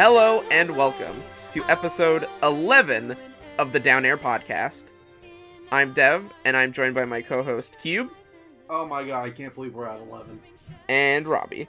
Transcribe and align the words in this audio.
Hello 0.00 0.40
and 0.50 0.74
welcome 0.78 1.22
to 1.50 1.62
episode 1.64 2.26
11 2.42 3.14
of 3.58 3.70
the 3.70 3.78
Down 3.78 4.06
Air 4.06 4.16
podcast. 4.16 4.92
I'm 5.70 5.92
Dev, 5.92 6.24
and 6.46 6.56
I'm 6.56 6.72
joined 6.72 6.94
by 6.94 7.04
my 7.04 7.20
co 7.20 7.42
host 7.42 7.76
Cube 7.82 8.08
Oh 8.70 8.86
my 8.86 9.04
god, 9.04 9.26
I 9.26 9.30
can't 9.30 9.54
believe 9.54 9.74
we're 9.74 9.84
at 9.84 10.00
11. 10.00 10.40
and 10.88 11.28
Robbie. 11.28 11.68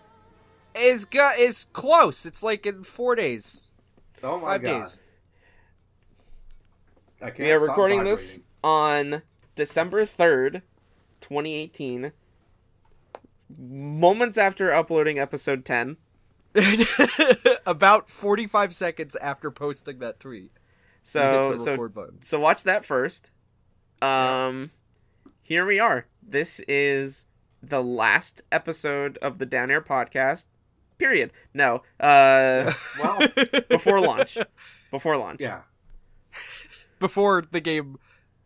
is 0.73 1.03
gu- 1.03 1.35
is 1.37 1.65
close. 1.73 2.25
It's 2.25 2.41
like 2.41 2.65
in 2.65 2.85
four 2.85 3.15
days, 3.15 3.67
Oh 4.23 4.39
my 4.39 4.51
five 4.51 4.61
god. 4.61 4.79
days. 4.79 4.99
I 7.21 7.25
can't 7.31 7.39
We 7.39 7.51
are 7.51 7.57
stop 7.57 7.67
recording 7.67 8.05
this 8.05 8.39
on 8.63 9.23
December 9.55 10.05
3rd, 10.05 10.61
2018, 11.19 12.13
moments 13.59 14.37
after 14.37 14.71
uploading 14.73 15.19
episode 15.19 15.65
10. 15.65 15.97
About 17.65 18.09
forty 18.09 18.47
five 18.47 18.73
seconds 18.75 19.15
after 19.15 19.51
posting 19.51 19.99
that 19.99 20.19
tweet. 20.19 20.51
So, 21.03 21.55
so 21.55 21.89
so 22.19 22.39
watch 22.39 22.63
that 22.63 22.85
first. 22.85 23.31
Um, 24.01 24.71
here 25.41 25.65
we 25.65 25.79
are. 25.79 26.05
This 26.21 26.59
is 26.67 27.25
the 27.63 27.81
last 27.83 28.41
episode 28.51 29.17
of 29.21 29.37
the 29.39 29.45
Down 29.45 29.71
Air 29.71 29.81
podcast. 29.81 30.45
Period. 30.97 31.31
No. 31.53 31.81
Uh, 31.99 32.71
Well, 32.99 33.19
before 33.69 33.99
launch. 34.01 34.37
Before 34.91 35.17
launch. 35.17 35.39
yeah. 35.41 35.61
before 36.99 37.43
the 37.49 37.61
game 37.61 37.97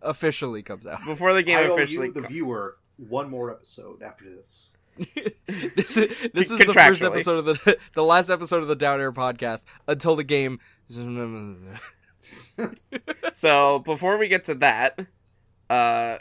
officially 0.02 0.61
comes 0.63 0.85
out. 0.85 1.03
Before 1.05 1.33
the 1.33 1.43
game 1.43 1.58
I 1.58 1.67
owe 1.67 1.73
officially. 1.73 2.08
you, 2.08 2.13
the 2.13 2.21
co- 2.21 2.27
viewer, 2.27 2.77
one 2.97 3.30
more 3.30 3.52
episode 3.52 4.02
after 4.03 4.25
this. 4.33 4.74
this 5.75 5.97
is 5.97 6.15
this 6.33 6.51
is 6.51 6.57
the 6.57 6.73
first 6.73 7.01
episode 7.01 7.39
of 7.39 7.45
the 7.45 7.77
the 7.93 8.03
last 8.03 8.29
episode 8.29 8.61
of 8.61 8.69
the 8.69 8.75
Down 8.75 9.02
Air 9.02 9.11
podcast 9.11 9.63
until 9.87 10.15
the 10.15 10.23
game. 10.23 10.59
so 13.33 13.79
before 13.79 14.17
we 14.17 14.27
get 14.27 14.45
to 14.45 14.55
that, 14.55 14.99
uh, 15.69 16.17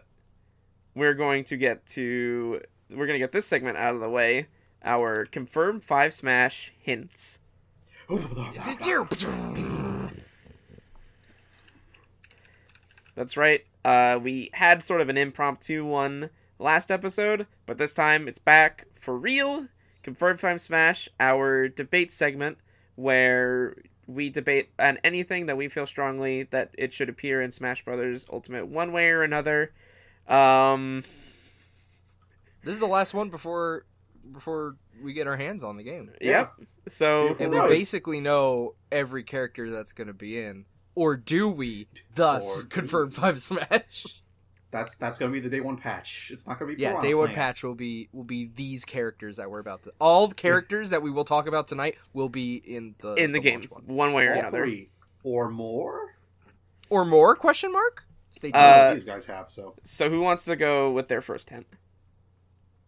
we're 0.95 1.15
going 1.15 1.45
to 1.45 1.57
get 1.57 1.87
to 1.87 2.61
we're 2.91 3.07
gonna 3.07 3.19
get 3.19 3.33
this 3.33 3.47
segment 3.47 3.77
out 3.77 3.95
of 3.95 4.01
the 4.01 4.09
way. 4.09 4.49
Our 4.83 5.27
confirmed 5.27 5.85
five 5.85 6.13
smash 6.13 6.73
hints. 6.79 7.39
That's 13.15 13.37
right. 13.37 13.65
Uh, 13.85 14.19
we 14.21 14.51
had 14.53 14.83
sort 14.83 15.01
of 15.01 15.09
an 15.09 15.17
impromptu 15.17 15.85
one 15.85 16.31
last 16.59 16.91
episode, 16.91 17.47
but 17.67 17.79
this 17.79 17.95
time 17.95 18.29
it's 18.29 18.39
back 18.39 18.87
for 18.99 19.17
real. 19.17 19.67
Confirmed 20.03 20.39
Five 20.41 20.61
Smash, 20.61 21.09
our 21.19 21.69
debate 21.69 22.13
segment 22.13 22.59
where 22.97 23.75
we 24.07 24.29
debate 24.29 24.69
on 24.79 24.99
anything 25.03 25.47
that 25.47 25.57
we 25.57 25.69
feel 25.69 25.87
strongly 25.87 26.43
that 26.45 26.71
it 26.77 26.93
should 26.93 27.09
appear 27.09 27.41
in 27.41 27.51
Smash 27.51 27.85
Brothers 27.85 28.27
Ultimate 28.31 28.67
one 28.67 28.93
way 28.93 29.09
or 29.09 29.23
another. 29.23 29.73
Um, 30.29 31.05
This 32.63 32.75
is 32.75 32.81
the 32.81 32.87
last 32.87 33.15
one 33.15 33.31
before 33.31 33.87
before 34.33 34.77
we 35.03 35.13
get 35.13 35.27
our 35.27 35.37
hands 35.37 35.63
on 35.65 35.77
the 35.77 35.83
game. 35.83 36.11
yep. 36.21 36.53
So 36.87 37.35
And 37.41 37.51
we 37.51 37.59
basically 37.61 38.21
know 38.21 38.75
every 38.93 39.23
character 39.23 39.71
that's 39.71 39.93
going 39.93 40.07
to 40.09 40.15
be 40.15 40.39
in. 40.43 40.67
Or 40.95 41.17
do 41.17 41.49
we? 41.49 41.89
Thus, 42.15 42.63
do 42.65 42.69
confirm 42.69 43.09
we? 43.09 43.15
five 43.15 43.43
smash. 43.43 44.05
That's 44.75 44.97
that's 44.97 45.21
gonna 45.21 45.31
be 45.31 45.39
the 45.39 45.49
day 45.49 45.61
one 45.61 45.77
patch. 45.77 46.33
It's 46.35 46.49
not 46.49 46.59
gonna 46.59 46.75
be 46.75 46.83
Yeah, 46.83 47.01
day 47.01 47.15
one 47.15 47.27
Plant. 47.29 47.37
patch 47.37 47.63
will 47.63 47.77
be 47.77 48.09
will 48.13 48.25
be 48.25 48.51
these 48.57 48.85
characters 48.85 49.37
that 49.37 49.49
we're 49.49 49.61
about 49.61 49.85
to. 49.85 49.93
All 50.01 50.27
the 50.27 50.35
characters 50.35 50.91
that 50.91 51.01
we 51.01 51.13
will 51.13 51.23
talk 51.25 51.47
about 51.47 51.69
tonight 51.69 51.95
will 52.13 52.29
be 52.29 52.57
in 52.57 52.97
the 52.99 53.15
in 53.15 53.31
the, 53.31 53.39
game, 53.39 53.63
one. 53.69 53.85
one 53.87 54.13
way 54.15 54.27
or 54.27 54.33
All 54.33 54.41
another. 54.41 54.59
three 54.59 54.91
or 55.23 55.49
more. 55.49 56.17
or 56.91 57.05
more? 57.05 57.37
Question 57.37 57.71
mark. 57.73 58.05
Stay 58.33 58.49
tuned. 58.49 58.57
I 58.57 58.69
don't 58.79 58.79
know 58.87 58.91
Uh, 58.91 58.95
these 58.95 59.05
guys 59.05 59.25
have 59.27 59.49
so. 59.49 59.77
So 59.85 60.11
who 60.11 60.21
wants 60.23 60.45
to 60.47 60.57
go 60.57 60.91
with 60.91 61.07
their 61.07 61.21
first 61.21 61.51
hint? 61.51 61.69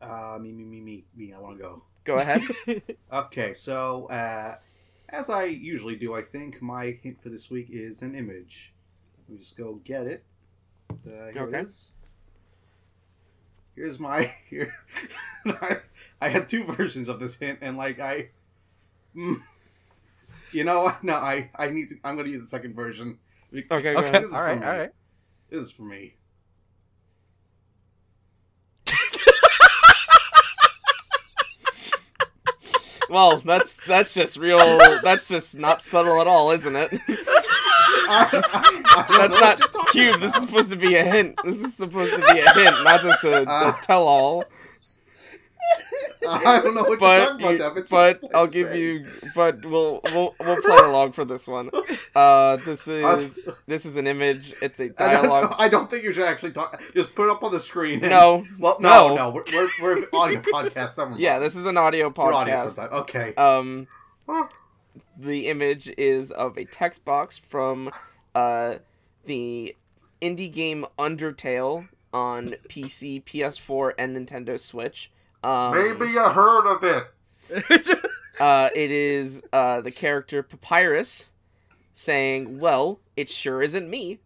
Uh, 0.03 0.39
me, 0.41 0.53
me, 0.53 0.65
me, 0.65 0.81
me, 0.81 1.05
me. 1.15 1.33
I 1.35 1.39
want 1.39 1.57
to 1.57 1.63
go. 1.63 1.83
Go 2.03 2.17
ahead. 2.17 2.43
Okay, 3.13 3.53
so 3.55 4.07
uh, 4.07 4.57
as 5.09 5.31
I 5.31 5.45
usually 5.45 5.95
do, 5.95 6.15
I 6.15 6.23
think 6.23 6.61
my 6.61 6.99
hint 7.01 7.23
for 7.23 7.29
this 7.29 7.49
week 7.49 7.69
is 7.71 8.03
an 8.03 8.17
image. 8.17 8.75
Let 9.21 9.29
me 9.31 9.39
just 9.39 9.57
go 9.57 9.77
get 9.85 10.09
it. 10.09 10.25
Uh, 10.91 10.95
here 11.33 11.43
Okay. 11.43 11.59
it 11.59 11.65
is. 11.67 11.93
Here's 13.75 13.99
my 14.01 14.33
here. 14.49 14.75
I, 15.47 15.77
I 16.21 16.29
had 16.29 16.49
two 16.49 16.65
versions 16.65 17.09
of 17.09 17.21
this 17.21 17.37
hint, 17.37 17.59
and 17.63 17.77
like 17.77 18.01
I, 18.01 18.31
mm, 19.15 19.37
you 20.53 20.65
know, 20.65 20.93
no, 21.03 21.15
I 21.15 21.51
I 21.57 21.69
need 21.69 21.89
to. 21.89 21.97
I'm 22.05 22.15
going 22.15 22.27
to 22.27 22.33
use 22.33 22.43
the 22.43 22.49
second 22.49 22.75
version. 22.75 23.19
Okay, 23.55 23.67
okay. 23.71 23.95
ahead. 23.95 24.23
This 24.23 24.31
is 24.31 24.33
All 24.35 24.41
for 24.41 24.45
right. 24.47 24.61
me. 24.61 24.67
All 24.67 24.77
right. 24.77 24.91
This 25.51 25.61
is 25.61 25.71
for 25.71 25.83
me. 25.83 26.15
Well, 33.09 33.37
that's 33.39 33.77
that's 33.87 34.15
just 34.15 34.37
real. 34.37 34.59
That's 34.59 35.29
just 35.29 35.57
not 35.57 35.81
subtle 35.81 36.21
at 36.21 36.27
all, 36.27 36.51
isn't 36.51 36.75
it? 36.75 37.01
I, 38.09 38.28
I, 38.33 39.15
I 39.15 39.19
That's 39.28 39.41
not 39.41 39.94
you're 39.94 40.12
cube. 40.12 40.21
This 40.21 40.34
is 40.37 40.43
supposed 40.43 40.71
to 40.71 40.77
be 40.77 40.94
a 40.97 41.05
hint. 41.05 41.39
This 41.44 41.62
is 41.62 41.75
supposed 41.75 42.12
to 42.15 42.19
be 42.19 42.39
a 42.41 42.53
hint, 42.53 42.75
not 42.84 43.00
just 43.03 43.25
a, 43.25 43.43
a 43.43 43.44
Uh, 43.44 43.72
tell-all. 43.83 44.44
I 46.28 46.61
don't 46.62 46.75
know 46.75 46.83
what 46.83 46.89
you're 46.91 46.97
But 46.99 47.19
talking 47.19 47.41
about. 47.41 47.53
you- 47.53 47.59
That, 47.59 47.77
it's 47.77 47.91
but 47.91 48.21
I'll 48.34 48.47
give 48.47 48.75
you. 48.75 49.05
But 49.34 49.65
we'll 49.65 50.00
we'll 50.05 50.34
we'll 50.41 50.62
play 50.62 50.77
along 50.78 51.12
for 51.12 51.25
this 51.25 51.47
one. 51.49 51.71
Uh, 52.15 52.56
this 52.59 52.87
is 52.89 53.39
this 53.67 53.84
is 53.84 53.97
an 53.97 54.06
image. 54.06 54.55
It's 54.62 54.81
a 54.81 54.84
I 54.99 55.12
don't, 55.12 55.23
dialogue. 55.25 55.55
I 55.59 55.69
don't 55.69 55.91
think 55.91 56.05
you 56.05 56.12
should 56.12 56.25
actually 56.25 56.53
talk. 56.53 56.81
Just 56.94 57.15
put 57.15 57.27
it 57.28 57.31
up 57.33 57.43
on 57.43 57.53
the 57.53 57.61
screen. 57.61 58.00
and- 58.00 58.11
No, 58.11 58.44
Well, 58.59 58.77
no, 58.81 59.09
No. 59.09 59.17
no, 59.17 59.31
we're, 59.31 59.44
we're, 59.53 59.69
we're 59.83 59.99
an 59.99 60.06
audio 60.12 60.41
podcast. 60.41 60.97
Never 60.97 61.11
mind. 61.11 61.21
yeah, 61.21 61.38
this 61.41 61.56
is 61.56 61.67
an 61.67 61.77
audio 61.77 62.12
We're 62.17 62.33
audio 62.33 62.55
podcast. 62.55 62.93
Okay. 62.93 63.34
Um, 63.34 63.87
Huh. 64.28 64.47
The 65.16 65.49
image 65.49 65.93
is 65.97 66.31
of 66.31 66.56
a 66.56 66.65
text 66.65 67.04
box 67.04 67.38
from 67.38 67.91
uh, 68.34 68.77
the 69.25 69.75
indie 70.21 70.53
game 70.53 70.87
Undertale 70.99 71.88
on 72.12 72.54
PC, 72.69 73.22
PS4, 73.25 73.93
and 73.99 74.16
Nintendo 74.16 74.59
Switch. 74.59 75.10
Um, 75.44 75.72
Maybe 75.72 76.10
you 76.12 76.22
heard 76.22 76.66
of 76.66 76.82
it. 76.82 77.88
uh, 78.41 78.69
it 78.75 78.91
is 78.91 79.43
uh, 79.53 79.81
the 79.81 79.91
character 79.91 80.43
Papyrus 80.43 81.31
saying, 81.93 82.59
"Well, 82.59 83.00
it 83.16 83.31
sure 83.31 83.62
isn't 83.62 83.88
me." 83.88 84.21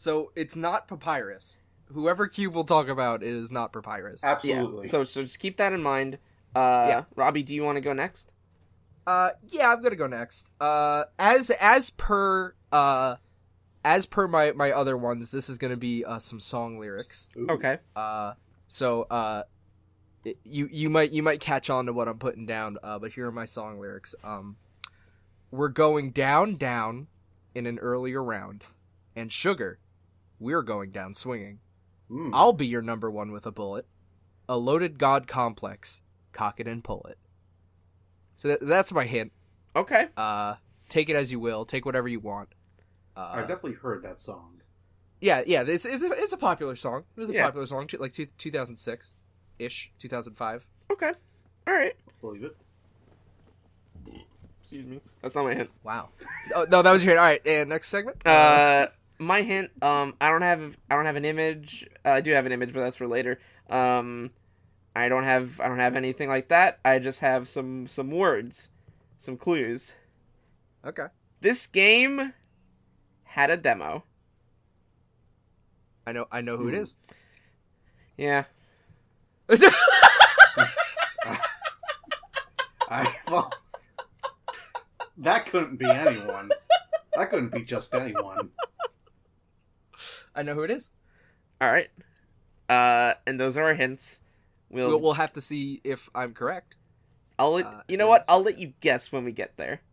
so 0.00 0.32
it's 0.34 0.56
not 0.56 0.88
papyrus. 0.88 1.58
Whoever 1.92 2.26
Cube 2.26 2.54
will 2.54 2.64
talk 2.64 2.88
about, 2.88 3.22
it 3.22 3.28
is 3.28 3.52
not 3.52 3.70
papyrus. 3.70 4.24
Absolutely. 4.24 4.86
Yeah. 4.86 4.90
So, 4.90 5.04
so 5.04 5.24
just 5.24 5.38
keep 5.38 5.58
that 5.58 5.74
in 5.74 5.82
mind. 5.82 6.14
Uh, 6.54 6.86
Yeah. 6.88 7.04
Robbie, 7.16 7.42
do 7.42 7.54
you 7.54 7.62
want 7.62 7.76
to 7.76 7.82
go 7.82 7.92
next? 7.92 8.30
Uh, 9.10 9.30
yeah, 9.48 9.72
I'm 9.72 9.82
gonna 9.82 9.96
go 9.96 10.06
next. 10.06 10.48
Uh, 10.60 11.02
as 11.18 11.50
as 11.50 11.90
per 11.90 12.54
uh, 12.70 13.16
as 13.84 14.06
per 14.06 14.28
my 14.28 14.52
my 14.52 14.70
other 14.70 14.96
ones, 14.96 15.32
this 15.32 15.48
is 15.48 15.58
gonna 15.58 15.76
be 15.76 16.04
uh 16.04 16.20
some 16.20 16.38
song 16.38 16.78
lyrics. 16.78 17.28
Ooh. 17.36 17.48
Okay. 17.50 17.78
Uh, 17.96 18.34
so 18.68 19.02
uh, 19.10 19.42
it- 20.24 20.38
you 20.44 20.68
you 20.70 20.88
might 20.88 21.10
you 21.10 21.24
might 21.24 21.40
catch 21.40 21.70
on 21.70 21.86
to 21.86 21.92
what 21.92 22.06
I'm 22.06 22.18
putting 22.20 22.46
down. 22.46 22.78
Uh, 22.84 23.00
but 23.00 23.10
here 23.10 23.26
are 23.26 23.32
my 23.32 23.46
song 23.46 23.80
lyrics. 23.80 24.14
Um, 24.22 24.56
we're 25.50 25.68
going 25.68 26.12
down 26.12 26.54
down 26.54 27.08
in 27.52 27.66
an 27.66 27.80
earlier 27.80 28.22
round, 28.22 28.62
and 29.16 29.32
sugar, 29.32 29.80
we're 30.38 30.62
going 30.62 30.92
down 30.92 31.14
swinging. 31.14 31.58
Mm. 32.08 32.30
I'll 32.32 32.52
be 32.52 32.68
your 32.68 32.82
number 32.82 33.10
one 33.10 33.32
with 33.32 33.44
a 33.44 33.50
bullet. 33.50 33.86
A 34.48 34.56
loaded 34.56 34.98
god 35.00 35.26
complex, 35.26 36.00
cock 36.32 36.60
it 36.60 36.68
and 36.68 36.84
pull 36.84 37.04
it. 37.10 37.18
So 38.40 38.48
that, 38.48 38.60
that's 38.66 38.92
my 38.92 39.04
hint. 39.04 39.32
Okay. 39.76 40.08
Uh, 40.16 40.54
take 40.88 41.08
it 41.08 41.14
as 41.16 41.30
you 41.30 41.38
will. 41.38 41.64
Take 41.64 41.84
whatever 41.86 42.08
you 42.08 42.20
want. 42.20 42.48
I've 43.16 43.38
Uh, 43.44 43.46
definitely 43.46 43.74
heard 43.74 44.02
that 44.02 44.18
song. 44.18 44.62
yeah, 45.20 45.42
yeah. 45.46 45.62
It's, 45.66 45.84
it's, 45.84 46.02
a, 46.02 46.10
it's 46.12 46.32
a 46.32 46.36
popular 46.38 46.74
song. 46.74 47.04
It 47.16 47.20
was 47.20 47.28
a 47.30 47.34
Yeah. 47.34 47.44
popular 47.44 47.66
song, 47.66 47.86
t- 47.86 47.96
like 47.98 48.12
two, 48.14 48.26
2006 48.38 49.12
ish, 49.58 49.92
2005. 49.98 50.64
Okay. 50.90 51.12
All 51.68 51.74
right. 51.74 51.94
Believe 52.22 52.44
it. 52.44 52.56
Excuse 54.62 54.86
me. 54.86 55.00
That's 55.20 55.34
not 55.34 55.44
my 55.44 55.54
hint. 55.54 55.70
Wow. 55.82 56.08
oh 56.54 56.66
no, 56.70 56.80
that 56.82 56.92
was 56.92 57.04
your 57.04 57.10
hint. 57.10 57.18
All 57.20 57.26
right, 57.26 57.44
and 57.46 57.68
next 57.68 57.88
segment. 57.88 58.24
Uh, 58.26 58.86
my 59.18 59.42
hint. 59.42 59.70
Um, 59.82 60.14
I 60.20 60.30
don't 60.30 60.42
have. 60.42 60.76
I 60.88 60.94
don't 60.94 61.06
have 61.06 61.16
an 61.16 61.24
image. 61.24 61.86
Uh, 62.04 62.10
I 62.10 62.20
do 62.20 62.32
have 62.32 62.46
an 62.46 62.52
image, 62.52 62.72
but 62.72 62.80
that's 62.80 62.96
for 62.96 63.08
later. 63.08 63.40
Um, 63.68 64.30
I 64.94 65.08
don't 65.08 65.24
have. 65.24 65.60
I 65.60 65.68
don't 65.68 65.78
have 65.78 65.96
anything 65.96 66.28
like 66.28 66.48
that. 66.48 66.78
I 66.84 66.98
just 66.98 67.20
have 67.20 67.48
some 67.48 67.86
some 67.86 68.10
words, 68.10 68.68
some 69.18 69.36
clues. 69.36 69.94
okay. 70.84 71.06
This 71.40 71.66
game 71.66 72.34
had 73.24 73.50
a 73.50 73.56
demo. 73.56 74.04
I 76.06 76.12
know. 76.12 76.26
I 76.32 76.40
know 76.40 76.56
who 76.56 76.68
it 76.68 76.74
Hmm. 76.74 76.82
is. 76.82 76.96
Yeah. 78.16 78.44
I 82.88 83.14
well, 83.28 83.52
That 85.16 85.46
couldn't 85.46 85.76
be 85.76 85.86
anyone. 85.88 86.50
that 87.14 87.30
couldn't 87.30 87.52
be 87.52 87.62
just 87.62 87.94
anyone. 87.94 88.50
I 90.34 90.42
know 90.42 90.54
who 90.54 90.62
it 90.62 90.70
is. 90.70 90.90
All 91.60 91.70
right. 91.70 91.90
Uh, 92.68 93.14
and 93.26 93.38
those 93.38 93.56
are 93.56 93.64
our 93.64 93.74
hints. 93.74 94.20
We'll, 94.70 94.88
We'll, 94.88 95.00
we'll 95.00 95.12
have 95.14 95.32
to 95.34 95.40
see 95.40 95.80
if 95.84 96.08
I'm 96.14 96.32
correct. 96.32 96.76
I'll 97.38 97.52
let, 97.54 97.66
uh, 97.66 97.80
you 97.88 97.96
know 97.96 98.06
what? 98.06 98.24
I'll 98.28 98.42
let 98.42 98.58
you 98.58 98.72
guess 98.80 99.10
when 99.10 99.24
we 99.24 99.32
get 99.32 99.56
there. 99.56 99.80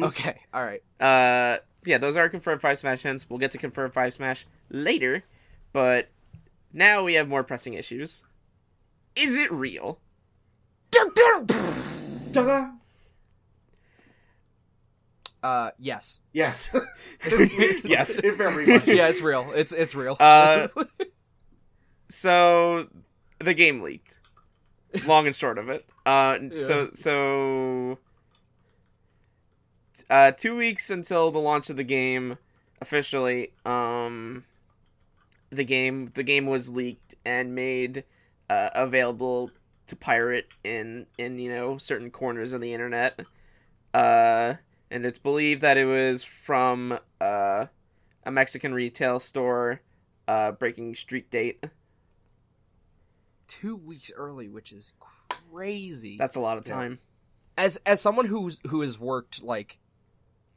Okay, 0.00 0.38
all 0.52 0.62
right. 0.64 0.82
Uh, 1.00 1.58
yeah, 1.84 1.98
those 1.98 2.16
are 2.16 2.20
our 2.20 2.28
confirmed 2.28 2.60
five 2.60 2.78
smash 2.78 3.02
hints. 3.02 3.26
We'll 3.28 3.40
get 3.40 3.50
to 3.52 3.58
confirmed 3.58 3.92
five 3.92 4.14
smash 4.14 4.46
later, 4.70 5.24
but 5.72 6.08
now 6.72 7.02
we 7.02 7.14
have 7.14 7.28
more 7.28 7.42
pressing 7.42 7.74
issues. 7.74 8.22
Is 9.16 9.36
it 9.36 9.50
real? 9.52 9.98
Ta-da! 10.92 12.70
Uh, 15.42 15.70
yes. 15.78 16.20
Yes. 16.32 16.74
Yes. 17.84 18.10
It 18.18 18.36
very 18.36 18.66
much 18.66 18.86
yeah, 18.86 19.08
it's 19.08 19.22
real. 19.22 19.50
It's 19.54 19.72
it's 19.72 19.94
real. 19.94 20.16
Uh, 20.20 20.68
So 22.08 22.86
the 23.38 23.54
game 23.54 23.82
leaked. 23.82 24.18
Long 25.06 25.26
and 25.26 25.34
short 25.34 25.58
of 25.58 25.68
it. 25.68 25.84
Uh, 26.06 26.38
so 26.54 26.90
so 26.92 27.98
uh, 30.08 30.30
two 30.32 30.56
weeks 30.56 30.90
until 30.90 31.30
the 31.30 31.38
launch 31.38 31.70
of 31.70 31.76
the 31.76 31.84
game 31.84 32.38
officially. 32.80 33.52
Um, 33.64 34.44
the 35.50 35.64
game 35.64 36.10
the 36.14 36.22
game 36.22 36.46
was 36.46 36.68
leaked 36.70 37.14
and 37.24 37.54
made 37.54 38.04
uh, 38.50 38.70
available 38.74 39.50
to 39.86 39.96
pirate 39.96 40.48
in 40.62 41.06
in 41.18 41.38
you 41.38 41.52
know 41.52 41.78
certain 41.78 42.10
corners 42.10 42.52
of 42.52 42.60
the 42.60 42.72
internet. 42.72 43.20
Uh, 43.92 44.54
and 44.90 45.06
it's 45.06 45.18
believed 45.18 45.62
that 45.62 45.76
it 45.76 45.84
was 45.84 46.24
from 46.24 46.98
uh, 47.20 47.66
a 48.24 48.30
Mexican 48.30 48.74
retail 48.74 49.20
store 49.20 49.80
uh, 50.28 50.52
breaking 50.52 50.94
street 50.94 51.30
date. 51.30 51.64
Two 53.46 53.76
weeks 53.76 54.10
early, 54.16 54.48
which 54.48 54.72
is 54.72 54.92
crazy. 55.50 56.16
That's 56.18 56.36
a 56.36 56.40
lot 56.40 56.58
of 56.58 56.66
Yeah. 56.66 56.74
time. 56.74 56.98
as 57.56 57.76
as 57.86 58.00
someone 58.00 58.26
who's 58.26 58.58
who 58.68 58.80
has 58.80 58.98
worked 58.98 59.42
like 59.42 59.78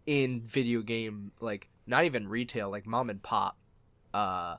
in 0.07 0.41
video 0.41 0.81
game 0.81 1.31
like 1.39 1.69
not 1.85 2.05
even 2.05 2.27
retail 2.27 2.71
like 2.71 2.87
mom 2.87 3.09
and 3.11 3.21
pop 3.21 3.55
uh 4.15 4.55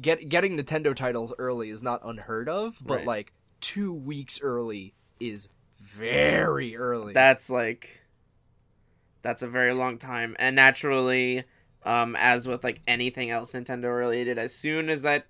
get 0.00 0.28
getting 0.28 0.58
Nintendo 0.58 0.94
titles 0.94 1.32
early 1.38 1.70
is 1.70 1.82
not 1.82 2.00
unheard 2.04 2.48
of 2.50 2.76
but 2.84 2.98
Right. 2.98 3.06
like 3.06 3.32
2 3.62 3.94
weeks 3.94 4.40
early 4.42 4.94
is 5.20 5.48
very 5.80 6.76
early 6.76 7.12
That's 7.14 7.48
like 7.48 7.88
that's 9.22 9.42
a 9.42 9.48
very 9.48 9.72
long 9.72 9.98
time. 9.98 10.36
And 10.38 10.54
naturally, 10.54 11.44
um, 11.84 12.14
as 12.16 12.46
with 12.46 12.62
like 12.62 12.80
anything 12.86 13.30
else 13.30 13.52
Nintendo 13.52 13.96
related, 13.96 14.38
as 14.38 14.54
soon 14.54 14.88
as 14.88 15.02
that 15.02 15.26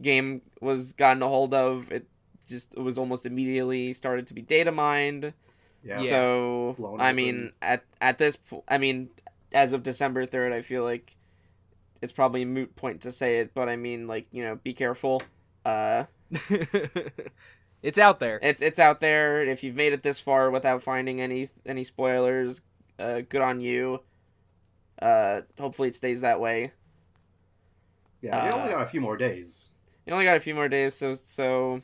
game 0.00 0.42
was 0.60 0.92
gotten 0.92 1.22
a 1.22 1.28
hold 1.28 1.54
of, 1.54 1.90
it 1.92 2.06
just 2.48 2.74
it 2.74 2.80
was 2.80 2.98
almost 2.98 3.26
immediately 3.26 3.92
started 3.92 4.26
to 4.28 4.34
be 4.34 4.42
data 4.42 4.72
mined. 4.72 5.32
Yeah. 5.84 6.00
Yeah. 6.00 6.10
So 6.10 6.74
Blown 6.78 7.00
I 7.00 7.06
open. 7.06 7.16
mean, 7.16 7.52
at 7.62 7.84
at 8.00 8.18
this, 8.18 8.36
po- 8.36 8.64
I 8.68 8.78
mean, 8.78 9.10
as 9.52 9.72
of 9.72 9.82
December 9.82 10.26
third, 10.26 10.52
I 10.52 10.60
feel 10.60 10.82
like 10.84 11.14
it's 12.00 12.12
probably 12.12 12.42
a 12.42 12.46
moot 12.46 12.74
point 12.76 13.02
to 13.02 13.12
say 13.12 13.38
it, 13.40 13.52
but 13.54 13.68
I 13.68 13.76
mean, 13.76 14.06
like 14.06 14.26
you 14.32 14.42
know, 14.44 14.56
be 14.56 14.72
careful. 14.74 15.22
Uh, 15.64 16.04
it's 17.82 17.98
out 17.98 18.20
there 18.20 18.38
it's 18.42 18.60
it's 18.60 18.78
out 18.78 19.00
there. 19.00 19.42
If 19.42 19.62
you've 19.62 19.74
made 19.76 19.92
it 19.92 20.02
this 20.02 20.18
far 20.20 20.50
without 20.50 20.82
finding 20.82 21.20
any 21.20 21.48
any 21.66 21.84
spoilers, 21.84 22.60
uh, 22.98 23.20
good 23.28 23.40
on 23.42 23.60
you. 23.60 24.02
Uh, 25.00 25.42
hopefully 25.58 25.88
it 25.88 25.94
stays 25.94 26.22
that 26.22 26.40
way. 26.40 26.72
Yeah, 28.20 28.44
we 28.44 28.50
Uh, 28.50 28.56
only 28.56 28.72
got 28.72 28.82
a 28.82 28.86
few 28.86 29.00
more 29.00 29.16
days. 29.16 29.70
You 30.08 30.14
only 30.14 30.24
got 30.24 30.38
a 30.38 30.40
few 30.40 30.54
more 30.54 30.68
days, 30.70 30.94
so 30.94 31.12
so 31.12 31.82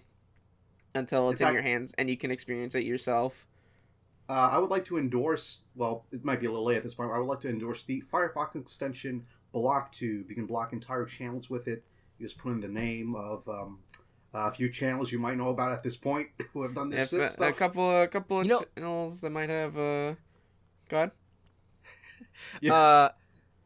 until 0.94 1.28
it's 1.28 1.42
In 1.42 1.48
in 1.48 1.52
your 1.52 1.62
hands 1.62 1.94
and 1.98 2.08
you 2.08 2.16
can 2.16 2.30
experience 2.30 2.74
it 2.74 2.84
yourself. 2.84 3.46
Uh, 4.30 4.48
I 4.52 4.56
would 4.56 4.70
like 4.70 4.86
to 4.86 4.96
endorse. 4.96 5.64
Well, 5.76 6.06
it 6.10 6.24
might 6.24 6.40
be 6.40 6.46
a 6.46 6.48
little 6.48 6.64
late 6.64 6.78
at 6.78 6.82
this 6.82 6.94
point. 6.94 7.10
But 7.10 7.16
I 7.16 7.18
would 7.18 7.26
like 7.28 7.40
to 7.40 7.50
endorse 7.50 7.84
the 7.84 8.00
Firefox 8.10 8.56
extension 8.56 9.26
BlockTube. 9.52 10.30
You 10.30 10.34
can 10.34 10.46
block 10.46 10.72
entire 10.72 11.04
channels 11.04 11.50
with 11.50 11.68
it. 11.68 11.84
You 12.18 12.24
just 12.26 12.38
put 12.38 12.52
in 12.52 12.60
the 12.60 12.68
name 12.68 13.14
of 13.14 13.46
um, 13.46 13.80
a 14.32 14.50
few 14.50 14.70
channels 14.70 15.12
you 15.12 15.18
might 15.18 15.36
know 15.36 15.50
about 15.50 15.72
at 15.72 15.82
this 15.82 15.98
point 15.98 16.28
who 16.54 16.62
have 16.62 16.74
done 16.74 16.88
this 16.88 17.12
If 17.12 17.20
a, 17.20 17.28
stuff. 17.30 17.50
a 17.50 17.52
couple 17.52 18.00
a 18.02 18.08
couple 18.08 18.40
of 18.40 18.46
You 18.46 18.52
know- 18.52 18.64
channels 18.74 19.20
that 19.20 19.30
might 19.30 19.50
have 19.50 19.76
uh, 19.76 20.14
God. 20.88 21.10
Yeah. 22.62 22.74
uh 22.74 23.08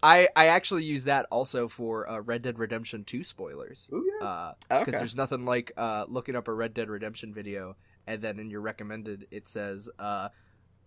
I 0.03 0.29
I 0.37 0.47
actually 0.47 0.85
use 0.85 1.05
that 1.05 1.27
also 1.31 1.69
for 1.69 2.09
uh, 2.09 2.21
Red 2.21 2.43
Dead 2.43 2.59
Redemption 2.59 3.05
2 3.05 3.25
spoilers 3.25 3.89
Ooh, 3.93 4.05
yeah. 4.21 4.27
uh 4.27 4.53
because 4.69 4.83
Okay. 4.95 4.99
there's 4.99 5.17
nothing 5.17 5.45
like 5.45 5.73
uh, 5.77 6.05
looking 6.09 6.37
up 6.37 6.49
a 6.49 6.53
Red 6.53 6.75
Dead 6.75 6.89
Redemption 6.89 7.35
video 7.35 7.77
and 8.07 8.21
then 8.23 8.39
in 8.39 8.51
your 8.51 8.61
recommended 8.61 9.27
it 9.31 9.49
says 9.49 9.91
uh, 9.99 10.29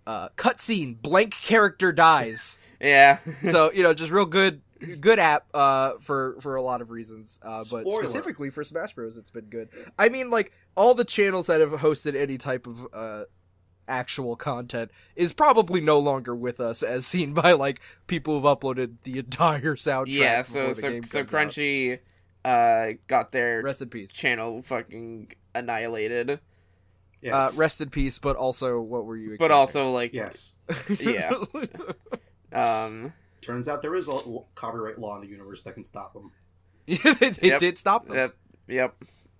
uh, 0.07 0.29
cutscene 0.37 0.99
blank 1.01 1.33
character 1.33 1.91
dies. 1.91 2.57
Yeah. 2.81 3.19
so 3.43 3.71
you 3.75 3.83
know, 3.83 3.93
just 3.93 4.09
real 4.09 4.25
good, 4.25 4.61
good 4.99 5.19
app 5.19 5.45
uh, 5.53 5.91
for 6.01 6.37
for 6.41 6.55
a 6.55 6.63
lot 6.63 6.81
of 6.81 6.89
reasons. 6.89 7.37
Uh, 7.43 7.59
but 7.59 7.65
Spoiler. 7.85 8.03
specifically 8.07 8.49
for 8.49 8.63
Smash 8.63 8.95
Bros, 8.95 9.17
it's 9.17 9.29
been 9.29 9.45
good. 9.45 9.69
I 9.99 10.09
mean, 10.09 10.31
like 10.31 10.51
all 10.75 10.95
the 10.95 11.05
channels 11.05 11.45
that 11.45 11.61
have 11.61 11.69
hosted 11.73 12.15
any 12.15 12.39
type 12.39 12.65
of 12.65 12.87
uh, 12.91 13.25
actual 13.87 14.35
content 14.35 14.91
is 15.15 15.33
probably 15.33 15.81
no 15.81 15.99
longer 15.99 16.35
with 16.35 16.59
us, 16.59 16.83
as 16.83 17.05
seen 17.05 17.33
by 17.35 17.53
like 17.53 17.81
people 18.07 18.35
who've 18.35 18.43
uploaded 18.57 18.95
the 19.03 19.17
entire 19.19 19.75
soundtrack. 19.75 20.13
yeah. 20.13 20.41
So 20.43 20.67
the 20.69 20.73
so 20.75 20.89
game 20.89 21.03
so 21.03 21.19
comes 21.25 21.33
out. 21.33 21.39
Crunchy, 21.49 21.99
uh, 22.45 22.97
got 23.07 23.31
their 23.31 23.61
Rest 23.61 23.81
in 23.81 23.89
peace. 23.89 24.11
channel 24.11 24.61
fucking 24.63 25.31
annihilated, 25.53 26.39
yes. 27.21 27.33
Uh, 27.33 27.51
rest 27.59 27.81
in 27.81 27.89
peace, 27.89 28.17
but 28.19 28.35
also 28.35 28.79
what 28.81 29.05
were 29.05 29.17
you? 29.17 29.37
but 29.39 29.51
also 29.51 29.91
like 29.91 30.13
Yes. 30.13 30.57
yeah. 30.99 31.31
um. 32.53 33.13
Turns 33.41 33.67
out 33.67 33.81
there 33.81 33.95
is 33.95 34.07
a 34.07 34.19
copyright 34.53 34.99
law 34.99 35.15
in 35.15 35.21
the 35.21 35.27
universe 35.27 35.63
that 35.63 35.73
can 35.73 35.83
stop 35.83 36.13
them. 36.13 36.31
it, 36.85 37.03
it 37.39 37.43
Yep. 37.43 37.59
did 37.59 37.77
stop 37.77 38.07
them. 38.07 38.15
Yep. 38.15 38.35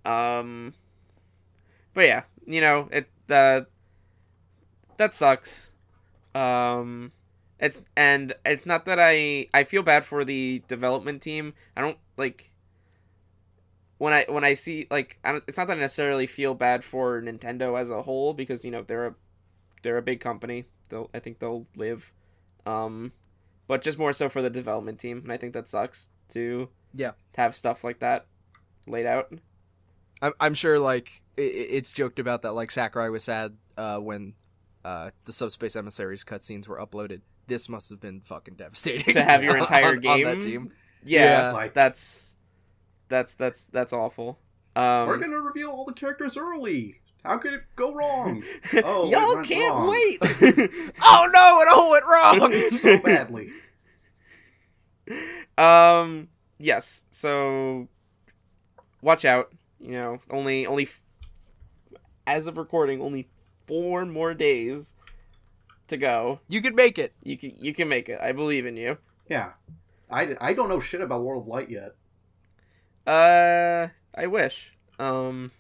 Yep. 0.06 0.12
Um. 0.12 0.74
But 1.94 2.02
yeah, 2.02 2.24
you 2.48 2.62
know 2.62 2.90
it. 2.92 3.08
Uh, 3.30 3.62
that 5.02 5.14
sucks. 5.14 5.72
Um. 6.34 7.12
It's 7.60 7.80
and 7.96 8.34
it's 8.46 8.66
not 8.66 8.86
that 8.86 9.00
I 9.00 9.48
I 9.54 9.66
feel 9.66 9.84
bad 9.84 10.04
for 10.04 10.26
the 10.26 10.64
development 10.68 11.22
team. 11.22 11.54
I 11.78 11.82
don't 11.82 11.98
like 12.18 12.50
when 14.00 14.14
I 14.14 14.26
when 14.28 14.44
I 14.44 14.56
see 14.56 14.88
like 14.90 15.20
I 15.24 15.34
don't, 15.34 15.44
it's 15.48 15.58
not 15.60 15.68
that 15.68 15.78
I 15.78 15.80
necessarily 15.80 16.26
feel 16.26 16.56
bad 16.56 16.84
for 16.84 17.22
Nintendo 17.22 17.80
as 17.80 17.92
a 17.92 18.02
whole 18.02 18.34
because 18.34 18.66
you 18.66 18.72
know 18.72 18.82
they're 18.82 19.08
a 19.08 19.16
they're 19.84 19.98
a 19.98 20.02
big 20.02 20.22
company. 20.22 20.66
They'll 20.90 21.10
I 21.14 21.20
think 21.20 21.38
they'll 21.38 21.68
live. 21.76 22.12
Um, 22.66 23.12
but 23.68 23.84
just 23.84 24.00
more 24.00 24.14
so 24.14 24.28
for 24.28 24.42
the 24.42 24.50
development 24.50 24.98
team, 25.00 25.20
and 25.20 25.32
I 25.32 25.38
think 25.38 25.54
that 25.54 25.68
sucks 25.68 26.10
to 26.30 26.68
Yeah. 26.96 27.12
have 27.36 27.56
stuff 27.56 27.84
like 27.84 28.00
that 28.00 28.26
laid 28.88 29.06
out. 29.06 29.32
I'm, 30.22 30.34
I'm 30.40 30.54
sure 30.56 30.80
like 30.80 31.22
i 31.38 31.42
i- 31.42 31.46
it's 31.46 31.94
joked 31.94 32.18
about 32.20 32.42
that 32.42 32.54
like 32.54 32.72
Sakurai 32.72 33.10
was 33.10 33.24
sad 33.24 33.56
uh, 33.78 33.98
when 34.00 34.34
uh, 34.86 35.12
the 35.26 35.32
Subspace 35.34 35.76
Emissaries 35.76 36.24
cutscenes 36.24 36.68
were 36.68 36.78
uploaded. 36.78 37.22
This 37.48 37.68
must 37.70 37.90
have 37.90 38.00
been 38.00 38.22
fucking 38.22 38.56
devastating 38.56 39.14
To 39.14 39.24
have 39.24 39.44
your 39.44 39.58
entire 39.60 39.88
on, 39.90 39.94
on 39.96 40.00
game? 40.02 40.26
that 40.26 40.42
team. 40.42 40.72
Yeah, 41.04 41.48
Yeah. 41.48 41.52
Like- 41.52 41.74
that's 41.74 42.36
that's 43.10 43.36
that's 43.36 43.66
that's 43.68 43.92
awful. 43.94 44.40
Um, 44.76 45.08
We're 45.08 45.18
gonna 45.18 45.42
reveal 45.42 45.70
all 45.70 45.84
the 45.86 45.94
characters 45.94 46.38
early. 46.38 47.02
How 47.26 47.38
could 47.38 47.54
it 47.54 47.64
go 47.76 47.94
wrong? 47.94 48.42
Oh, 48.84 49.10
y'all 49.12 49.44
can't 49.44 49.76
wrong. 49.76 49.90
wait. 49.90 50.20
Oh 51.04 51.30
no! 51.34 51.62
It 51.62 51.68
all 51.74 51.92
went 51.92 52.06
wrong. 52.06 52.70
so 52.70 53.02
badly. 53.02 53.50
um. 55.58 56.28
Yes. 56.58 57.04
So, 57.12 57.88
watch 59.02 59.26
out. 59.26 59.50
You 59.80 59.92
know, 59.94 60.20
only 60.30 60.66
only 60.68 60.84
f- 60.84 61.02
as 62.28 62.48
of 62.48 62.58
recording, 62.58 63.02
only 63.02 63.28
four 63.72 64.06
more 64.06 64.34
days 64.34 64.94
to 65.88 65.96
go. 65.96 66.40
you 66.50 66.62
can 66.62 66.76
make 66.76 67.00
it. 67.00 67.14
You 67.24 67.38
can 67.38 67.54
you 67.58 67.74
can 67.74 67.88
make 67.88 68.10
it. 68.10 68.20
I 68.22 68.34
believe 68.34 68.66
in 68.66 68.76
you. 68.76 68.98
Yeah. 69.30 69.54
I, 70.10 70.36
I 70.42 70.54
don't 70.54 70.68
know 70.68 70.82
shit 70.82 71.00
about 71.00 71.24
World 71.24 71.44
of 71.44 71.48
Light 71.48 71.70
yet. 71.70 71.92
Uh, 73.08 73.88
I 74.14 74.28
wish. 74.28 74.74
Um, 75.00 75.52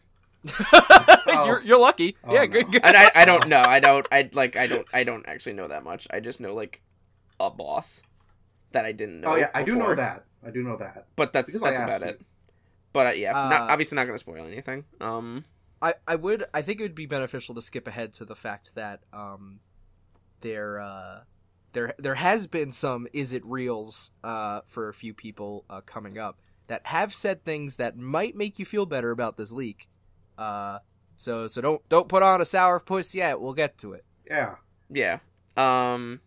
you're 1.27 1.61
you're 1.63 1.79
lucky. 1.79 2.17
Oh, 2.23 2.33
yeah, 2.33 2.41
no. 2.41 2.47
good. 2.47 2.71
good. 2.71 2.81
and 2.83 2.97
I 2.97 3.11
I 3.15 3.23
don't 3.25 3.47
know. 3.47 3.61
I 3.61 3.79
don't. 3.79 4.05
I 4.11 4.29
like. 4.33 4.57
I 4.57 4.67
don't. 4.67 4.85
I 4.93 5.03
don't 5.05 5.25
actually 5.27 5.53
know 5.53 5.69
that 5.69 5.83
much. 5.85 6.05
I 6.11 6.19
just 6.19 6.39
know 6.41 6.53
like 6.53 6.81
a 7.39 7.49
boss 7.49 8.03
that 8.73 8.83
I 8.85 8.91
didn't 8.91 9.21
know. 9.21 9.29
oh 9.31 9.35
yeah, 9.35 9.49
I 9.55 9.63
do 9.63 9.75
know 9.75 9.95
that. 9.95 10.25
I 10.45 10.49
do 10.51 10.63
know 10.63 10.75
that. 10.77 11.07
but 11.15 11.31
that's 11.33 11.51
Because 11.53 11.61
that's 11.61 11.79
about 11.79 12.01
you. 12.01 12.07
it. 12.15 12.21
But 12.93 13.07
uh, 13.07 13.11
yeah, 13.11 13.31
not, 13.31 13.61
Uh, 13.61 13.71
obviously 13.71 13.95
not 13.95 14.03
going 14.05 14.15
to 14.15 14.19
spoil 14.19 14.45
anything. 14.45 14.83
Um, 14.99 15.45
I, 15.81 15.95
I 16.07 16.15
would 16.15 16.45
I 16.53 16.61
think 16.61 16.79
it 16.79 16.83
would 16.83 16.95
be 16.95 17.05
beneficial 17.05 17.55
to 17.55 17.61
skip 17.61 17.87
ahead 17.87 18.13
to 18.13 18.25
the 18.25 18.35
fact 18.35 18.71
that 18.75 19.01
um 19.11 19.59
there 20.41 20.79
uh, 20.79 21.21
there 21.73 21.93
there 21.97 22.15
has 22.15 22.47
been 22.47 22.71
some 22.71 23.07
is 23.13 23.33
it 23.33 23.43
reals 23.45 24.11
uh, 24.23 24.61
for 24.67 24.89
a 24.89 24.93
few 24.93 25.13
people 25.13 25.65
uh, 25.69 25.81
coming 25.81 26.17
up 26.17 26.39
that 26.67 26.85
have 26.87 27.13
said 27.13 27.43
things 27.43 27.77
that 27.77 27.97
might 27.97 28.35
make 28.35 28.59
you 28.59 28.65
feel 28.65 28.85
better 28.85 29.11
about 29.11 29.37
this 29.37 29.51
leak. 29.51 29.89
Uh, 30.37 30.79
so 31.17 31.47
so 31.47 31.61
don't 31.61 31.87
don't 31.89 32.07
put 32.07 32.23
on 32.23 32.41
a 32.41 32.45
sour 32.45 32.79
puss 32.79 33.13
yet. 33.13 33.39
We'll 33.39 33.53
get 33.53 33.77
to 33.79 33.93
it. 33.93 34.05
Yeah. 34.29 34.55
Yeah. 34.89 35.19
Um 35.55 36.21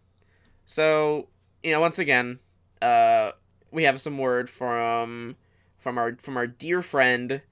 so, 0.66 1.28
you 1.62 1.72
know, 1.72 1.80
once 1.80 1.98
again, 1.98 2.38
uh 2.80 3.32
we 3.70 3.84
have 3.84 4.00
some 4.00 4.18
word 4.18 4.48
from 4.48 5.36
from 5.78 5.98
our 5.98 6.16
from 6.16 6.36
our 6.36 6.46
dear 6.46 6.80
friend, 6.80 7.42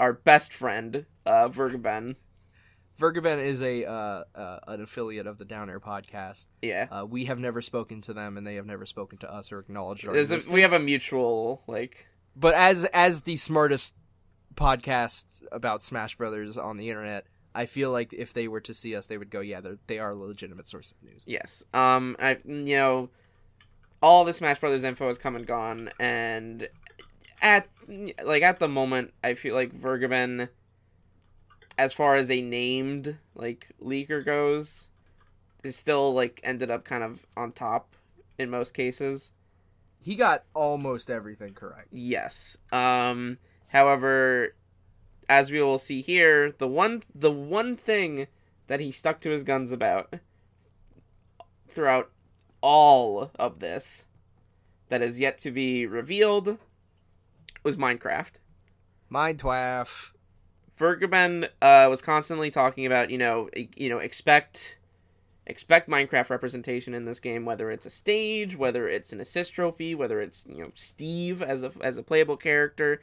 our 0.00 0.12
best 0.12 0.52
friend, 0.52 1.06
uh 1.26 1.48
Vergeben. 1.48 2.16
Vergeben 2.98 3.44
is 3.44 3.62
a 3.62 3.84
uh, 3.84 4.24
uh, 4.34 4.58
an 4.68 4.82
affiliate 4.82 5.26
of 5.26 5.38
the 5.38 5.44
Down 5.44 5.68
Air 5.68 5.80
podcast. 5.80 6.46
Yeah. 6.62 6.86
Uh, 6.90 7.04
we 7.04 7.24
have 7.24 7.38
never 7.38 7.60
spoken 7.60 8.00
to 8.02 8.14
them, 8.14 8.36
and 8.36 8.46
they 8.46 8.54
have 8.54 8.66
never 8.66 8.86
spoken 8.86 9.18
to 9.18 9.32
us 9.32 9.50
or 9.50 9.58
acknowledged 9.58 10.06
our 10.06 10.16
a, 10.16 10.40
we 10.48 10.60
have 10.60 10.72
a 10.72 10.78
mutual 10.78 11.62
like 11.66 12.06
but 12.36 12.54
as 12.54 12.84
as 12.86 13.22
the 13.22 13.36
smartest 13.36 13.94
podcast 14.54 15.42
about 15.52 15.82
Smash 15.82 16.16
Brothers 16.16 16.58
on 16.58 16.76
the 16.76 16.88
internet, 16.88 17.26
I 17.54 17.66
feel 17.66 17.90
like 17.90 18.12
if 18.12 18.32
they 18.32 18.48
were 18.48 18.60
to 18.62 18.74
see 18.74 18.94
us, 18.96 19.06
they 19.06 19.18
would 19.18 19.30
go, 19.30 19.40
"Yeah, 19.40 19.60
they 19.86 19.98
are 19.98 20.10
a 20.10 20.16
legitimate 20.16 20.68
source 20.68 20.90
of 20.90 21.02
news." 21.02 21.24
yes. 21.26 21.64
Um 21.72 22.16
I 22.18 22.38
you 22.44 22.76
know 22.76 23.10
all 24.02 24.24
the 24.24 24.32
Smash 24.32 24.60
Brothers 24.60 24.84
info 24.84 25.08
has 25.08 25.18
come 25.18 25.36
and 25.36 25.46
gone 25.46 25.90
and 25.98 26.68
at 27.44 27.68
like 28.24 28.42
at 28.42 28.58
the 28.58 28.66
moment 28.66 29.12
I 29.22 29.34
feel 29.34 29.54
like 29.54 29.78
Vergeben 29.78 30.48
as 31.76 31.92
far 31.92 32.16
as 32.16 32.30
a 32.30 32.40
named 32.40 33.16
like 33.36 33.68
leaker 33.80 34.24
goes 34.24 34.88
is 35.62 35.76
still 35.76 36.14
like 36.14 36.40
ended 36.42 36.70
up 36.70 36.84
kind 36.84 37.04
of 37.04 37.24
on 37.36 37.52
top 37.52 37.94
in 38.38 38.50
most 38.50 38.72
cases. 38.74 39.30
He 40.00 40.16
got 40.16 40.44
almost 40.54 41.10
everything 41.10 41.52
correct. 41.52 41.88
Yes. 41.92 42.56
Um 42.72 43.38
however 43.68 44.48
as 45.28 45.50
we 45.50 45.62
will 45.62 45.78
see 45.78 46.00
here, 46.00 46.50
the 46.50 46.68
one 46.68 47.02
the 47.14 47.30
one 47.30 47.76
thing 47.76 48.26
that 48.68 48.80
he 48.80 48.90
stuck 48.90 49.20
to 49.20 49.30
his 49.30 49.44
guns 49.44 49.70
about 49.70 50.14
throughout 51.68 52.10
all 52.62 53.30
of 53.38 53.58
this 53.58 54.06
that 54.88 55.02
is 55.02 55.20
yet 55.20 55.36
to 55.38 55.50
be 55.50 55.84
revealed 55.84 56.56
was 57.64 57.76
Minecraft. 57.76 58.34
Mind 59.08 59.38
twaff. 59.38 60.12
Vergeben 60.78 61.44
uh, 61.62 61.86
was 61.88 62.02
constantly 62.02 62.50
talking 62.50 62.84
about, 62.84 63.10
you 63.10 63.18
know, 63.18 63.48
you 63.76 63.88
know, 63.88 63.98
expect 63.98 64.78
expect 65.46 65.88
Minecraft 65.88 66.30
representation 66.30 66.94
in 66.94 67.04
this 67.04 67.20
game, 67.20 67.44
whether 67.44 67.70
it's 67.70 67.86
a 67.86 67.90
stage, 67.90 68.56
whether 68.56 68.88
it's 68.88 69.12
an 69.12 69.20
assist 69.20 69.54
trophy, 69.54 69.94
whether 69.94 70.20
it's 70.20 70.46
you 70.46 70.62
know 70.64 70.70
Steve 70.74 71.42
as 71.42 71.62
a 71.62 71.72
as 71.80 71.96
a 71.96 72.02
playable 72.02 72.36
character, 72.36 73.02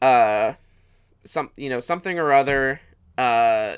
uh, 0.00 0.54
some 1.24 1.50
you 1.56 1.68
know 1.68 1.80
something 1.80 2.18
or 2.18 2.32
other. 2.32 2.80
Uh, 3.16 3.76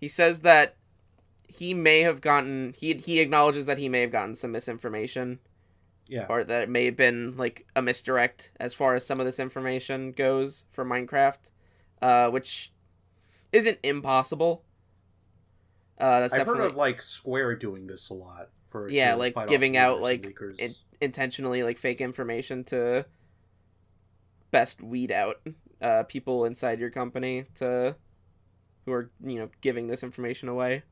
he 0.00 0.08
says 0.08 0.40
that 0.40 0.76
he 1.48 1.74
may 1.74 2.00
have 2.00 2.20
gotten 2.20 2.74
he 2.76 2.94
he 2.94 3.20
acknowledges 3.20 3.66
that 3.66 3.78
he 3.78 3.88
may 3.88 4.00
have 4.00 4.12
gotten 4.12 4.34
some 4.34 4.52
misinformation 4.52 5.38
Yeah. 6.06 6.26
or 6.28 6.44
that 6.44 6.62
it 6.62 6.68
may 6.68 6.84
have 6.86 6.96
been 6.96 7.36
like 7.36 7.66
a 7.74 7.82
misdirect 7.82 8.50
as 8.60 8.74
far 8.74 8.94
as 8.94 9.06
some 9.06 9.20
of 9.20 9.26
this 9.26 9.40
information 9.40 10.12
goes 10.12 10.64
for 10.70 10.84
Minecraft, 10.84 11.38
uh, 12.02 12.28
which 12.28 12.72
isn't 13.52 13.78
impossible. 13.82 14.64
Uh, 15.98 16.20
that's 16.20 16.34
I've 16.34 16.40
definitely 16.40 16.62
heard 16.62 16.70
of 16.72 16.76
like 16.76 17.02
Square 17.02 17.56
doing 17.56 17.86
this 17.86 18.10
a 18.10 18.14
lot 18.14 18.50
for 18.66 18.88
Yeah, 18.88 19.14
like, 19.14 19.34
giving 19.48 19.76
out, 19.76 20.00
like, 20.00 20.36
in- 20.58 20.74
intentionally 21.00 21.62
like 21.62 21.78
fake 21.78 22.00
information 22.00 22.64
to 22.64 23.06
best 24.50 24.82
weed 24.82 25.10
out 25.10 25.40
uh, 25.80 26.02
people 26.04 26.44
inside 26.44 26.78
your 26.80 26.90
company 26.90 27.44
to 27.56 27.96
who 28.86 28.92
are 28.92 29.10
you 29.24 29.38
know 29.38 29.48
giving 29.60 29.86
this 29.86 30.02
information 30.02 30.48
away. 30.48 30.82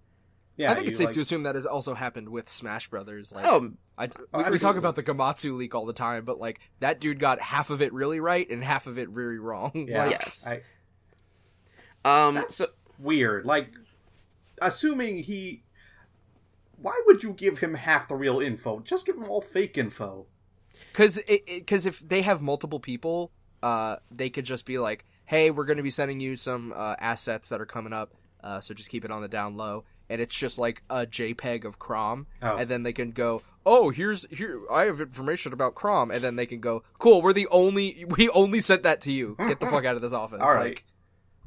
Yeah, 0.57 0.71
I 0.71 0.75
think 0.75 0.89
it's 0.89 0.99
safe 0.99 1.07
like- 1.07 1.15
to 1.15 1.21
assume 1.21 1.45
that 1.45 1.55
has 1.55 1.65
also 1.67 1.95
happened 1.95 2.29
with 2.29 2.49
Smash 2.49 2.89
Brothers. 2.91 3.33
Like, 3.33 3.47
oh, 3.47 3.73
I, 3.97 4.09
Oh, 4.35 4.43
we, 4.45 4.51
we 4.51 4.59
talk 4.59 4.77
about 4.77 4.97
the 4.97 5.03
Gematsu 5.03 5.57
leak 5.57 5.75
all 5.75 5.87
the 5.87 5.93
time, 5.93 6.25
but 6.25 6.39
like 6.39 6.61
that 6.81 7.01
dude 7.01 7.19
got 7.19 7.41
half 7.41 7.71
of 7.71 7.81
it 7.81 7.93
really 7.93 8.21
right 8.21 8.49
and 8.51 8.63
half 8.63 8.87
of 8.87 8.99
it 8.99 9.09
really 9.09 9.39
wrong. 9.39 9.73
Yeah. 9.75 10.05
Like, 10.05 10.11
yes. 10.13 10.47
I, 12.05 12.29
um, 12.29 12.35
That's- 12.35 12.57
so 12.57 12.67
weird. 12.99 13.45
Like, 13.47 13.69
assuming 14.61 15.23
he. 15.23 15.63
Why 16.77 17.01
would 17.07 17.23
you 17.23 17.33
give 17.33 17.61
him 17.61 17.75
half 17.75 18.09
the 18.09 18.17
real 18.17 18.41
info? 18.41 18.81
Just 18.81 19.07
give 19.07 19.17
him 19.17 19.29
all 19.29 19.41
fake 19.41 19.79
info. 19.79 20.27
Because 20.91 21.19
because 21.47 21.87
if 21.87 22.01
they 22.01 22.23
have 22.23 22.43
multiple 22.43 22.81
people, 22.81 23.31
uh, 23.63 23.97
they 24.11 24.29
could 24.31 24.45
just 24.45 24.67
be 24.67 24.79
like, 24.79 25.05
"Hey, 25.25 25.51
we're 25.53 25.65
going 25.65 25.77
to 25.77 25.83
be 25.85 25.93
sending 25.93 26.19
you 26.19 26.35
some 26.35 26.73
uh, 26.75 26.97
assets 26.99 27.51
that 27.51 27.61
are 27.61 27.67
coming 27.67 27.93
up, 27.93 28.13
uh, 28.43 28.61
so 28.61 28.75
just 28.75 28.91
keep 28.91 29.05
it 29.05 29.13
on 29.13 29.23
the 29.23 29.29
down 29.29 29.57
low." 29.57 29.85
And 30.13 30.21
it's 30.21 30.39
just 30.39 30.59
like 30.59 30.83
a 30.91 31.07
JPEG 31.07 31.65
of 31.65 31.79
Chrom, 31.79 32.27
Oh. 32.43 32.57
and 32.59 32.69
then 32.69 32.83
they 32.83 32.93
can 32.93 33.13
go, 33.13 33.43
"Oh, 33.65 33.89
here's 33.91 34.27
here 34.31 34.61
I 34.71 34.85
have 34.85 35.01
information 35.01 35.53
about 35.55 35.75
Chrom," 35.75 36.15
and 36.15 36.23
then 36.23 36.37
they 36.37 36.47
can 36.47 36.61
go, 36.61 36.83
"Cool, 36.99 37.23
we're 37.23 37.33
the 37.33 37.49
only 37.51 38.05
we 38.09 38.29
only 38.29 38.61
sent 38.61 38.83
that 38.83 39.01
to 39.03 39.13
you. 39.13 39.37
Get 39.39 39.59
the 39.61 39.67
fuck 39.67 39.85
out 39.85 39.97
of 39.97 40.03
this 40.03 40.13
office." 40.13 40.41
All 40.43 40.53
right. 40.53 40.83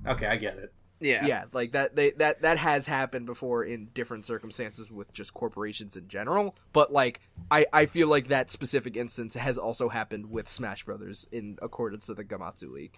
Like, 0.06 0.16
Okay, 0.18 0.26
I 0.26 0.36
get 0.38 0.58
it. 0.58 0.74
yeah, 1.00 1.26
yeah, 1.26 1.44
like 1.54 1.74
that 1.74 1.96
they 1.96 2.12
that 2.12 2.42
that 2.42 2.58
has 2.58 2.88
happened 2.88 3.26
before 3.28 3.64
in 3.64 3.90
different 3.94 4.26
circumstances 4.26 4.90
with 4.90 5.12
just 5.14 5.34
corporations 5.34 5.98
in 5.98 6.08
general 6.08 6.56
but 6.74 6.92
like 6.94 7.20
i 7.52 7.66
i 7.74 7.86
feel 7.86 8.08
like 8.08 8.30
that 8.30 8.50
specific 8.50 8.96
instance 8.96 9.34
has 9.36 9.58
also 9.58 9.90
happened 9.90 10.32
with 10.32 10.50
smash 10.50 10.86
brothers 10.86 11.28
in 11.34 11.58
accordance 11.62 12.06
to 12.06 12.14
the 12.14 12.24
Gematsu 12.24 12.72
league 12.72 12.98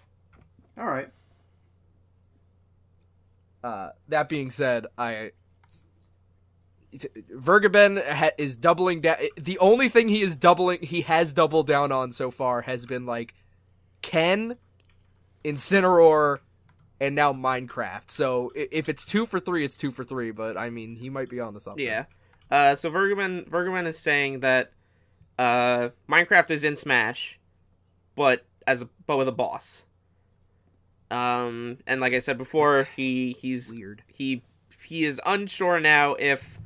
All 0.78 0.86
right. 0.86 1.10
uh 3.64 3.90
that 4.08 4.28
being 4.28 4.50
said 4.50 4.86
i 4.96 5.32
Vergeben 6.94 8.02
ha- 8.06 8.30
is 8.38 8.56
doubling 8.56 9.00
down. 9.00 9.16
The 9.36 9.58
only 9.58 9.88
thing 9.88 10.08
he 10.08 10.22
is 10.22 10.36
doubling, 10.36 10.80
he 10.82 11.02
has 11.02 11.32
doubled 11.32 11.66
down 11.66 11.92
on 11.92 12.12
so 12.12 12.30
far 12.30 12.62
has 12.62 12.86
been 12.86 13.04
like 13.04 13.34
Ken, 14.02 14.56
Incineroar, 15.44 16.38
and 17.00 17.14
now 17.14 17.32
Minecraft. 17.32 18.10
So 18.10 18.52
if 18.54 18.88
it's 18.88 19.04
two 19.04 19.26
for 19.26 19.38
three, 19.38 19.64
it's 19.64 19.76
two 19.76 19.90
for 19.90 20.04
three. 20.04 20.30
But 20.30 20.56
I 20.56 20.70
mean, 20.70 20.96
he 20.96 21.10
might 21.10 21.28
be 21.28 21.40
on 21.40 21.54
the 21.54 21.60
something. 21.60 21.84
Yeah. 21.84 22.04
Uh, 22.50 22.74
so 22.74 22.90
Vergeben 22.90 23.48
Vergeben 23.48 23.86
is 23.86 23.98
saying 23.98 24.40
that 24.40 24.72
uh, 25.38 25.90
Minecraft 26.08 26.50
is 26.50 26.64
in 26.64 26.74
Smash, 26.76 27.38
but 28.16 28.44
as 28.66 28.82
a, 28.82 28.88
but 29.06 29.18
with 29.18 29.28
a 29.28 29.32
boss. 29.32 29.84
Um, 31.10 31.78
and 31.86 32.00
like 32.00 32.12
I 32.12 32.18
said 32.18 32.38
before, 32.38 32.88
he 32.96 33.36
he's 33.38 33.72
weird. 33.72 34.02
he 34.08 34.42
he 34.84 35.04
is 35.04 35.20
unsure 35.26 35.80
now 35.80 36.14
if 36.14 36.60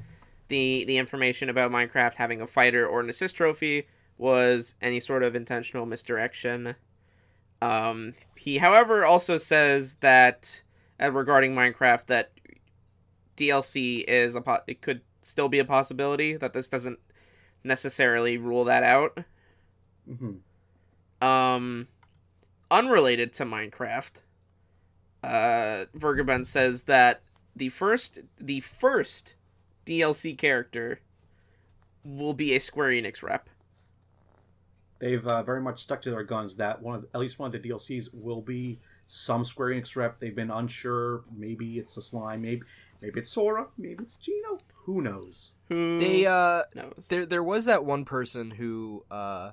the 0.52 0.85
the 0.87 0.99
information 0.99 1.50
about 1.50 1.73
Minecraft 1.73 2.14
having 2.14 2.40
a 2.42 2.47
fighter 2.47 2.87
or 2.87 3.00
an 3.00 3.11
assist 3.11 3.37
trophy 3.37 3.88
was 4.18 4.76
any 4.82 5.00
sort 5.00 5.25
of 5.25 5.35
intentional 5.35 5.87
misdirection. 5.87 6.76
Um, 7.62 8.14
he, 8.37 8.59
however, 8.59 9.04
also 9.04 9.38
says 9.38 9.97
that 9.97 10.62
uh, 11.02 11.12
regarding 11.12 11.54
Minecraft 11.54 12.06
that 12.06 12.32
DLC 13.37 14.04
is 14.06 14.35
a 14.37 14.40
po- 14.40 14.62
it 14.66 14.82
could 14.82 15.02
still 15.23 15.49
be 15.49 15.59
a 15.61 15.64
possibility 15.64 16.37
that 16.37 16.52
this 16.52 16.68
doesn't 16.68 16.99
necessarily 17.64 18.38
rule 18.38 18.64
that 18.64 18.82
out. 18.82 19.18
hmm 20.06 20.42
Um, 21.21 21.88
unrelated 22.71 23.32
to 23.35 23.44
Minecraft, 23.44 24.23
uh, 25.23 25.87
Vergeben 25.97 26.44
says 26.44 26.85
that 26.85 27.23
the 27.54 27.68
first 27.68 28.21
the 28.38 28.61
first 28.61 29.37
DLC 29.86 30.36
character 30.36 31.00
will 32.04 32.34
be 32.34 32.54
a 32.54 32.58
Square 32.60 32.90
Enix 32.90 33.22
rep. 33.22 33.48
They've 34.98 35.26
uh, 35.26 35.42
very 35.42 35.60
much 35.60 35.82
stuck 35.82 36.00
to 36.02 36.10
their 36.10 36.22
guns 36.22 36.56
that 36.56 36.80
one 36.80 36.94
of 36.94 37.06
at 37.12 37.20
least 37.20 37.38
one 37.38 37.52
of 37.52 37.60
the 37.60 37.68
DLCs 37.68 38.10
will 38.12 38.40
be 38.40 38.78
some 39.08 39.44
Square 39.44 39.70
Enix 39.70 39.96
rep. 39.96 40.20
They've 40.20 40.34
been 40.34 40.50
unsure. 40.50 41.24
Maybe 41.36 41.78
it's 41.78 41.96
the 41.96 42.02
slime. 42.02 42.42
Maybe 42.42 42.62
maybe 43.00 43.18
it's 43.20 43.30
Sora. 43.30 43.66
Maybe 43.76 44.02
it's 44.04 44.16
Geno. 44.16 44.58
Who 44.84 45.00
knows? 45.00 45.52
Who 45.68 45.98
They 45.98 46.26
uh, 46.26 46.62
knows? 46.74 47.06
there 47.08 47.26
there 47.26 47.42
was 47.42 47.64
that 47.64 47.84
one 47.84 48.04
person 48.04 48.52
who 48.52 49.04
uh 49.10 49.50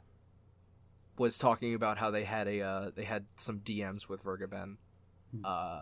was 1.17 1.37
talking 1.39 1.73
about 1.73 1.97
how 1.97 2.11
they 2.11 2.23
had 2.25 2.47
a 2.47 2.61
uh 2.61 2.91
they 2.95 3.03
had 3.05 3.25
some 3.35 3.59
DMs 3.61 4.07
with 4.07 4.23
Vergeben. 4.23 4.77
Hmm. 5.31 5.41
Uh 5.43 5.81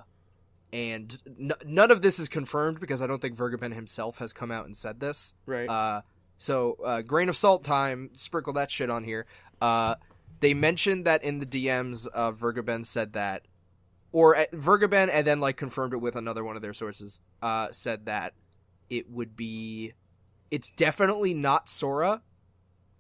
and 0.74 1.18
n- 1.28 1.52
none 1.66 1.92
of 1.92 2.02
this 2.02 2.20
is 2.20 2.28
confirmed 2.28 2.80
because 2.80 3.02
I 3.02 3.08
don't 3.08 3.22
think 3.22 3.38
Vergeben 3.38 3.74
himself 3.74 4.18
has 4.20 4.34
come 4.34 4.52
out 4.52 4.66
and 4.66 4.76
said 4.76 5.00
this. 5.00 5.34
right. 5.46 5.70
Uh, 5.70 6.02
so 6.38 6.78
uh, 6.86 7.02
grain 7.02 7.30
of 7.30 7.38
salt 7.38 7.64
time. 7.64 8.12
Sprinkle 8.16 8.54
that 8.54 8.70
shit 8.70 8.90
on 8.90 9.04
here. 9.04 9.26
Uh, 9.62 9.96
they 10.40 10.54
mentioned 10.54 11.06
that 11.06 11.24
in 11.24 11.40
the 11.40 11.46
DMs, 11.48 12.08
uh, 12.14 12.32
Vergeben 12.32 12.86
said 12.86 13.14
that, 13.14 13.44
or 14.12 14.36
uh, 14.36 14.46
Vergeben, 14.54 15.10
and 15.12 15.26
then 15.26 15.40
like 15.40 15.58
confirmed 15.58 15.94
it 15.94 15.98
with 15.98 16.16
another 16.16 16.44
one 16.44 16.56
of 16.56 16.62
their 16.62 16.74
sources. 16.76 17.22
Uh, 17.42 17.70
said 17.72 18.06
that 18.06 18.34
it 18.90 19.10
would 19.10 19.36
be. 19.36 19.94
It's 20.52 20.70
definitely 20.70 21.34
not 21.34 21.68
Sora, 21.70 22.22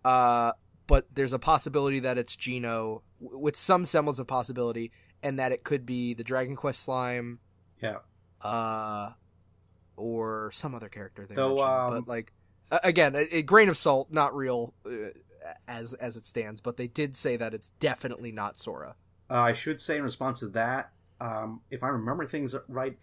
uh, 0.03 0.53
but 0.88 1.05
there's 1.13 1.33
a 1.33 1.39
possibility 1.39 2.00
that 2.00 2.17
it's 2.17 2.36
Geno 2.36 3.03
w- 3.21 3.39
with 3.39 3.55
some 3.55 3.86
semblance 3.86 4.19
of 4.19 4.25
possibility, 4.27 4.91
and 5.21 5.38
that 5.39 5.51
it 5.51 5.63
could 5.63 5.86
be 5.86 6.13
the 6.15 6.24
Dragon 6.24 6.55
Quest 6.55 6.83
slime, 6.83 7.39
Yeah. 7.81 7.98
uh, 8.41 9.12
or 9.96 10.51
some 10.53 10.75
other 10.75 10.89
character. 10.89 11.25
They 11.27 11.36
Though, 11.36 11.55
mentioned. 11.57 11.69
um, 11.69 11.93
but 12.05 12.07
like 12.07 12.31
again, 12.84 13.15
a, 13.15 13.38
a 13.38 13.41
grain 13.41 13.69
of 13.69 13.77
salt, 13.77 14.10
not 14.12 14.36
real 14.36 14.74
uh, 14.86 15.10
as 15.67 15.93
as 15.96 16.17
it 16.17 16.25
stands. 16.25 16.62
But 16.62 16.77
they 16.77 16.88
did 16.88 17.15
say 17.15 17.36
that 17.38 17.53
it's 17.53 17.69
definitely 17.79 18.31
not 18.31 18.57
Sora. 18.57 18.96
Uh, 19.29 19.36
I 19.41 19.53
should 19.53 19.81
say 19.81 19.98
in 19.98 20.03
response 20.03 20.39
to 20.39 20.48
that, 20.50 20.91
um, 21.19 21.62
if 21.69 21.84
I 21.84 21.88
remember 21.89 22.25
things 22.25 22.55
right, 22.67 22.98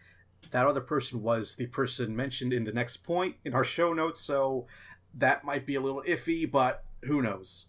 that 0.51 0.67
other 0.67 0.81
person 0.81 1.23
was 1.23 1.57
the 1.57 1.67
person 1.67 2.15
mentioned 2.17 2.53
in 2.53 2.65
the 2.65 2.73
next 2.73 2.99
point 2.99 3.37
in 3.45 3.55
our 3.55 3.65
show 3.65 3.93
notes, 3.93 4.21
so 4.21 4.67
that 5.15 5.45
might 5.45 5.67
be 5.67 5.75
a 5.75 5.81
little 5.81 6.03
iffy, 6.07 6.51
but 6.51 6.85
who 7.05 7.21
knows? 7.23 7.67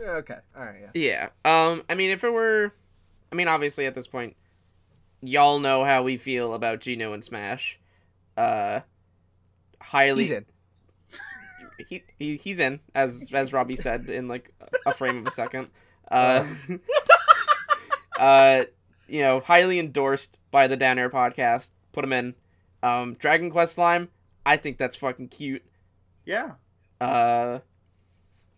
Okay, 0.00 0.36
all 0.56 0.64
right, 0.64 0.80
yeah. 0.94 1.28
Yeah. 1.44 1.70
Um. 1.70 1.82
I 1.88 1.94
mean, 1.94 2.10
if 2.10 2.22
it 2.24 2.30
were, 2.30 2.72
I 3.32 3.34
mean, 3.34 3.48
obviously 3.48 3.86
at 3.86 3.94
this 3.94 4.06
point, 4.06 4.36
y'all 5.22 5.58
know 5.58 5.84
how 5.84 6.02
we 6.02 6.16
feel 6.16 6.54
about 6.54 6.80
Geno 6.80 7.12
and 7.12 7.24
Smash. 7.24 7.78
Uh, 8.36 8.80
highly. 9.80 10.24
He's 10.24 10.30
in. 10.32 10.46
He, 11.90 12.02
he 12.18 12.36
he's 12.38 12.58
in 12.58 12.80
as 12.94 13.30
as 13.34 13.52
Robbie 13.52 13.76
said 13.76 14.08
in 14.08 14.28
like 14.28 14.50
a 14.86 14.94
frame 14.94 15.18
of 15.18 15.26
a 15.26 15.30
second. 15.30 15.68
Uh, 16.08 16.46
uh, 18.18 18.64
you 19.08 19.22
know, 19.22 19.40
highly 19.40 19.80
endorsed 19.80 20.38
by 20.52 20.68
the 20.68 20.76
Down 20.76 21.00
Air 21.00 21.10
podcast. 21.10 21.70
Put 21.92 22.04
him 22.04 22.12
in. 22.12 22.34
Um, 22.80 23.14
Dragon 23.14 23.50
Quest 23.50 23.74
slime. 23.74 24.08
I 24.44 24.56
think 24.56 24.78
that's 24.78 24.94
fucking 24.94 25.28
cute. 25.28 25.64
Yeah. 26.24 26.52
Uh, 27.00 27.58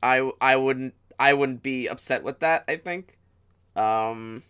I 0.02 0.30
I 0.40 0.56
wouldn't 0.56 0.94
I 1.18 1.32
wouldn't 1.32 1.62
be 1.62 1.88
upset 1.88 2.22
with 2.22 2.40
that. 2.40 2.64
I 2.68 2.76
think. 2.76 3.18
Um. 3.74 4.42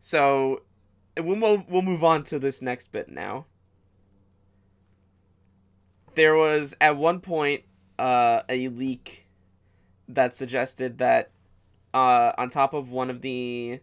So, 0.00 0.62
we'll 1.16 1.64
we'll 1.68 1.82
move 1.82 2.04
on 2.04 2.24
to 2.24 2.38
this 2.38 2.62
next 2.62 2.92
bit 2.92 3.08
now. 3.08 3.46
There 6.14 6.34
was 6.34 6.74
at 6.80 6.96
one 6.96 7.20
point 7.20 7.64
uh, 7.98 8.42
a 8.48 8.68
leak 8.68 9.26
that 10.08 10.34
suggested 10.34 10.98
that 10.98 11.30
uh, 11.94 12.32
on 12.38 12.50
top 12.50 12.74
of 12.74 12.90
one 12.90 13.10
of 13.10 13.20
the 13.20 13.80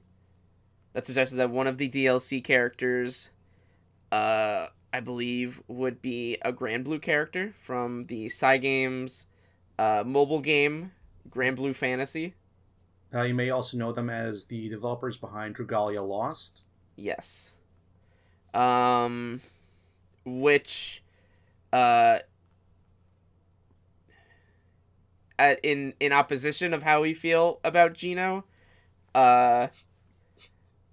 that 0.93 1.05
suggested 1.05 1.37
that 1.37 1.49
one 1.49 1.67
of 1.67 1.77
the 1.77 1.89
DLC 1.89 2.43
characters 2.43 3.29
uh, 4.11 4.67
I 4.93 4.99
believe 5.01 5.61
would 5.67 6.01
be 6.01 6.37
a 6.41 6.53
Granblue 6.53 7.01
character 7.01 7.53
from 7.61 8.05
the 8.05 8.27
Cygames 8.27 9.25
uh, 9.77 10.03
mobile 10.05 10.39
game 10.39 10.91
Granblue 11.29 11.75
Fantasy. 11.75 12.33
Uh, 13.15 13.21
you 13.23 13.33
may 13.33 13.49
also 13.49 13.77
know 13.77 13.93
them 13.93 14.09
as 14.09 14.45
the 14.45 14.67
developers 14.67 15.15
behind 15.15 15.55
Dragalia 15.55 16.05
Lost. 16.05 16.63
Yes. 16.97 17.51
Um, 18.53 19.41
which, 20.25 21.01
uh, 21.71 22.19
at, 25.39 25.59
in 25.63 25.93
in 25.99 26.11
opposition 26.11 26.73
of 26.73 26.83
how 26.83 27.01
we 27.01 27.13
feel 27.13 27.59
about 27.63 27.93
Geno, 27.93 28.43
uh, 29.13 29.67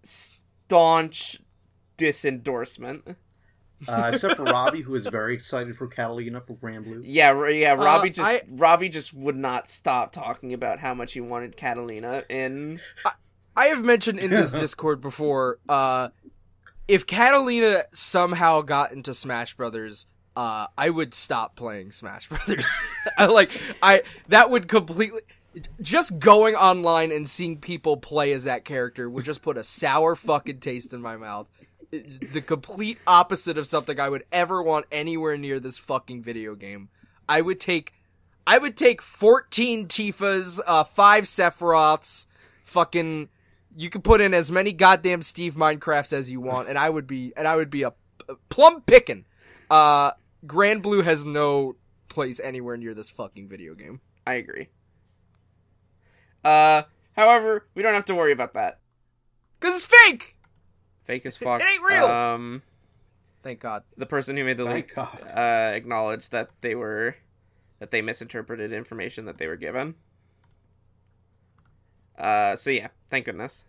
staunch 0.02 1.40
disendorsement. 1.98 3.16
Uh, 3.88 4.10
except 4.12 4.36
for 4.36 4.44
Robbie, 4.44 4.80
who 4.82 4.94
is 4.94 5.06
very 5.06 5.34
excited 5.34 5.76
for 5.76 5.88
Katalina 5.88 6.42
for 6.42 6.54
Granblue. 6.54 7.02
Yeah, 7.04 7.48
yeah. 7.48 7.72
Robbie 7.72 8.10
just 8.10 8.28
I- 8.28 8.42
Robbie 8.48 8.88
just 8.88 9.12
would 9.14 9.36
not 9.36 9.68
stop 9.68 10.12
talking 10.12 10.52
about 10.52 10.78
how 10.78 10.94
much 10.94 11.12
he 11.12 11.20
wanted 11.20 11.56
Katalina 11.56 12.24
in. 12.28 12.80
I 13.56 13.66
have 13.66 13.84
mentioned 13.84 14.18
in 14.18 14.30
this 14.30 14.52
Discord 14.52 15.00
before, 15.00 15.58
uh, 15.68 16.08
if 16.88 17.06
Katalina 17.06 17.84
somehow 17.92 18.62
got 18.62 18.92
into 18.92 19.14
Smash 19.14 19.54
Brothers, 19.56 20.06
uh, 20.36 20.66
I 20.78 20.90
would 20.90 21.12
stop 21.14 21.56
playing 21.56 21.92
Smash 21.92 22.28
Brothers. 22.30 22.70
Like 23.18 23.50
I 23.82 24.02
that 24.28 24.50
would 24.50 24.68
completely 24.68 25.20
just 25.82 26.18
going 26.18 26.54
online 26.54 27.12
and 27.12 27.28
seeing 27.28 27.58
people 27.58 27.98
play 27.98 28.32
as 28.32 28.44
that 28.44 28.64
character 28.64 29.08
would 29.10 29.24
just 29.24 29.42
put 29.42 29.58
a 29.58 29.64
sour 29.64 30.16
fucking 30.16 30.60
taste 30.60 30.92
in 30.94 31.02
my 31.02 31.16
mouth. 31.18 31.46
The 31.92 32.40
complete 32.40 32.96
opposite 33.06 33.58
of 33.58 33.66
something 33.66 34.00
I 34.00 34.08
would 34.08 34.24
ever 34.32 34.62
want 34.62 34.86
anywhere 34.90 35.36
near 35.36 35.60
this 35.60 35.76
fucking 35.76 36.22
video 36.22 36.54
game. 36.54 36.88
I 37.28 37.42
would 37.42 37.60
take 37.60 37.92
I 38.46 38.56
would 38.56 38.78
take 38.78 39.02
14 39.02 39.86
Tifas, 39.88 40.58
uh, 40.66 40.84
5 40.84 41.24
Sephiroths, 41.24 42.26
fucking 42.64 43.28
you 43.76 43.90
could 43.90 44.02
put 44.02 44.22
in 44.22 44.32
as 44.32 44.50
many 44.50 44.72
goddamn 44.72 45.22
Steve 45.22 45.54
Minecrafts 45.54 46.14
as 46.14 46.30
you 46.30 46.40
want 46.40 46.70
and 46.70 46.78
I 46.78 46.88
would 46.88 47.06
be 47.06 47.34
and 47.36 47.46
I 47.46 47.56
would 47.56 47.68
be 47.68 47.82
a, 47.82 47.92
a 48.26 48.36
plum 48.48 48.80
picking. 48.80 49.26
Uh 49.70 50.12
Granblue 50.46 51.04
has 51.04 51.26
no 51.26 51.76
place 52.08 52.40
anywhere 52.40 52.78
near 52.78 52.94
this 52.94 53.10
fucking 53.10 53.48
video 53.48 53.74
game. 53.74 54.00
I 54.26 54.34
agree. 54.34 54.68
Uh, 56.42 56.82
however, 57.14 57.66
we 57.74 57.82
don't 57.82 57.94
have 57.94 58.06
to 58.06 58.14
worry 58.14 58.32
about 58.32 58.54
that. 58.54 58.80
Cuz 59.60 59.74
it's 59.74 59.84
fake. 59.84 60.36
Fake 61.04 61.26
as 61.26 61.36
fuck. 61.36 61.60
It 61.60 61.68
ain't 61.68 61.82
real! 61.84 62.04
Um, 62.06 62.62
Thank 63.42 63.60
God. 63.60 63.82
the 63.96 64.06
person 64.06 64.36
who 64.36 64.44
made 64.44 64.56
the 64.56 64.64
Thank 64.64 64.86
leak 64.86 64.94
God. 64.94 65.32
uh, 65.36 65.72
acknowledged 65.74 66.30
that 66.30 66.50
they 66.60 66.74
were 66.74 67.16
that 67.80 67.90
they 67.90 68.00
misinterpreted 68.02 68.72
information 68.72 69.24
that 69.24 69.38
they 69.38 69.48
were 69.48 69.56
given. 69.56 69.94
Uh, 72.16 72.54
so 72.56 72.70
yeah, 72.70 72.88
thank 73.10 73.26
goodness. 73.26 73.64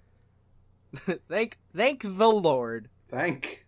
thank 1.30 1.58
thank 1.76 2.04
the 2.04 2.30
Lord. 2.30 2.90
Thank, 3.10 3.66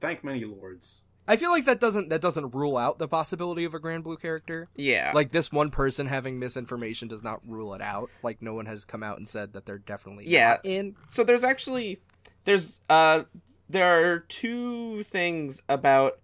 thank 0.00 0.24
many 0.24 0.44
lords. 0.44 1.02
I 1.28 1.36
feel 1.36 1.50
like 1.50 1.66
that 1.66 1.80
doesn't 1.80 2.08
that 2.08 2.20
doesn't 2.20 2.54
rule 2.54 2.76
out 2.76 2.98
the 2.98 3.06
possibility 3.08 3.64
of 3.64 3.74
a 3.74 3.78
Granblue 3.80 4.20
character. 4.20 4.68
Yeah, 4.74 5.12
Like 5.14 5.30
this 5.32 5.52
one 5.52 5.70
person 5.70 6.06
having 6.06 6.38
misinformation 6.38 7.08
does 7.08 7.22
not 7.22 7.40
rule 7.46 7.74
it 7.74 7.80
out. 7.82 8.10
Like 8.22 8.42
no 8.42 8.54
one 8.54 8.66
has 8.66 8.84
come 8.84 9.02
out 9.02 9.18
and 9.18 9.28
said 9.28 9.52
that 9.52 9.64
they're 9.66 9.78
definitely 9.78 10.28
Yeah. 10.28 10.48
not 10.50 10.60
in. 10.64 10.96
so 11.08 11.22
there's 11.24 11.44
actually 11.44 12.00
there's 12.44 12.80
uh 12.88 13.22
there 13.68 14.12
are 14.14 14.18
two 14.20 15.02
things 15.04 15.62
about 15.68 16.14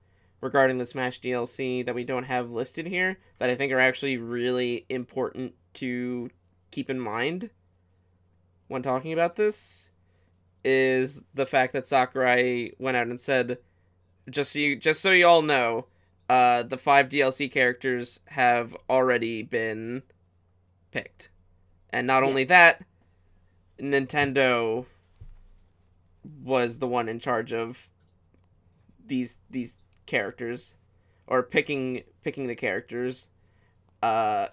regarding 0.41 0.79
the 0.79 0.87
Smash 0.87 1.21
DLC 1.21 1.85
that 1.85 1.95
we 1.95 2.05
don't 2.05 2.25
have 2.25 2.51
listed 2.51 2.87
here 2.87 3.19
that 3.39 3.51
I 3.51 3.55
think 3.55 3.73
are 3.73 3.81
actually 3.81 4.17
really 4.19 4.85
important 4.89 5.55
to 5.75 6.31
keep 6.71 6.91
in 6.91 7.01
mind 7.01 7.51
when 8.69 8.83
talking 8.83 9.13
about 9.13 9.37
this 9.37 9.89
is 10.65 11.23
the 11.35 11.47
fact 11.47 11.73
that 11.73 11.87
Sakurai 11.87 12.73
went 12.79 12.97
out 12.97 13.07
and 13.07 13.21
said 13.21 13.59
just 14.29 14.53
so 14.53 14.59
you 14.59 14.77
just 14.77 15.01
so 15.01 15.11
you 15.11 15.27
all 15.27 15.43
know 15.43 15.87
uh 16.29 16.63
the 16.63 16.77
five 16.77 17.09
DLC 17.09 17.51
characters 17.51 18.21
have 18.27 18.77
already 18.91 19.43
been 19.43 20.03
picked. 20.91 21.31
And 21.91 22.07
not 22.07 22.23
Yeah. 22.23 22.29
only 22.29 22.45
that, 22.45 22.85
Nintendo 23.81 24.85
was 26.43 26.79
the 26.79 26.87
one 26.87 27.09
in 27.09 27.21
charge 27.21 27.53
of 27.53 27.91
these 29.05 29.38
these 29.51 29.77
characters 30.07 30.75
or 31.27 31.43
picking 31.43 32.03
picking 32.23 32.47
the 32.47 32.55
characters. 32.55 33.29
Uh 34.03 34.49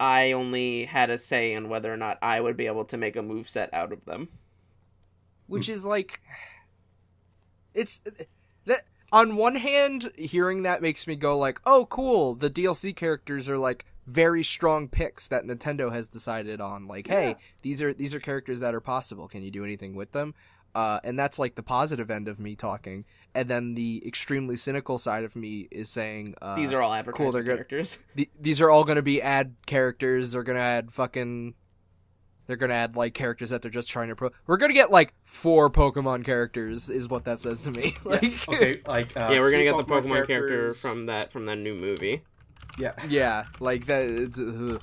i 0.00 0.30
only 0.30 0.84
had 0.84 1.10
a 1.10 1.18
say 1.18 1.52
in 1.52 1.68
whether 1.68 1.92
or 1.92 1.96
not 1.96 2.18
i 2.22 2.40
would 2.40 2.56
be 2.56 2.66
able 2.66 2.84
to 2.84 2.96
make 2.96 3.16
a 3.16 3.22
move 3.22 3.48
set 3.48 3.72
out 3.72 3.92
of 3.92 4.04
them. 4.04 4.28
Which 5.46 5.68
is 5.68 5.84
like 5.84 6.20
it's 7.74 8.00
that 8.66 8.84
on 9.12 9.36
one 9.36 9.56
hand 9.56 10.10
hearing 10.16 10.62
that 10.62 10.82
makes 10.82 11.06
me 11.06 11.16
go 11.16 11.38
like 11.38 11.60
oh 11.64 11.86
cool 11.86 12.34
the 12.34 12.50
dlc 12.50 12.94
characters 12.96 13.48
are 13.48 13.58
like 13.58 13.86
very 14.06 14.42
strong 14.42 14.88
picks 14.88 15.28
that 15.28 15.44
nintendo 15.44 15.92
has 15.92 16.08
decided 16.08 16.60
on. 16.60 16.86
Like 16.86 17.08
hey 17.08 17.36
these 17.62 17.82
are 17.82 17.92
these 17.92 18.14
are 18.14 18.20
characters 18.20 18.60
that 18.60 18.74
are 18.74 18.80
possible. 18.80 19.28
Can 19.28 19.42
you 19.42 19.50
do 19.50 19.64
anything 19.64 19.94
with 19.94 20.12
them 20.12 20.34
uh, 20.74 21.00
and 21.04 21.18
that's 21.18 21.38
like 21.38 21.54
the 21.54 21.62
positive 21.62 22.10
end 22.10 22.28
of 22.28 22.38
me 22.38 22.54
talking 22.54 23.04
and 23.34 23.48
then 23.48 23.74
the 23.74 24.02
extremely 24.06 24.56
cynical 24.56 24.98
side 24.98 25.24
of 25.24 25.36
me 25.36 25.68
is 25.70 25.88
saying 25.88 26.34
uh, 26.42 26.56
these 26.56 26.72
are 26.72 26.82
all 26.82 26.92
advertisement 26.92 27.32
they're 27.32 27.42
good. 27.42 27.56
characters 27.56 27.98
the, 28.14 28.28
these 28.40 28.60
are 28.60 28.70
all 28.70 28.84
going 28.84 28.96
to 28.96 29.02
be 29.02 29.22
ad 29.22 29.54
characters. 29.66 30.32
They're 30.32 30.42
going 30.42 30.58
to 30.58 30.62
add 30.62 30.92
fucking. 30.92 31.54
They're 32.46 32.56
going 32.56 32.70
to 32.70 32.76
add 32.76 32.96
like 32.96 33.12
characters 33.12 33.50
that 33.50 33.60
they're 33.60 33.70
just 33.70 33.90
trying 33.90 34.08
to 34.08 34.16
pro. 34.16 34.30
We're 34.46 34.56
going 34.56 34.70
to 34.70 34.74
get 34.74 34.90
like 34.90 35.12
four 35.22 35.68
Pokemon 35.68 36.24
characters, 36.24 36.88
is 36.88 37.08
what 37.08 37.24
that 37.24 37.40
says 37.40 37.60
to 37.62 37.70
me. 37.70 37.96
like, 38.04 38.48
Okay, 38.48 38.80
like 38.86 39.14
uh, 39.16 39.28
yeah 39.30 39.40
we're 39.40 39.50
gonna 39.50 39.64
two 39.64 39.70
get 39.70 39.86
the 39.86 39.94
pokemon 39.94 40.26
character 40.26 40.72
from 40.72 41.06
that 41.06 41.30
from 41.30 41.44
that 41.46 41.56
new 41.56 41.74
movie 41.74 42.22
yeah. 42.78 42.92
yeah, 43.08 43.44
like 43.60 43.86
that. 43.86 44.04
It's, 44.08 44.38
uh. 44.38 44.78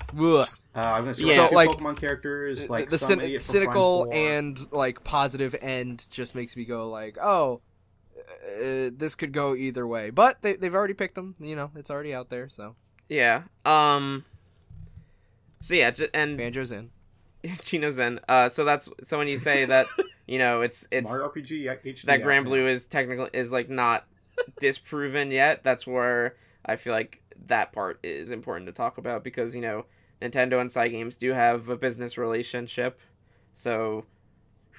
Uh, 0.76 0.80
I'm 0.80 1.04
gonna 1.04 1.14
say 1.14 1.24
Yeah. 1.26 1.36
two 1.36 1.48
So, 1.50 1.56
like, 1.56 1.70
Pokemon 1.70 1.98
characters, 1.98 2.70
like 2.70 2.90
the 2.90 2.98
some 2.98 3.20
cyn- 3.20 3.40
cynical 3.42 4.10
and 4.12 4.60
like 4.72 5.04
positive 5.04 5.56
end 5.62 6.08
just 6.10 6.36
makes 6.36 6.56
me 6.58 6.66
go 6.66 6.90
like, 6.90 7.18
oh, 7.22 7.62
uh, 8.18 8.90
this 8.96 9.16
could 9.16 9.32
go 9.32 9.56
either 9.56 9.86
way, 9.86 10.10
but 10.10 10.42
they 10.42 10.56
they've 10.56 10.74
already 10.76 10.94
picked 10.94 11.16
them. 11.16 11.36
You 11.40 11.56
know, 11.56 11.72
it's 11.76 11.90
already 11.90 12.14
out 12.14 12.30
there. 12.30 12.50
So 12.50 12.76
Yeah. 13.10 13.44
Um. 13.66 14.26
So 15.62 15.76
yeah, 15.76 15.92
j- 15.92 16.10
and 16.14 16.38
Banjo's 16.38 16.72
in. 16.72 16.92
Geno's 17.64 18.00
in. 18.00 18.20
Uh. 18.28 18.50
So 18.50 18.66
that's 18.66 18.90
so 19.04 19.18
when 19.18 19.28
you 19.28 19.38
say 19.38 19.66
that, 19.66 19.88
you 20.28 20.38
know, 20.38 20.62
it's 20.62 20.88
it's 20.92 21.08
Mario 21.08 21.30
RPG 21.30 21.66
HD. 21.84 22.02
that 22.04 22.22
Grand 22.24 22.46
out 22.46 22.50
Blue 22.50 22.68
is 22.68 22.86
technically 22.86 23.30
is 23.34 23.52
like 23.52 23.70
not 23.70 24.06
disproven 24.60 25.32
yet. 25.32 25.64
That's 25.64 25.86
where 25.88 26.36
I 26.66 26.76
feel 26.76 26.94
like 26.94 27.22
that 27.48 27.72
part 27.74 28.00
is 28.04 28.32
important 28.32 28.68
to 28.68 28.72
talk 28.74 28.98
about 28.98 29.24
because 29.24 29.56
you 29.56 29.62
know 29.62 29.86
Nintendo 30.22 30.60
and 30.62 30.70
Cygames 30.70 31.18
do 31.18 31.32
have 31.34 31.70
a 31.70 31.76
business 31.78 32.18
relationship, 32.18 33.00
so 33.54 34.06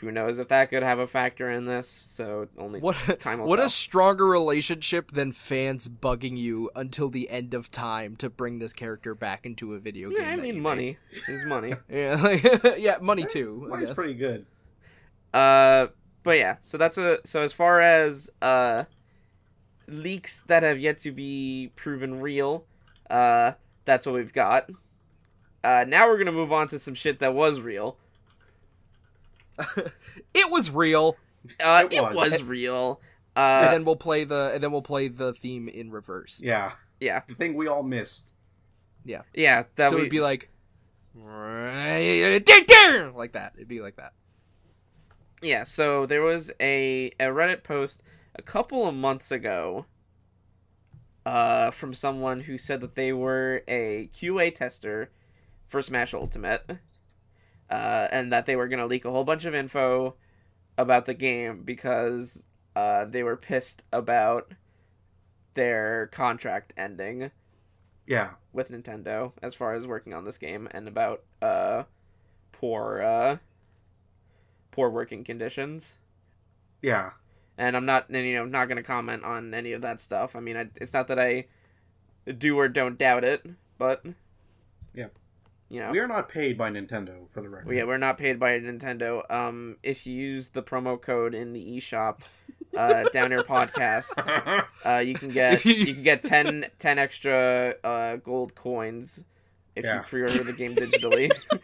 who 0.00 0.10
knows 0.12 0.38
if 0.38 0.48
that 0.48 0.68
could 0.68 0.82
have 0.82 0.98
a 0.98 1.06
factor 1.06 1.50
in 1.50 1.64
this. 1.64 1.88
So 1.88 2.48
only 2.58 2.80
What 2.80 2.96
time 3.18 3.40
will 3.40 3.46
what 3.48 3.56
tell. 3.56 3.64
a 3.66 3.68
stronger 3.70 4.26
relationship 4.26 5.10
than 5.12 5.32
fans 5.32 5.88
bugging 5.88 6.36
you 6.36 6.70
until 6.76 7.08
the 7.08 7.30
end 7.30 7.54
of 7.54 7.70
time 7.70 8.14
to 8.16 8.28
bring 8.28 8.58
this 8.58 8.74
character 8.74 9.14
back 9.14 9.46
into 9.46 9.72
a 9.72 9.78
video 9.78 10.10
game. 10.10 10.18
yeah, 10.22 10.28
I 10.32 10.36
mean 10.36 10.60
money 10.60 10.98
is 11.28 11.44
money. 11.46 11.72
Yeah, 11.88 12.20
like, 12.22 12.76
yeah, 12.78 12.98
money 13.00 13.24
too. 13.24 13.62
I 13.66 13.68
Money's 13.70 13.88
guess. 13.88 13.94
pretty 13.94 14.14
good. 14.14 14.44
Uh, 15.32 15.86
but 16.22 16.38
yeah, 16.38 16.52
so 16.52 16.76
that's 16.76 16.98
a 16.98 17.18
so 17.24 17.40
as 17.42 17.52
far 17.52 17.80
as 17.80 18.28
uh 18.42 18.84
leaks 19.88 20.40
that 20.48 20.62
have 20.62 20.78
yet 20.78 20.98
to 21.00 21.12
be 21.12 21.70
proven 21.76 22.20
real, 22.20 22.64
uh, 23.10 23.52
that's 23.84 24.06
what 24.06 24.14
we've 24.14 24.32
got. 24.32 24.70
Uh, 25.64 25.84
now 25.86 26.08
we're 26.08 26.18
gonna 26.18 26.32
move 26.32 26.52
on 26.52 26.68
to 26.68 26.78
some 26.78 26.94
shit 26.94 27.18
that 27.20 27.34
was 27.34 27.60
real. 27.60 27.96
it 30.34 30.50
was 30.50 30.70
real, 30.70 31.16
Uh, 31.62 31.84
It 31.90 31.96
it 31.96 32.02
was. 32.02 32.14
was, 32.14 32.42
real. 32.44 33.00
and 33.34 33.68
Uh, 33.68 33.72
then 33.72 33.84
we'll 33.84 33.96
play 33.96 34.24
the 34.24 34.52
and 34.54 34.62
then 34.62 34.70
we'll 34.72 34.82
play 34.82 35.08
the 35.08 35.32
theme 35.34 35.68
in 35.68 35.90
reverse. 35.90 36.40
Yeah, 36.42 36.72
yeah, 37.00 37.22
the 37.26 37.34
thing 37.34 37.54
we 37.54 37.66
all 37.66 37.82
missed. 37.82 38.32
yeah. 39.04 39.22
That 39.76 39.90
so 39.90 39.96
we, 39.96 40.02
it'd 40.02 40.10
be 40.10 40.20
like, 40.20 40.50
like 41.18 41.24
that. 43.32 43.52
It'd 43.56 43.68
be 43.68 43.80
like 43.80 43.96
that. 43.96 44.12
yeah. 45.42 45.62
So 45.62 46.06
there 46.06 46.22
was 46.22 46.50
a 46.60 47.06
a 47.20 47.26
Reddit 47.26 47.62
post 47.62 48.02
a 48.36 48.42
couple 48.42 48.86
of 48.86 48.94
months 48.94 49.30
ago. 49.32 49.86
Uh, 51.24 51.72
from 51.72 51.92
someone 51.92 52.42
who 52.42 52.56
said 52.56 52.80
that 52.80 52.94
they 52.94 53.12
were 53.12 53.62
a 53.66 54.08
QA 54.14 54.48
tester 54.54 55.10
for 55.66 55.82
Smash 55.82 56.14
Ultimate, 56.14 56.78
uh, 57.68 58.08
and 58.12 58.32
that 58.32 58.46
they 58.46 58.54
were 58.54 58.68
gonna 58.68 58.86
leak 58.86 59.04
a 59.04 59.10
whole 59.10 59.24
bunch 59.24 59.44
of 59.44 59.54
info 59.54 60.14
about 60.78 61.06
the 61.06 61.14
game 61.14 61.62
because 61.64 62.46
uh, 62.76 63.04
they 63.06 63.22
were 63.24 63.36
pissed 63.36 63.82
about 63.92 64.52
their 65.54 66.06
contract 66.08 66.72
ending 66.76 67.30
Yeah, 68.06 68.34
with 68.52 68.70
Nintendo 68.70 69.32
as 69.42 69.54
far 69.54 69.74
as 69.74 69.86
working 69.86 70.14
on 70.14 70.24
this 70.24 70.38
game 70.38 70.68
and 70.72 70.88
about 70.88 71.24
uh, 71.42 71.84
poor 72.52 73.02
uh, 73.02 73.36
poor 74.70 74.88
working 74.90 75.24
conditions. 75.24 75.98
yeah. 76.82 77.10
And 77.58 77.76
I'm 77.76 77.86
not, 77.86 78.10
you 78.10 78.34
know, 78.34 78.44
not 78.44 78.66
gonna 78.68 78.82
comment 78.82 79.24
on 79.24 79.54
any 79.54 79.72
of 79.72 79.82
that 79.82 80.00
stuff. 80.00 80.36
I 80.36 80.40
mean, 80.40 80.56
I, 80.56 80.66
it's 80.80 80.92
not 80.92 81.08
that 81.08 81.18
I 81.18 81.46
do 82.38 82.58
or 82.58 82.68
don't 82.68 82.98
doubt 82.98 83.24
it, 83.24 83.46
but 83.78 84.04
Yeah. 84.94 85.08
you 85.70 85.80
know, 85.80 85.90
We 85.90 86.00
are 86.00 86.08
not 86.08 86.28
paid 86.28 86.58
by 86.58 86.70
Nintendo 86.70 87.28
for 87.30 87.40
the 87.40 87.48
record. 87.48 87.66
Well, 87.66 87.76
yeah, 87.76 87.84
we're 87.84 87.96
not 87.98 88.18
paid 88.18 88.38
by 88.38 88.58
Nintendo. 88.60 89.28
Um, 89.30 89.76
if 89.82 90.06
you 90.06 90.14
use 90.14 90.50
the 90.50 90.62
promo 90.62 91.00
code 91.00 91.34
in 91.34 91.52
the 91.52 91.64
eShop, 91.78 92.20
uh, 92.76 93.04
Down 93.10 93.32
Air 93.32 93.42
podcast, 93.42 94.12
uh, 94.84 94.98
you 94.98 95.14
can 95.14 95.30
get 95.30 95.64
you- 95.64 95.74
you... 95.74 95.94
can 95.94 96.02
get 96.02 96.22
10, 96.22 96.66
10 96.78 96.98
extra 96.98 97.74
uh 97.84 98.16
gold 98.16 98.54
coins 98.54 99.24
if 99.74 99.84
Yeah. 99.84 99.96
you 99.98 100.02
pre-order 100.02 100.42
the 100.44 100.52
game 100.52 100.74
digitally. 100.74 101.30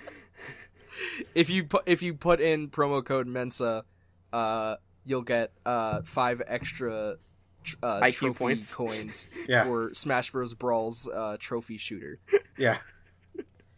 If 1.34 1.50
you 1.50 1.64
put 1.64 1.82
if 1.86 2.02
you 2.02 2.14
put 2.14 2.40
in 2.40 2.68
promo 2.68 3.04
code 3.04 3.26
Mensa, 3.26 3.84
uh, 4.32 4.76
you'll 5.04 5.22
get 5.22 5.52
uh 5.66 6.02
five 6.04 6.42
extra 6.46 7.16
tr- 7.64 7.76
uh, 7.82 8.00
IQ 8.00 8.14
trophy 8.14 8.38
points. 8.38 8.74
coins 8.76 9.26
Yeah. 9.48 9.64
for 9.64 9.94
Smash 9.94 10.30
Bros. 10.30 10.54
Brawl's 10.54 11.08
uh, 11.08 11.36
trophy 11.38 11.76
shooter. 11.78 12.18
yeah. 12.58 12.78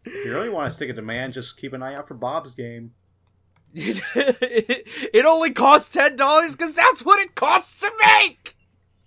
If 0.06 0.26
you 0.26 0.34
really 0.34 0.50
want 0.50 0.66
to 0.66 0.70
stick 0.70 0.90
it 0.90 0.96
to 0.96 1.02
man, 1.02 1.32
just 1.32 1.56
keep 1.56 1.72
an 1.72 1.82
eye 1.82 1.94
out 1.94 2.06
for 2.06 2.14
Bob's 2.14 2.52
game. 2.52 2.92
it 3.74 5.24
only 5.26 5.50
costs 5.52 5.88
ten 5.88 6.14
dollars 6.16 6.52
because 6.52 6.72
that's 6.74 7.04
what 7.04 7.18
it 7.24 7.34
costs 7.34 7.80
to 7.80 7.90
make. 8.06 8.56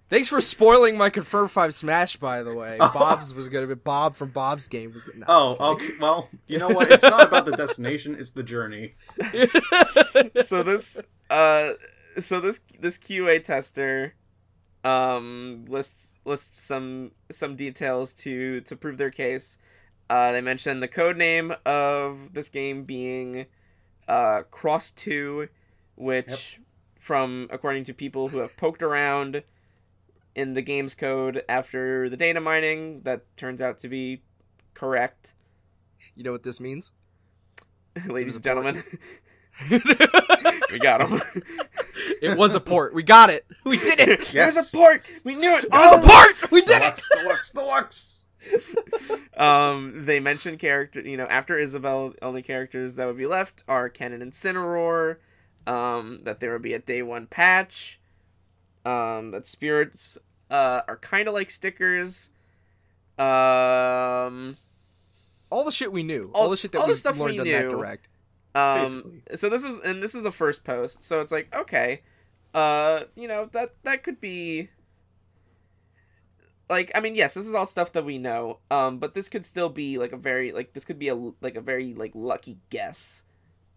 Thanks 0.10 0.28
for 0.28 0.41
spoiling 0.41 0.98
my 0.98 1.12
Confirm 1.12 1.48
Five 1.48 1.74
Smash. 1.76 2.17
By 2.17 2.41
the 2.41 2.54
way, 2.54 2.78
Bob's 2.80 3.34
was 3.34 3.48
gonna 3.48 3.67
be 3.67 3.76
Bob 3.76 4.15
from 4.15 4.30
Bob's 4.30 4.67
game 4.67 4.91
was 4.91 5.04
gonna. 5.04 5.26
Oh, 5.28 5.74
okay. 5.74 5.93
Well, 6.00 6.30
you 6.48 6.58
know 6.58 6.69
what? 6.69 6.91
It's 6.91 7.04
not 7.04 7.28
about 7.28 7.45
the 7.45 7.56
destination; 7.56 8.15
it's 8.19 8.32
the 8.32 8.41
journey. 8.43 8.95
so 10.41 10.63
this 10.63 11.00
uh 11.30 11.74
so 12.19 12.41
this 12.41 12.62
this 12.80 12.98
QA 12.98 13.43
tester 13.43 14.15
um 14.84 15.65
lists 15.67 16.17
lists 16.26 16.60
some 16.62 17.12
some 17.30 17.56
details 17.56 18.15
to 18.15 18.62
to 18.62 18.76
prove 18.76 18.98
their 18.98 19.12
case. 19.12 19.60
Uh 20.10 20.32
they 20.32 20.41
mentioned 20.41 20.82
the 20.82 20.88
code 20.88 21.17
name 21.17 21.54
of 21.67 22.34
this 22.34 22.50
game 22.50 22.84
being 22.84 23.45
uh 24.08 24.41
Cross 24.50 24.91
2 24.91 25.48
which 25.95 26.60
from 26.98 27.48
according 27.52 27.84
to 27.84 27.93
people 27.93 28.30
who 28.30 28.39
have 28.39 28.56
poked 28.58 28.82
around 28.82 29.43
in 30.36 30.54
the 30.54 30.62
game's 30.62 30.96
code 30.96 31.44
after 31.50 32.10
the 32.10 32.18
data 32.18 32.39
mining 32.39 33.02
that 33.02 33.26
turns 33.38 33.62
out 33.62 33.80
to 33.80 33.89
be 33.89 34.22
correct. 34.74 35.34
You 36.15 36.24
know 36.24 36.32
what 36.32 36.44
this 36.44 36.60
means? 36.60 36.92
Ladies 38.08 38.36
and 38.36 38.44
gentlemen, 38.44 38.84
we 39.70 40.80
got 40.80 41.02
him. 41.02 41.22
it 42.22 42.38
was 42.38 42.56
a 42.56 42.60
port. 42.60 42.94
We 42.94 43.04
got 43.04 43.30
it. 43.30 43.46
We 43.63 43.78
did 43.78 44.00
it. 44.00 44.34
Yes. 44.34 44.56
It 44.56 44.60
was 44.60 44.74
a 44.74 44.78
port. 44.78 45.06
We 45.24 45.36
knew 45.36 45.56
it. 45.56 45.65
It 45.65 45.72
was 45.72 45.94
a 45.94 46.08
port. 46.08 46.52
We 46.52 46.62
did 46.62 46.82
it. 46.82 47.02
Deluxe, 47.15 47.52
deluxe, 47.52 47.52
deluxe. 47.52 48.20
Um, 49.36 50.06
they 50.06 50.20
mentioned 50.20 50.60
character. 50.60 51.02
You 51.02 51.18
know, 51.18 51.26
after 51.26 51.58
Isabelle, 51.58 52.13
only 52.22 52.42
characters 52.42 52.96
that 52.96 53.06
would 53.06 53.18
be 53.18 53.28
left 53.28 53.63
are 53.68 53.89
Ken 53.89 54.13
and 54.13 54.24
Incineroar. 54.24 55.18
Um, 55.68 56.22
that 56.24 56.39
there 56.39 56.54
would 56.54 56.62
be 56.62 56.74
a 56.74 56.80
day 56.80 57.02
one 57.02 57.28
patch. 57.28 57.99
Um, 58.86 59.32
that 59.32 59.46
spirits 59.46 60.18
uh 60.50 60.82
are 60.88 60.98
kind 60.98 61.28
of 61.28 61.34
like 61.34 61.50
stickers. 61.50 62.30
Um, 63.18 64.58
All 65.50 65.63
the 65.65 65.72
shit 65.72 65.92
we 65.92 66.04
knew. 66.04 66.32
All, 66.34 66.44
All- 66.44 66.50
the 66.50 66.58
shit 66.58 66.72
that 66.72 66.80
all 66.80 66.88
we 66.88 66.94
the 66.94 66.98
stuff 66.98 67.18
learned 67.20 67.34
we 67.34 67.39
on 67.42 67.48
that 67.48 67.65
knew. 67.65 67.72
direct. 67.72 68.08
um. 68.56 68.84
Basically. 68.84 69.22
So 69.38 69.50
this 69.50 69.63
is 69.63 69.80
and 69.84 70.02
this 70.02 70.15
is 70.15 70.24
the 70.24 70.32
first 70.32 70.63
post. 70.63 71.04
So 71.04 71.20
it's 71.22 71.32
like 71.32 71.54
okay, 71.54 72.02
uh, 72.54 73.02
you 73.15 73.28
know 73.28 73.50
that 73.54 73.74
that 73.84 74.04
could 74.04 74.22
be. 74.22 74.70
Like 76.70 76.92
I 76.94 77.00
mean, 77.00 77.15
yes, 77.15 77.34
this 77.34 77.48
is 77.48 77.56
all 77.56 77.65
stuff 77.65 77.94
that 77.94 78.06
we 78.06 78.18
know. 78.20 78.60
Um, 78.70 79.00
but 79.00 79.15
this 79.15 79.28
could 79.28 79.44
still 79.44 79.70
be 79.70 79.98
like 79.98 80.12
a 80.13 80.18
very 80.18 80.52
like 80.52 80.72
this 80.74 80.86
could 80.86 81.00
be 81.00 81.08
a 81.10 81.15
like 81.42 81.56
a 81.56 81.62
very 81.62 81.94
like 81.96 82.12
lucky 82.13 82.60
guess. 82.70 83.24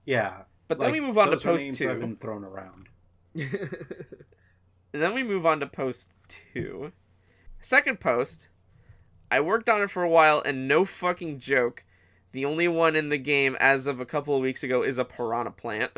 Yeah. 0.05 0.43
But 0.69 0.79
then 0.79 0.93
like, 0.93 1.01
we 1.01 1.07
move 1.07 1.17
on 1.19 1.27
to 1.27 1.31
those 1.33 1.45
are 1.45 1.49
post 1.53 1.65
names 1.65 1.79
two. 1.79 1.89
have 1.89 2.01
been 2.01 2.17
thrown 2.17 2.45
around. 2.45 2.89
And 4.93 5.03
then 5.03 5.15
we 5.15 5.23
move 5.23 5.47
on 5.47 5.61
to 5.61 5.67
post 5.67 6.11
two. 6.29 6.93
Second 7.61 8.01
post, 8.01 8.49
I 9.31 9.41
worked 9.41 9.69
on 9.69 9.81
it 9.81 9.91
for 9.91 10.03
a 10.03 10.09
while, 10.09 10.43
and 10.45 10.69
no 10.69 10.85
fucking 10.85 11.39
joke, 11.39 11.85
the 12.33 12.45
only 12.45 12.69
one 12.69 12.97
in 12.97 13.09
the 13.09 13.19
game 13.19 13.57
as 13.61 13.87
of 13.87 14.01
a 14.01 14.07
couple 14.07 14.35
of 14.35 14.43
weeks 14.43 14.63
ago 14.63 14.83
is 14.83 14.99
a 14.99 15.05
piranha 15.05 15.51
plant. 15.51 15.93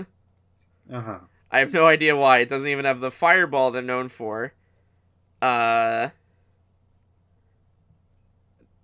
Uh 0.91 1.01
huh. 1.01 1.19
I 1.51 1.61
have 1.61 1.73
no 1.73 1.87
idea 1.87 2.17
why. 2.17 2.39
It 2.39 2.49
doesn't 2.49 2.69
even 2.69 2.85
have 2.85 3.01
the 3.01 3.11
fireball 3.11 3.71
they're 3.71 3.83
known 3.83 4.09
for. 4.09 4.53
Uh. 5.41 6.11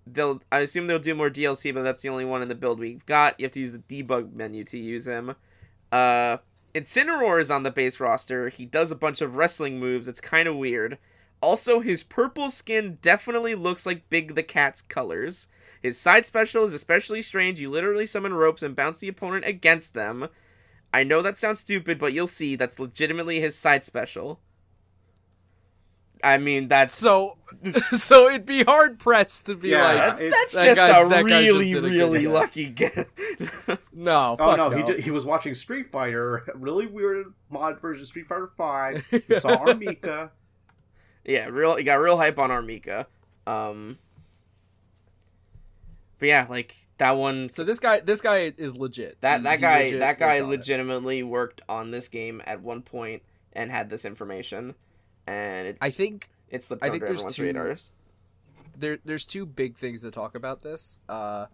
They'll. 0.06 0.42
I 0.50 0.60
assume 0.60 0.86
they'll 0.86 0.98
do 0.98 1.14
more 1.14 1.30
DLC, 1.30 1.74
but 1.74 1.82
that's 1.82 2.02
the 2.02 2.08
only 2.08 2.24
one 2.24 2.42
in 2.42 2.48
the 2.48 2.54
build 2.54 2.78
we've 2.78 3.04
got. 3.06 3.38
You 3.38 3.44
have 3.44 3.52
to 3.52 3.60
use 3.60 3.72
the 3.72 3.78
debug 3.78 4.32
menu 4.32 4.64
to 4.64 4.78
use 4.78 5.06
him. 5.06 5.34
Uh, 5.92 6.38
Incineroar 6.74 7.40
is 7.40 7.50
on 7.50 7.64
the 7.64 7.70
base 7.70 7.98
roster. 7.98 8.48
He 8.48 8.64
does 8.64 8.90
a 8.90 8.96
bunch 8.96 9.20
of 9.20 9.36
wrestling 9.36 9.80
moves. 9.80 10.06
It's 10.06 10.20
kind 10.20 10.46
of 10.46 10.56
weird. 10.56 10.98
Also, 11.40 11.80
his 11.80 12.02
purple 12.02 12.48
skin 12.48 12.98
definitely 13.02 13.54
looks 13.54 13.86
like 13.86 14.08
Big 14.10 14.34
the 14.34 14.42
Cat's 14.42 14.82
colors. 14.82 15.48
His 15.82 15.98
side 15.98 16.26
special 16.26 16.64
is 16.64 16.74
especially 16.74 17.22
strange. 17.22 17.58
You 17.58 17.70
literally 17.70 18.06
summon 18.06 18.34
ropes 18.34 18.62
and 18.62 18.76
bounce 18.76 18.98
the 18.98 19.08
opponent 19.08 19.46
against 19.46 19.94
them. 19.94 20.28
I 20.92 21.02
know 21.04 21.22
that 21.22 21.38
sounds 21.38 21.60
stupid, 21.60 21.98
but 21.98 22.12
you'll 22.12 22.26
see 22.26 22.56
that's 22.56 22.78
legitimately 22.78 23.40
his 23.40 23.56
side 23.56 23.84
special. 23.84 24.40
I 26.22 26.38
mean, 26.38 26.68
that's 26.68 26.94
So, 26.94 27.36
so 27.92 28.28
it'd 28.28 28.46
be 28.46 28.62
hard 28.64 28.98
pressed 28.98 29.46
to 29.46 29.54
be 29.56 29.70
Yeah, 29.70 29.82
like, 29.82 30.18
that's 30.30 30.52
that 30.52 30.64
just 30.64 30.80
a 30.80 31.08
that 31.08 31.26
guy 31.26 31.42
just 31.44 31.58
really, 31.58 31.72
a 31.72 31.80
really 31.82 32.22
guess. 32.22 32.32
lucky 32.32 32.70
guess. 32.70 33.06
no, 33.92 34.36
Oh 34.38 34.46
fuck 34.46 34.56
no, 34.56 34.68
no, 34.68 34.76
he 34.76 34.82
did, 34.82 35.00
he 35.00 35.10
was 35.10 35.24
watching 35.26 35.54
Street 35.54 35.86
Fighter, 35.90 36.36
a 36.54 36.56
really 36.56 36.86
weird 36.86 37.26
mod 37.50 37.80
version 37.80 38.02
of 38.02 38.08
Street 38.08 38.26
Fighter 38.26 38.50
Five. 38.56 39.04
He 39.10 39.34
saw 39.34 39.56
R. 39.56 39.74
Mika. 39.74 40.30
yeah, 41.24 41.46
real. 41.46 41.76
He 41.76 41.84
got 41.84 41.94
real 41.94 42.16
hype 42.16 42.38
on 42.38 42.50
R. 42.50 42.62
Mika. 42.62 43.06
Um, 43.46 43.98
but 46.18 46.28
yeah, 46.28 46.46
like 46.48 46.74
that 46.98 47.12
one. 47.12 47.48
So 47.48 47.64
this 47.64 47.80
guy, 47.80 48.00
this 48.00 48.20
guy 48.20 48.52
is 48.56 48.76
legit. 48.76 49.18
that 49.22 49.42
that 49.44 49.58
he 49.58 49.62
guy 49.62 49.82
legit 49.84 50.00
that 50.00 50.18
guy 50.18 50.40
worked 50.40 50.44
it. 50.44 50.46
legitimately 50.58 51.22
worked 51.22 51.62
on 51.68 51.90
this 51.90 52.08
game 52.08 52.42
at 52.46 52.60
one 52.62 52.82
point 52.82 53.22
and 53.52 53.70
had 53.70 53.90
this 53.90 54.04
information, 54.04 54.74
and 55.30 55.68
it, 55.68 55.78
I 55.80 55.90
think 55.90 56.30
it 56.48 56.62
slipped 56.64 56.82
I 56.82 56.90
think 56.90 57.04
there's 57.06 57.24
two- 57.34 57.44
radars. 57.44 57.90
there 58.76 58.98
there's 59.04 59.26
two 59.26 59.46
big 59.46 59.76
things 59.76 60.02
to 60.02 60.10
talk 60.10 60.34
about 60.34 60.62
this. 60.62 61.00
Uh, 61.08 61.46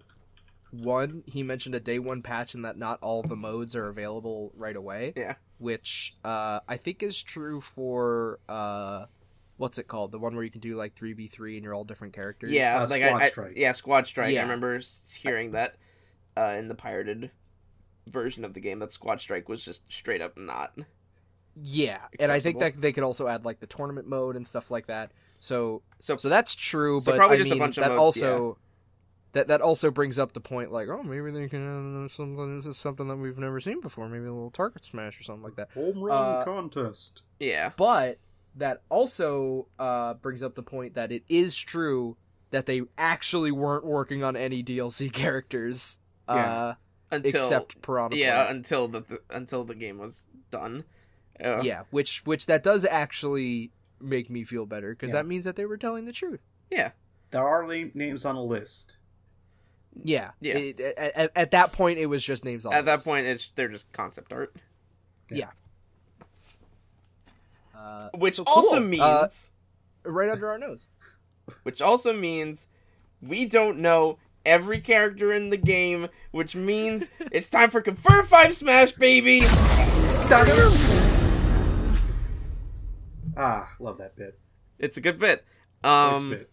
one, 0.71 1.23
he 1.27 1.43
mentioned 1.43 1.75
a 1.75 1.81
day 1.81 1.99
one 1.99 2.23
patch 2.23 2.55
and 2.55 2.65
that 2.65 2.77
not 2.79 2.99
all 3.03 3.23
the 3.23 3.37
modes 3.37 3.77
are 3.77 3.89
available 3.89 4.53
right 4.57 4.77
away. 4.77 5.13
Yeah. 5.17 5.35
Which 5.59 6.15
uh, 6.25 6.61
I 6.69 6.77
think 6.77 7.03
is 7.03 7.23
true 7.23 7.61
for 7.61 8.41
uh, 8.49 9.07
what's 9.57 9.79
it 9.79 9.89
called? 9.89 10.13
The 10.13 10.19
one 10.19 10.35
where 10.35 10.45
you 10.45 10.51
can 10.51 10.61
do 10.61 10.77
like 10.77 10.95
three 10.99 11.13
v 11.13 11.29
three 11.29 11.57
and 11.57 11.65
you're 11.65 11.73
all 11.75 11.85
different 11.85 12.13
characters. 12.15 12.53
Yeah, 12.53 12.77
Uh, 12.83 12.89
like 12.89 13.03
Squad 13.03 13.23
I, 13.23 13.49
I- 13.49 13.53
yeah, 13.57 13.73
Squad 13.73 14.07
Strike. 14.07 14.33
Yeah. 14.35 14.41
I 14.41 14.43
remember 14.43 14.81
hearing 15.19 15.53
that 15.53 15.77
uh, 16.37 16.57
in 16.59 16.69
the 16.69 16.75
pirated 16.75 17.31
version 18.09 18.45
of 18.45 18.53
the 18.55 18.61
game 18.61 18.81
that 18.81 18.93
Squad 18.93 19.21
Strike 19.21 19.49
was 19.49 19.65
just 19.65 19.91
straight 19.91 20.21
up 20.21 20.37
not. 20.37 20.73
Yeah, 21.59 21.99
and 22.21 22.31
I 22.31 22.39
think 22.41 22.59
that 22.61 22.81
they 22.81 22.93
could 22.93 23.03
also 23.05 23.27
add 23.27 23.45
like 23.45 23.61
the 23.61 23.67
tournament 23.67 24.07
mode 24.07 24.37
and 24.37 24.47
stuff 24.47 24.71
like 24.71 24.87
that. 24.89 25.11
So 25.41 25.83
So 26.01 26.17
so 26.19 26.29
that's 26.29 26.55
true, 26.55 27.01
So 27.01 27.13
but 27.13 27.17
probably 27.17 27.37
I 27.39 27.41
just 27.41 27.53
a 27.53 27.57
bunch 27.57 27.79
of 27.79 27.83
that 27.85 27.91
modes, 27.91 28.01
also 28.01 28.59
that 29.33 29.49
that 29.49 29.61
also 29.61 29.91
brings 29.91 30.19
up 30.19 30.33
the 30.33 30.41
point 30.41 30.73
like 30.73 30.89
oh 30.89 31.03
maybe 31.03 31.31
they 31.31 31.49
can 31.49 32.05
uh, 32.05 32.09
something 32.09 32.57
this 32.59 32.67
is 32.67 32.77
something 32.79 33.09
that 33.09 33.17
we've 33.17 33.37
never 33.39 33.61
seen 33.61 33.81
before 33.81 34.09
maybe 34.09 34.25
a 34.25 34.33
little 34.33 34.51
target 34.51 34.85
smash 34.85 35.19
or 35.21 35.23
something 35.25 35.43
like 35.43 35.57
that. 35.57 35.71
Home 35.75 35.99
run 36.03 36.45
contest. 36.45 37.23
yeah, 37.41 37.71
But 37.77 38.19
that 38.57 38.79
also 38.89 39.67
uh, 39.79 40.15
brings 40.15 40.43
up 40.43 40.55
the 40.55 40.63
point 40.63 40.95
that 40.95 41.13
it 41.13 41.23
is 41.29 41.55
true 41.57 42.17
that 42.51 42.65
they 42.67 42.83
actually 42.97 43.51
weren't 43.51 43.85
working 43.85 44.23
on 44.25 44.37
any 44.37 44.63
DLC 44.63 45.13
characters 45.13 46.01
uh, 46.29 46.35
Yeah. 46.35 46.75
until 47.11 47.31
except 47.35 47.83
Piranha 47.83 48.17
yeah 48.17 48.45
Plant. 48.45 48.57
until 48.57 48.89
the, 48.89 49.01
the 49.01 49.21
until 49.31 49.65
the 49.65 49.75
game 49.75 49.99
was 49.99 50.27
done. 50.51 50.85
Uh, 51.43 51.61
yeah, 51.63 51.83
which 51.91 52.25
which 52.25 52.47
that 52.47 52.63
does 52.63 52.85
actually 52.85 53.71
make 54.01 54.31
me 54.31 54.45
feel 54.45 54.65
better 54.67 54.91
because 54.95 55.11
Yeah. 55.11 55.17
that 55.17 55.27
means 55.27 55.45
that 55.45 55.57
they 55.57 55.65
were 55.67 55.77
telling 55.77 56.05
the 56.07 56.13
truth. 56.13 56.41
yeah, 56.71 56.91
There 57.31 57.47
are 57.47 57.63
na- 57.67 57.91
names 57.95 58.25
on 58.25 58.37
a 58.37 58.43
list. 58.43 58.97
Yeah, 60.03 60.31
Yeah. 60.41 60.57
It- 60.59 60.81
at, 60.81 60.99
at, 61.17 61.31
at 61.37 61.51
that 61.53 61.73
point, 61.73 61.99
it 61.99 62.07
was 62.07 62.23
just 62.25 62.45
names 62.45 62.65
on. 62.67 62.73
At 62.75 62.81
the 62.83 62.85
that 62.87 62.93
list. 62.97 63.07
point, 63.07 63.27
it's 63.27 63.51
they're 63.55 63.69
just 63.69 63.93
concept 63.93 64.33
art, 64.33 64.55
Yeah. 65.31 65.51
uh, 67.75 68.11
which 68.15 68.37
so 68.37 68.45
also 68.47 68.79
cool. 68.79 68.87
means 68.87 69.51
Uh, 70.05 70.11
right 70.11 70.29
under 70.31 70.49
our 70.49 70.59
nose. 70.59 70.89
which 71.63 71.81
also 71.83 72.13
means 72.13 72.67
we 73.23 73.45
don't 73.47 73.79
know 73.79 74.19
every 74.45 74.81
character 74.81 75.33
in 75.33 75.51
the 75.51 75.57
game, 75.57 76.09
which 76.31 76.55
means 76.57 77.11
it's 77.33 77.49
time 77.49 77.71
for 77.71 77.81
confirm 77.81 78.27
five 78.27 78.55
smash, 78.55 78.93
baby. 78.93 79.43
Ah, 83.37 83.71
love 83.79 83.99
that 83.99 84.17
bit. 84.17 84.39
It's 84.79 84.97
a 84.97 85.01
good 85.01 85.19
bit. 85.19 85.45
Um, 85.85 86.31
bit. 86.31 86.51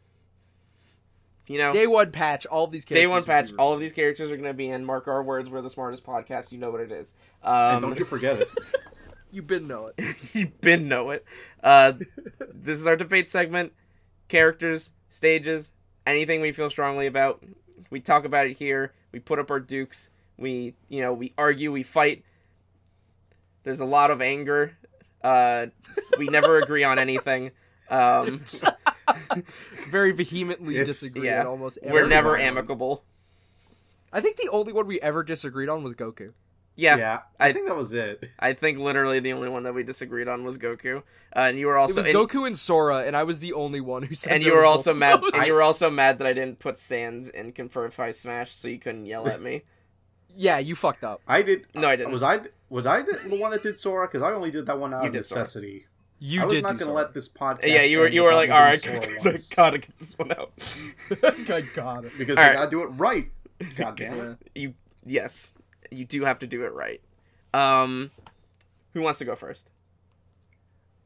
you 1.48 1.58
know, 1.58 1.72
Day 1.72 1.88
one 1.88 2.12
patch. 2.12 2.46
All 2.46 2.68
these 2.68 2.86
characters 2.86 3.02
day 3.04 3.08
one 3.08 3.18
will 3.18 3.24
be 3.24 3.28
patch. 3.28 3.52
All 3.58 3.74
of 3.74 3.80
these 3.80 3.94
characters 3.94 4.32
are 4.32 4.38
gonna 4.38 4.54
be 4.54 4.70
in. 4.70 4.86
Mark 4.86 5.08
our 5.08 5.24
words. 5.24 5.50
We're 5.50 5.62
the 5.62 5.70
smartest 5.70 6.06
podcast. 6.06 6.52
You 6.52 6.58
know 6.58 6.72
what 6.72 6.82
it 6.82 6.92
is. 6.92 7.14
and 7.44 7.78
Um, 7.78 7.82
don't 7.82 8.00
you 8.00 8.06
forget 8.06 8.40
it. 8.42 8.50
you 9.32 9.42
been 9.42 9.68
know 9.68 9.92
it. 9.96 10.16
you 10.34 10.48
been 10.62 10.88
know 10.88 11.12
it. 11.12 11.26
Uh, 11.64 11.94
this 12.54 12.80
is 12.80 12.88
our 12.88 12.96
debate 12.96 13.30
segment. 13.30 13.74
Characters, 14.28 14.92
stages, 15.10 15.72
anything 16.06 16.42
we 16.42 16.52
feel 16.52 16.70
strongly 16.70 17.08
about. 17.08 17.44
We 17.90 18.00
talk 18.00 18.26
about 18.26 18.48
it 18.48 18.58
here. 18.58 18.94
We 19.12 19.20
put 19.20 19.40
up 19.40 19.52
our 19.52 19.60
dukes. 19.60 20.10
We, 20.38 20.74
you 20.90 21.02
know, 21.02 21.14
we 21.14 21.34
argue. 21.38 21.72
We 21.72 21.84
fight. 21.84 22.24
There's 23.64 23.80
a 23.80 23.86
lot 23.86 24.12
of 24.12 24.22
anger. 24.22 24.74
Uh, 25.24 25.68
we 26.18 26.26
never 26.26 26.60
agree 26.60 26.84
on 26.84 27.00
anything. 27.00 27.52
Um, 27.90 28.42
Very 29.90 30.12
vehemently 30.12 30.76
It's- 30.78 30.88
disagree 31.00 31.28
yeah. 31.28 31.42
on 31.42 31.48
almost. 31.48 31.80
we're 31.84 32.08
never 32.08 32.32
one. 32.32 32.42
amicable. 32.42 33.04
I 34.12 34.22
think 34.22 34.38
the 34.38 34.50
only 34.50 34.74
one 34.74 34.88
we 34.88 35.00
ever 35.02 35.24
disagreed 35.24 35.70
on 35.70 35.84
was 35.84 35.94
Goku. 35.96 36.34
Yeah, 36.76 36.98
Yeah, 36.98 37.20
I, 37.40 37.50
I- 37.50 37.54
think 37.54 37.68
that 37.68 37.76
was 37.76 37.94
it. 37.94 38.26
I 38.40 38.54
think 38.54 38.80
literally 38.80 39.20
the 39.20 39.34
only 39.34 39.50
one 39.50 39.64
that 39.64 39.74
we 39.74 39.84
disagreed 39.84 40.28
on 40.28 40.44
was 40.44 40.58
Goku. 40.58 40.98
Uh, 41.36 41.40
and 41.40 41.60
you 41.60 41.68
were 41.68 41.78
also 41.78 42.02
it 42.02 42.08
was 42.08 42.16
and, 42.16 42.30
Goku 42.30 42.48
and 42.48 42.58
Sora, 42.58 43.00
and 43.04 43.16
I 43.16 43.24
was 43.24 43.40
the 43.40 43.54
only 43.54 43.82
one 43.82 44.04
who 44.04 44.16
said. 44.16 44.34
and 44.34 44.42
they 44.44 44.48
you 44.48 44.54
were 44.54 44.62
both 44.64 44.72
also 44.72 44.94
mad. 44.94 45.20
close. 45.20 45.32
And 45.36 45.46
you 45.48 45.54
were 45.54 45.64
also 45.64 45.90
mad 45.90 46.18
that 46.20 46.28
I 46.28 46.34
didn't 46.34 46.60
put 46.60 46.78
Sans 46.78 47.28
in 47.30 47.52
Confirm 47.52 47.92
Five 47.92 48.16
Smash, 48.16 48.54
so 48.56 48.68
you 48.68 48.80
couldn't 48.80 49.06
yell 49.06 49.28
at 49.28 49.42
me. 49.42 49.64
Yeah, 50.36 50.58
you 50.58 50.74
fucked 50.74 51.04
up. 51.04 51.22
I 51.28 51.44
did. 51.44 51.68
No, 51.76 51.88
I 51.88 51.96
didn't. 51.96 52.12
Was 52.12 52.24
I? 52.24 52.40
Was 52.74 52.88
I 52.88 53.04
the 53.04 53.20
the 53.30 53.36
one 53.36 53.52
that 53.52 53.62
did 53.62 53.80
Sora? 53.80 54.08
Because 54.08 54.24
I 54.24 54.32
only 54.32 54.50
did 54.50 54.66
that 54.66 54.80
one 54.80 54.94
out 54.96 55.02
You 55.04 55.08
of 55.08 55.14
did 55.14 55.26
Sora. 55.26 55.42
necessity. 55.42 55.86
You 56.20 56.42
I 56.42 56.46
was 56.46 56.54
did 56.56 56.64
not 56.64 56.78
going 56.78 56.88
to 56.90 56.94
let 56.94 57.14
this 57.14 57.30
podcast. 57.30 57.68
yeah, 57.68 57.84
you 57.84 58.00
were 58.00 58.08
you 58.08 58.24
were 58.24 58.34
like, 58.34 58.50
all 58.50 58.60
right, 58.60 58.84
all 58.88 58.94
doing 59.00 59.12
right, 59.12 59.22
Sora 59.22 59.32
guys, 59.34 59.52
I 59.52 59.56
gotta 59.56 59.78
get 59.78 60.00
this 60.00 60.18
one 60.18 60.32
out. 60.32 60.52
God, 61.46 61.70
God. 61.76 62.12
because 62.18 62.38
All 62.38 62.44
they 62.44 62.50
right. 62.50 62.54
gotta 62.54 62.72
do 62.72 62.82
it 62.82 62.88
right. 62.88 63.30
God 63.76 63.96
damn 63.98 64.20
it! 64.20 64.38
You 64.56 64.74
yes, 65.06 65.52
you 65.92 66.04
do 66.06 66.24
have 66.26 66.40
to 66.40 66.48
do 66.48 66.64
it 66.66 66.74
right. 66.74 67.00
Um, 67.54 68.10
who 68.94 69.02
wants 69.02 69.20
to 69.20 69.26
go 69.26 69.36
first? 69.36 69.70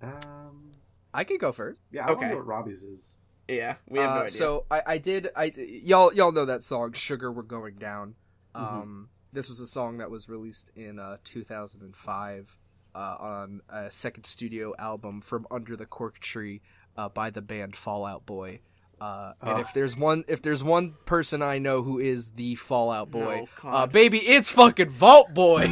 Um, 0.01 0.71
I 1.13 1.23
could 1.25 1.39
go 1.39 1.51
first. 1.51 1.86
yeah, 1.91 2.08
I 2.08 2.12
Okay. 2.12 2.30
know 2.30 2.36
what 2.38 2.45
Robbie's 2.45 2.84
is. 2.84 3.17
Yeah, 3.49 3.75
we 3.89 3.99
have 3.99 4.12
no 4.12 4.15
Uh, 4.21 4.23
idea. 4.23 4.38
So 4.38 4.65
I, 4.71 4.82
I 4.86 4.97
did 4.99 5.30
I 5.36 5.51
y'all 5.56 6.13
y'all 6.13 6.32
know 6.32 6.45
that 6.45 6.63
song 6.63 6.93
"Sugar 6.93 7.32
We're 7.32 7.43
Going 7.43 7.75
Down." 7.75 8.15
Mm-hmm. 8.56 8.82
Um, 8.82 9.10
this 9.34 9.50
was 9.50 9.60
a 9.60 9.68
song 9.68 9.98
that 10.00 10.10
was 10.10 10.28
released 10.30 10.70
in 10.76 11.00
uh, 11.00 11.18
2005 11.24 12.58
uh, 12.96 12.98
on 13.00 13.62
a 13.70 13.92
second 13.92 14.26
studio 14.26 14.74
album 14.80 15.22
from 15.22 15.46
Under 15.52 15.76
the 15.76 15.86
Cork 15.86 16.20
Tree 16.20 16.62
uh, 16.96 17.10
by 17.10 17.30
the 17.30 17.42
band 17.42 17.76
Fall 17.76 18.06
Out 18.06 18.26
Boy. 18.26 18.60
Uh, 19.00 19.34
and 19.42 19.58
Oh. 19.58 19.60
if 19.60 19.74
there's 19.74 19.96
one 19.96 20.24
if 20.28 20.42
there's 20.42 20.63
one 20.63 20.96
person 21.06 21.44
I 21.44 21.60
know 21.60 21.84
who 21.84 22.00
is 22.00 22.32
the 22.32 22.56
Fallout 22.56 23.12
Boy, 23.12 23.46
No, 23.63 23.70
uh, 23.70 23.86
baby, 23.86 24.18
it's 24.18 24.50
fucking 24.50 24.90
Vault 24.90 25.34
Boy. 25.36 25.68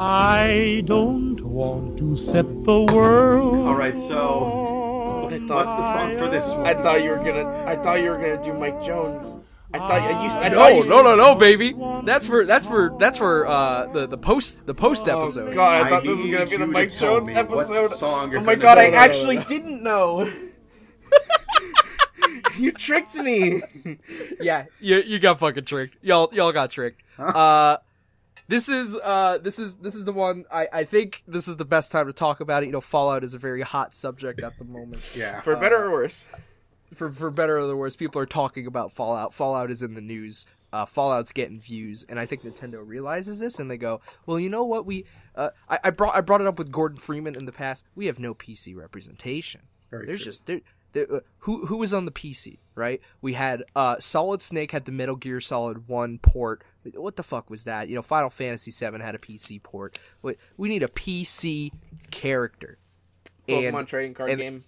I 0.00 0.82
don't 0.86 1.40
want 1.44 1.98
to 1.98 2.14
set 2.16 2.46
the 2.64 2.84
world. 2.92 3.66
All 3.66 3.74
right, 3.74 3.98
so 3.98 4.77
I 5.32 5.38
thought. 5.46 5.66
what's 5.66 5.68
thought 5.68 5.76
the 5.76 5.92
song 5.92 6.18
for 6.18 6.28
this 6.28 6.48
one? 6.50 6.66
I 6.66 6.74
thought 6.74 7.02
you 7.02 7.10
were 7.10 7.16
gonna 7.16 7.64
I 7.66 7.76
thought 7.76 8.00
you 8.00 8.10
were 8.10 8.18
gonna 8.18 8.42
do 8.42 8.54
Mike 8.54 8.82
Jones. 8.82 9.36
I 9.72 9.78
thought 9.78 9.90
I 9.90 10.24
used 10.24 10.36
I 10.36 10.48
thought 10.48 10.52
No, 10.52 10.68
you 10.68 10.88
no, 10.88 11.02
no, 11.02 11.16
no, 11.16 11.34
baby. 11.34 11.76
That's 12.04 12.26
for 12.26 12.44
that's 12.46 12.64
for 12.66 12.96
that's 12.98 13.18
for 13.18 13.46
uh 13.46 13.86
the 13.92 14.06
the 14.06 14.16
post 14.16 14.66
the 14.66 14.74
post 14.74 15.08
episode. 15.08 15.40
Oh, 15.40 15.42
episode. 15.46 15.54
God, 15.54 15.74
I 15.74 15.86
I 15.86 15.90
thought 15.90 16.04
this 16.04 16.18
was 16.18 16.30
gonna 16.30 16.46
be 16.46 16.56
the 16.56 16.66
Mike 16.66 16.90
Jones 16.90 17.30
episode. 17.30 17.90
song 17.90 18.34
Oh 18.34 18.40
my 18.40 18.54
god, 18.54 18.76
do. 18.76 18.80
I 18.80 18.84
actually 18.86 19.36
no. 19.36 19.44
didn't 19.44 19.82
know. 19.82 20.32
you 22.56 22.72
tricked 22.72 23.16
me. 23.16 23.62
yeah, 24.40 24.64
you 24.80 25.02
you 25.02 25.18
got 25.18 25.38
fucking 25.38 25.64
tricked. 25.64 25.96
Y'all 26.02 26.30
y'all 26.32 26.52
got 26.52 26.70
tricked. 26.70 27.02
Uh 27.18 27.76
this 28.48 28.68
is 28.68 28.98
uh 29.02 29.38
this 29.38 29.58
is 29.58 29.76
this 29.76 29.94
is 29.94 30.04
the 30.04 30.12
one 30.12 30.44
I 30.50 30.68
I 30.72 30.84
think 30.84 31.22
this 31.28 31.46
is 31.48 31.56
the 31.56 31.64
best 31.64 31.92
time 31.92 32.06
to 32.06 32.12
talk 32.12 32.40
about 32.40 32.62
it. 32.62 32.66
You 32.66 32.72
know, 32.72 32.80
Fallout 32.80 33.22
is 33.22 33.34
a 33.34 33.38
very 33.38 33.62
hot 33.62 33.94
subject 33.94 34.42
at 34.42 34.58
the 34.58 34.64
moment. 34.64 35.02
Yeah. 35.16 35.40
For 35.40 35.56
better 35.56 35.84
or 35.84 35.90
worse. 35.90 36.26
For 36.94 37.12
for 37.12 37.30
better 37.30 37.58
or 37.58 37.66
the 37.66 37.76
worse, 37.76 37.96
people 37.96 38.20
are 38.20 38.26
talking 38.26 38.66
about 38.66 38.92
Fallout. 38.92 39.34
Fallout 39.34 39.70
is 39.70 39.82
in 39.82 39.94
the 39.94 40.00
news. 40.00 40.46
Uh, 40.72 40.84
Fallout's 40.84 41.32
getting 41.32 41.58
views, 41.60 42.04
and 42.08 42.20
I 42.20 42.26
think 42.26 42.42
Nintendo 42.42 42.86
realizes 42.86 43.38
this, 43.38 43.58
and 43.58 43.70
they 43.70 43.78
go, 43.78 44.00
"Well, 44.26 44.38
you 44.38 44.50
know 44.50 44.64
what? 44.64 44.84
We 44.84 45.04
uh, 45.34 45.50
I, 45.68 45.78
I 45.84 45.90
brought 45.90 46.14
I 46.14 46.20
brought 46.20 46.40
it 46.40 46.46
up 46.46 46.58
with 46.58 46.70
Gordon 46.70 46.98
Freeman 46.98 47.36
in 47.36 47.46
the 47.46 47.52
past. 47.52 47.84
We 47.94 48.06
have 48.06 48.18
no 48.18 48.34
PC 48.34 48.76
representation. 48.76 49.62
Very 49.90 50.06
There's 50.06 50.18
true. 50.18 50.24
just 50.26 50.46
there, 50.46 50.60
there 50.92 51.12
uh, 51.12 51.20
who 51.40 51.66
who 51.66 51.76
was 51.78 51.94
on 51.94 52.04
the 52.04 52.10
PC, 52.12 52.58
right? 52.74 53.00
We 53.22 53.32
had 53.34 53.64
uh 53.74 53.96
Solid 53.98 54.42
Snake 54.42 54.72
had 54.72 54.84
the 54.84 54.92
Metal 54.92 55.16
Gear 55.16 55.40
Solid 55.40 55.88
1 55.88 56.18
port. 56.18 56.62
What 56.94 57.16
the 57.16 57.22
fuck 57.22 57.50
was 57.50 57.64
that? 57.64 57.88
You 57.88 57.96
know, 57.96 58.02
Final 58.02 58.30
Fantasy 58.30 58.70
7 58.70 59.00
had 59.00 59.14
a 59.14 59.18
PC 59.18 59.62
port. 59.62 59.98
Wait, 60.22 60.38
we 60.56 60.68
need 60.68 60.82
a 60.82 60.88
PC 60.88 61.72
character. 62.10 62.78
Pokemon 63.48 63.78
and 63.78 63.88
trading 63.88 64.14
card 64.14 64.30
and- 64.30 64.38
game. 64.40 64.64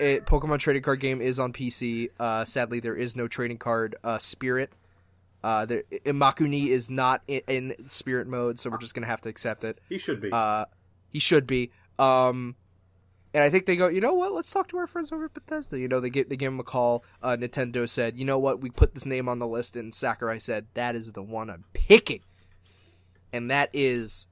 it, 0.00 0.26
Pokemon 0.26 0.58
trading 0.58 0.82
card 0.82 1.00
game 1.00 1.20
is 1.20 1.38
on 1.38 1.52
PC. 1.52 2.08
Uh 2.18 2.44
sadly 2.44 2.80
there 2.80 2.96
is 2.96 3.14
no 3.16 3.28
trading 3.28 3.58
card 3.58 3.96
uh 4.04 4.18
Spirit. 4.18 4.70
Uh, 5.42 5.66
there, 5.66 5.82
Imakuni 6.06 6.68
is 6.68 6.88
not 6.88 7.20
in, 7.28 7.42
in 7.48 7.74
spirit 7.86 8.26
mode, 8.26 8.58
so 8.58 8.70
we're 8.70 8.78
just 8.78 8.94
gonna 8.94 9.06
have 9.06 9.20
to 9.20 9.28
accept 9.28 9.62
it. 9.62 9.78
He 9.90 9.98
should 9.98 10.18
be. 10.22 10.30
Uh, 10.32 10.64
he 11.10 11.18
should 11.18 11.46
be. 11.46 11.70
Um, 11.98 12.56
and 13.34 13.42
I 13.42 13.50
think 13.50 13.66
they 13.66 13.74
go, 13.74 13.88
you 13.88 14.00
know 14.00 14.14
what? 14.14 14.32
Let's 14.32 14.52
talk 14.52 14.68
to 14.68 14.78
our 14.78 14.86
friends 14.86 15.10
over 15.10 15.24
at 15.24 15.34
Bethesda. 15.34 15.76
You 15.76 15.88
know, 15.88 15.98
they 15.98 16.08
give 16.08 16.28
they 16.28 16.36
give 16.36 16.52
him 16.52 16.60
a 16.60 16.64
call. 16.64 17.04
Uh, 17.20 17.36
Nintendo 17.38 17.88
said, 17.88 18.16
you 18.16 18.24
know 18.24 18.38
what? 18.38 18.60
We 18.60 18.70
put 18.70 18.94
this 18.94 19.06
name 19.06 19.28
on 19.28 19.40
the 19.40 19.46
list, 19.46 19.74
and 19.74 19.92
Sakurai 19.92 20.38
said 20.38 20.66
that 20.74 20.94
is 20.94 21.12
the 21.12 21.22
one 21.22 21.50
I'm 21.50 21.64
picking, 21.72 22.20
and 23.32 23.50
that 23.50 23.70
is 23.72 24.28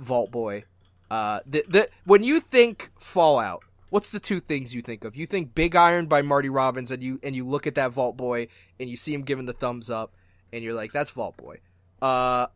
Vault 0.00 0.30
Boy. 0.30 0.64
Uh, 1.10 1.40
the, 1.44 1.64
the 1.68 1.88
when 2.04 2.22
you 2.22 2.40
think 2.40 2.90
Fallout, 2.98 3.62
what's 3.90 4.10
the 4.10 4.20
two 4.20 4.40
things 4.40 4.74
you 4.74 4.80
think 4.80 5.04
of? 5.04 5.14
You 5.14 5.26
think 5.26 5.54
Big 5.54 5.76
Iron 5.76 6.06
by 6.06 6.22
Marty 6.22 6.48
Robbins, 6.48 6.90
and 6.90 7.02
you 7.02 7.20
and 7.22 7.36
you 7.36 7.46
look 7.46 7.66
at 7.66 7.74
that 7.74 7.92
Vault 7.92 8.16
Boy, 8.16 8.48
and 8.80 8.88
you 8.88 8.96
see 8.96 9.12
him 9.12 9.22
giving 9.22 9.44
the 9.44 9.52
thumbs 9.52 9.90
up, 9.90 10.14
and 10.50 10.64
you're 10.64 10.72
like, 10.72 10.92
that's 10.92 11.10
Vault 11.10 11.36
Boy. 11.36 11.58
Uh, 12.00 12.46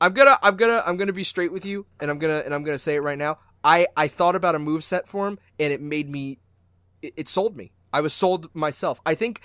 I'm 0.00 0.12
gonna 0.12 0.38
I'm 0.44 0.54
gonna 0.54 0.80
I'm 0.86 0.96
gonna 0.96 1.12
be 1.12 1.24
straight 1.24 1.52
with 1.52 1.64
you, 1.64 1.86
and 1.98 2.08
I'm 2.08 2.20
gonna 2.20 2.42
and 2.44 2.54
I'm 2.54 2.62
gonna 2.62 2.78
say 2.78 2.94
it 2.94 3.00
right 3.00 3.18
now. 3.18 3.38
I 3.66 3.86
I 3.96 4.08
thought 4.08 4.36
about 4.36 4.54
a 4.54 4.58
move 4.60 4.84
set 4.84 5.08
for 5.08 5.26
him, 5.28 5.38
and 5.58 5.72
it 5.72 5.80
made 5.80 6.08
me, 6.08 6.38
it, 7.02 7.12
it 7.16 7.28
sold 7.28 7.56
me. 7.56 7.72
I 7.92 8.00
was 8.00 8.12
sold 8.14 8.48
myself. 8.54 9.00
I 9.04 9.14
think, 9.14 9.40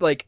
like, 0.00 0.26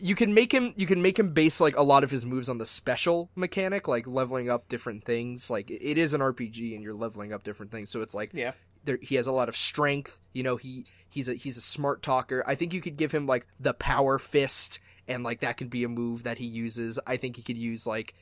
you 0.00 0.14
can 0.14 0.32
make 0.32 0.52
him 0.52 0.72
you 0.76 0.86
can 0.86 1.02
make 1.02 1.18
him 1.18 1.32
base 1.32 1.60
like 1.60 1.76
a 1.76 1.82
lot 1.82 2.04
of 2.04 2.10
his 2.10 2.24
moves 2.24 2.48
on 2.48 2.58
the 2.58 2.64
special 2.66 3.30
mechanic, 3.36 3.86
like 3.88 4.06
leveling 4.06 4.48
up 4.48 4.68
different 4.68 5.04
things. 5.04 5.50
Like 5.50 5.70
it 5.70 5.98
is 5.98 6.14
an 6.14 6.20
RPG, 6.22 6.74
and 6.74 6.82
you're 6.82 6.94
leveling 6.94 7.32
up 7.32 7.42
different 7.42 7.70
things, 7.72 7.90
so 7.90 8.00
it's 8.00 8.14
like 8.14 8.30
Yeah. 8.32 8.52
there, 8.84 8.98
he 9.02 9.16
has 9.16 9.26
a 9.26 9.32
lot 9.32 9.48
of 9.50 9.56
strength. 9.56 10.20
You 10.32 10.42
know, 10.42 10.56
he 10.56 10.84
he's 11.10 11.28
a 11.28 11.34
he's 11.34 11.56
a 11.58 11.60
smart 11.62 12.02
talker. 12.02 12.42
I 12.46 12.54
think 12.54 12.72
you 12.72 12.80
could 12.80 12.96
give 12.96 13.12
him 13.12 13.26
like 13.26 13.46
the 13.60 13.74
power 13.74 14.18
fist, 14.18 14.78
and 15.06 15.22
like 15.22 15.40
that 15.40 15.56
could 15.58 15.70
be 15.70 15.84
a 15.84 15.88
move 15.88 16.22
that 16.22 16.38
he 16.38 16.46
uses. 16.46 16.98
I 17.06 17.16
think 17.18 17.36
he 17.36 17.42
could 17.42 17.58
use 17.58 17.86
like 17.86 18.14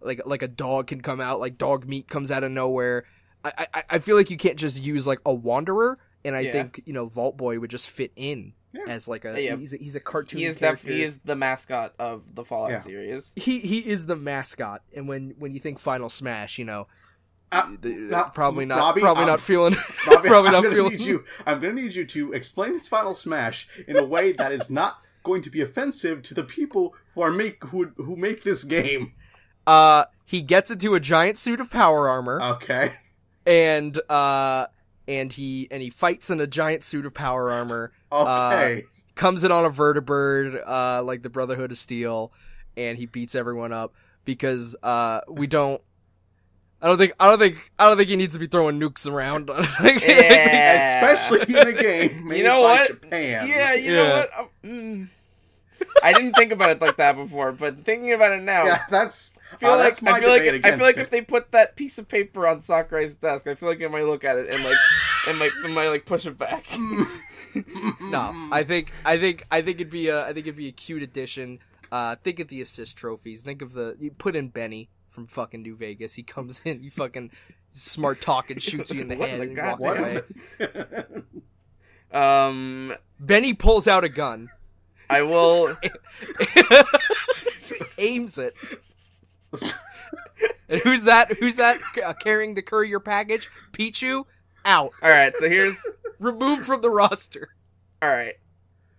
like 0.00 0.20
like 0.24 0.42
a 0.42 0.48
dog 0.48 0.86
can 0.88 1.00
come 1.00 1.20
out, 1.20 1.40
like 1.40 1.58
dog 1.58 1.84
meat 1.86 2.08
comes 2.08 2.30
out 2.30 2.44
of 2.44 2.52
nowhere. 2.52 3.04
I 3.44 3.66
I, 3.74 3.84
I 3.90 3.98
feel 3.98 4.16
like 4.16 4.30
you 4.30 4.36
can't 4.36 4.56
just 4.58 4.82
use 4.82 5.06
like 5.06 5.20
a 5.26 5.32
wanderer, 5.34 5.98
and 6.24 6.34
I 6.36 6.40
Yeah. 6.40 6.52
think 6.52 6.82
you 6.86 6.92
know 6.92 7.06
Vault 7.06 7.36
Boy 7.36 7.58
would 7.58 7.70
just 7.70 7.88
fit 7.90 8.12
in 8.16 8.52
Yeah. 8.72 8.84
as 8.88 9.08
like 9.08 9.24
a 9.24 9.40
Yeah. 9.40 9.56
he's 9.56 9.72
a, 9.74 9.76
he's 9.76 9.96
a 9.96 10.00
cartoon. 10.00 10.38
He 10.38 10.44
is 10.44 10.56
character. 10.58 10.86
def- 10.86 10.94
he 10.96 11.02
is 11.02 11.18
the 11.24 11.36
mascot 11.36 11.94
of 11.98 12.34
the 12.34 12.44
Fallout 12.44 12.70
Yeah. 12.70 12.78
series. 12.78 13.32
he 13.36 13.58
he 13.60 13.78
is 13.78 14.06
the 14.06 14.16
mascot, 14.16 14.82
and 14.94 15.08
when 15.08 15.34
when 15.38 15.54
you 15.54 15.60
think 15.60 15.78
Final 15.78 16.08
Smash, 16.08 16.58
you 16.58 16.64
know, 16.64 16.86
Uh, 17.50 17.70
the- 17.80 17.90
now, 17.94 18.30
probably 18.34 18.64
not 18.64 18.78
Robbie, 18.78 19.00
probably 19.02 19.24
um, 19.24 19.28
not 19.28 19.40
feeling 19.40 19.76
Bobby, 20.06 20.28
probably 20.28 20.48
I'm 20.48 20.52
not 20.54 20.62
gonna 20.62 20.74
feeling 20.74 20.92
need 20.92 21.00
you. 21.02 21.24
I'm 21.46 21.60
going 21.60 21.76
to 21.76 21.82
need 21.82 21.94
you 21.94 22.06
to 22.06 22.32
explain 22.32 22.72
this 22.72 22.88
final 22.88 23.14
smash 23.14 23.68
in 23.86 23.96
a 23.98 24.04
way 24.04 24.32
that 24.32 24.52
is 24.52 24.70
not 24.70 24.98
going 25.22 25.42
to 25.42 25.50
be 25.50 25.60
offensive 25.60 26.22
to 26.22 26.32
the 26.34 26.44
people 26.44 26.94
who 27.14 27.20
are 27.20 27.30
make 27.30 27.62
who 27.64 27.92
who 27.98 28.16
make 28.16 28.42
this 28.42 28.64
game. 28.64 29.12
Uh, 29.66 30.04
he 30.24 30.40
gets 30.40 30.70
into 30.70 30.94
a 30.94 31.00
giant 31.00 31.36
suit 31.36 31.60
of 31.60 31.68
power 31.70 32.08
armor, 32.08 32.40
Okay. 32.42 32.94
And 33.46 33.98
uh, 34.10 34.66
and 35.08 35.32
he 35.32 35.68
and 35.70 35.82
he 35.82 35.90
fights 35.90 36.30
in 36.30 36.40
a 36.40 36.46
giant 36.46 36.84
suit 36.84 37.06
of 37.06 37.14
power 37.14 37.50
armor. 37.50 37.92
Okay. 38.10 38.84
Comes 39.14 39.44
in 39.44 39.52
on 39.52 39.64
a 39.64 39.70
vertibird, 39.70 40.62
uh, 40.66 41.02
like 41.02 41.22
the 41.22 41.28
Brotherhood 41.28 41.70
of 41.70 41.78
Steel, 41.78 42.32
and 42.76 42.96
he 42.96 43.06
beats 43.06 43.34
everyone 43.34 43.72
up 43.72 43.94
because 44.24 44.74
uh, 44.82 45.20
we 45.28 45.46
don't. 45.46 45.80
I 46.80 46.86
don't 46.86 46.98
think 46.98 47.12
I 47.20 47.28
don't 47.28 47.38
think 47.38 47.70
I 47.78 47.86
don't 47.88 47.96
think 47.96 48.08
he 48.08 48.16
needs 48.16 48.34
to 48.34 48.40
be 48.40 48.48
throwing 48.48 48.80
nukes 48.80 49.08
around. 49.08 49.50
Yeah. 49.82 51.16
Especially 51.16 51.54
in 51.54 51.68
a 51.68 51.72
game 51.72 52.26
made 52.28 52.38
You 52.38 52.44
know 52.44 52.62
by 52.62 52.80
what? 52.80 52.88
Japan. 52.88 53.46
Yeah, 53.48 53.74
you 53.74 53.94
know 53.94 54.08
what? 54.10 54.38
Um, 54.38 54.48
mm. 54.64 55.08
I 56.02 56.12
didn't 56.12 56.32
think 56.34 56.52
about 56.52 56.70
it 56.70 56.80
like 56.80 56.96
that 56.96 57.16
before, 57.16 57.52
but 57.52 57.84
thinking 57.84 58.12
about 58.12 58.32
it 58.32 58.42
now, 58.42 58.64
Yeah, 58.64 58.82
that's 58.88 59.32
I 59.36 59.41
feel 59.56 59.70
uh, 59.70 59.76
like 59.76 59.84
that's 59.84 60.02
my 60.02 60.12
I 60.12 60.20
feel 60.20 60.28
like 60.28 60.42
I 60.64 60.70
feel 60.70 60.86
like 60.86 60.96
it. 60.96 61.02
if 61.02 61.10
they 61.10 61.20
put 61.20 61.52
that 61.52 61.76
piece 61.76 61.98
of 61.98 62.08
paper 62.08 62.46
on 62.46 62.62
Sakurai's 62.62 63.14
desk, 63.14 63.46
I 63.46 63.54
feel 63.54 63.68
like 63.68 63.82
I 63.82 63.88
might 63.88 64.04
look 64.04 64.24
at 64.24 64.38
it 64.38 64.54
and 64.54 64.64
like 64.64 64.78
and 65.28 65.38
like 65.38 65.52
and 65.64 65.74
might 65.74 65.88
like 65.88 66.06
push 66.06 66.26
it 66.26 66.38
back. 66.38 66.66
no, 68.00 68.48
I 68.50 68.62
think 68.66 68.92
I 69.04 69.18
think 69.18 69.46
I 69.50 69.62
think 69.62 69.76
it'd 69.80 69.90
be 69.90 70.08
a 70.08 70.22
I 70.22 70.32
think 70.32 70.46
it'd 70.46 70.56
be 70.56 70.68
a 70.68 70.72
cute 70.72 71.02
addition. 71.02 71.58
Uh, 71.90 72.16
think 72.16 72.40
of 72.40 72.48
the 72.48 72.60
assist 72.62 72.96
trophies. 72.96 73.42
Think 73.42 73.62
of 73.62 73.72
the 73.72 73.96
you 74.00 74.10
put 74.10 74.34
in 74.34 74.48
Benny 74.48 74.88
from 75.10 75.26
fucking 75.26 75.62
New 75.62 75.76
Vegas. 75.76 76.14
He 76.14 76.22
comes 76.22 76.60
in, 76.64 76.82
you 76.82 76.90
fucking 76.90 77.30
smart 77.70 78.20
talk 78.20 78.50
and 78.50 78.62
shoots 78.62 78.90
you 78.92 79.00
in 79.00 79.08
the 79.08 79.16
head 79.16 79.40
the 79.40 79.60
and 79.60 79.78
walks 79.78 79.98
away. 79.98 81.22
Um, 82.12 82.94
Benny 83.18 83.54
pulls 83.54 83.88
out 83.88 84.04
a 84.04 84.08
gun, 84.10 84.50
I 85.08 85.22
will. 85.22 85.74
aims 87.98 88.38
it. 88.38 88.52
And 90.68 90.80
who's 90.80 91.04
that? 91.04 91.36
Who's 91.38 91.56
that 91.56 91.80
uh, 92.02 92.14
carrying 92.14 92.54
the 92.54 92.62
courier 92.62 92.98
package? 92.98 93.50
Pichu, 93.72 94.24
out, 94.64 94.92
All 95.02 95.10
right, 95.10 95.36
so 95.36 95.46
here's 95.48 95.82
removed 96.18 96.64
from 96.64 96.80
the 96.80 96.88
roster. 96.88 97.50
all 98.00 98.08
right. 98.08 98.34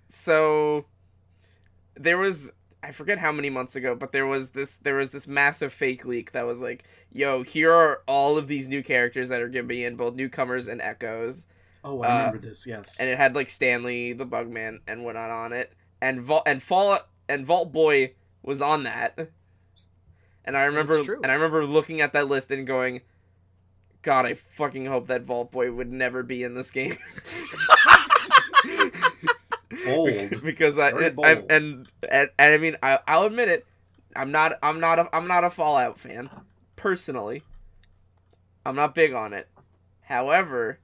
So 0.08 0.86
there 1.96 2.18
was 2.20 2.52
I 2.84 2.92
forget 2.92 3.18
how 3.18 3.32
many 3.32 3.50
months 3.50 3.76
ago, 3.76 3.96
but 3.96 4.12
there 4.12 4.28
was 4.28 4.52
this 4.52 4.78
there 4.78 4.96
was 4.96 5.12
this 5.12 5.28
massive 5.28 5.74
fake 5.74 6.06
leak 6.06 6.34
that 6.34 6.46
was 6.46 6.62
like, 6.62 6.84
"Yo, 7.12 7.42
here 7.44 7.72
are 7.74 8.02
all 8.08 8.38
of 8.38 8.48
these 8.48 8.68
new 8.68 8.84
characters 8.84 9.30
that 9.30 9.42
are 9.42 9.48
gonna 9.50 9.64
be 9.64 9.84
in 9.86 9.96
both 9.96 10.14
newcomers 10.16 10.68
and 10.68 10.82
echoes." 10.82 11.46
oh, 11.84 12.02
I 12.04 12.08
Uh, 12.08 12.18
remember 12.18 12.38
this. 12.48 12.68
Yes. 12.68 12.98
and 13.00 13.10
it 13.10 13.18
had 13.18 13.34
like 13.36 13.50
Stanley 13.50 14.14
the 14.14 14.26
Bugman 14.26 14.80
and 14.88 15.04
whatnot 15.04 15.32
on 15.32 15.54
it, 15.54 15.74
and 16.02 16.22
Vault 16.22 16.44
and 16.46 16.62
Fallout 16.62 17.08
and 17.28 17.46
Vault 17.46 17.72
Boy 17.72 18.14
was 18.44 18.62
on 18.62 18.84
that. 18.84 19.30
And 20.46 20.58
I 20.58 20.64
remember, 20.64 20.96
That's 20.96 21.06
true. 21.06 21.20
and 21.24 21.32
I 21.32 21.36
remember 21.36 21.66
looking 21.66 22.02
at 22.02 22.14
that 22.14 22.28
list 22.28 22.52
and 22.52 22.68
going, 22.68 23.02
"God, 24.02 24.26
I 24.26 24.34
fucking 24.34 24.86
hope 24.86 25.08
that 25.08 25.24
Vault 25.24 25.52
Boy 25.52 25.72
would 25.72 25.92
never 25.92 26.22
be 26.24 26.44
in 26.44 26.54
this 26.54 26.70
game." 26.72 26.98
Bold. 29.86 30.42
because 30.44 30.78
I, 30.80 30.92
Very 30.92 31.06
I 31.06 31.10
bold. 31.10 31.28
and, 31.28 31.88
and 32.10 32.30
and 32.38 32.54
I 32.54 32.58
mean 32.58 32.78
I, 32.84 33.00
I'll 33.08 33.24
admit 33.24 33.50
it, 33.50 33.66
I'm 34.16 34.32
not 34.32 34.60
I'm 34.62 34.80
not 34.80 35.00
a 35.00 35.16
I'm 35.16 35.28
not 35.28 35.44
a 35.44 35.50
Fallout 35.50 36.00
fan, 36.00 36.30
personally. 36.76 37.44
I'm 38.66 38.76
not 38.76 38.96
big 38.96 39.14
on 39.14 39.34
it. 39.34 39.48
However, 40.02 40.80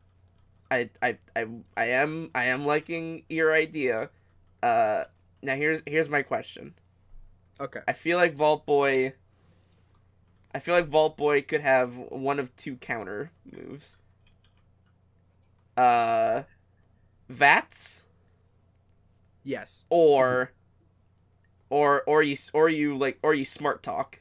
I 0.72 0.89
I 1.02 1.17
I, 1.36 1.45
I 1.78 1.86
am 1.86 2.32
I 2.34 2.45
am 2.45 2.65
liking 2.65 3.24
your 3.30 3.54
idea. 3.54 4.10
Uh, 4.63 5.04
now 5.41 5.56
here's 5.56 5.82
here's 5.86 6.10
my 6.10 6.22
question. 6.22 6.74
Okay. 7.62 7.82
I 7.88 7.93
feel 7.93 8.17
like 8.17 8.36
Vault 8.36 8.65
Boy. 8.65 9.12
I 10.53 10.59
feel 10.59 10.73
like 10.75 10.88
Vault 10.88 11.15
Boy 11.17 11.41
could 11.41 11.62
have 11.62 11.95
one 11.95 12.39
of 12.39 12.55
two 12.55 12.75
counter 12.77 13.31
moves. 13.51 13.97
Uh, 15.77 16.43
Vats 17.29 18.03
Yes. 19.43 19.85
or 19.89 20.51
or 21.69 22.01
or 22.03 22.21
you 22.23 22.35
or 22.53 22.67
you 22.69 22.97
like 22.97 23.19
or 23.23 23.33
you 23.33 23.45
smart 23.45 23.81
talk 23.83 24.19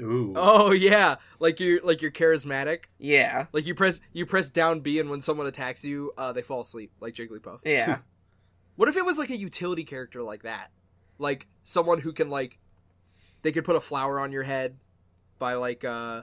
Ooh. 0.00 0.32
Oh 0.36 0.70
yeah, 0.70 1.16
like 1.40 1.58
you're 1.60 1.80
like 1.82 2.00
you're 2.00 2.12
charismatic. 2.12 2.84
yeah 2.98 3.46
Like 3.52 3.66
you 3.66 3.74
press 3.74 4.00
you 4.12 4.24
press 4.26 4.48
down 4.48 4.80
B, 4.80 5.00
and 5.00 5.10
when 5.10 5.20
someone 5.20 5.46
attacks 5.48 5.84
you, 5.84 6.12
uh, 6.16 6.32
they 6.32 6.42
fall 6.42 6.60
asleep, 6.62 6.92
like 7.00 7.14
Jigglypuff. 7.14 7.58
yeah 7.64 7.98
What 8.76 8.88
if 8.88 8.96
it 8.96 9.04
was 9.04 9.18
like 9.18 9.30
a 9.30 9.36
utility 9.36 9.82
character 9.82 10.22
like 10.22 10.44
that, 10.44 10.70
like 11.18 11.48
someone 11.64 12.00
who 12.00 12.12
can 12.12 12.30
like, 12.30 12.58
they 13.42 13.50
could 13.50 13.64
put 13.64 13.74
a 13.74 13.80
flower 13.80 14.20
on 14.20 14.30
your 14.30 14.44
head, 14.44 14.76
by 15.38 15.54
like 15.54 15.84
uh, 15.84 16.22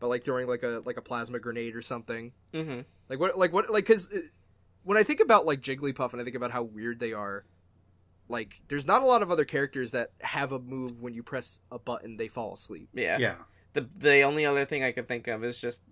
by 0.00 0.06
like 0.06 0.24
throwing 0.24 0.46
like 0.48 0.62
a 0.62 0.82
like 0.84 0.96
a 0.96 1.02
plasma 1.02 1.38
grenade 1.38 1.74
or 1.76 1.82
something. 1.82 2.32
hmm 2.52 2.80
Like 3.08 3.20
what 3.20 3.36
like 3.38 3.52
what 3.52 3.70
like 3.70 3.86
because 3.86 4.08
when 4.84 4.96
I 4.98 5.02
think 5.02 5.20
about 5.20 5.46
like 5.46 5.60
Jigglypuff 5.60 6.12
and 6.12 6.20
I 6.20 6.24
think 6.24 6.36
about 6.36 6.50
how 6.50 6.62
weird 6.62 6.98
they 7.00 7.12
are, 7.12 7.44
like 8.28 8.60
there's 8.68 8.86
not 8.86 9.02
a 9.02 9.06
lot 9.06 9.22
of 9.22 9.30
other 9.30 9.44
characters 9.44 9.90
that 9.92 10.10
have 10.20 10.52
a 10.52 10.58
move 10.58 11.00
when 11.02 11.14
you 11.14 11.22
press 11.22 11.60
a 11.70 11.78
button 11.78 12.16
they 12.16 12.28
fall 12.28 12.54
asleep. 12.54 12.88
yeah 12.94 13.18
yeah. 13.18 13.34
the 13.72 13.88
the 13.98 14.22
only 14.22 14.44
other 14.46 14.64
thing 14.64 14.82
i 14.84 14.92
could 14.92 15.08
think 15.08 15.26
of 15.28 15.44
is 15.44 15.58
just 15.58 15.82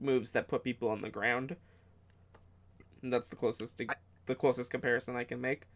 moves 0.00 0.32
that 0.32 0.46
put 0.48 0.62
people 0.62 0.88
on 0.88 1.00
the 1.02 1.08
ground 1.10 1.56
And 3.02 3.12
that's 3.12 3.28
the 3.30 3.36
closest 3.36 3.78
to, 3.78 3.86
the 4.26 4.34
closest 4.34 4.70
comparison 4.70 5.16
i 5.16 5.24
can 5.24 5.40
make 5.40 5.66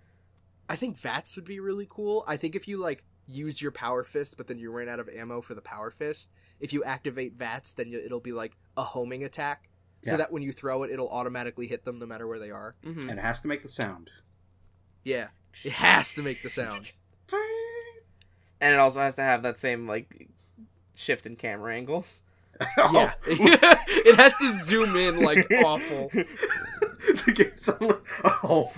I 0.68 0.76
think 0.76 0.96
Vats 0.96 1.34
would 1.36 1.44
be 1.44 1.58
really 1.60 1.86
cool. 1.90 2.24
I 2.26 2.36
think 2.36 2.54
if 2.54 2.66
you 2.68 2.78
like 2.78 3.02
use 3.26 3.62
your 3.62 3.70
power 3.72 4.02
fist, 4.04 4.36
but 4.36 4.46
then 4.48 4.58
you 4.58 4.70
ran 4.70 4.88
out 4.88 4.98
of 5.00 5.08
ammo 5.08 5.40
for 5.40 5.54
the 5.54 5.60
power 5.62 5.90
fist, 5.90 6.30
if 6.60 6.72
you 6.72 6.82
activate 6.84 7.34
Vats, 7.34 7.74
then 7.74 7.88
you, 7.90 8.00
it'll 8.04 8.20
be 8.20 8.32
like 8.32 8.56
a 8.76 8.82
homing 8.82 9.22
attack, 9.24 9.68
so 10.02 10.12
Yeah. 10.12 10.16
that 10.18 10.32
when 10.32 10.42
you 10.42 10.52
throw 10.52 10.82
it, 10.82 10.90
it'll 10.90 11.08
automatically 11.10 11.66
hit 11.66 11.84
them 11.84 11.98
no 11.98 12.06
matter 12.06 12.26
where 12.26 12.38
they 12.38 12.50
are. 12.50 12.74
hmm 12.82 13.08
And 13.08 13.18
it 13.18 13.22
has 13.22 13.40
to 13.42 13.48
make 13.48 13.62
the 13.62 13.68
sound. 13.68 14.10
Yeah, 15.04 15.28
it 15.64 15.72
has 15.72 16.14
to 16.14 16.22
make 16.22 16.42
the 16.42 16.50
sound. 16.50 16.90
and 18.60 18.74
it 18.74 18.78
also 18.78 19.00
has 19.00 19.16
to 19.16 19.22
have 19.22 19.42
that 19.42 19.56
same 19.56 19.86
like 19.88 20.28
shift 20.94 21.26
in 21.26 21.36
camera 21.36 21.74
angles 21.74 22.20
Yeah, 22.78 23.14
it 23.26 24.16
has 24.16 24.34
to 24.36 24.52
zoom 24.64 24.94
in 24.96 25.20
like 25.20 25.50
awful. 25.64 26.10
the 26.12 27.32
game 27.34 27.56
sound 27.56 27.80
like, 27.80 28.02
oh. 28.44 28.72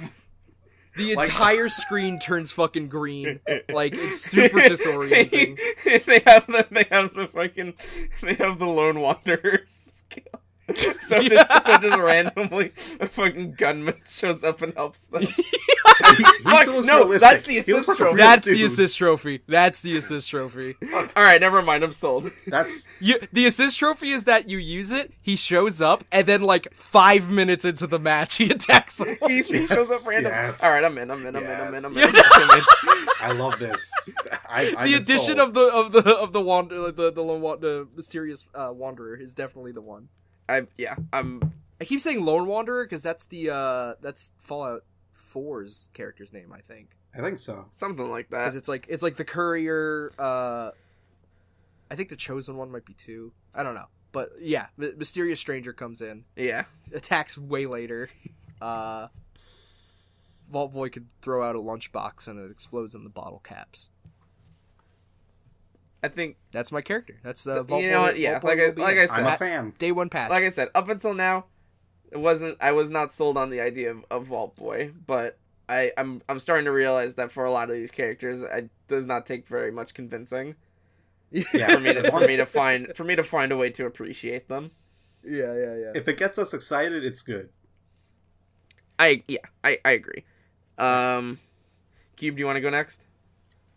The 0.96 1.14
Like- 1.16 1.28
entire 1.28 1.68
screen 1.68 2.18
turns 2.18 2.52
fucking 2.52 2.88
green. 2.88 3.40
Like 3.72 3.94
it's 3.94 4.20
super 4.20 4.58
disorienting. 4.60 5.58
they 6.04 6.22
have 6.26 6.46
the 6.46 6.66
they 6.70 6.86
have 6.90 7.14
the 7.14 7.26
fucking 7.28 7.74
they 8.22 8.34
have 8.34 8.58
the 8.58 8.66
lone 8.66 9.00
wanderer 9.00 9.60
skill. 9.66 10.22
So 11.00 11.20
just 11.20 11.64
so 11.64 11.76
just 11.78 11.98
randomly 11.98 12.72
a 12.98 13.06
fucking 13.06 13.52
gunman 13.52 14.00
shows 14.08 14.42
up 14.42 14.62
and 14.62 14.72
helps 14.74 15.06
them. 15.06 15.22
he, 15.26 15.26
he 15.28 15.44
Fuck, 16.42 16.66
no, 16.86 16.98
realistic. 17.04 17.20
that's 17.20 17.44
the 17.44 17.58
assist 17.58 17.88
like 17.88 17.96
trophy. 17.98 18.14
real 18.14 18.16
That's 18.16 18.46
the 18.46 18.64
assist 18.64 18.98
trophy. 18.98 19.40
That's 19.46 19.80
the 19.82 19.96
assist 19.98 20.30
trophy. 20.30 20.74
All 20.94 21.22
right, 21.22 21.40
never 21.40 21.60
mind. 21.60 21.84
I'm 21.84 21.92
sold. 21.92 22.30
That's 22.46 22.86
You, 23.00 23.18
the 23.32 23.44
assist 23.46 23.78
trophy 23.78 24.12
is 24.12 24.24
that 24.24 24.48
you 24.48 24.56
use 24.58 24.92
it, 24.92 25.12
he 25.20 25.36
shows 25.36 25.82
up, 25.82 26.02
and 26.10 26.26
then 26.26 26.40
like 26.42 26.72
five 26.74 27.28
minutes 27.30 27.64
into 27.66 27.86
the 27.86 27.98
match, 27.98 28.36
he 28.36 28.50
attacks 28.50 28.94
someone. 28.94 29.18
He, 29.28 29.36
he 29.42 29.66
shows 29.66 29.90
up 29.90 30.06
random. 30.06 30.32
yes. 30.32 30.62
All 30.62 30.70
right, 30.70 30.82
I'm 30.84 30.96
in. 30.96 31.10
I'm 31.10 31.24
in. 31.26 31.36
I'm 31.36 31.44
in. 31.44 31.50
I'm 31.50 31.74
in. 31.74 31.84
I'm 31.84 31.96
in. 31.96 32.14
I'm 32.32 32.58
in. 32.58 32.64
I 33.20 33.32
love 33.32 33.58
this. 33.58 33.92
I, 34.48 34.74
I've 34.78 34.88
the 34.88 34.94
addition 34.94 35.36
sold. 35.36 35.40
of 35.40 35.54
the 35.54 35.66
of 35.66 35.92
the 35.92 36.16
of 36.16 36.32
the 36.32 36.40
wander 36.40 36.90
the 36.90 37.12
the, 37.12 37.22
lone 37.22 37.40
wa- 37.42 37.56
the 37.56 37.86
mysterious 37.94 38.44
uh, 38.54 38.70
wanderer 38.74 39.14
is 39.14 39.34
definitely 39.34 39.72
the 39.72 39.82
one. 39.82 40.08
I 40.48 40.62
yeah. 40.78 40.96
I'm 41.12 41.52
I 41.80 41.84
keep 41.84 42.00
saying 42.00 42.24
lone 42.24 42.46
wanderer 42.46 42.84
because 42.84 43.02
that's 43.02 43.26
the 43.26 43.50
uh 43.50 43.94
that's 44.00 44.32
Fallout 44.38 44.84
4's 45.34 45.88
character's 45.94 46.32
name, 46.32 46.52
I 46.52 46.60
think. 46.60 46.90
I 47.16 47.20
think 47.20 47.38
so. 47.38 47.66
something 47.72 48.10
like 48.10 48.30
that. 48.30 48.38
Because 48.38 48.56
it's 48.56 48.68
like 48.68 48.86
it's 48.88 49.02
like 49.02 49.16
the 49.16 49.24
courier. 49.24 50.12
uh 50.18 50.70
I 51.90 51.94
think 51.96 52.08
the 52.08 52.16
chosen 52.16 52.56
one 52.56 52.70
might 52.72 52.84
be 52.86 52.94
two. 52.94 53.32
I 53.54 53.62
don't 53.62 53.74
know, 53.74 53.86
but 54.12 54.30
yeah, 54.40 54.66
M- 54.82 54.94
mysterious 54.98 55.38
stranger 55.38 55.72
comes 55.72 56.00
in, 56.00 56.24
Yeah. 56.36 56.64
attacks 56.92 57.36
way 57.38 57.66
later. 57.66 58.08
Uh, 58.62 59.08
Vault 60.48 60.72
Boy 60.72 60.88
could 60.88 61.06
throw 61.20 61.46
out 61.46 61.54
a 61.56 61.58
lunchbox 61.58 62.28
and 62.28 62.38
it 62.38 62.50
explodes 62.50 62.94
in 62.94 63.04
the 63.04 63.10
bottle 63.10 63.40
caps. 63.44 63.90
I 66.04 66.08
think 66.08 66.36
That's 66.52 66.70
my 66.70 66.80
character. 66.82 67.18
That's 67.22 67.44
the 67.44 67.56
you 67.56 67.62
Vault 67.64 67.82
know 67.84 67.90
Boy- 68.00 68.00
what? 68.02 68.18
Yeah. 68.18 68.32
Vault 68.40 68.44
Like 68.44 68.58
I 68.60 68.68
will 68.68 68.82
like 68.82 68.92
in. 68.96 68.98
I 69.00 69.02
I'm 69.02 69.08
said. 69.08 69.26
a 69.26 69.36
fan. 69.36 69.72
Day 69.78 69.92
one 69.92 70.08
patch. 70.10 70.30
like 70.30 70.44
I 70.44 70.50
said, 70.50 70.68
up 70.74 70.88
until 70.88 71.14
now, 71.14 71.46
it 72.12 72.18
wasn't. 72.18 72.58
I 72.60 72.72
was 72.72 72.90
not 72.90 73.12
sold 73.12 73.36
on 73.36 73.50
the 73.50 73.60
idea 73.60 73.90
of, 73.90 74.04
of 74.10 74.26
Vault 74.28 74.54
Boy, 74.56 74.92
but 75.06 75.38
I, 75.68 75.92
I'm 75.96 76.22
I'm 76.28 76.38
starting 76.38 76.66
to 76.66 76.72
realize 76.72 77.14
that 77.16 77.30
for 77.32 77.44
a 77.44 77.50
lot 77.50 77.70
of 77.70 77.76
these 77.76 77.90
characters, 77.90 78.42
it 78.42 78.68
does 78.86 79.06
not 79.06 79.24
take 79.26 79.48
very 79.48 79.72
much 79.72 79.94
convincing 79.94 80.54
Yeah, 81.30 81.74
for 81.74 81.80
me 81.80 81.94
to 81.94 82.10
for 82.10 82.20
me 82.20 82.36
to 82.36 82.46
find 82.60 82.92
for 82.94 83.04
me 83.04 83.16
to 83.16 83.24
find 83.24 83.50
a 83.50 83.56
way 83.56 83.70
to 83.70 83.86
appreciate 83.86 84.46
them. 84.48 84.70
yeah, 85.24 85.54
yeah, 85.54 85.74
yeah. 85.76 85.92
If 85.94 86.06
it 86.06 86.18
gets 86.18 86.38
us 86.38 86.52
excited, 86.54 87.02
it's 87.02 87.22
good. 87.22 87.48
I 88.98 89.22
yeah, 89.26 89.38
I 89.64 89.78
I 89.84 89.90
agree. 89.92 90.24
Um, 90.78 91.40
Cube, 92.16 92.36
do 92.36 92.40
you 92.40 92.46
want 92.46 92.56
to 92.56 92.60
go 92.60 92.70
next? 92.70 93.04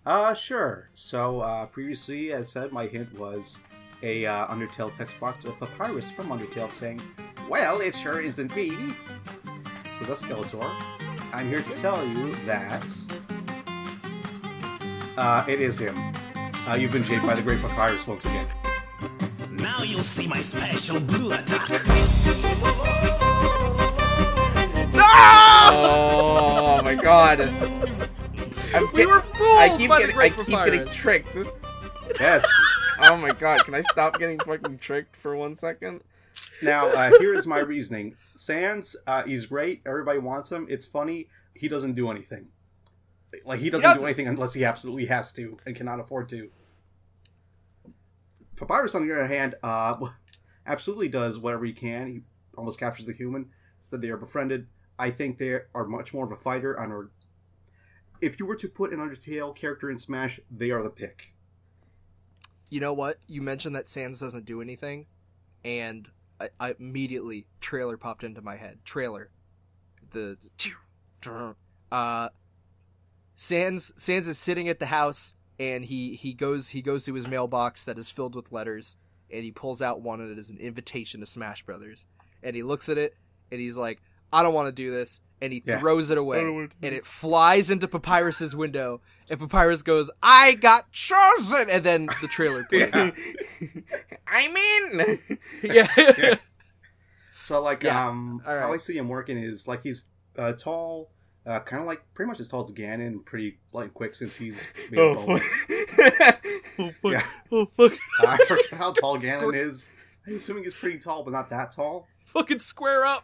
Uh, 0.08 0.34
sure. 0.34 0.88
So, 0.94 1.42
uh, 1.42 1.66
previously, 1.66 2.32
as 2.32 2.48
said, 2.48 2.72
my 2.72 2.88
hint 2.88 3.14
was 3.20 3.60
a 4.02 4.26
uh, 4.26 4.48
Undertale 4.48 4.96
text 4.96 5.20
box 5.20 5.44
of 5.44 5.60
Papyrus 5.60 6.10
from 6.10 6.28
Undertale 6.28 6.72
saying, 6.72 7.02
Well, 7.50 7.82
it 7.82 7.94
sure 7.94 8.22
isn't 8.22 8.56
me. 8.56 8.72
It's 9.84 10.00
with 10.00 10.10
a 10.10 10.14
Skeletor. 10.14 10.72
I'm 11.34 11.50
here 11.50 11.62
to 11.62 11.74
tell 11.74 12.08
you 12.08 12.34
that 12.46 12.86
uh, 15.18 15.44
it 15.46 15.60
is 15.60 15.78
him. 15.78 15.98
Uh, 16.70 16.78
you've 16.80 16.94
been 16.94 17.04
jaded 17.04 17.24
by 17.24 17.36
the 17.36 17.42
Great 17.42 17.60
Papyrus 17.60 18.08
once 18.08 18.24
again. 18.24 18.48
Now 19.52 19.84
you'll 19.84 20.04
see 20.04 20.26
my 20.26 20.42
special 20.42 21.02
blue 21.02 21.34
attack. 21.34 21.70
no! 24.94 25.04
Oh 25.04 26.82
my 26.82 26.96
god! 26.96 27.97
I'm 28.74 28.92
we 28.92 29.00
get- 29.00 29.08
were 29.08 29.22
fooled 29.22 29.60
I 29.60 29.78
keep 29.78 29.90
by 29.90 30.00
getting 30.02 30.16
the 30.16 30.22
I 30.22 30.30
keep 30.30 30.48
getting 30.48 30.88
tricked. 30.88 31.38
Yes. 32.20 32.46
Oh 33.02 33.18
my 33.18 33.32
god! 33.32 33.66
Can 33.66 33.76
I 33.76 33.82
stop 33.82 34.18
getting 34.18 34.40
fucking 34.40 34.78
tricked 34.80 35.16
for 35.16 35.36
one 35.36 35.56
second? 35.56 36.02
Now, 36.62 36.88
uh, 36.88 37.12
here 37.20 37.34
is 37.34 37.46
my 37.46 37.60
reasoning. 37.60 38.16
Sans, 38.34 38.96
uh, 39.06 39.24
he's 39.24 39.46
great. 39.46 39.82
Everybody 39.86 40.20
wants 40.20 40.52
him. 40.52 40.66
It's 40.70 40.86
funny. 40.86 41.28
He 41.54 41.68
doesn't 41.68 41.94
do 41.94 42.10
anything. 42.10 42.48
Like, 43.46 43.60
he 43.60 43.70
doesn't, 43.70 43.84
doesn't. 43.84 44.00
do 44.00 44.06
anything 44.06 44.28
unless 44.28 44.54
he 44.54 44.64
absolutely 44.64 45.06
has 45.08 45.32
to 45.34 45.58
and 45.66 45.76
cannot 45.76 46.00
afford 46.00 46.30
to. 46.30 46.50
Papyrus, 48.56 48.96
on 48.96 49.08
the 49.08 49.14
other 49.14 49.28
hand, 49.28 49.56
uh, 49.62 49.98
absolutely 50.66 51.10
does 51.10 51.38
whatever 51.38 51.66
he 51.66 51.74
can. 51.74 52.08
He 52.08 52.22
almost 52.58 52.80
captures 52.80 53.06
the 53.06 53.14
human. 53.14 53.50
So 53.80 53.96
that 53.96 54.02
they 54.02 54.10
are 54.10 54.18
befriended. 54.18 54.68
I 54.98 55.12
think 55.12 55.38
they 55.38 55.60
are 55.76 55.86
much 55.86 56.14
more 56.14 56.26
of 56.26 56.32
a 56.32 56.36
fighter. 56.36 56.74
And 56.74 56.92
are, 56.92 57.12
if 58.22 58.40
you 58.40 58.46
were 58.46 58.56
to 58.56 58.68
put 58.68 58.92
an 58.92 59.00
Undertale 59.00 59.56
character 59.56 59.90
in 59.90 60.00
Smash, 60.00 60.40
they 60.50 60.72
are 60.72 60.84
the 60.84 60.90
pick. 60.90 61.34
You 62.70 62.80
know 62.80 62.94
what? 62.94 63.18
You 63.28 63.42
mentioned 63.42 63.76
that 63.76 63.88
Sans 63.88 64.20
doesn't 64.20 64.46
do 64.46 64.62
anything, 64.62 65.06
and 65.64 66.08
I, 66.40 66.50
I 66.60 66.76
immediately 66.80 67.48
trailer 67.62 67.98
popped 67.98 68.24
into 68.24 68.42
my 68.42 68.58
head. 68.58 68.80
Trailer, 68.84 69.30
the, 70.12 70.38
uh, 71.92 72.30
Sans 73.36 73.94
Sans 73.96 74.28
is 74.28 74.38
sitting 74.38 74.68
at 74.68 74.80
the 74.80 74.88
house, 74.88 75.36
and 75.60 75.86
he 75.86 76.16
he 76.16 76.34
goes 76.34 76.70
he 76.70 76.82
goes 76.82 77.06
to 77.06 77.14
his 77.14 77.28
mailbox 77.28 77.86
that 77.86 77.98
is 77.98 78.12
filled 78.12 78.36
with 78.36 78.52
letters, 78.52 78.98
and 79.32 79.44
he 79.44 79.52
pulls 79.52 79.82
out 79.82 80.02
one, 80.02 80.20
and 80.20 80.32
it 80.32 80.38
is 80.38 80.50
an 80.50 80.58
invitation 80.58 81.22
to 81.22 81.26
Smash 81.26 81.64
Brothers, 81.64 82.06
and 82.44 82.56
he 82.56 82.64
looks 82.64 82.90
at 82.90 82.98
it, 82.98 83.16
and 83.52 83.62
he's 83.62 83.78
like, 83.78 84.02
I 84.34 84.44
don't 84.44 84.54
want 84.54 84.68
to 84.68 84.72
do 84.74 84.92
this, 84.92 85.22
and 85.42 85.54
he 85.54 85.62
Yeah. 85.66 85.80
throws 85.80 86.10
it 86.10 86.18
away, 86.18 86.40
I 86.40 86.44
don't 86.44 86.56
wanna 86.56 86.68
do 86.68 86.74
and 86.84 86.96
it 86.96 87.06
flies 87.06 87.70
into 87.70 87.88
Papyrus's 87.88 88.56
window, 88.56 89.02
and 89.30 89.40
Papyrus 89.40 89.82
goes, 89.84 90.10
"I 90.24 90.54
got 90.54 90.92
chosen," 90.92 91.70
and 91.70 91.84
then 91.84 92.08
the 92.22 92.28
trailer 92.28 92.64
plays. 92.70 92.90
Yeah. 92.94 93.12
I'm 94.28 94.56
in. 94.58 95.20
yeah. 95.64 95.88
Yeah. 95.98 96.36
So 97.36 97.62
like 97.62 97.84
Yeah. 97.84 98.08
um 98.08 98.42
All 98.46 98.54
right. 98.56 98.62
how 98.62 98.74
I 98.74 98.78
see 98.78 98.98
him 98.98 99.08
working 99.10 99.38
is 99.38 99.68
like 99.68 99.84
he's 99.84 100.06
uh, 100.38 100.54
tall, 100.54 101.10
uh, 101.46 101.60
kind 101.62 101.82
of 101.82 101.88
like 101.88 102.02
pretty 102.14 102.28
much 102.28 102.40
as 102.40 102.48
tall 102.48 102.64
as 102.64 102.72
Ganon, 102.72 103.26
pretty 103.26 103.58
light 103.74 103.86
and 103.86 103.94
quick 103.94 104.14
since 104.16 104.36
he's 104.36 104.68
made 104.92 105.00
oh 105.00 105.12
of 105.18 105.26
bones. 105.26 105.42
fuck! 105.42 106.42
oh 106.80 106.92
fuck! 106.92 107.12
Yeah. 107.12 107.24
Oh 107.52 107.66
fuck! 107.78 107.94
I 108.22 108.38
forget 108.46 108.66
how 108.74 108.92
tall 108.94 109.18
Squ- 109.18 109.40
Ganon 109.42 109.56
is. 109.56 109.90
I'm 110.28 110.36
assuming 110.36 110.64
he's 110.66 110.74
pretty 110.76 111.00
tall, 111.00 111.24
but 111.24 111.32
not 111.32 111.50
that 111.52 111.72
tall. 111.72 112.06
Fucking 112.26 112.60
square 112.60 113.06
up. 113.06 113.24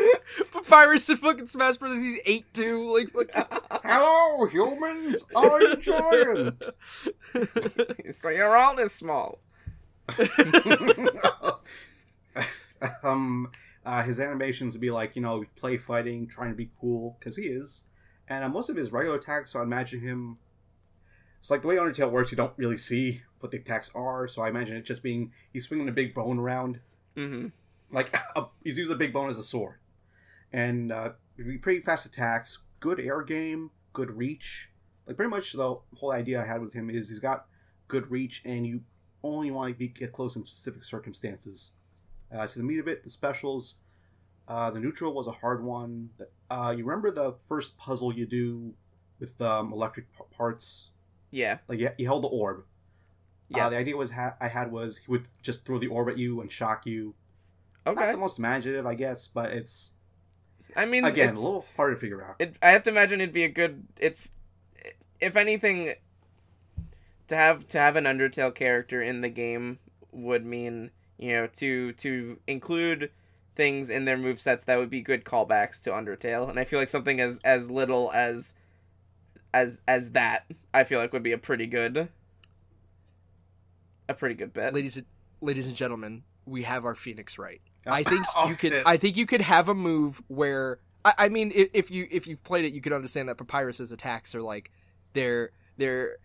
Papyrus 0.52 1.08
and 1.08 1.18
fucking 1.18 1.46
Smash 1.46 1.76
Brothers. 1.76 2.02
He's 2.02 2.18
eight 2.26 2.46
two. 2.52 2.92
Like 2.94 3.10
fucking. 3.10 3.60
Hello, 3.84 4.46
humans. 4.46 5.24
I'm 5.34 5.80
giant. 5.80 6.64
so 8.14 8.28
you're 8.28 8.56
all 8.56 8.74
this 8.76 8.92
small. 8.92 9.38
um, 13.02 13.50
uh, 13.84 14.02
his 14.02 14.20
animations 14.20 14.74
would 14.74 14.80
be 14.80 14.90
like 14.90 15.16
you 15.16 15.22
know 15.22 15.44
play 15.56 15.76
fighting, 15.76 16.26
trying 16.26 16.50
to 16.50 16.56
be 16.56 16.70
cool 16.80 17.16
because 17.18 17.36
he 17.36 17.44
is, 17.44 17.82
and 18.28 18.44
uh, 18.44 18.48
most 18.48 18.68
of 18.70 18.76
his 18.76 18.92
regular 18.92 19.16
attacks. 19.18 19.52
So 19.52 19.60
I 19.60 19.62
imagine 19.62 20.00
him. 20.00 20.38
It's 21.38 21.50
like 21.50 21.62
the 21.62 21.68
way 21.68 21.76
Undertale 21.76 22.10
works. 22.10 22.30
You 22.32 22.36
don't 22.36 22.52
really 22.56 22.78
see 22.78 23.22
what 23.40 23.52
the 23.52 23.58
attacks 23.58 23.90
are, 23.94 24.26
so 24.26 24.42
I 24.42 24.48
imagine 24.48 24.76
it 24.76 24.84
just 24.84 25.02
being 25.02 25.32
he's 25.52 25.66
swinging 25.66 25.88
a 25.88 25.92
big 25.92 26.14
bone 26.14 26.38
around, 26.38 26.80
Mm-hmm. 27.16 27.48
like 27.94 28.14
a, 28.34 28.46
he's 28.64 28.76
using 28.78 28.94
a 28.94 28.98
big 28.98 29.12
bone 29.12 29.30
as 29.30 29.38
a 29.38 29.44
sword, 29.44 29.76
and 30.52 30.92
uh, 30.92 31.12
pretty 31.60 31.80
fast 31.80 32.06
attacks, 32.06 32.58
good 32.80 33.00
air 33.00 33.22
game, 33.22 33.70
good 33.92 34.10
reach. 34.10 34.70
Like 35.06 35.16
pretty 35.16 35.30
much 35.30 35.52
the 35.52 35.76
whole 35.96 36.12
idea 36.12 36.42
I 36.42 36.46
had 36.46 36.60
with 36.60 36.74
him 36.74 36.90
is 36.90 37.08
he's 37.08 37.20
got 37.20 37.46
good 37.88 38.10
reach, 38.10 38.42
and 38.44 38.66
you 38.66 38.80
only 39.22 39.50
want 39.50 39.72
to 39.72 39.78
be, 39.78 39.88
get 39.88 40.12
close 40.12 40.36
in 40.36 40.44
specific 40.44 40.82
circumstances. 40.82 41.72
Uh, 42.34 42.46
to 42.46 42.58
the 42.58 42.64
meat 42.64 42.78
of 42.78 42.88
it, 42.88 43.04
the 43.04 43.10
specials. 43.10 43.76
Uh, 44.48 44.70
the 44.70 44.80
neutral 44.80 45.12
was 45.12 45.26
a 45.26 45.32
hard 45.32 45.64
one. 45.64 46.10
Uh, 46.50 46.74
you 46.76 46.84
remember 46.84 47.10
the 47.10 47.34
first 47.48 47.76
puzzle 47.78 48.12
you 48.12 48.26
do 48.26 48.74
with 49.18 49.40
um, 49.40 49.72
electric 49.72 50.12
p- 50.12 50.24
parts? 50.30 50.90
Yeah. 51.30 51.58
Like 51.68 51.80
you, 51.80 51.90
you 51.98 52.06
held 52.06 52.22
the 52.22 52.28
orb. 52.28 52.64
Uh, 53.52 53.68
the 53.68 53.76
idea 53.76 53.96
was 53.96 54.10
ha- 54.10 54.36
I 54.40 54.48
had 54.48 54.72
was 54.72 54.98
he 54.98 55.10
would 55.10 55.28
just 55.42 55.64
throw 55.64 55.78
the 55.78 55.86
orb 55.86 56.08
at 56.08 56.18
you 56.18 56.40
and 56.40 56.50
shock 56.50 56.86
you. 56.86 57.14
Okay. 57.86 57.94
Not 57.94 58.04
okay. 58.04 58.12
the 58.12 58.18
most 58.18 58.38
imaginative, 58.38 58.86
I 58.86 58.94
guess, 58.94 59.28
but 59.28 59.52
it's 59.52 59.90
I 60.76 60.84
mean, 60.84 61.04
again 61.04 61.30
it's, 61.30 61.38
a 61.38 61.42
little 61.42 61.66
hard 61.76 61.94
to 61.94 62.00
figure 62.00 62.22
out. 62.22 62.36
It, 62.38 62.56
I 62.62 62.68
have 62.68 62.82
to 62.84 62.90
imagine 62.90 63.20
it'd 63.20 63.34
be 63.34 63.44
a 63.44 63.48
good. 63.48 63.84
It's, 63.98 64.30
if 65.20 65.36
anything, 65.36 65.94
to 67.28 67.36
have 67.36 67.66
to 67.68 67.78
have 67.78 67.96
an 67.96 68.04
Undertale 68.04 68.54
character 68.54 69.02
in 69.02 69.20
the 69.20 69.28
game 69.28 69.78
would 70.12 70.44
mean 70.44 70.90
you 71.18 71.32
know 71.32 71.46
to 71.46 71.92
to 71.94 72.38
include 72.46 73.10
things 73.54 73.90
in 73.90 74.04
their 74.04 74.16
move 74.16 74.38
sets 74.38 74.64
that 74.64 74.76
would 74.78 74.90
be 74.90 75.00
good 75.00 75.24
callbacks 75.24 75.80
to 75.82 75.90
Undertale, 75.90 76.48
and 76.48 76.58
I 76.58 76.64
feel 76.64 76.78
like 76.78 76.88
something 76.88 77.20
as 77.20 77.40
as 77.44 77.70
little 77.70 78.12
as 78.12 78.54
as 79.54 79.80
as 79.88 80.10
that 80.10 80.44
I 80.74 80.84
feel 80.84 81.00
like 81.00 81.12
would 81.12 81.22
be 81.22 81.32
a 81.32 81.38
pretty 81.38 81.66
good 81.66 82.08
a 84.08 84.14
pretty 84.14 84.34
good 84.34 84.52
bet. 84.52 84.74
ladies 84.74 84.96
and 84.96 85.06
ladies 85.40 85.66
and 85.66 85.74
gentlemen, 85.74 86.22
we 86.44 86.62
have 86.62 86.84
our 86.84 86.94
Phoenix 86.94 87.38
right. 87.38 87.60
I 87.86 88.02
think 88.02 88.24
oh, 88.36 88.48
you 88.48 88.56
could. 88.56 88.72
shit. 88.72 88.86
I 88.86 88.96
think 88.96 89.16
you 89.16 89.26
could 89.26 89.42
have 89.42 89.68
a 89.68 89.74
move 89.74 90.22
where 90.28 90.78
I, 91.04 91.14
I 91.18 91.28
mean, 91.28 91.52
if, 91.54 91.70
if 91.72 91.90
you 91.90 92.08
if 92.10 92.26
you've 92.26 92.42
played 92.42 92.64
it, 92.64 92.72
you 92.72 92.80
could 92.80 92.92
understand 92.92 93.28
that 93.28 93.38
Papyrus's 93.38 93.92
attacks 93.92 94.34
are 94.34 94.42
like 94.42 94.70
they're 95.12 95.50
they're 95.76 96.16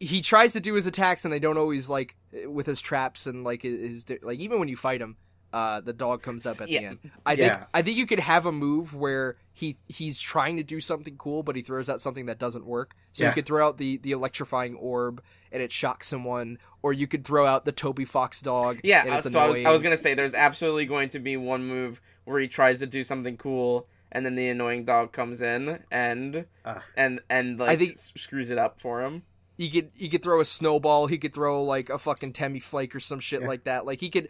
he 0.00 0.20
tries 0.20 0.52
to 0.52 0.60
do 0.60 0.74
his 0.74 0.86
attacks 0.86 1.24
and 1.24 1.32
they 1.32 1.38
don't 1.38 1.58
always 1.58 1.88
like 1.88 2.14
with 2.46 2.66
his 2.66 2.80
traps 2.80 3.26
and 3.26 3.42
like 3.42 3.62
his 3.62 4.04
like 4.22 4.38
even 4.38 4.58
when 4.58 4.68
you 4.68 4.76
fight 4.76 5.00
him 5.00 5.16
uh 5.52 5.80
the 5.80 5.92
dog 5.92 6.22
comes 6.22 6.44
up 6.46 6.60
at 6.60 6.68
Yeah. 6.68 6.80
the 6.80 6.86
end 6.86 6.98
i 7.24 7.34
think 7.36 7.52
i 7.72 7.80
think 7.82 7.96
you 7.96 8.06
could 8.06 8.20
have 8.20 8.44
a 8.46 8.52
move 8.52 8.94
where 8.94 9.36
he 9.54 9.76
he's 9.88 10.20
trying 10.20 10.56
to 10.58 10.62
do 10.62 10.78
something 10.80 11.16
cool 11.16 11.42
but 11.42 11.56
he 11.56 11.62
throws 11.62 11.88
out 11.88 12.00
something 12.00 12.26
that 12.26 12.38
doesn't 12.38 12.66
work 12.66 12.94
so 13.12 13.22
Yeah. 13.24 13.30
you 13.30 13.34
could 13.34 13.46
throw 13.46 13.66
out 13.66 13.78
the 13.78 13.96
the 13.98 14.12
electrifying 14.12 14.74
orb 14.76 15.22
and 15.50 15.62
it 15.62 15.72
shocks 15.72 16.06
someone 16.06 16.58
or 16.82 16.92
you 16.92 17.06
could 17.06 17.24
throw 17.24 17.46
out 17.46 17.64
the 17.64 17.72
toby 17.72 18.04
fox 18.04 18.42
dog 18.42 18.80
Yeah, 18.84 19.04
and 19.06 19.14
it's 19.14 19.30
so 19.32 19.40
I 19.40 19.48
was, 19.48 19.56
I 19.64 19.70
was 19.70 19.82
gonna 19.82 19.96
say 19.96 20.14
there's 20.14 20.34
absolutely 20.34 20.84
going 20.86 21.08
to 21.10 21.18
be 21.18 21.36
one 21.38 21.66
move 21.66 22.00
where 22.24 22.40
he 22.40 22.46
tries 22.48 22.80
to 22.80 22.86
do 22.86 23.02
something 23.02 23.38
cool, 23.38 23.88
and 24.12 24.24
then 24.26 24.34
the 24.36 24.50
annoying 24.50 24.84
dog 24.84 25.12
comes 25.12 25.40
in 25.40 25.78
and 25.90 26.44
Uh, 26.64 26.80
and 26.94 27.20
and 27.30 27.58
like 27.58 27.70
I 27.70 27.76
think- 27.76 27.92
s- 27.92 28.12
screws 28.16 28.50
it 28.50 28.58
up 28.58 28.80
for 28.82 29.02
him. 29.02 29.22
You 29.56 29.70
could 29.72 29.90
he 29.94 30.08
could 30.08 30.22
throw 30.22 30.40
a 30.40 30.44
snowball 30.44 31.06
he 31.08 31.18
could 31.18 31.34
throw 31.34 31.64
like 31.64 31.88
a 31.90 31.98
fucking 31.98 32.32
Temmie 32.34 32.62
flake 32.62 32.94
or 32.94 33.00
some 33.00 33.18
shit 33.18 33.40
Yeah. 33.40 33.48
like 33.48 33.64
that 33.64 33.84
like 33.86 33.98
he 33.98 34.08
could 34.10 34.28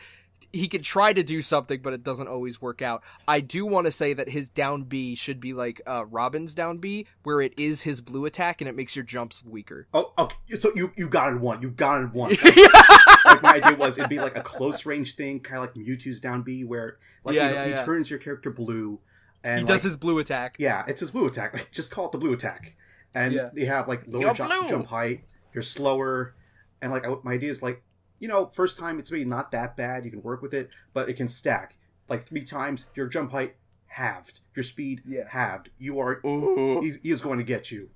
he 0.52 0.68
could 0.68 0.82
try 0.82 1.12
to 1.12 1.22
do 1.22 1.42
something 1.42 1.80
but 1.82 1.92
it 1.92 2.02
doesn't 2.02 2.28
always 2.28 2.60
work 2.60 2.82
out 2.82 3.02
i 3.26 3.40
do 3.40 3.66
want 3.66 3.86
to 3.86 3.90
say 3.90 4.12
that 4.12 4.28
his 4.28 4.48
down 4.48 4.82
b 4.82 5.14
should 5.14 5.40
be 5.40 5.52
like 5.52 5.80
uh 5.86 6.04
robin's 6.06 6.54
down 6.54 6.76
b 6.76 7.06
where 7.22 7.40
it 7.40 7.52
is 7.58 7.82
his 7.82 8.00
blue 8.00 8.24
attack 8.24 8.60
and 8.60 8.68
it 8.68 8.74
makes 8.76 8.96
your 8.96 9.04
jumps 9.04 9.44
weaker 9.44 9.86
oh, 9.94 10.12
okay. 10.18 10.36
So 10.58 10.72
you 10.74 10.92
you 10.96 11.08
got 11.08 11.32
it 11.32 11.40
one. 11.40 11.62
You 11.62 11.70
got 11.70 12.02
it 12.02 12.12
one. 12.12 12.30
like 13.24 13.42
my 13.42 13.54
idea 13.54 13.76
was 13.76 13.98
it'd 13.98 14.10
be 14.10 14.18
like 14.18 14.36
a 14.36 14.42
close 14.42 14.86
range 14.86 15.14
thing, 15.14 15.40
kind 15.40 15.58
of 15.58 15.62
like 15.64 15.74
Mewtwo's 15.74 16.20
down 16.20 16.42
B, 16.42 16.64
where 16.64 16.98
like 17.24 17.34
Yeah, 17.34 17.48
you 17.48 17.54
know, 17.54 17.60
yeah, 17.60 17.64
he 17.64 17.70
yeah. 17.72 17.84
turns 17.84 18.10
your 18.10 18.18
character 18.18 18.50
blue, 18.50 19.00
and 19.44 19.60
he 19.60 19.64
does 19.64 19.82
his 19.82 19.96
blue 19.96 20.18
attack 20.18 20.56
yeah, 20.58 20.84
it's 20.88 21.00
his 21.00 21.10
blue 21.10 21.26
attack. 21.26 21.70
Just 21.72 21.90
call 21.90 22.06
it 22.06 22.12
the 22.12 22.18
blue 22.18 22.32
attack, 22.32 22.74
and 23.14 23.50
they 23.54 23.66
have 23.66 23.88
like 23.88 24.02
lower 24.06 24.34
jump, 24.34 24.68
jump 24.68 24.86
height. 24.86 25.24
You're 25.52 25.62
slower, 25.62 26.34
and 26.80 26.90
like 26.90 27.06
I, 27.06 27.14
my 27.22 27.32
idea 27.32 27.50
is 27.50 27.62
like 27.62 27.82
you 28.18 28.28
know 28.28 28.46
first 28.46 28.78
time 28.78 28.98
it's 28.98 29.10
maybe 29.10 29.24
not 29.24 29.50
that 29.52 29.76
bad. 29.76 30.04
You 30.04 30.10
can 30.10 30.22
work 30.22 30.42
with 30.42 30.54
it, 30.54 30.74
but 30.92 31.08
it 31.08 31.14
can 31.14 31.28
stack. 31.28 31.76
Like 32.08 32.26
three 32.26 32.44
times 32.44 32.86
your 32.94 33.06
jump 33.06 33.32
height 33.32 33.56
halved, 33.86 34.40
your 34.54 34.62
speed 34.62 35.02
Yeah. 35.06 35.24
halved. 35.28 35.70
You 35.78 35.98
are 36.00 36.20
Ooh, 36.26 36.80
he's, 36.80 36.96
he 37.02 37.10
is 37.10 37.20
going 37.22 37.38
to 37.38 37.44
get 37.44 37.70
you. 37.70 37.88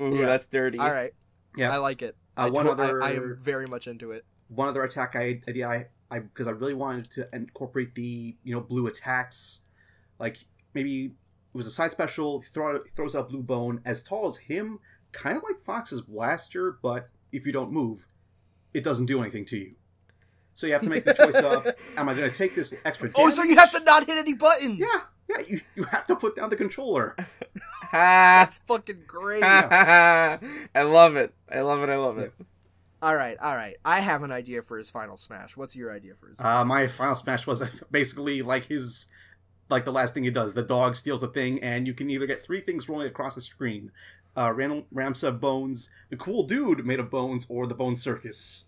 ooh, 0.00 0.16
Yeah. 0.18 0.26
that's 0.26 0.46
dirty. 0.46 0.78
all 0.78 0.90
right 0.92 1.12
Yeah. 1.56 1.70
i 1.72 1.76
like 1.78 2.02
it 2.02 2.16
Uh, 2.36 2.42
I 2.46 2.50
one 2.50 2.66
to- 2.66 2.72
other 2.72 3.02
I, 3.02 3.08
I 3.08 3.12
am 3.14 3.36
very 3.40 3.66
much 3.66 3.86
into 3.86 4.10
it 4.12 4.24
one 4.48 4.68
other 4.68 4.82
attack 4.84 5.16
I, 5.16 5.40
idea 5.48 5.68
I 5.68 5.86
I 6.10 6.18
because 6.20 6.46
I 6.48 6.52
really 6.52 6.74
wanted 6.74 7.10
to 7.12 7.28
incorporate 7.34 7.94
the 7.94 8.36
you 8.42 8.54
know 8.54 8.60
blue 8.62 8.86
attacks, 8.86 9.60
like 10.18 10.38
maybe 10.74 11.04
it 11.06 11.12
was 11.52 11.66
a 11.66 11.70
side 11.70 11.90
special. 11.90 12.42
Throw 12.54 12.80
throws 12.96 13.14
out 13.14 13.28
blue 13.28 13.42
bone 13.42 13.82
as 13.84 14.02
tall 14.02 14.26
as 14.26 14.38
him, 14.38 14.78
kind 15.12 15.36
of 15.36 15.42
like 15.42 15.60
Fox's 15.60 16.00
blaster, 16.00 16.78
but 16.82 17.08
if 17.30 17.44
you 17.44 17.52
don't 17.52 17.70
move, 17.72 18.06
it 18.74 18.84
doesn't 18.84 19.06
do 19.06 19.20
anything 19.20 19.44
to 19.46 19.56
you. 19.58 19.72
So 20.54 20.66
you 20.66 20.72
have 20.72 20.82
to 20.82 20.90
make 20.90 21.04
the 21.04 21.14
choice 21.14 21.34
of 21.36 21.66
am 21.96 22.08
I 22.08 22.14
going 22.14 22.30
to 22.30 22.36
take 22.36 22.54
this 22.54 22.74
extra? 22.84 23.10
oh 23.16 23.28
so 23.28 23.42
you 23.44 23.56
have 23.56 23.70
to 23.72 23.80
not 23.84 24.06
hit 24.06 24.18
any 24.18 24.34
buttons 24.34 24.80
Yeah, 24.80 25.00
yeah. 25.28 25.44
You 25.48 25.60
you 25.76 25.84
have 25.84 26.06
to 26.08 26.16
put 26.16 26.34
down 26.36 26.50
the 26.50 26.56
controller. 26.56 27.14
That's 27.92 28.56
fucking 28.66 29.04
great 29.06 29.42
I 29.44 30.38
love 30.82 31.16
it. 31.16 31.32
I 31.50 31.60
love 31.60 31.82
it. 31.82 31.88
I 31.88 31.96
love 31.96 32.18
it. 32.18 32.32
all 33.00 33.14
right 33.14 33.38
all 33.40 33.54
right 33.54 33.76
i 33.84 34.00
have 34.00 34.24
an 34.24 34.32
idea 34.32 34.60
for 34.60 34.76
his 34.76 34.90
final 34.90 35.16
smash 35.16 35.56
what's 35.56 35.76
your 35.76 35.92
idea 35.94 36.14
for 36.18 36.28
his 36.28 36.40
Uh, 36.40 36.64
my 36.64 36.88
final 36.88 37.14
smash 37.14 37.46
was 37.46 37.62
basically 37.92 38.42
like 38.42 38.64
his, 38.64 39.06
like 39.70 39.84
the 39.84 39.92
last 39.92 40.14
thing 40.14 40.24
he 40.24 40.30
does. 40.32 40.54
The 40.54 40.64
dog 40.64 40.96
steals 40.96 41.22
a 41.22 41.28
thing, 41.28 41.62
and 41.62 41.86
you 41.86 41.94
can 41.94 42.10
either 42.10 42.26
get 42.26 42.42
three 42.42 42.60
things 42.60 42.88
rolling 42.88 43.06
across 43.06 43.34
the 43.36 43.40
screen: 43.40 43.92
uh, 44.36 44.52
Ram- 44.52 44.84
Ramsa 44.94 45.38
bones, 45.38 45.90
the 46.10 46.16
cool 46.16 46.44
dude 46.44 46.84
made 46.86 47.00
of 47.00 47.10
bones, 47.10 47.46
or 47.48 47.66
the 47.66 47.74
bone 47.74 47.96
circus. 47.96 48.64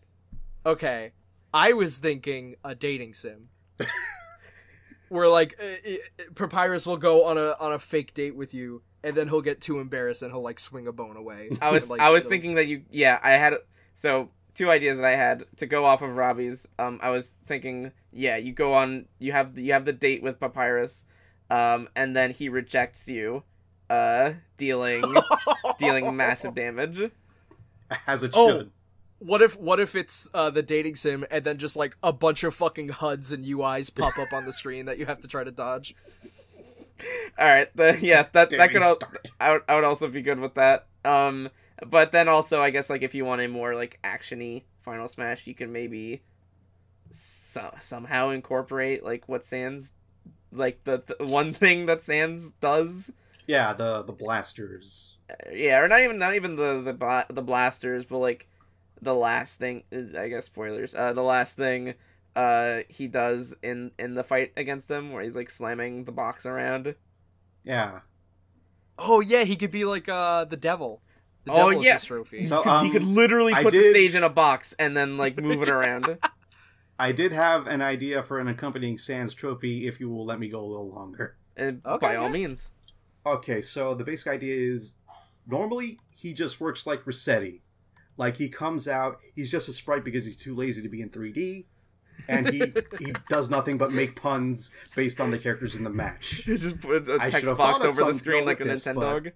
okay. 0.66 1.12
I 1.52 1.72
was 1.72 1.98
thinking 1.98 2.54
a 2.62 2.76
dating 2.76 3.14
sim. 3.14 3.48
Where 5.08 5.28
like 5.28 5.58
uh, 5.60 5.90
uh, 5.90 6.22
papyrus 6.36 6.86
will 6.86 6.96
go 6.96 7.24
on 7.24 7.36
a 7.36 7.56
on 7.58 7.72
a 7.72 7.78
fake 7.80 8.14
date 8.14 8.36
with 8.36 8.54
you 8.54 8.82
and 9.02 9.16
then 9.16 9.26
he'll 9.26 9.40
get 9.40 9.60
too 9.60 9.80
embarrassed 9.80 10.22
and 10.22 10.30
he'll 10.30 10.42
like 10.42 10.60
swing 10.60 10.86
a 10.86 10.92
bone 10.92 11.16
away. 11.16 11.50
I 11.60 11.72
was 11.72 11.90
like, 11.90 12.00
I 12.00 12.10
was 12.10 12.26
thinking 12.26 12.54
that 12.54 12.66
you 12.68 12.82
yeah 12.92 13.18
I 13.20 13.32
had 13.32 13.54
so 13.94 14.30
two 14.54 14.70
ideas 14.70 14.98
that 14.98 15.06
I 15.06 15.16
had 15.16 15.44
to 15.56 15.66
go 15.66 15.84
off 15.84 16.02
of 16.02 16.14
Robbie's. 16.14 16.68
Um, 16.78 17.00
I 17.02 17.10
was 17.10 17.28
thinking 17.30 17.90
yeah 18.12 18.36
you 18.36 18.52
go 18.52 18.74
on 18.74 19.06
you 19.18 19.32
have 19.32 19.58
you 19.58 19.72
have 19.72 19.84
the 19.84 19.92
date 19.92 20.22
with 20.22 20.38
Papyrus, 20.38 21.04
um, 21.50 21.88
and 21.96 22.14
then 22.14 22.30
he 22.30 22.48
rejects 22.48 23.08
you, 23.08 23.42
uh, 23.90 24.32
dealing 24.56 25.04
dealing 25.78 26.16
massive 26.16 26.54
damage. 26.54 27.10
As 28.06 28.22
it 28.22 28.30
Oh. 28.34 28.48
should. 28.58 28.70
what 29.18 29.42
if 29.42 29.58
what 29.60 29.80
if 29.80 29.94
it's 29.94 30.30
uh, 30.32 30.48
the 30.48 30.62
dating 30.62 30.94
sim 30.96 31.26
and 31.30 31.44
then 31.44 31.58
just 31.58 31.76
like 31.76 31.96
a 32.02 32.12
bunch 32.12 32.42
of 32.44 32.54
fucking 32.54 32.88
huds 32.88 33.32
and 33.32 33.44
uis 33.44 33.94
pop 33.94 34.16
up 34.18 34.32
on 34.32 34.46
the 34.46 34.52
screen 34.52 34.86
that 34.86 34.96
you 34.98 35.04
have 35.06 35.20
to 35.20 35.28
try 35.28 35.42
to 35.44 35.50
dodge 35.50 35.94
All 37.38 37.46
right, 37.46 37.68
the 37.76 37.98
yeah 38.00 38.26
that 38.32 38.50
that 38.50 38.70
could 38.70 38.82
al- 38.82 38.96
start. 38.96 39.28
I 39.40 39.52
would, 39.52 39.62
I 39.68 39.74
would 39.74 39.84
also 39.84 40.06
be 40.08 40.22
good 40.22 40.38
with 40.38 40.54
that. 40.54 40.86
Um, 41.04 41.48
but 41.86 42.12
then 42.12 42.28
also 42.28 42.60
I 42.62 42.70
guess 42.70 42.88
like 42.90 43.02
if 43.02 43.14
you 43.14 43.24
want 43.24 43.40
a 43.40 43.48
more 43.48 43.74
like 43.74 43.98
actiony 44.04 44.62
Final 44.82 45.08
Smash, 45.08 45.46
you 45.46 45.54
can 45.54 45.72
maybe 45.72 46.22
so- 47.10 47.74
somehow 47.80 48.30
incorporate 48.30 49.02
like 49.04 49.28
what 49.28 49.44
Sans 49.44 49.92
like 50.52 50.82
the, 50.84 51.02
the 51.06 51.30
one 51.30 51.52
thing 51.54 51.86
that 51.86 52.02
Sans 52.02 52.50
does. 52.60 53.12
Yeah, 53.50 53.72
the 53.72 54.02
the 54.02 54.12
blasters. 54.12 55.16
Uh, 55.28 55.34
Yeah, 55.52 55.80
or 55.80 55.88
not 55.88 56.00
even 56.02 56.18
not 56.18 56.34
even 56.34 56.56
the 56.56 56.82
the 56.82 57.26
the 57.34 57.42
blasters, 57.42 58.04
but 58.04 58.18
like 58.18 58.48
the 59.00 59.14
last 59.14 59.58
thing. 59.58 59.84
I 60.16 60.28
guess 60.28 60.46
spoilers. 60.46 60.94
Uh, 60.94 61.12
the 61.12 61.22
last 61.22 61.56
thing 61.56 61.94
uh 62.36 62.80
he 62.88 63.08
does 63.08 63.56
in 63.62 63.90
in 63.98 64.12
the 64.12 64.22
fight 64.22 64.52
against 64.56 64.88
him 64.88 65.10
where 65.12 65.22
he's 65.24 65.34
like 65.34 65.50
slamming 65.50 66.04
the 66.04 66.12
box 66.12 66.46
around. 66.46 66.94
Yeah. 67.64 68.00
oh 68.98 69.20
yeah 69.20 69.44
he 69.44 69.56
could 69.56 69.70
be 69.72 69.84
like 69.84 70.08
uh 70.08 70.44
the 70.44 70.56
devil 70.56 71.02
the 71.44 71.52
Oh, 71.52 71.70
devil's 71.70 71.84
yeah. 71.84 71.94
his 71.94 72.04
trophy 72.04 72.46
So 72.46 72.58
he, 72.58 72.62
could, 72.62 72.70
um, 72.70 72.86
he 72.86 72.92
could 72.92 73.04
literally 73.04 73.52
I 73.52 73.62
put 73.64 73.72
the 73.72 73.82
stage 73.82 74.14
in 74.14 74.22
a 74.22 74.28
box 74.28 74.74
and 74.78 74.96
then 74.96 75.16
like 75.18 75.36
move 75.38 75.62
it 75.62 75.68
around. 75.68 76.18
I 76.98 77.12
did 77.12 77.32
have 77.32 77.66
an 77.66 77.80
idea 77.82 78.22
for 78.22 78.38
an 78.38 78.46
accompanying 78.48 78.98
Sans 78.98 79.32
trophy. 79.34 79.86
If 79.86 80.00
you 80.00 80.08
will 80.10 80.24
let 80.26 80.38
me 80.38 80.48
go 80.48 80.60
a 80.60 80.68
little 80.68 80.90
longer. 80.92 81.36
And 81.56 81.80
Okay, 81.84 82.06
by 82.08 82.16
all 82.16 82.26
yeah. 82.26 82.32
means. 82.32 82.70
Okay, 83.26 83.60
so 83.60 83.94
the 83.94 84.04
basic 84.04 84.28
idea 84.28 84.54
is 84.54 84.94
normally 85.46 85.98
he 86.10 86.32
just 86.32 86.60
works 86.60 86.86
like 86.86 87.04
Resetti. 87.04 87.60
Like 88.16 88.36
he 88.36 88.48
comes 88.48 88.86
out, 88.88 89.18
he's 89.34 89.50
just 89.50 89.68
a 89.68 89.72
sprite 89.72 90.04
because 90.04 90.24
he's 90.24 90.36
too 90.36 90.54
lazy 90.54 90.82
to 90.82 90.88
be 90.88 91.00
in 91.00 91.10
3D, 91.10 91.64
and 92.28 92.48
he 92.48 92.72
he 92.98 93.12
does 93.28 93.48
nothing 93.48 93.78
but 93.78 93.92
make 93.92 94.14
puns 94.16 94.70
based 94.94 95.20
on 95.20 95.30
the 95.30 95.38
characters 95.38 95.74
in 95.74 95.84
the 95.84 95.90
match. 95.90 96.42
Just 96.46 96.80
put 96.80 97.08
a 97.08 97.18
text 97.18 97.56
box 97.56 97.82
over 97.82 98.04
the 98.04 98.14
screen 98.14 98.44
like 98.44 98.60
a 98.60 98.64
this, 98.64 98.86
Nintendo. 98.86 98.94
but- 98.94 99.00
dog. 99.24 99.32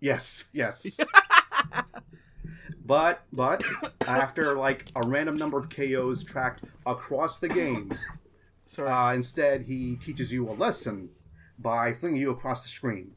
Yes, 0.00 0.48
yes. 0.54 0.98
but 2.84 3.22
but 3.32 3.62
after 4.06 4.56
like 4.56 4.86
a 4.96 5.06
random 5.06 5.36
number 5.36 5.58
of 5.58 5.68
KOs 5.68 6.24
tracked 6.24 6.64
across 6.86 7.38
the 7.38 7.48
game, 7.48 7.96
uh, 8.78 9.12
instead 9.14 9.62
he 9.62 9.96
teaches 9.96 10.32
you 10.32 10.48
a 10.48 10.52
lesson 10.52 11.10
by 11.60 11.92
flinging 11.92 12.20
you 12.20 12.30
across 12.30 12.62
the 12.62 12.68
screen. 12.68 13.12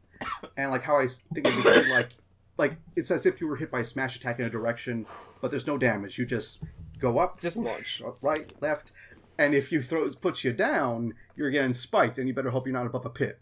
And 0.57 0.71
like 0.71 0.83
how 0.83 0.97
I 0.97 1.07
think 1.33 1.47
it 1.47 1.55
would 1.55 1.85
be 1.85 1.91
like 1.91 2.09
like 2.57 2.75
it's 2.95 3.11
as 3.11 3.25
if 3.25 3.41
you 3.41 3.47
were 3.47 3.55
hit 3.57 3.71
by 3.71 3.79
a 3.81 3.85
smash 3.85 4.15
attack 4.15 4.39
in 4.39 4.45
a 4.45 4.49
direction, 4.49 5.05
but 5.41 5.51
there's 5.51 5.67
no 5.67 5.77
damage. 5.77 6.17
You 6.17 6.25
just 6.25 6.61
go 6.99 7.19
up, 7.19 7.41
Just 7.41 7.57
launch. 7.57 8.01
right, 8.21 8.53
left, 8.61 8.91
and 9.37 9.53
if 9.53 9.71
you 9.71 9.81
throw 9.81 10.07
puts 10.13 10.43
you 10.43 10.53
down, 10.53 11.13
you're 11.35 11.49
getting 11.51 11.73
spiked, 11.73 12.17
and 12.17 12.27
you 12.27 12.33
better 12.33 12.51
hope 12.51 12.65
you're 12.67 12.73
not 12.73 12.85
above 12.85 13.05
a 13.05 13.09
pit. 13.09 13.39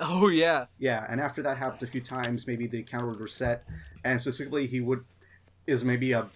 oh 0.00 0.28
yeah 0.28 0.66
Yeah, 0.78 1.06
and 1.08 1.20
after 1.20 1.42
that 1.42 1.58
happens 1.58 1.82
a 1.82 1.86
few 1.86 2.00
times, 2.00 2.46
maybe 2.46 2.66
the 2.66 2.82
counter 2.82 3.06
would 3.08 3.20
reset, 3.20 3.64
and 4.04 4.20
specifically 4.20 4.66
he 4.66 4.80
would 4.80 5.04
is 5.66 5.84
maybe 5.84 6.12
a 6.12 6.28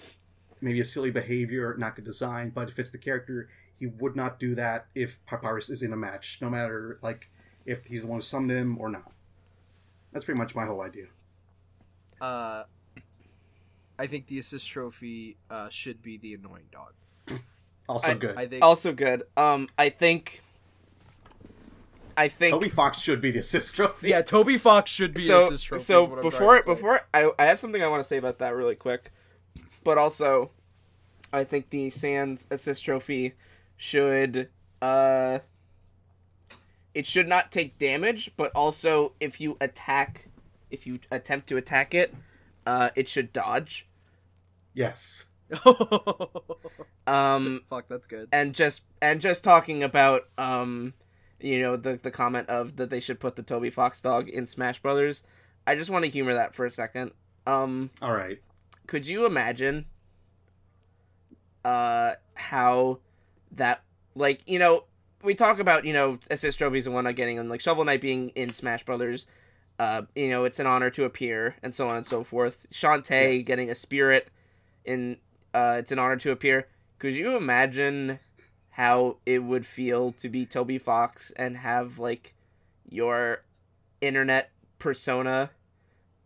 maybe 0.60 0.80
a 0.80 0.84
silly 0.84 1.10
behavior, 1.10 1.74
not 1.78 1.96
good 1.96 2.04
design, 2.04 2.50
but 2.54 2.68
if 2.68 2.78
it's 2.78 2.90
the 2.90 2.98
character, 2.98 3.48
he 3.74 3.86
would 3.86 4.14
not 4.14 4.38
do 4.38 4.54
that 4.54 4.86
if 4.94 5.24
Papyrus 5.26 5.68
is 5.70 5.82
in 5.82 5.92
a 5.92 5.96
match, 5.96 6.38
no 6.40 6.48
matter 6.48 6.98
like 7.02 7.28
if 7.66 7.86
he's 7.86 8.02
the 8.02 8.08
one 8.08 8.18
who 8.18 8.22
summoned 8.22 8.50
him 8.52 8.78
or 8.78 8.88
not. 8.88 9.10
That's 10.12 10.24
pretty 10.24 10.40
much 10.40 10.54
my 10.54 10.64
whole 10.66 10.82
idea. 10.82 11.06
uh 12.20 12.64
i 13.98 14.06
think 14.08 14.26
the 14.26 14.38
assist 14.38 14.68
trophy 14.68 15.36
uh 15.50 15.68
should 15.68 16.02
be 16.02 16.16
the 16.16 16.34
annoying 16.34 16.66
dog 16.72 16.92
Also 17.88 18.08
I- 18.10 18.14
good. 18.14 18.36
i 18.36 18.46
think 18.46 18.62
Also 18.62 18.92
good. 18.92 19.22
Um, 19.36 19.68
I 19.78 19.88
think. 19.90 20.40
I 22.16 22.28
think. 22.28 22.52
Toby 22.52 22.68
Fox 22.68 22.98
should 23.00 23.20
be 23.20 23.30
the 23.32 23.40
assist 23.40 23.74
trophy. 23.74 24.08
yeah 24.08 24.22
toby 24.22 24.56
fox 24.56 24.90
should 24.90 25.14
be 25.14 25.26
so 25.26 25.46
assist 25.46 25.66
trophy 25.66 25.82
so 25.84 26.04
is 26.04 26.08
what 26.10 26.18
I'm 26.18 26.22
before 26.22 26.40
trying 26.40 26.58
to 26.58 26.62
say. 26.64 26.74
before 26.74 27.00
I 27.12 27.30
I 27.38 27.44
have 27.46 27.58
something 27.58 27.82
I 27.82 27.88
want 27.88 28.00
to 28.02 28.08
say 28.08 28.16
about 28.16 28.38
that 28.38 28.54
really 28.54 28.76
quick, 28.76 29.10
but 29.82 29.98
also, 29.98 30.50
I 31.32 31.42
think 31.44 31.70
the 31.70 31.90
Sans 31.90 32.46
assist 32.50 32.84
trophy 32.84 33.34
should 33.76 34.48
uh 34.80 35.40
it 36.94 37.06
should 37.06 37.28
not 37.28 37.50
take 37.52 37.78
damage, 37.78 38.30
but 38.36 38.50
also 38.54 39.12
if 39.20 39.40
you 39.40 39.56
attack, 39.60 40.28
if 40.70 40.86
you 40.86 40.98
attempt 41.10 41.48
to 41.48 41.56
attack 41.56 41.94
it, 41.94 42.14
uh, 42.66 42.90
it 42.94 43.08
should 43.08 43.32
dodge. 43.32 43.86
Yes. 44.72 45.26
Um, 47.06 47.60
Fuck, 47.68 47.86
that's 47.88 48.06
good. 48.06 48.28
and 48.32 48.54
just 48.54 48.80
and 49.02 49.20
just 49.20 49.44
talking 49.44 49.82
about 49.82 50.22
um 50.38 50.94
you 51.38 51.60
know 51.60 51.76
the 51.76 51.96
the 52.02 52.10
comment 52.10 52.48
of 52.48 52.76
that 52.76 52.88
they 52.88 52.98
should 52.98 53.20
put 53.20 53.36
the 53.36 53.42
Toby 53.42 53.68
Fox 53.68 54.00
dog 54.00 54.26
in 54.26 54.46
Smash 54.46 54.80
Brothers. 54.80 55.22
I 55.66 55.74
just 55.74 55.90
want 55.90 56.06
to 56.06 56.10
humor 56.10 56.32
that 56.32 56.54
for 56.54 56.64
a 56.64 56.70
second. 56.70 57.10
Um 57.46 57.90
All 58.00 58.12
right. 58.14 58.40
could 58.86 59.06
you 59.06 59.26
imagine 59.26 59.84
uh 61.62 62.12
how 62.32 63.00
that 63.52 63.82
like 64.14 64.40
you 64.46 64.58
know 64.58 64.84
we 65.24 65.34
talk 65.34 65.58
about 65.58 65.84
you 65.84 65.92
know 65.92 66.18
assist 66.30 66.58
trophies 66.58 66.86
and 66.86 66.94
whatnot 66.94 67.16
getting 67.16 67.36
them 67.36 67.48
like 67.48 67.60
Shovel 67.60 67.84
Knight 67.84 68.00
being 68.00 68.28
in 68.30 68.50
Smash 68.50 68.84
Brothers 68.84 69.26
uh 69.78 70.02
you 70.14 70.30
know 70.30 70.44
it's 70.44 70.60
an 70.60 70.66
honor 70.66 70.90
to 70.90 71.04
appear 71.04 71.56
and 71.62 71.74
so 71.74 71.88
on 71.88 71.96
and 71.96 72.06
so 72.06 72.22
forth. 72.22 72.66
Shantae 72.72 73.38
Yes. 73.38 73.44
getting 73.46 73.70
a 73.70 73.74
spirit 73.74 74.28
in 74.84 75.16
uh 75.52 75.76
it's 75.78 75.90
an 75.92 75.98
honor 75.98 76.16
to 76.16 76.30
appear. 76.30 76.68
Could 76.98 77.14
you 77.14 77.36
imagine 77.36 78.20
how 78.70 79.16
it 79.24 79.40
would 79.40 79.66
feel 79.66 80.12
to 80.12 80.28
be 80.28 80.46
Toby 80.46 80.78
Fox 80.78 81.32
and 81.36 81.56
have 81.58 81.98
like 81.98 82.34
your 82.88 83.42
internet 84.00 84.50
persona 84.78 85.50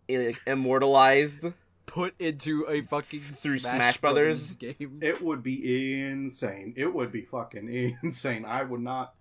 like, 0.08 0.40
immortalized 0.46 1.44
Put 1.88 2.14
into 2.20 2.64
a 2.68 2.82
fucking 2.82 3.18
Through 3.20 3.58
Smash, 3.58 3.74
Smash 3.74 3.96
Brothers 3.98 4.54
Brothers. 4.54 4.76
game. 4.78 4.98
It 5.02 5.20
would 5.20 5.42
be 5.42 6.00
insane. 6.00 6.74
It 6.76 6.94
would 6.94 7.10
be 7.10 7.22
fucking 7.22 7.68
insane. 8.02 8.44
I 8.46 8.62
would 8.62 8.80
not. 8.80 9.14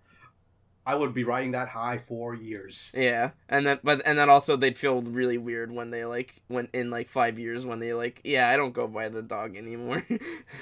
I 0.86 0.94
would 0.94 1.12
be 1.12 1.22
riding 1.24 1.50
that 1.50 1.68
high 1.68 1.98
for 1.98 2.34
years. 2.34 2.94
Yeah, 2.96 3.32
and 3.48 3.66
then 3.66 3.78
but 3.84 4.00
and 4.06 4.18
then 4.18 4.30
also 4.30 4.56
they'd 4.56 4.78
feel 4.78 5.02
really 5.02 5.36
weird 5.36 5.70
when 5.70 5.90
they 5.90 6.06
like 6.06 6.40
when 6.48 6.68
in 6.72 6.90
like 6.90 7.10
five 7.10 7.38
years 7.38 7.66
when 7.66 7.78
they 7.78 7.92
like 7.92 8.22
yeah 8.24 8.48
I 8.48 8.56
don't 8.56 8.72
go 8.72 8.86
by 8.86 9.10
the 9.10 9.20
dog 9.20 9.56
anymore. 9.56 10.06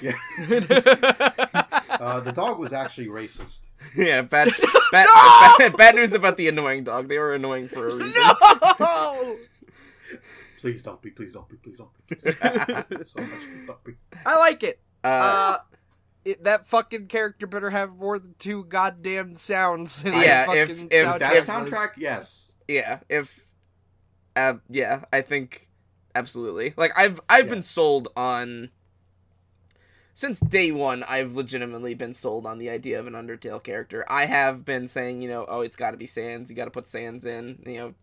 Yeah. 0.01 0.15
Uh, 1.99 2.19
the 2.19 2.31
dog 2.31 2.59
was 2.59 2.73
actually 2.73 3.07
racist. 3.07 3.69
yeah, 3.95 4.21
bad 4.21 4.49
bad, 4.91 5.07
bad 5.57 5.77
bad 5.77 5.95
news 5.95 6.13
about 6.13 6.37
the 6.37 6.47
annoying 6.47 6.83
dog. 6.83 7.07
They 7.07 7.17
were 7.17 7.33
annoying 7.33 7.69
for 7.69 7.87
a 7.89 7.95
reason. 7.95 8.21
no! 8.79 9.35
Please 10.57 10.83
don't 10.83 11.01
be. 11.01 11.11
Please 11.11 11.33
don't 11.33 11.47
be. 11.47 11.55
Please 11.57 11.77
don't 11.77 11.89
be. 12.07 12.15
Please 12.15 12.35
don't 12.39 12.89
be. 12.89 13.05
so 13.05 13.21
much. 13.21 13.41
Please 13.41 13.65
don't 13.65 13.83
be. 13.83 13.93
I 14.25 14.37
like 14.39 14.63
it. 14.63 14.79
Uh, 15.03 15.07
Uh, 15.07 15.57
it, 16.25 16.43
that 16.43 16.67
fucking 16.67 17.07
character 17.07 17.47
better 17.47 17.69
have 17.69 17.95
more 17.95 18.19
than 18.19 18.33
two 18.39 18.65
goddamn 18.65 19.35
sounds. 19.37 20.03
In 20.03 20.13
Yeah, 20.13 20.45
the 20.45 20.61
if- 20.61 20.69
if 20.69 20.89
soundtrack 20.91 21.19
That 21.19 21.35
If- 21.35 21.45
for 21.45 21.51
soundtrack, 21.51 21.89
yes. 21.97 22.51
yeah, 22.67 22.99
if 23.07 23.45
uh, 24.35 24.55
yeah, 24.69 25.05
I 25.13 25.21
think 25.21 25.67
absolutely. 26.15 26.73
Like 26.75 26.91
I've 26.97 27.19
I've 27.29 27.47
been 27.49 27.61
sold 27.61 28.09
on 28.17 28.69
since 30.13 30.39
day 30.39 30.71
one. 30.71 31.03
I've 31.03 31.33
legitimately 31.33 31.93
been 31.93 32.13
sold 32.13 32.45
on 32.45 32.57
the 32.57 32.69
idea 32.69 32.99
of 32.99 33.07
an 33.07 33.13
Undertale 33.13 33.63
character. 33.63 34.03
I 34.09 34.25
have 34.25 34.65
been 34.65 34.87
saying, 34.87 35.21
you 35.21 35.29
know, 35.29 35.45
oh, 35.47 35.61
it's 35.61 35.75
got 35.75 35.91
to 35.91 35.97
be 35.97 36.07
Sans. 36.07 36.49
You 36.49 36.55
got 36.55 36.65
to 36.65 36.71
put 36.71 36.87
Sans 36.87 37.23
in. 37.25 37.63
You 37.65 37.77
know, 37.77 37.93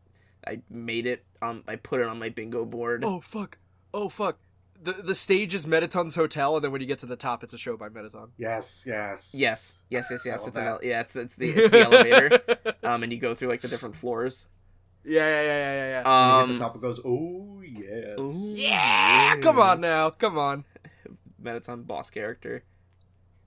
I 0.46 0.60
made 0.70 1.06
it 1.06 1.24
on. 1.44 1.62
I 1.68 1.76
put 1.76 2.00
it 2.00 2.06
on 2.06 2.18
my 2.18 2.28
bingo 2.28 2.64
board. 2.64 3.04
Oh 3.04 3.20
fuck! 3.20 3.58
Oh 3.92 4.08
fuck! 4.08 4.38
The 4.82 4.92
the 4.94 5.14
stage 5.14 5.54
is 5.54 5.66
Mettaton's 5.66 6.14
hotel, 6.14 6.56
and 6.56 6.64
then 6.64 6.72
when 6.72 6.80
you 6.80 6.86
get 6.86 6.98
to 7.00 7.06
the 7.06 7.16
top, 7.16 7.44
it's 7.44 7.54
a 7.54 7.58
show 7.58 7.76
by 7.76 7.88
Mettaton. 7.88 8.28
Yes. 8.36 8.84
Yes. 8.86 9.32
Yes, 9.36 9.84
yes, 9.90 10.08
yes, 10.10 10.26
yes. 10.26 10.38
love 10.40 10.48
It's 10.48 10.56
an 10.58 10.64
that. 10.64 10.70
ele- 10.72 10.80
yeah, 10.84 11.00
it's 11.00 11.14
it's 11.16 11.36
the 11.36 11.50
it's 11.50 11.70
the 11.70 11.80
elevator. 11.80 12.40
Um, 12.84 13.02
and 13.02 13.10
you 13.12 13.18
go 13.18 13.34
through 13.34 13.48
like 13.48 13.62
the 13.62 13.68
different 13.68 13.96
floors. 13.96 14.44
Yeah, 15.06 15.20
yeah, 15.28 15.42
yeah, 15.42 15.72
yeah, 15.72 15.88
yeah. 16.02 16.02
When 16.02 16.28
you 16.28 16.40
hit 16.40 16.50
Um, 16.50 16.52
the 16.52 16.58
top, 16.58 16.76
it 16.76 16.82
goes, 16.82 17.00
oh, 17.04 17.62
yes. 17.62 18.18
ooh, 18.18 18.54
yeah, 18.56 19.36
come 19.36 19.58
on 19.58 19.80
now, 19.80 20.10
come 20.10 20.36
on. 20.38 20.64
Metaton 21.42 21.86
boss 21.86 22.10
character. 22.10 22.62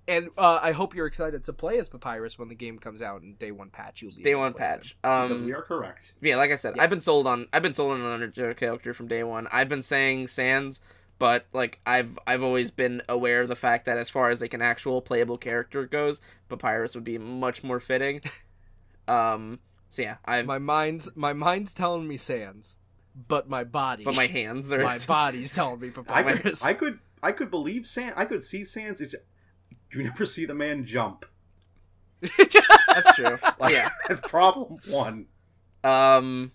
And 0.09 0.29
uh, 0.37 0.59
I 0.61 0.71
hope 0.71 0.95
you're 0.95 1.05
excited 1.07 1.43
to 1.45 1.53
play 1.53 1.79
as 1.79 1.89
Papyrus 1.89 2.39
when 2.39 2.47
the 2.47 2.55
game 2.55 2.79
comes 2.79 3.01
out 3.01 3.23
in 3.23 3.33
day 3.35 3.51
one 3.51 3.69
patch. 3.69 4.01
You'll 4.01 4.15
be 4.15 4.21
Day 4.23 4.29
able 4.31 4.39
to 4.39 4.43
one 4.45 4.53
play 4.53 4.59
patch. 4.67 4.91
him. 4.91 4.97
Because 5.01 5.39
Um, 5.41 5.45
we 5.45 5.53
are 5.53 5.61
correct. 5.61 6.13
yeah, 6.21 6.37
like 6.37 6.51
I 6.51 6.55
said, 6.55 6.75
Yes. 6.77 6.83
I've 6.83 6.89
been 6.89 7.01
sold 7.01 7.27
on. 7.27 7.47
I've 7.51 7.61
been 7.61 7.73
sold 7.73 7.91
on 7.93 8.01
an 8.01 8.31
Undertale 8.31 8.55
character 8.55 8.93
from 8.93 9.07
day 9.09 9.23
one. 9.23 9.47
I've 9.51 9.67
been 9.67 9.81
saying 9.81 10.27
Sans, 10.27 10.79
but 11.19 11.45
like 11.51 11.79
I've 11.85 12.17
I've 12.25 12.41
always 12.41 12.71
been 12.71 13.01
aware 13.09 13.41
of 13.41 13.49
the 13.49 13.55
fact 13.55 13.85
that 13.85 13.97
as 13.97 14.09
far 14.09 14.29
as 14.29 14.39
like 14.39 14.53
an 14.53 14.61
actual 14.61 15.01
playable 15.01 15.37
character 15.37 15.85
goes, 15.85 16.21
Papyrus 16.47 16.95
would 16.95 17.03
be 17.03 17.17
much 17.17 17.63
more 17.63 17.79
fitting. 17.81 18.21
um. 19.07 19.59
So 19.89 20.01
yeah, 20.01 20.17
I've 20.25 20.45
My 20.45 20.59
mind's 20.59 21.09
my 21.15 21.33
mind's 21.33 21.73
telling 21.73 22.07
me 22.07 22.17
Sans, 22.17 22.77
but 23.27 23.49
my 23.49 23.63
body, 23.63 24.03
but 24.03 24.15
my 24.15 24.27
hands 24.27 24.71
are. 24.73 24.83
my 24.83 24.99
body's 25.07 25.53
telling 25.53 25.79
me 25.79 25.87
I 25.87 25.91
could, 25.91 26.05
Papyrus. 26.05 26.63
I 26.65 26.73
could, 26.73 26.99
I 27.23 27.31
could 27.31 27.49
believe 27.49 27.87
Sans. 27.87 28.13
I 28.17 28.25
could 28.25 28.43
see 28.43 28.63
Sans. 28.65 28.99
It's, 29.01 29.15
you 29.91 30.03
never 30.03 30.25
see 30.25 30.45
the 30.45 30.53
man 30.55 30.85
jump. 30.85 31.25
That's 32.21 33.15
true. 33.15 33.37
Like, 33.59 33.73
yeah. 33.73 33.89
that's 34.07 34.21
problem 34.29 34.79
one. 34.89 35.27
Um, 35.83 36.51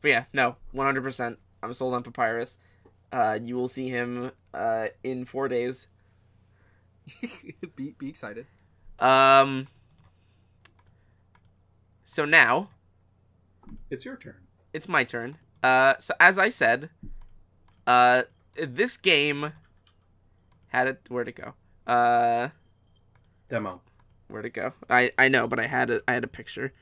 but 0.00 0.08
yeah, 0.08 0.24
no, 0.32 0.56
one 0.72 0.86
hundred 0.86 1.02
percent. 1.02 1.38
I'm 1.62 1.72
sold 1.72 1.94
on 1.94 2.02
Papyrus. 2.02 2.58
Uh, 3.12 3.38
you 3.40 3.54
will 3.56 3.68
see 3.68 3.88
him 3.88 4.32
uh 4.54 4.86
in 5.04 5.24
four 5.24 5.48
days. 5.48 5.88
be 7.76 7.94
be 7.98 8.08
excited. 8.08 8.46
Um. 8.98 9.68
So 12.04 12.24
now 12.24 12.68
It's 13.90 14.04
your 14.04 14.16
turn. 14.16 14.36
it's 14.72 14.88
my 14.88 15.04
turn. 15.04 15.36
Uh, 15.62 15.94
so 15.98 16.14
as 16.20 16.38
I 16.38 16.48
said, 16.48 16.90
uh, 17.86 18.22
this 18.56 18.96
game 18.96 19.52
had 20.68 20.86
it. 20.88 21.00
Where'd 21.08 21.28
it 21.28 21.36
go? 21.36 21.54
Uh, 21.86 22.48
Demo. 23.48 23.80
where'd 24.28 24.46
it 24.46 24.54
go? 24.54 24.72
I 24.88 25.12
I 25.18 25.28
know, 25.28 25.46
but 25.46 25.58
I 25.58 25.66
had 25.66 25.90
a 25.90 26.00
I 26.08 26.12
had 26.14 26.24
a 26.24 26.28
picture. 26.28 26.72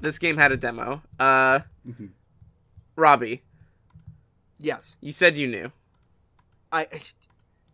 This 0.00 0.18
game 0.18 0.36
had 0.36 0.52
a 0.52 0.56
demo. 0.56 1.02
Uh, 1.18 1.60
Mhm. 1.86 2.10
Robbie, 2.96 3.42
Yes, 4.58 4.96
you 5.00 5.12
said 5.12 5.36
you 5.38 5.46
knew. 5.46 5.72
I. 6.72 6.88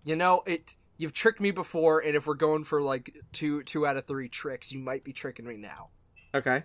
You 0.04 0.16
know 0.16 0.42
it. 0.46 0.76
You've 0.98 1.12
tricked 1.12 1.40
me 1.40 1.50
before, 1.52 2.00
and 2.00 2.14
if 2.16 2.26
we're 2.26 2.34
going 2.34 2.64
for 2.64 2.82
like 2.82 3.16
two 3.32 3.62
two 3.62 3.86
out 3.86 3.96
of 3.96 4.06
three 4.06 4.28
tricks, 4.28 4.72
you 4.72 4.78
might 4.80 5.04
be 5.04 5.12
tricking 5.12 5.46
me 5.46 5.56
now. 5.56 5.90
Okay. 6.34 6.64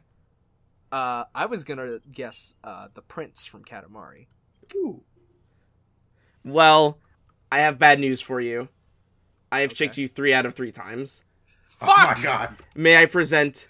Uh, 0.92 1.26
I 1.36 1.46
was 1.46 1.64
gonna 1.64 2.00
guess 2.12 2.56
uh, 2.64 2.88
the 2.94 3.02
prince 3.02 3.46
from 3.46 3.64
Katamari. 3.64 4.28
Ooh. 4.76 5.04
Well, 6.44 7.00
I 7.52 7.60
have 7.60 7.80
bad 7.80 8.00
news 8.00 8.22
for 8.22 8.40
you. 8.42 8.68
I 9.52 9.60
have 9.62 9.72
Okay. 9.72 9.78
tricked 9.78 9.98
you 9.98 10.08
three 10.08 10.34
out 10.34 10.46
of 10.46 10.54
three 10.56 10.72
times. 10.72 11.24
Oh 11.82 11.86
Fuck! 11.88 12.18
my 12.18 12.24
god. 12.24 12.56
May 12.76 12.98
I 13.02 13.06
present 13.06 13.68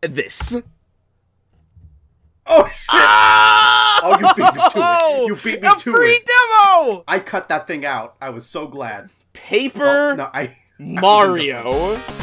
this? 0.00 0.56
Oh 2.46 2.66
shit. 2.66 2.74
Ah! 2.90 4.00
Oh, 4.04 4.18
you 4.18 4.34
beat 4.34 4.54
me 4.54 4.68
to 4.70 4.78
it. 4.78 5.26
You 5.28 5.36
beat 5.36 5.62
me 5.62 5.68
a 5.68 5.74
to 5.76 5.92
free 5.92 6.14
it. 6.14 6.26
demo. 6.26 7.04
I 7.06 7.20
cut 7.24 7.48
that 7.48 7.66
thing 7.66 7.84
out. 7.86 8.16
I 8.20 8.30
was 8.30 8.46
so 8.46 8.66
glad. 8.66 9.10
Paper 9.32 10.12
Oh, 10.12 10.14
no, 10.16 10.30
I. 10.32 10.56
Mario. 10.78 11.96
Yes, 12.02 12.21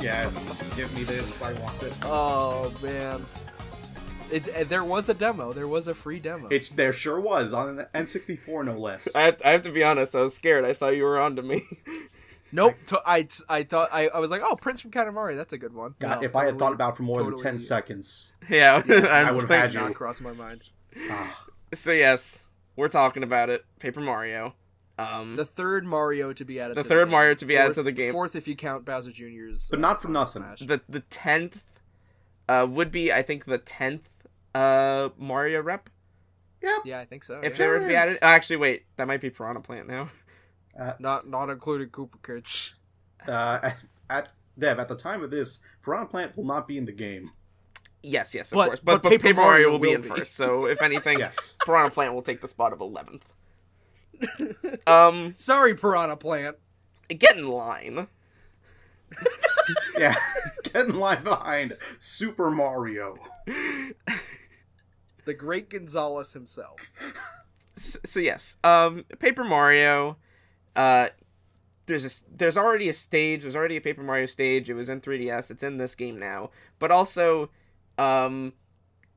yes, 0.00 0.02
yes. 0.02 0.70
Give 0.74 0.94
me 0.96 1.02
this. 1.04 1.40
I 1.42 1.52
want 1.54 1.82
it. 1.82 1.92
Oh 2.04 2.72
man, 2.82 3.24
it, 4.30 4.48
uh, 4.54 4.64
there 4.64 4.84
was 4.84 5.08
a 5.08 5.14
demo. 5.14 5.52
There 5.52 5.68
was 5.68 5.88
a 5.88 5.94
free 5.94 6.18
demo. 6.20 6.48
It 6.48 6.70
there 6.76 6.92
sure 6.92 7.20
was 7.20 7.52
on 7.52 7.78
an 7.78 7.86
N64, 7.94 8.64
no 8.66 8.78
less. 8.78 9.14
I 9.14 9.22
have, 9.22 9.42
I 9.44 9.50
have 9.50 9.62
to 9.62 9.72
be 9.72 9.82
honest. 9.82 10.14
I 10.14 10.20
was 10.20 10.34
scared. 10.34 10.64
I 10.64 10.72
thought 10.72 10.96
you 10.96 11.04
were 11.04 11.18
on 11.18 11.36
to 11.36 11.42
me. 11.42 11.62
nope. 12.52 12.74
To, 12.86 13.00
I 13.06 13.26
I 13.48 13.62
thought 13.64 13.88
I, 13.92 14.08
I 14.08 14.18
was 14.18 14.30
like, 14.30 14.42
oh, 14.44 14.56
Prince 14.56 14.80
from 14.80 14.90
Katamari. 14.90 15.36
That's 15.36 15.52
a 15.52 15.58
good 15.58 15.74
one. 15.74 15.94
God, 15.98 16.20
No, 16.20 16.26
if 16.26 16.36
I 16.36 16.44
had 16.46 16.58
thought 16.58 16.72
about 16.72 16.94
it 16.94 16.96
for 16.96 17.02
more 17.04 17.18
than 17.18 17.26
totally- 17.32 17.42
ten 17.42 17.58
seconds, 17.58 18.32
yeah, 18.48 18.82
I 18.88 19.22
I'm 19.22 19.34
would've 19.34 19.48
had 19.50 19.74
you. 19.74 19.80
not 19.80 19.94
crossed 19.94 20.20
my 20.22 20.32
mind. 20.32 20.62
ah, 21.10 21.46
So 21.74 21.92
yes, 21.92 22.40
we're 22.76 22.88
talking 22.88 23.22
about 23.22 23.50
it. 23.50 23.64
Paper 23.80 24.00
Mario. 24.00 24.54
Um, 24.98 25.36
The 25.36 25.44
third 25.44 25.86
Mario 25.86 26.32
to 26.32 26.44
be 26.44 26.58
added. 26.60 26.76
The 26.76 26.82
to 26.82 26.88
third 26.88 27.04
game. 27.06 27.12
Mario 27.12 27.34
to 27.34 27.44
be 27.46 27.56
added 27.56 27.74
to 27.74 27.82
the 27.82 27.92
game. 27.92 28.12
Fourth, 28.12 28.34
if 28.34 28.48
you 28.48 28.56
count 28.56 28.84
Bowser 28.84 29.12
Jr.'s. 29.12 29.68
But 29.70 29.78
uh, 29.78 29.82
not 29.82 30.02
for 30.02 30.08
Final 30.08 30.22
nothing. 30.22 30.42
Smash. 30.42 30.58
the 30.60 30.80
the 30.88 31.00
tenth 31.00 31.62
uh, 32.48 32.66
would 32.68 32.90
be 32.90 33.12
I 33.12 33.22
think 33.22 33.44
the 33.44 33.58
tenth 33.58 34.08
uh, 34.54 35.10
Mario 35.18 35.62
rep 35.62 35.88
Yep. 36.60 36.78
Yeah, 36.84 36.98
I 36.98 37.04
think 37.04 37.22
so. 37.22 37.40
if 37.40 37.52
yeah. 37.52 37.58
they 37.58 37.66
were 37.68 37.78
to 37.78 37.86
be 37.86 37.94
is. 37.94 38.00
added. 38.00 38.18
Actually, 38.20 38.56
wait, 38.56 38.86
that 38.96 39.06
might 39.06 39.20
be 39.20 39.30
Piranha 39.30 39.60
Plant 39.60 39.86
now. 39.88 40.08
Not 40.98 41.28
not 41.28 41.50
including 41.50 41.88
Koopa 41.90 42.20
Kids. 42.24 42.74
uh, 43.28 43.60
at, 43.62 43.84
at 44.10 44.32
Dev, 44.58 44.80
at 44.80 44.88
the 44.88 44.96
time 44.96 45.22
of 45.22 45.30
this, 45.30 45.60
Piranha 45.84 46.06
Plant 46.06 46.36
will 46.36 46.44
not 46.44 46.66
be 46.66 46.76
in 46.78 46.84
the 46.84 46.92
game. 46.92 47.30
Yes, 48.02 48.34
yes, 48.34 48.50
of 48.52 48.56
But- 48.56 48.66
course. 48.66 48.80
But, 48.80 49.02
but 49.02 49.10
but 49.10 49.22
Paper, 49.22 49.34
Mario, 49.34 49.70
will 49.70 49.78
be 49.78 49.92
in 49.92 50.00
be. 50.00 50.08
first. 50.08 50.34
So 50.34 50.66
if 50.66 50.82
anything, 50.82 51.18
Yes. 51.20 51.56
Piranha 51.64 51.90
Plant 51.90 52.14
will 52.14 52.22
take 52.22 52.40
the 52.40 52.48
spot 52.48 52.72
of 52.72 52.80
eleventh. 52.80 53.24
Um, 54.86 55.34
Sorry, 55.36 55.74
Piranha 55.74 56.16
Plant. 56.16 56.56
get 57.08 57.36
in 57.36 57.48
line. 57.48 58.08
Yeah. 59.98 60.14
Get 60.64 60.86
in 60.86 60.98
line 60.98 61.24
behind 61.24 61.76
Super 61.98 62.50
Mario. 62.50 63.16
The 65.24 65.34
great 65.34 65.70
Gonzales 65.70 66.32
himself. 66.32 66.80
so, 67.76 67.98
so 68.04 68.20
yes, 68.20 68.56
um, 68.64 69.04
Paper 69.18 69.44
Mario. 69.44 70.16
Uh, 70.74 71.08
there's 71.86 72.04
a, 72.04 72.36
there's 72.36 72.56
already 72.58 72.88
a 72.88 72.92
stage. 72.92 73.42
There's 73.42 73.56
already 73.56 73.76
a 73.76 73.80
Paper 73.80 74.02
Mario 74.02 74.26
stage. 74.26 74.68
It 74.68 74.74
was 74.74 74.88
in 74.88 75.00
3DS. 75.00 75.50
It's 75.50 75.62
in 75.62 75.76
this 75.76 75.94
game 75.94 76.18
now. 76.18 76.50
But 76.78 76.90
also, 76.90 77.50
um, 77.98 78.52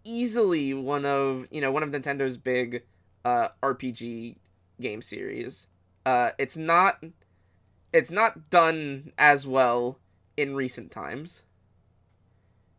easily 0.03 0.73
one 0.73 1.05
of 1.05 1.47
you 1.51 1.61
know 1.61 1.71
one 1.71 1.83
of 1.83 1.89
Nintendo's 1.89 2.37
big 2.37 2.83
uh 3.23 3.49
RPG 3.61 4.35
game 4.82 5.01
series. 5.01 5.67
Uh, 6.05 6.32
it's 6.38 6.57
not 6.57 7.03
it's 7.93 8.11
not 8.11 8.49
done 8.49 9.11
as 9.17 9.45
well 9.45 9.99
in 10.38 10.55
recent 10.55 10.91
times, 10.91 11.43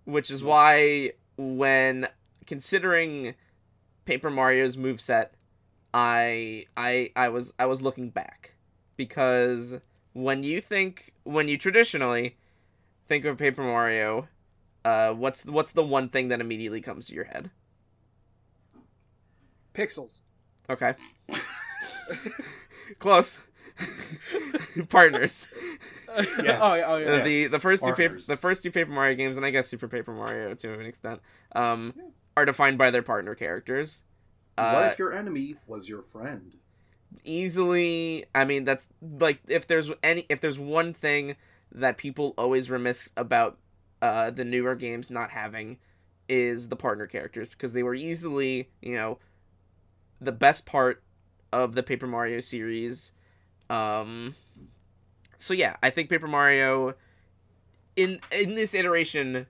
which 0.05 0.30
is 0.30 0.42
why 0.42 1.12
when 1.36 2.09
considering 2.46 3.34
Paper 4.05 4.30
Mario's 4.30 4.76
moveset, 4.76 5.28
I 5.94 6.66
I 6.76 7.11
I 7.14 7.28
was 7.28 7.53
I 7.59 7.66
was 7.66 7.82
looking 7.82 8.11
back 8.11 8.55
because 8.96 9.76
when 10.12 10.42
you 10.42 10.61
think 10.61 11.12
when 11.24 11.48
you 11.48 11.57
traditionally 11.59 12.36
think 13.07 13.24
of 13.24 13.38
Paper 13.38 13.62
Mario, 13.62 14.28
uh, 14.84 15.12
what's 15.12 15.44
what's 15.44 15.72
the 15.72 15.82
one 15.82 16.09
thing 16.09 16.28
that 16.28 16.40
immediately 16.40 16.80
comes 16.80 17.07
to 17.09 17.14
your 17.14 17.24
head? 17.24 17.50
Pixels. 19.74 20.20
Okay, 20.70 20.94
close. 22.98 23.40
Partners. 24.88 25.48
Yes. 26.14 26.59
oh, 26.61 26.74
yeah, 26.74 26.84
oh, 26.88 26.96
yeah. 26.98 27.07
Uh, 27.07 27.24
the 27.24 27.30
Yes, 27.30 27.50
the 27.53 27.59
first 27.59 27.82
two 27.82 27.94
paper, 27.94 28.18
the 28.20 28.36
first 28.36 28.62
two 28.62 28.70
Paper 28.70 28.90
Mario 28.90 29.16
games, 29.16 29.38
and 29.38 29.46
I 29.46 29.50
guess 29.50 29.66
Super 29.66 29.88
Paper 29.88 30.12
Mario 30.12 30.53
to 30.53 30.74
an 30.74 30.84
extent, 30.84 31.22
um, 31.57 31.94
are 32.36 32.44
defined 32.44 32.76
by 32.76 32.90
their 32.90 33.00
partner 33.00 33.34
characters. 33.34 34.03
Uh, 34.59 34.72
what 34.72 34.92
if 34.92 34.98
your 34.98 35.14
enemy 35.14 35.57
was 35.66 35.88
your 35.88 36.03
friend? 36.03 36.57
easily 37.24 38.24
i 38.34 38.44
mean 38.44 38.64
that's 38.64 38.88
like 39.18 39.40
if 39.48 39.66
there's 39.66 39.90
any 40.03 40.26
if 40.28 40.40
there's 40.40 40.59
one 40.59 40.94
thing 40.94 41.36
that 41.70 41.96
people 41.96 42.34
always 42.38 42.70
remiss 42.70 43.11
about 43.16 43.59
uh 44.00 44.30
the 44.30 44.44
newer 44.44 44.74
games 44.74 45.11
not 45.11 45.30
having 45.30 45.78
is 46.28 46.68
the 46.68 46.76
partner 46.76 47.07
characters 47.07 47.48
because 47.50 47.72
they 47.72 47.82
were 47.82 47.94
easily 47.94 48.70
you 48.80 48.94
know 48.94 49.18
the 50.20 50.32
best 50.32 50.64
part 50.66 51.03
of 51.53 51.74
the 51.74 51.82
paper 51.82 52.07
mario 52.07 52.40
series 52.40 53.12
um 53.70 54.34
so 55.38 55.55
yeah 55.55 55.76
i 55.82 55.90
think 55.90 56.09
paper 56.09 56.28
mario 56.28 56.94
in 57.96 58.20
in 58.30 58.55
this 58.55 58.74
iteration 58.74 59.46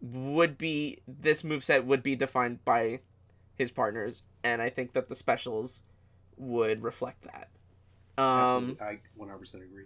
would 0.00 0.58
be 0.58 0.98
this 1.08 1.42
moveset 1.42 1.84
would 1.84 2.02
be 2.02 2.14
defined 2.14 2.64
by 2.64 3.00
his 3.54 3.70
partners 3.70 4.22
and 4.44 4.60
i 4.60 4.68
think 4.68 4.92
that 4.92 5.08
the 5.08 5.14
specials 5.14 5.82
would 6.36 6.82
reflect 6.82 7.24
that. 7.24 7.48
Um, 8.22 8.76
Absolutely. 8.80 8.86
I 8.86 8.98
100% 9.18 9.54
agree. 9.62 9.84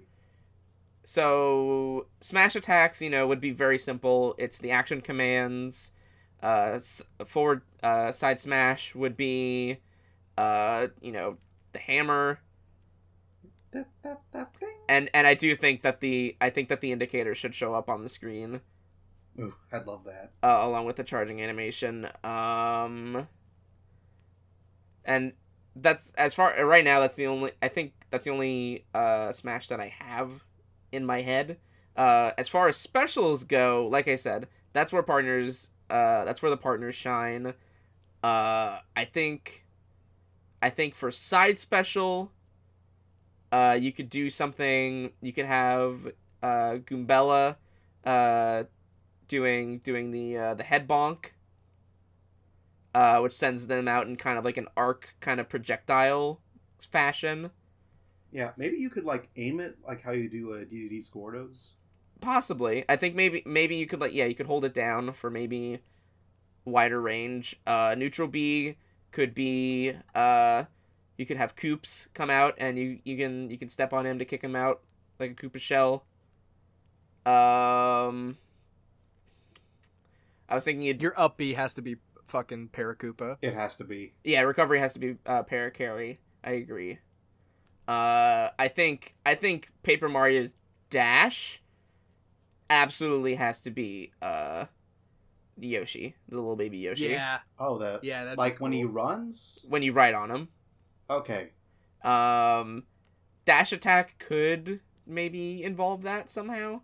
so 1.04 2.06
smash 2.20 2.56
attacks, 2.56 3.00
you 3.00 3.10
know, 3.10 3.26
would 3.26 3.40
be 3.40 3.50
very 3.50 3.78
simple. 3.78 4.34
It's 4.38 4.58
the 4.58 4.70
action 4.70 5.00
commands. 5.00 5.90
Uh, 6.42 6.78
forward 7.26 7.62
uh, 7.82 8.12
side 8.12 8.40
smash 8.40 8.94
would 8.94 9.16
be, 9.16 9.78
uh, 10.38 10.86
you 11.00 11.12
know, 11.12 11.36
the 11.72 11.78
hammer. 11.78 12.40
That, 13.72 13.88
that, 14.02 14.20
that 14.32 14.54
thing. 14.56 14.74
And 14.88 15.10
and 15.14 15.26
I 15.26 15.34
do 15.34 15.54
think 15.54 15.82
that 15.82 16.00
the 16.00 16.36
I 16.40 16.50
think 16.50 16.68
that 16.70 16.80
the 16.80 16.90
indicator 16.92 17.34
should 17.34 17.54
show 17.54 17.74
up 17.74 17.88
on 17.88 18.02
the 18.02 18.08
screen 18.08 18.60
Ooh, 19.38 19.54
I'd 19.72 19.86
love 19.86 20.04
that. 20.04 20.32
uh, 20.42 20.66
along 20.66 20.86
with 20.86 20.96
the 20.96 21.04
charging 21.04 21.40
animation. 21.40 22.08
Um, 22.24 23.28
and 25.04 25.32
that's 25.76 26.10
as 26.18 26.34
far 26.34 26.64
right 26.64 26.84
now. 26.84 26.98
That's 27.00 27.14
the 27.16 27.28
only 27.28 27.52
I 27.62 27.68
think 27.68 27.92
that's 28.10 28.24
the 28.24 28.32
only 28.32 28.86
uh, 28.92 29.30
Smash 29.32 29.68
that 29.68 29.80
I 29.80 29.94
have 30.00 30.44
in 30.90 31.06
my 31.06 31.22
head. 31.22 31.58
Uh, 31.96 32.32
as 32.38 32.48
far 32.48 32.66
as 32.66 32.76
specials 32.76 33.44
go, 33.44 33.86
like 33.90 34.08
I 34.08 34.16
said, 34.16 34.48
that's 34.72 34.92
where 34.92 35.02
partners. 35.02 35.68
Uh, 35.88 36.24
that's 36.24 36.42
where 36.42 36.50
the 36.50 36.56
partners 36.56 36.94
shine. 36.94 37.54
Uh, 38.22 38.78
I 38.96 39.04
think. 39.12 39.64
I 40.62 40.70
think 40.70 40.94
for 40.94 41.10
side 41.10 41.58
special. 41.58 42.32
Uh, 43.52 43.76
you 43.80 43.92
could 43.92 44.08
do 44.08 44.30
something. 44.30 45.10
You 45.20 45.32
could 45.32 45.46
have 45.46 46.06
uh, 46.42 46.78
Goombella, 46.84 47.56
uh, 48.04 48.64
doing 49.28 49.78
doing 49.78 50.10
the 50.10 50.38
uh, 50.38 50.54
the 50.54 50.62
head 50.62 50.86
bonk, 50.86 51.32
uh, 52.94 53.18
which 53.20 53.32
sends 53.32 53.66
them 53.66 53.88
out 53.88 54.06
in 54.06 54.16
kind 54.16 54.38
of 54.38 54.44
like 54.44 54.56
an 54.56 54.68
arc 54.76 55.14
kind 55.20 55.40
of 55.40 55.48
projectile 55.48 56.40
fashion. 56.78 57.50
Yeah, 58.30 58.52
maybe 58.56 58.76
you 58.76 58.90
could 58.90 59.04
like 59.04 59.28
aim 59.36 59.60
it 59.60 59.76
like 59.86 60.02
how 60.02 60.12
you 60.12 60.28
do 60.28 60.52
a 60.52 60.64
Dedede's 60.64 61.10
Gordos. 61.10 61.70
Possibly, 62.20 62.84
I 62.88 62.96
think 62.96 63.14
maybe 63.14 63.42
maybe 63.46 63.76
you 63.76 63.86
could 63.86 64.00
like 64.00 64.12
yeah 64.12 64.26
you 64.26 64.34
could 64.34 64.46
hold 64.46 64.64
it 64.64 64.74
down 64.74 65.12
for 65.12 65.30
maybe 65.30 65.80
wider 66.64 67.00
range. 67.00 67.58
Uh, 67.66 67.94
neutral 67.96 68.28
B 68.28 68.76
could 69.12 69.34
be 69.34 69.92
uh, 70.14 70.64
you 71.16 71.26
could 71.26 71.36
have 71.36 71.56
Koops 71.56 72.08
come 72.14 72.30
out 72.30 72.54
and 72.58 72.78
you 72.78 72.98
you 73.04 73.16
can 73.16 73.50
you 73.50 73.58
can 73.58 73.68
step 73.68 73.92
on 73.92 74.06
him 74.06 74.18
to 74.18 74.24
kick 74.24 74.42
him 74.42 74.56
out 74.56 74.80
like 75.18 75.32
a 75.32 75.34
Koopa 75.34 75.60
shell. 75.60 76.04
Um, 77.26 78.38
I 80.48 80.54
was 80.54 80.64
thinking 80.64 80.82
you'd 80.82 81.02
Your 81.02 81.18
up 81.20 81.36
B 81.36 81.52
has 81.54 81.74
to 81.74 81.82
be 81.82 81.96
fucking 82.26 82.68
Paracoopa. 82.68 83.36
It 83.42 83.54
has 83.54 83.76
to 83.76 83.84
be. 83.84 84.14
Yeah, 84.24 84.40
recovery 84.42 84.78
has 84.78 84.94
to 84.94 84.98
be 84.98 85.16
uh, 85.26 85.42
Parakarry. 85.42 86.18
I 86.42 86.52
agree. 86.52 86.98
Uh, 87.86 88.50
I 88.58 88.68
think 88.68 89.14
I 89.26 89.34
think 89.34 89.70
Paper 89.82 90.08
Mario's 90.08 90.54
dash 90.88 91.62
absolutely 92.70 93.34
has 93.34 93.60
to 93.62 93.70
be 93.70 94.12
uh, 94.22 94.66
the 95.60 95.68
Yoshi, 95.68 96.14
the 96.28 96.36
little 96.36 96.56
baby 96.56 96.78
Yoshi. 96.78 97.08
Yeah, 97.08 97.38
Oh, 97.58 97.78
that. 97.78 98.02
yeah. 98.02 98.24
That'd 98.24 98.38
like 98.38 98.58
be 98.58 98.62
when 98.62 98.72
he 98.72 98.84
runs. 98.84 99.58
When 99.68 99.82
you 99.82 99.92
ride 99.92 100.14
on 100.14 100.30
him, 100.30 100.48
Okay. 101.08 101.50
um, 102.02 102.84
dash 103.44 103.72
attack 103.72 104.18
could 104.18 104.80
maybe 105.06 105.62
involve 105.62 106.02
that 106.02 106.30
somehow. 106.30 106.80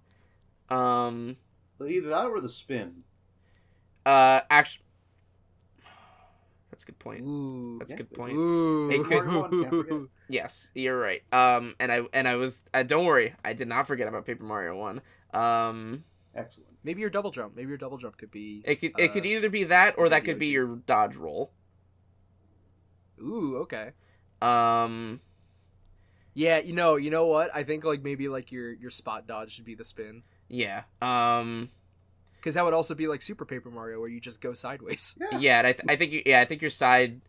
Um, 0.69 1.37
Either 1.81 2.09
that 2.09 2.27
or 2.27 2.41
the 2.41 2.49
spin. 2.49 3.05
uh, 4.05 4.41
actually, 4.51 4.85
that's 6.71 6.83
a 6.83 6.87
good 6.87 6.99
point. 6.99 7.23
Ooh. 7.23 7.79
That's 7.79 7.93
a 7.93 7.95
Yeah. 7.95 7.99
good 7.99 8.13
point. 8.13 8.35
Ooh. 8.37 8.91
It 8.91 9.05
could- 9.05 9.91
one. 9.91 10.09
Yes, 10.29 10.71
you're 10.75 10.99
right. 10.99 11.23
Um, 11.33 11.75
and 11.79 11.91
I 11.93 12.01
and 12.13 12.27
I 12.27 12.35
was 12.35 12.63
uh, 12.75 12.83
don't 12.83 13.05
worry, 13.07 13.35
I 13.45 13.53
did 13.53 13.69
not 13.69 13.87
forget 13.87 14.09
about 14.09 14.27
Paper 14.27 14.43
Mario 14.45 14.77
One. 14.77 15.01
Um, 15.33 16.05
Excellent. 16.35 16.76
Maybe 16.87 17.01
your 17.01 17.11
double 17.11 17.33
jump. 17.33 17.57
Maybe 17.57 17.69
your 17.69 17.79
double 17.79 17.99
jump 17.99 18.17
could 18.17 18.31
be. 18.31 18.63
it 18.65 18.77
could 18.77 18.93
it 18.97 19.13
could 19.13 19.25
Uh, 19.25 19.29
either 19.29 19.51
be 19.51 19.65
that 19.65 19.97
or 19.99 20.09
that 20.09 20.25
could 20.25 20.39
be 20.39 20.47
your 20.47 20.77
dodge 20.87 21.17
roll. 21.17 21.51
Ooh. 23.21 23.59
Okay. 23.63 23.91
Um, 24.41 25.21
Yeah. 26.35 26.59
You 26.59 26.73
know. 26.75 26.95
You 26.97 27.11
know 27.11 27.27
what? 27.27 27.51
I 27.55 27.63
think 27.65 27.85
like 27.85 28.03
maybe 28.03 28.29
like 28.29 28.53
your 28.53 28.73
your 28.73 28.91
spot 28.91 29.27
dodge 29.27 29.53
should 29.53 29.65
be 29.65 29.75
the 29.75 29.85
spin. 29.85 30.23
yeah. 30.49 30.83
Um, 31.03 31.71
Because 32.37 32.55
that 32.55 32.65
would 32.65 32.75
also 32.75 32.95
be 32.95 33.09
like 33.09 33.21
Super 33.23 33.45
Paper 33.45 33.71
Mario, 33.71 33.99
where 33.99 34.09
you 34.09 34.21
just 34.21 34.41
go 34.41 34.55
sideways. 34.55 35.17
Yeah. 35.21 35.39
yeah. 35.39 35.59
And 35.59 35.67
I, 35.67 35.73
th- 35.73 35.87
I 35.89 35.97
think 35.97 36.13
you, 36.13 36.23
yeah, 36.25 36.41
I 36.41 36.45
think 36.45 36.61
your 36.63 36.71
side. 36.71 37.21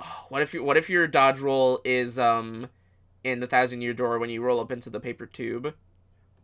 Oh, 0.00 0.24
what 0.28 0.42
if 0.42 0.52
you 0.52 0.62
what 0.62 0.76
if 0.76 0.90
your 0.90 1.06
dodge 1.06 1.40
roll 1.40 1.80
is 1.84 2.18
um 2.18 2.68
in 3.24 3.40
the 3.40 3.46
thousand 3.46 3.80
year 3.82 3.94
door 3.94 4.18
when 4.18 4.28
you 4.30 4.42
roll 4.42 4.60
up 4.60 4.70
into 4.72 4.90
the 4.90 5.00
paper 5.00 5.24
tube? 5.26 5.74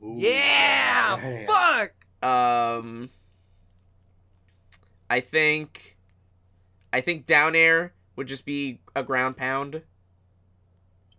Ooh. 0.02 0.14
Yeah. 0.16 1.16
Yeah. 1.20 1.46
Fuck. 1.46 1.90
Um, 2.22 3.10
I 5.10 5.20
think, 5.20 5.96
I 6.92 7.00
think 7.00 7.26
down 7.26 7.54
air 7.54 7.92
would 8.16 8.26
just 8.26 8.44
be 8.44 8.80
a 8.96 9.02
ground 9.02 9.36
pound. 9.36 9.82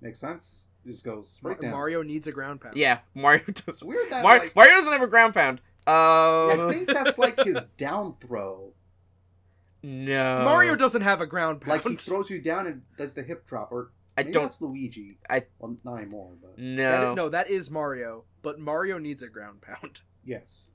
Makes 0.01 0.19
sense. 0.19 0.65
Just 0.85 1.03
goes 1.05 1.39
right 1.43 1.59
down. 1.59 1.71
Mario 1.71 2.01
needs 2.01 2.27
a 2.27 2.31
ground 2.31 2.61
pound. 2.61 2.75
Yeah, 2.77 2.99
Mario 3.15 3.43
does. 3.47 3.63
It's 3.67 3.83
weird 3.83 4.09
that 4.11 4.23
Mar- 4.23 4.39
like, 4.39 4.55
Mario 4.55 4.75
doesn't 4.75 4.91
have 4.93 5.01
a 5.01 5.07
ground 5.07 5.33
pound. 5.33 5.61
I 5.87 6.47
Um, 6.51 6.71
think 6.71 6.87
that's 6.87 7.17
like 7.17 7.39
his 7.45 7.65
down 7.65 8.13
throw. 8.13 8.73
no. 9.83 10.41
Mario 10.43 10.75
doesn't 10.75 11.01
have 11.01 11.21
a 11.21 11.25
ground 11.25 11.61
pound. 11.61 11.83
Like 11.83 11.87
he 11.87 11.95
throws 11.95 12.29
you 12.29 12.41
down 12.41 12.67
and 12.67 12.81
does 12.97 13.13
the 13.13 13.23
hip 13.23 13.45
drop, 13.47 13.71
or 13.71 13.91
I 14.17 14.21
maybe 14.23 14.33
don't. 14.33 14.43
that's 14.43 14.61
Luigi. 14.61 15.17
I- 15.29 15.45
well 15.59 15.77
not 15.83 15.95
anymore, 15.95 16.31
but 16.41 16.57
No. 16.57 17.11
is- 17.11 17.15
no, 17.17 17.29
that 17.29 17.49
is 17.49 17.69
Mario, 17.71 18.23
but 18.41 18.59
Mario 18.59 18.97
needs 18.99 19.21
a 19.21 19.27
ground 19.27 19.61
pound. 19.61 20.01
yes. 20.23 20.67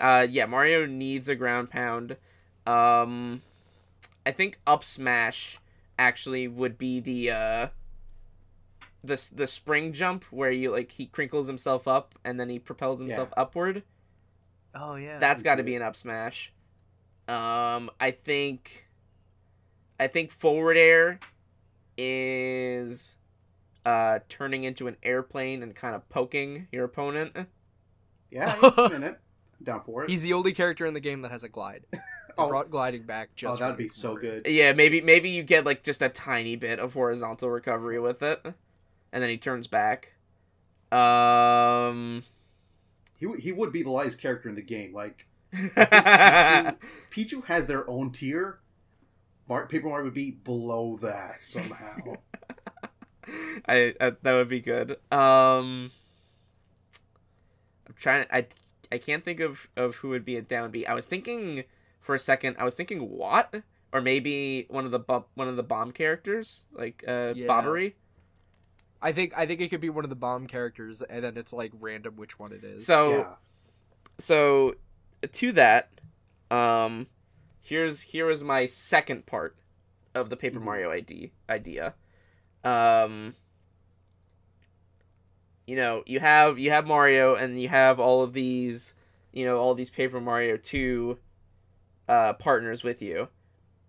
Uh, 0.00 0.26
yeah, 0.28 0.46
Mario 0.46 0.86
needs 0.86 1.28
a 1.28 1.34
ground 1.34 1.70
pound. 1.70 2.16
Um, 2.66 3.42
I 4.24 4.32
think 4.32 4.58
up 4.66 4.84
smash 4.84 5.58
actually 5.98 6.48
would 6.48 6.78
be 6.78 7.00
the 7.00 7.30
uh, 7.30 7.66
the 9.02 9.30
the 9.34 9.46
spring 9.46 9.92
jump 9.92 10.24
where 10.24 10.50
you 10.50 10.70
like 10.70 10.92
he 10.92 11.06
crinkles 11.06 11.46
himself 11.46 11.86
up 11.86 12.14
and 12.24 12.38
then 12.38 12.48
he 12.48 12.58
propels 12.58 13.00
himself 13.00 13.28
upward. 13.36 13.82
Oh 14.74 14.94
yeah. 14.96 15.18
that's 15.18 15.42
got 15.42 15.56
to 15.56 15.62
be 15.62 15.74
an 15.74 15.82
up 15.82 15.96
smash. 15.96 16.52
Um, 17.28 17.90
I 18.00 18.10
think, 18.10 18.88
I 20.00 20.08
think 20.08 20.30
forward 20.30 20.76
air 20.76 21.20
is 21.96 23.16
uh 23.84 24.20
turning 24.28 24.64
into 24.64 24.86
an 24.86 24.96
airplane 25.02 25.62
and 25.62 25.74
kind 25.74 25.94
of 25.94 26.08
poking 26.08 26.68
your 26.72 26.84
opponent. 26.84 27.36
Yeah, 28.30 28.56
I'm 28.62 28.92
in 28.92 29.02
it. 29.02 29.08
I'm 29.08 29.16
down 29.64 29.82
for 29.82 30.04
it. 30.04 30.10
He's 30.10 30.22
the 30.22 30.32
only 30.32 30.52
character 30.52 30.86
in 30.86 30.94
the 30.94 31.00
game 31.00 31.22
that 31.22 31.30
has 31.30 31.44
a 31.44 31.48
glide. 31.48 31.84
Oh, 32.38 32.48
brought 32.48 32.70
gliding 32.70 33.02
back 33.02 33.28
oh, 33.28 33.36
just. 33.36 33.60
that'd 33.60 33.76
be 33.76 33.88
so 33.88 34.16
good. 34.16 34.46
Yeah, 34.46 34.72
maybe 34.72 35.02
maybe 35.02 35.28
you 35.28 35.42
get 35.42 35.66
like 35.66 35.82
just 35.82 36.00
a 36.00 36.08
tiny 36.08 36.56
bit 36.56 36.78
of 36.78 36.94
horizontal 36.94 37.50
recovery 37.50 38.00
with 38.00 38.22
it, 38.22 38.40
and 39.12 39.22
then 39.22 39.28
he 39.28 39.36
turns 39.36 39.66
back. 39.66 40.14
Um, 40.90 42.24
He, 43.18 43.26
he 43.38 43.52
would 43.52 43.70
be 43.70 43.82
the 43.82 43.90
lightest 43.90 44.18
character 44.18 44.48
in 44.48 44.54
the 44.54 44.62
game. 44.62 44.94
Like 44.94 45.26
Pichu, 45.52 46.76
Pichu 47.10 47.44
has 47.44 47.66
their 47.66 47.88
own 47.90 48.10
tier. 48.12 48.60
Mar- 49.46 49.66
Paper 49.66 49.88
Mario 49.88 50.04
would 50.04 50.14
be 50.14 50.30
below 50.30 50.96
that 51.02 51.42
somehow. 51.42 52.14
I, 53.68 53.94
I 54.00 54.12
that 54.22 54.32
would 54.32 54.48
be 54.48 54.60
good. 54.60 54.92
Um, 55.12 55.90
I'm 57.86 57.94
trying. 57.98 58.26
I 58.32 58.46
I 58.92 58.98
can't 58.98 59.24
think 59.24 59.40
of 59.40 59.66
of 59.76 59.96
who 59.96 60.10
would 60.10 60.24
be 60.24 60.36
a 60.36 60.42
down 60.42 60.70
B. 60.70 60.86
I 60.86 60.94
was 60.94 61.06
thinking 61.06 61.64
for 62.00 62.14
a 62.14 62.18
second. 62.18 62.56
I 62.58 62.64
was 62.64 62.74
thinking 62.74 63.10
Watt 63.10 63.54
or 63.92 64.00
maybe 64.00 64.66
one 64.68 64.84
of 64.84 64.90
the 64.90 64.98
bu- 64.98 65.24
one 65.34 65.48
of 65.48 65.56
the 65.56 65.62
bomb 65.62 65.92
characters 65.92 66.64
like 66.72 67.02
uh 67.08 67.32
Yeah. 67.34 67.46
Bobbery. 67.46 67.94
I 69.00 69.10
think 69.12 69.32
I 69.36 69.46
think 69.46 69.60
it 69.60 69.68
could 69.70 69.80
be 69.80 69.90
one 69.90 70.04
of 70.04 70.10
the 70.10 70.16
bomb 70.16 70.46
characters, 70.46 71.02
and 71.02 71.24
then 71.24 71.36
it's 71.36 71.52
like 71.52 71.72
random 71.80 72.16
which 72.16 72.38
one 72.38 72.52
it 72.52 72.62
is. 72.62 72.86
So 72.86 73.10
yeah. 73.10 73.34
so 74.18 74.76
to 75.32 75.52
that, 75.52 75.88
um, 76.50 77.08
here's 77.60 78.00
here 78.02 78.28
is 78.30 78.44
my 78.44 78.66
second 78.66 79.26
part 79.26 79.56
of 80.14 80.30
the 80.30 80.36
Paper 80.36 80.60
Mhm. 80.60 80.64
Mario 80.64 80.90
ID 80.92 81.32
idea. 81.50 81.94
Um, 82.62 83.34
you 85.66 85.76
know, 85.76 86.02
you 86.06 86.20
have 86.20 86.58
you 86.58 86.70
have 86.70 86.86
Mario, 86.86 87.34
and 87.34 87.60
you 87.60 87.68
have 87.68 88.00
all 88.00 88.22
of 88.22 88.32
these, 88.32 88.94
you 89.32 89.44
know, 89.44 89.58
all 89.58 89.74
these 89.74 89.90
Paper 89.90 90.20
Mario 90.20 90.56
two 90.56 91.18
uh, 92.08 92.32
partners 92.34 92.82
with 92.82 93.00
you, 93.02 93.28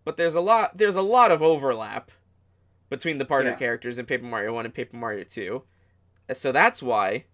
but 0.05 0.17
there's 0.17 0.35
a 0.35 0.41
lot 0.41 0.77
there's 0.77 0.95
a 0.95 1.01
lot 1.01 1.31
of 1.31 1.41
overlap 1.41 2.11
between 2.89 3.17
the 3.17 3.25
partner 3.25 3.51
Yeah. 3.51 3.57
characters 3.57 3.97
in 3.97 4.05
Paper 4.05 4.25
Mario 4.25 4.53
One 4.53 4.65
and 4.65 4.73
Paper 4.73 4.95
Mario 4.97 5.23
Two. 5.23 5.63
So 6.31 6.51
that's 6.51 6.81
why 6.81 7.25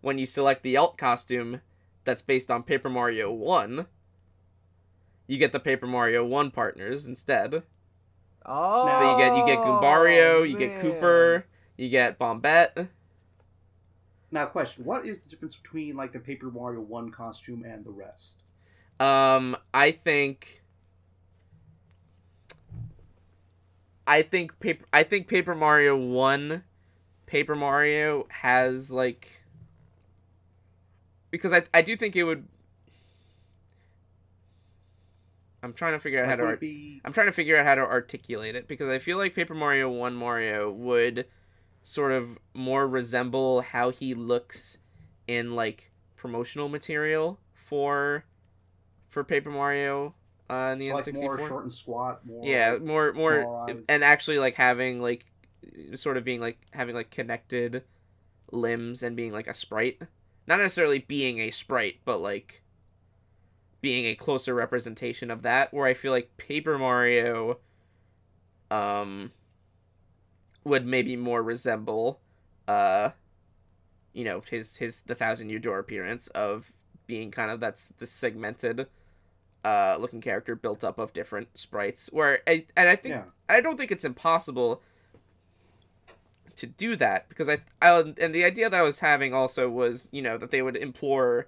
when 0.00 0.18
you 0.18 0.26
select 0.26 0.62
the 0.62 0.76
alt 0.76 0.98
costume 0.98 1.60
that's 2.04 2.22
based 2.22 2.50
on 2.50 2.62
Paper 2.62 2.88
Mario 2.88 3.32
1, 3.32 3.86
you 5.26 5.38
get 5.38 5.52
the 5.52 5.60
Paper 5.60 5.86
Mario 5.86 6.24
1 6.24 6.50
partners 6.50 7.06
instead. 7.06 7.62
oh, 8.44 8.98
So 8.98 9.10
you 9.10 9.16
get 9.16 9.36
you 9.36 9.44
get 9.44 9.62
Goombario, 9.62 10.48
you 10.48 10.56
get. 10.56 10.80
Kooper, 10.80 11.44
you 11.76 11.88
get 11.88 12.18
Bombette. 12.18 12.88
Now, 14.30 14.46
question: 14.46 14.84
What 14.84 15.06
is 15.06 15.20
the 15.20 15.30
difference 15.30 15.56
between 15.56 15.96
like 15.96 16.12
the 16.12 16.20
Paper 16.20 16.50
Mario 16.50 16.80
One 16.80 17.10
costume 17.10 17.64
and 17.64 17.84
the 17.84 17.90
rest? 17.90 18.42
Um 18.98 19.56
I 19.74 19.90
think 19.92 20.62
I 24.06 24.22
think 24.22 24.58
paper 24.60 24.84
I 24.92 25.02
think 25.02 25.28
Paper 25.28 25.54
Mario 25.54 25.96
1 25.96 26.62
Paper 27.26 27.54
Mario 27.54 28.26
has 28.28 28.90
like 28.90 29.42
because 31.30 31.52
I 31.52 31.62
I 31.74 31.82
do 31.82 31.96
think 31.96 32.14
it 32.16 32.24
would 32.24 32.46
I'm 35.62 35.72
trying 35.72 35.94
to 35.94 35.98
figure 35.98 36.22
out 36.22 36.28
how 36.28 36.36
to 36.36 36.44
art- 36.44 36.60
be 36.60 37.00
I'm 37.04 37.12
trying 37.12 37.26
to 37.26 37.32
figure 37.32 37.58
out 37.58 37.66
how 37.66 37.74
to 37.74 37.80
articulate 37.80 38.54
it 38.54 38.68
because 38.68 38.88
I 38.88 38.98
feel 38.98 39.18
like 39.18 39.34
Paper 39.34 39.54
Mario 39.54 39.90
1 39.90 40.14
Mario 40.14 40.70
would 40.70 41.26
sort 41.86 42.10
of 42.10 42.36
more 42.52 42.86
resemble 42.86 43.60
how 43.60 43.90
he 43.90 44.12
looks 44.12 44.76
in 45.28 45.54
like 45.54 45.92
promotional 46.16 46.68
material 46.68 47.38
for 47.54 48.24
for 49.06 49.22
Paper 49.22 49.50
Mario 49.50 50.12
uh, 50.50 50.70
in 50.72 50.80
the 50.80 50.88
so, 50.88 50.96
N64. 50.96 51.14
Like 51.14 51.22
more 51.22 51.48
short 51.48 51.62
and 51.62 51.72
squat? 51.72 52.26
More 52.26 52.44
yeah, 52.44 52.76
more 52.78 53.12
more 53.12 53.68
and 53.88 54.02
actually 54.02 54.40
like 54.40 54.56
having 54.56 55.00
like 55.00 55.26
sort 55.94 56.16
of 56.16 56.24
being 56.24 56.40
like 56.40 56.58
having 56.72 56.96
like 56.96 57.10
connected 57.10 57.84
limbs 58.50 59.04
and 59.04 59.16
being 59.16 59.32
like 59.32 59.46
a 59.46 59.54
sprite. 59.54 60.02
Not 60.48 60.58
necessarily 60.58 60.98
being 60.98 61.38
a 61.38 61.52
sprite, 61.52 62.00
but 62.04 62.18
like 62.18 62.62
being 63.80 64.06
a 64.06 64.16
closer 64.16 64.54
representation 64.54 65.30
of 65.30 65.42
that 65.42 65.72
where 65.72 65.86
I 65.86 65.94
feel 65.94 66.10
like 66.10 66.36
Paper 66.36 66.78
Mario 66.78 67.58
um 68.72 69.30
would 70.66 70.86
maybe 70.86 71.16
more 71.16 71.42
resemble 71.42 72.20
uh 72.68 73.10
you 74.12 74.24
know 74.24 74.42
his 74.50 74.76
his 74.76 75.02
the 75.02 75.14
thousand 75.14 75.48
year 75.48 75.58
door 75.58 75.78
appearance 75.78 76.26
of 76.28 76.72
being 77.06 77.30
kind 77.30 77.50
of 77.50 77.60
that's 77.60 77.86
the 77.98 78.06
segmented 78.06 78.86
uh 79.64 79.96
looking 79.98 80.20
character 80.20 80.56
built 80.56 80.82
up 80.82 80.98
of 80.98 81.12
different 81.12 81.56
sprites 81.56 82.08
where 82.12 82.40
I, 82.46 82.64
and 82.76 82.88
I 82.88 82.96
think 82.96 83.14
yeah. 83.14 83.24
I 83.48 83.60
don't 83.60 83.76
think 83.76 83.92
it's 83.92 84.04
impossible 84.04 84.82
to 86.56 86.66
do 86.66 86.96
that 86.96 87.28
because 87.28 87.48
I, 87.48 87.58
I 87.80 88.00
and 88.18 88.34
the 88.34 88.44
idea 88.44 88.68
that 88.68 88.78
I 88.78 88.82
was 88.82 88.98
having 88.98 89.32
also 89.32 89.68
was 89.68 90.08
you 90.10 90.22
know 90.22 90.36
that 90.38 90.50
they 90.50 90.62
would 90.62 90.76
implore 90.76 91.46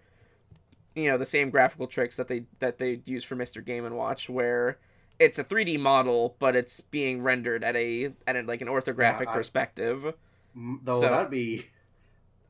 you 0.95 1.09
know 1.09 1.19
the 1.19 1.27
same 1.27 1.51
graphical 1.51 1.87
tricks 1.87 2.17
that 2.17 2.29
they 2.29 2.45
that 2.61 2.79
they 2.79 3.01
use 3.05 3.25
for 3.25 3.35
Mr. 3.35 3.65
Game 3.65 3.85
and 3.85 3.97
Watch 3.97 4.29
where 4.29 4.79
it's 5.19 5.39
a 5.39 5.45
3D 5.45 5.79
model 5.81 6.37
but 6.39 6.55
it's 6.57 6.81
being 6.81 7.23
rendered 7.23 7.65
at 7.65 7.75
a 7.77 8.13
at 8.27 8.37
a, 8.37 8.43
like 8.43 8.61
an 8.61 8.69
orthographic 8.69 9.27
I- 9.29 9.35
perspective. 9.35 10.15
Though 10.55 11.01
So- 11.01 11.09
that'd 11.11 11.31
be, 11.31 11.67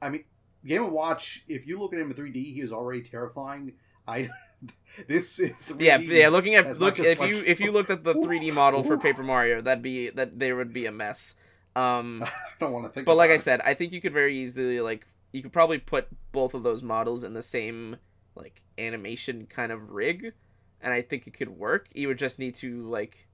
I 0.01 0.09
mean, 0.09 0.25
Game 0.64 0.85
and 0.85 0.93
Watch. 0.93 1.45
If 1.49 1.66
you 1.66 1.79
look 1.79 1.93
at 1.93 1.99
him 2.01 2.11
in 2.11 2.16
3D, 2.16 2.55
he 2.55 2.61
is 2.61 2.73
already 2.73 3.03
terrifying. 3.03 3.73
I 4.07 4.29
this 5.09 5.39
3D, 5.39 5.81
Yeah, 5.81 5.99
yeah. 5.99 6.29
Looking 6.29 6.55
at 6.57 6.79
look 6.79 6.99
if 6.99 7.19
like- 7.21 7.31
you 7.31 7.43
if 7.47 7.61
you 7.61 7.71
looked 7.73 7.91
at 7.91 8.05
the 8.05 8.14
3D 8.14 8.53
model 8.62 8.83
for 8.83 8.97
Paper 8.99 9.23
Mario, 9.23 9.61
that'd 9.61 9.83
be 9.83 10.11
that 10.11 10.39
there 10.39 10.57
would 10.57 10.73
be 10.73 10.87
a 10.87 10.93
mess. 10.93 11.35
Um, 11.77 12.23
I 12.25 12.31
don't 12.59 12.73
want 12.73 12.87
to 12.87 12.91
think. 12.93 13.07
but 13.07 13.16
like 13.16 13.29
about 13.29 13.35
I 13.35 13.39
said, 13.39 13.61
I 13.61 13.75
think 13.75 13.93
you 13.93 14.01
could 14.01 14.12
very 14.12 14.37
easily 14.39 14.81
like 14.81 15.07
you 15.33 15.43
could 15.43 15.53
probably 15.53 15.79
put 15.79 16.09
both 16.33 16.55
of 16.55 16.62
those 16.62 16.83
models 16.83 17.23
in 17.25 17.35
the 17.35 17.43
same 17.43 17.97
like 18.35 18.62
animation 18.79 19.47
kind 19.51 19.71
of 19.71 19.91
rig, 19.91 20.33
and 20.81 20.93
I 20.93 21.03
think 21.03 21.26
it 21.26 21.35
could 21.35 21.51
work. 21.51 21.89
You 21.95 22.09
would 22.09 22.18
just 22.18 22.39
need 22.39 22.55
to 22.57 22.89
like 22.89 23.29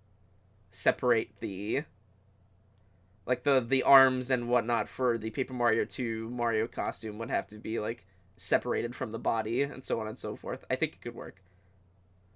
separate 0.71 1.37
the 1.41 1.85
like 3.27 3.45
the 3.45 3.61
the 3.61 3.83
arms 3.83 4.31
and 4.31 4.49
whatnot 4.49 4.89
for 4.89 5.17
the 5.17 5.31
Paper 5.31 5.55
Mario 5.55 5.85
2 5.85 6.31
Mario 6.31 6.67
costume 6.67 7.19
would 7.19 7.31
have 7.31 7.47
to 7.49 7.59
be 7.59 7.79
like 7.79 8.07
separated 8.37 8.95
from 8.95 9.11
the 9.11 9.19
body 9.19 9.63
and 9.63 9.85
so 9.85 10.01
on 10.01 10.09
and 10.09 10.19
so 10.19 10.37
forth. 10.37 10.65
I 10.71 10.77
think 10.77 10.95
it 10.95 11.01
could 11.01 11.15
work. 11.15 11.41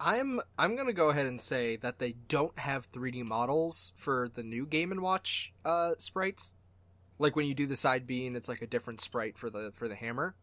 I'm 0.00 0.40
I'm 0.58 0.76
gonna 0.76 0.92
go 0.92 1.10
ahead 1.10 1.26
and 1.26 1.40
say 1.40 1.76
that 1.76 1.98
they 1.98 2.12
don't 2.28 2.56
have 2.58 2.90
3D 2.92 3.28
models 3.28 3.92
for 3.96 4.28
the 4.32 4.42
new 4.42 4.64
Game 4.64 4.92
and 4.92 5.02
Watch 5.02 5.52
uh, 5.64 5.92
sprites. 5.98 6.54
Like 7.18 7.34
when 7.34 7.46
you 7.46 7.54
do 7.54 7.66
the 7.66 7.76
side 7.76 8.06
B 8.06 8.26
and 8.26 8.36
it's 8.36 8.48
like 8.48 8.62
a 8.62 8.66
different 8.66 9.00
sprite 9.00 9.36
for 9.36 9.50
the 9.50 9.72
for 9.74 9.88
the 9.88 9.96
hammer. 9.96 10.36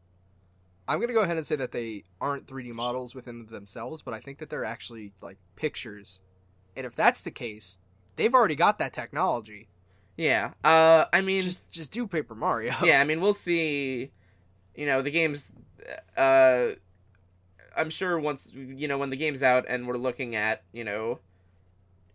I'm 0.87 0.99
gonna 0.99 1.13
go 1.13 1.21
ahead 1.21 1.37
and 1.37 1.45
say 1.47 1.55
that 1.55 1.71
they 1.71 2.03
aren't 2.21 2.45
3D 2.47 2.73
models 2.75 3.15
within 3.15 3.45
themselves, 3.47 4.01
but 4.01 4.13
I 4.13 4.19
think 4.19 4.39
that 4.39 4.49
they're 4.49 4.65
actually 4.65 5.13
like 5.21 5.37
pictures. 5.55 6.19
And 6.75 6.85
if 6.85 6.95
that's 6.95 7.21
the 7.21 7.31
case, 7.31 7.77
they've 8.17 8.33
already 8.33 8.55
got 8.55 8.79
that 8.79 8.93
technology. 8.93 9.67
Yeah. 10.17 10.51
Uh 10.63 11.05
I 11.11 11.21
mean 11.21 11.41
Just 11.41 11.69
just 11.71 11.91
do 11.91 12.07
Paper 12.07 12.35
Mario. 12.35 12.73
yeah, 12.83 12.99
I 13.01 13.03
mean, 13.03 13.19
we'll 13.21 13.33
see. 13.33 14.11
You 14.75 14.85
know, 14.85 15.01
the 15.01 15.11
game's. 15.11 15.53
Uh, 16.17 16.71
I'm 17.77 17.89
sure 17.89 18.19
once 18.19 18.51
you 18.53 18.87
know 18.87 18.97
when 18.97 19.09
the 19.09 19.15
game's 19.17 19.43
out 19.43 19.65
and 19.67 19.87
we're 19.87 19.97
looking 19.97 20.35
at 20.35 20.63
you 20.71 20.83
know, 20.83 21.19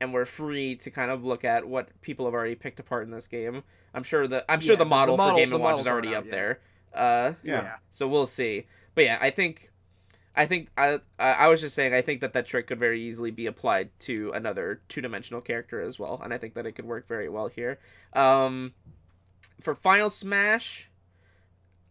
and 0.00 0.12
we're 0.12 0.24
free 0.26 0.76
to 0.76 0.90
kind 0.90 1.10
of 1.10 1.24
look 1.24 1.44
at 1.44 1.66
what 1.66 1.88
people 2.02 2.24
have 2.26 2.34
already 2.34 2.54
picked 2.54 2.80
apart 2.80 3.04
in 3.04 3.10
this 3.10 3.26
game. 3.26 3.62
I'm 3.94 4.02
sure 4.02 4.26
the 4.26 4.50
I'm 4.50 4.60
sure 4.60 4.72
Yeah, 4.74 4.78
the 4.78 4.84
the 4.84 4.90
model, 4.90 5.16
model- 5.16 5.34
for 5.36 5.40
Game 5.40 5.50
the 5.50 5.56
and 5.56 5.64
Watch 5.64 5.80
is 5.80 5.86
already 5.86 6.14
up 6.14 6.24
out 6.24 6.30
there. 6.30 6.60
Uh, 6.94 7.32
yeah. 7.42 7.76
so 7.88 8.08
we'll 8.08 8.26
see. 8.26 8.66
But 8.94 9.04
yeah, 9.04 9.18
I 9.20 9.30
think. 9.30 9.68
I 10.36 10.46
think 10.46 10.68
I 10.78 11.00
I 11.18 11.32
I 11.32 11.48
was 11.48 11.60
just 11.60 11.74
saying 11.74 11.92
I 11.92 12.02
think 12.02 12.20
that 12.20 12.32
that 12.34 12.46
trick 12.46 12.68
could 12.68 12.78
very 12.78 13.02
easily 13.02 13.32
be 13.32 13.46
applied 13.46 13.90
to 14.00 14.30
another 14.32 14.80
two 14.88 15.00
dimensional 15.00 15.40
character 15.40 15.80
as 15.80 15.98
well, 15.98 16.20
and 16.22 16.32
I 16.32 16.38
think 16.38 16.54
that 16.54 16.66
it 16.66 16.72
could 16.72 16.84
work 16.84 17.08
very 17.08 17.28
well 17.28 17.48
here. 17.48 17.80
Um, 18.12 18.72
for 19.60 19.74
Final 19.74 20.08
Smash, 20.08 20.88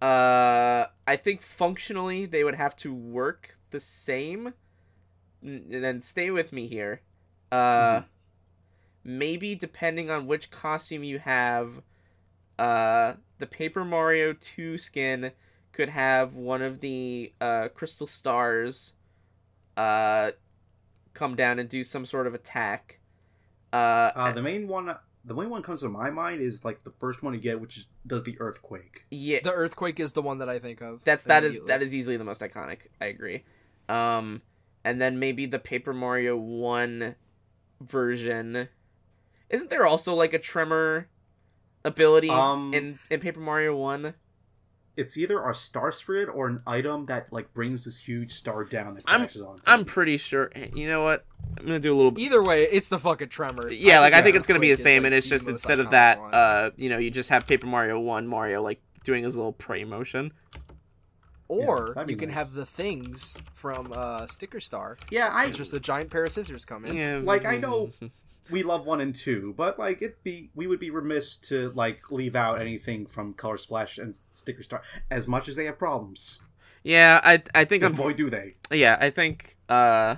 uh, 0.02 0.86
I 1.06 1.16
think 1.18 1.42
functionally 1.42 2.26
they 2.26 2.44
would 2.46 2.56
have 2.56 2.76
to 2.78 2.94
work 2.94 3.58
the 3.72 3.80
same. 3.82 4.54
N- 5.46 5.66
And 5.72 5.84
then 5.84 6.02
stay 6.02 6.32
with 6.32 6.54
me 6.54 6.68
here. 6.68 7.02
Uh, 7.52 8.04
maybe 9.04 9.54
depending 9.54 10.10
on 10.10 10.28
which 10.28 10.50
costume 10.50 11.04
you 11.04 11.20
have, 11.20 11.82
uh, 12.60 13.14
the 13.40 13.48
Paper 13.48 13.84
Mario 13.86 14.34
Two 14.34 14.78
skin 14.78 15.32
could 15.72 15.90
have 15.90 16.36
one 16.36 16.62
of 16.62 16.80
the 16.82 17.32
uh 17.40 17.70
crystal 17.74 18.08
stars, 18.08 18.94
uh, 19.78 20.32
come 21.14 21.36
down 21.36 21.60
and 21.60 21.70
do 21.70 21.84
some 21.84 22.06
sort 22.06 22.28
of 22.28 22.34
attack. 22.34 23.00
Uh, 23.72 24.12
Uh, 24.16 24.32
the 24.32 24.42
main 24.42 24.68
one, 24.68 24.96
the 25.26 25.34
main 25.34 25.50
one 25.50 25.62
comes 25.62 25.82
to 25.82 25.90
my 25.90 26.10
mind 26.10 26.42
is 26.42 26.66
like 26.66 26.84
the 26.84 26.92
first 27.00 27.22
one 27.24 27.34
you 27.34 27.40
get, 27.40 27.62
which 27.62 27.78
is, 27.78 27.88
does 28.06 28.24
the 28.24 28.36
earthquake. 28.40 29.06
yeah, 29.12 29.40
The 29.44 29.52
earthquake 29.54 30.00
is 30.00 30.14
the 30.14 30.22
one 30.22 30.40
that 30.40 30.50
I 30.50 30.60
think 30.60 30.82
of. 30.82 31.04
That's 31.04 31.24
that 31.26 31.44
is 31.44 31.62
that 31.68 31.82
is 31.82 31.94
easily 31.96 32.18
the 32.18 32.24
most 32.24 32.42
iconic. 32.42 32.80
I 33.00 33.06
agree. 33.06 33.44
Um, 33.88 34.42
and 34.84 35.00
then 35.02 35.20
maybe 35.20 35.46
the 35.46 35.60
Paper 35.60 35.94
Mario 35.94 36.36
One 36.38 37.16
version. 37.82 38.70
Isn't 39.50 39.70
there 39.70 39.86
also 39.86 40.14
like 40.14 40.34
a 40.34 40.40
tremor 40.40 41.08
ability 41.86 42.30
Um, 42.30 42.74
in 42.74 43.00
in 43.10 43.20
Paper 43.20 43.40
Mario 43.40 43.76
One? 43.76 44.14
It's 44.98 45.16
either 45.16 45.42
a 45.48 45.56
star 45.56 45.94
spirit 45.94 46.28
or 46.34 46.48
an 46.48 46.60
item 46.68 47.06
that 47.06 47.32
like 47.32 47.54
brings 47.54 47.86
this 47.86 47.98
huge 48.00 48.34
star 48.34 48.66
down 48.66 48.96
that 48.96 49.04
I'm- 49.08 49.22
crashes 49.22 49.42
on. 49.42 49.60
I'm 49.66 49.80
things. 49.80 49.92
pretty 49.94 50.18
sure. 50.18 50.52
You 50.76 50.90
know 50.90 51.04
what? 51.04 51.26
I'm 51.58 51.66
gonna 51.66 51.80
do 51.80 51.94
a 51.94 51.98
little. 51.98 52.20
Either 52.20 52.44
way, 52.44 52.64
it's 52.64 52.90
the 52.90 53.00
fucking 53.00 53.30
tremor. 53.30 53.70
Yeah, 53.70 54.02
like 54.02 54.14
I 54.14 54.22
think 54.22 54.34
yeah, 54.34 54.40
it's 54.40 54.48
gonna 54.48 54.60
be 54.60 54.70
the 54.72 54.76
same, 54.78 55.04
like, 55.04 55.08
and 55.08 55.16
it's 55.16 55.28
just 55.28 55.48
instead 55.48 55.80
of 55.80 55.92
that, 55.92 56.20
one. 56.20 56.34
uh, 56.34 56.72
you 56.76 56.90
know, 56.90 56.98
you 56.98 57.12
just 57.12 57.30
have 57.30 57.48
Paper 57.48 57.66
Mario 57.68 57.98
One, 58.00 58.28
Mario 58.28 58.62
like 58.62 58.82
doing 59.06 59.24
his 59.24 59.36
little 59.38 59.54
prey 59.54 59.86
motion. 59.86 60.34
or 61.48 61.94
that'd 61.96 62.10
you 62.10 62.16
can 62.18 62.30
nice. 62.30 62.38
have 62.38 62.52
the 62.52 62.66
things 62.66 63.42
from 63.54 63.92
uh, 63.96 64.28
Sticker 64.28 64.60
Star. 64.60 64.98
Yeah, 65.10 65.30
I 65.32 65.46
It's 65.48 65.58
just 65.58 65.74
a 65.74 65.80
giant 65.80 66.12
pair 66.12 66.26
of 66.26 66.32
scissors 66.32 66.64
come 66.66 66.86
in. 66.86 66.96
Yeah, 66.96 67.22
Like, 67.24 67.46
I 67.46 67.58
know- 67.58 67.92
we 68.50 68.64
love 68.64 68.86
one 68.86 69.02
and 69.02 69.14
two, 69.14 69.54
but 69.58 69.78
like 69.80 70.02
it 70.02 70.24
be 70.24 70.50
we 70.56 70.68
would 70.68 70.80
be 70.80 70.90
remiss 70.90 71.36
to 71.38 71.72
like 71.72 72.12
leave 72.12 72.36
out 72.36 72.62
anything 72.62 73.06
from 73.06 73.34
Color 73.34 73.58
Splash 73.58 73.98
and 73.98 74.20
Sticker 74.34 74.64
Star 74.64 74.82
as 75.12 75.28
much 75.28 75.48
as 75.48 75.56
they 75.56 75.66
have 75.66 75.78
problems. 75.78 76.42
Yeah, 76.84 77.20
I 77.24 77.44
I 77.54 77.66
think 77.66 77.84
I'm 77.84 77.94
Boy, 77.94 78.14
do 78.14 78.30
they! 78.30 78.56
yeah 78.72 78.98
i 79.02 79.10
think 79.10 79.58
uh 79.68 80.16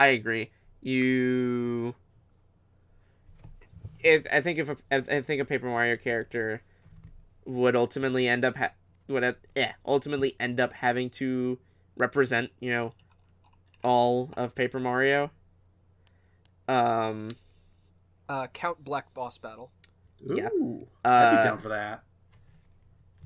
i 0.00 0.06
agree 0.08 0.50
you 0.82 1.94
if 4.00 4.26
i 4.32 4.40
think 4.40 4.58
if 4.58 4.68
a, 4.68 4.76
i 4.90 5.20
think 5.20 5.40
a 5.40 5.44
paper 5.44 5.66
mario 5.66 5.96
character 5.96 6.62
would 7.44 7.76
ultimately 7.76 8.26
end 8.28 8.44
up 8.44 8.56
ha- 8.56 8.72
would 9.08 9.22
have, 9.22 9.36
yeah 9.54 9.72
ultimately 9.86 10.34
end 10.40 10.58
up 10.60 10.72
having 10.72 11.08
to 11.08 11.58
represent 11.96 12.50
you 12.60 12.70
know 12.70 12.92
all 13.84 14.30
of 14.36 14.54
paper 14.54 14.80
mario 14.80 15.30
um 16.68 17.28
Uh, 18.28 18.46
Count 18.52 18.84
Bleck 18.84 19.04
Boss 19.14 19.38
Battle. 19.38 19.70
Yeah. 20.24 20.48
Ooh, 20.54 20.86
I'd 21.04 21.30
be 21.32 21.36
uh, 21.38 21.42
down 21.42 21.58
for 21.58 21.68
that. 21.68 22.02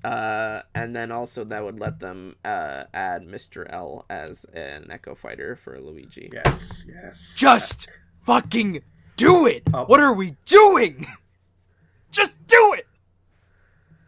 uh 0.05 0.63
and 0.75 0.95
then 0.97 1.11
also 1.13 1.45
that 1.45 1.63
would 1.63 1.79
let 1.79 2.01
them 2.01 2.37
uh 2.45 2.85
add 2.95 3.23
mr 3.23 3.67
l 3.71 4.05
as 4.11 4.45
an 4.55 4.91
echo 4.91 5.15
fighter 5.15 5.57
for 5.57 5.79
luigi 5.81 6.31
Yes, 6.33 6.87
yes. 6.89 7.35
Just 7.37 7.89
fucking 8.25 8.83
do 9.17 9.47
it. 9.47 9.63
Uh, 9.75 9.85
what 9.85 10.01
are 10.01 10.15
we 10.15 10.37
doing? 10.47 11.07
Just 12.11 12.45
do 12.47 12.75
it. 12.77 12.87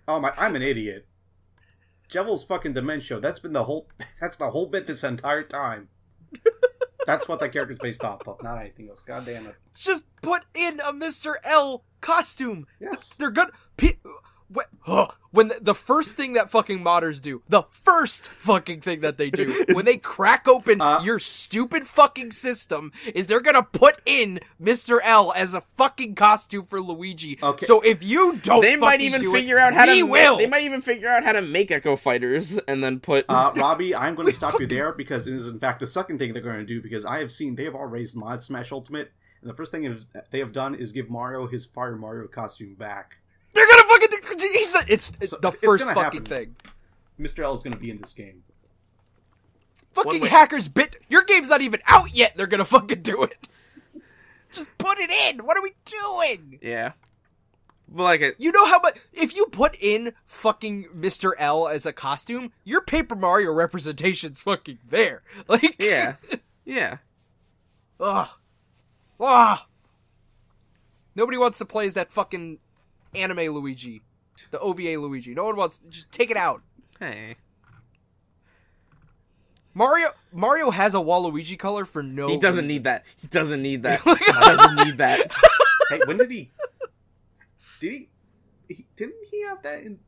Oh 0.09 0.19
my! 0.19 0.33
I'm 0.37 0.57
an 0.57 0.63
idiot. 0.63 1.07
Jevel's 2.09 2.43
fucking 2.45 2.75
Dimentio. 2.75 3.21
That's 3.21 3.39
been 3.39 3.53
the 3.53 3.65
whole. 3.65 3.87
That's 4.21 4.37
the 4.37 4.51
whole 4.51 4.67
bit 4.67 4.87
this 4.87 5.05
entire 5.05 5.43
time. 5.45 5.89
That's 7.07 7.29
what 7.29 7.41
that 7.41 7.53
character's 7.53 7.79
based 7.79 8.05
off 8.05 8.27
of, 8.27 8.43
not 8.43 8.61
anything 8.61 8.89
else. 8.89 9.01
God 9.01 9.25
damn 9.27 9.47
it. 9.47 9.55
Just 9.77 10.05
put 10.23 10.45
in 10.55 10.81
a 10.81 10.93
Mr. 10.93 11.35
L 11.45 11.85
costume. 12.01 12.67
Yes. 12.81 13.15
They're. 13.19 13.33
Pe- 13.77 13.97
wh- 14.55 14.69
huh, 14.81 15.09
when 15.31 15.49
the, 15.49 15.59
the 15.61 15.75
first 15.75 16.17
thing 16.17 16.35
that 16.35 16.51
fucking 16.51 16.81
modders 16.81 17.21
do, 17.21 17.43
the 17.49 17.63
first 17.71 18.29
fucking 18.29 18.81
thing 18.83 19.01
that 19.01 19.17
they 19.17 19.31
do 19.31 19.65
when 19.73 19.85
they 19.85 19.97
crack 19.97 20.47
open 20.47 20.81
Uh, 20.81 21.01
your 21.03 21.19
stupid 21.19 21.87
fucking 21.87 22.33
system 22.33 22.93
is 23.15 23.27
they're 23.27 23.41
gonna 23.41 23.63
put 23.63 24.01
in 24.05 24.41
Mr. 24.61 24.99
L 25.03 25.33
as 25.35 25.55
a 25.55 25.61
fucking 25.61 26.15
costume 26.15 26.67
for 26.67 26.81
Luigi. 26.83 27.39
Okay. 27.43 27.65
So 27.67 27.81
if 27.81 28.03
you 28.03 28.37
don't, 28.43 28.61
they 28.61 28.77
might 28.77 29.01
even 29.01 29.21
do 29.23 29.33
figure 29.33 29.57
it, 29.57 29.61
out 29.61 29.75
how 29.75 29.87
we 29.87 29.99
to 30.01 30.03
will. 30.07 30.37
they 30.39 30.47
might 30.47 30.65
even 30.65 30.81
figure 30.83 31.09
out 31.09 31.25
how 31.25 31.33
to 31.33 31.43
make 31.43 31.71
echo 31.71 31.97
fighters 31.97 32.59
and 32.69 32.83
then 32.85 33.01
put 33.01 33.25
Uh, 33.29 33.53
Robbie, 33.57 33.95
I'm 33.95 34.15
going 34.15 34.29
to 34.31 34.35
stop 34.35 34.61
you 34.61 34.67
there 34.67 34.93
because 34.93 35.27
it 35.27 35.35
is 35.35 35.47
in 35.47 35.59
fact 35.59 35.81
the 35.81 35.87
second 35.87 36.19
thing 36.19 36.33
they're 36.33 36.43
going 36.43 36.59
to 36.59 36.65
do 36.67 36.83
because 36.83 37.05
I 37.05 37.19
have 37.21 37.31
seen 37.33 37.55
they 37.57 37.65
have 37.65 37.75
already 37.75 37.93
raised 38.03 38.17
Mod 38.17 38.43
Smash 38.43 38.71
Ultimate, 38.73 39.13
and 39.41 39.51
the 39.51 39.55
first 39.55 39.71
thing 39.73 39.99
they 40.31 40.39
have 40.39 40.53
done 40.53 40.75
is 40.75 40.93
give 40.93 41.09
Mario 41.11 41.47
his 41.47 41.65
Fire 41.65 41.97
Mario 41.97 42.27
costume 42.29 42.75
back. 42.75 43.17
They're 43.55 43.67
gonna 43.69 43.83
fucking. 43.85 44.12
He's 44.29 44.75
a, 44.75 44.79
it's, 44.89 45.13
it's 45.21 45.31
So, 45.31 45.39
the 45.39 45.49
it's 45.49 45.65
first 45.65 45.85
fucking 45.85 46.03
happen. 46.03 46.25
thing. 46.25 46.57
Mr. 47.21 47.45
L 47.45 47.55
is 47.55 47.63
going 47.63 47.75
to 47.75 47.79
be 47.81 47.91
in 47.91 47.99
this 47.99 48.13
game. 48.13 48.43
Fucking 49.93 50.25
hackers 50.25 50.69
bit. 50.69 50.97
Your 51.09 51.23
game's 51.25 51.51
not 51.51 51.61
even 51.61 51.81
out 51.87 52.15
yet. 52.15 52.33
They're 52.37 52.47
gonna 52.47 52.65
fucking 52.65 53.03
do 53.03 53.25
it. 53.25 53.47
Just 54.51 54.71
put 54.79 54.99
it 54.99 55.11
in. 55.11 55.45
What 55.45 55.57
are 55.59 55.63
we 55.63 55.73
doing? 55.85 56.59
yeah 56.63 56.93
but 57.95 58.05
like 58.05 58.21
it 58.23 58.37
You 58.39 58.53
know 58.53 58.65
how 58.67 58.81
much 58.81 58.99
if 59.13 59.37
you 59.37 59.45
put 59.47 59.77
in 59.79 60.15
fucking 60.25 60.87
Mr. 60.97 61.33
L 61.39 61.69
as 61.69 61.85
a 61.85 61.93
costume, 61.93 62.53
your 62.65 62.81
Paper 62.81 63.15
Mario 63.15 63.53
representation's 63.53 64.41
fucking 64.41 64.79
there. 64.89 65.23
Like 65.47 65.77
yeah 65.79 66.15
yeah 66.65 66.99
Ugh. 68.01 68.29
Ugh. 69.21 69.59
Nobody 71.15 71.37
wants 71.37 71.59
to 71.59 71.67
play 71.67 71.87
as 71.87 71.93
that 71.95 72.11
fucking 72.11 72.59
anime 73.15 73.55
Luigi. 73.55 74.03
The 74.51 74.59
OVA 74.59 74.99
Luigi. 74.99 75.35
No 75.35 75.45
one 75.45 75.57
wants 75.57 75.79
to 75.79 75.89
just 75.89 76.11
take 76.13 76.31
it 76.31 76.37
out. 76.37 76.63
hey 76.99 77.37
Mario 79.75 80.11
Mario 80.33 80.71
has 80.71 80.95
a 80.95 80.99
Waluigi 80.99 81.59
color 81.59 81.85
for 81.85 82.03
no 82.03 82.29
he 82.29 82.37
doesn't 82.37 82.63
reason. 82.65 82.75
need 82.75 82.85
that 82.85 83.05
he 83.17 83.27
doesn't 83.29 83.63
need 83.63 83.83
that 83.85 84.01
oh 84.05 84.15
he 84.15 84.33
doesn't 84.33 84.85
need 84.87 84.99
that 84.99 85.31
hey, 85.91 86.01
when 86.07 86.19
did 86.19 86.31
he? 86.31 86.51
Did 87.81 87.93
he, 87.93 88.09
he? 88.69 88.87
Didn't 88.97 89.15
he 89.31 89.43
have 89.45 89.63
that 89.63 89.81
in? 89.81 89.99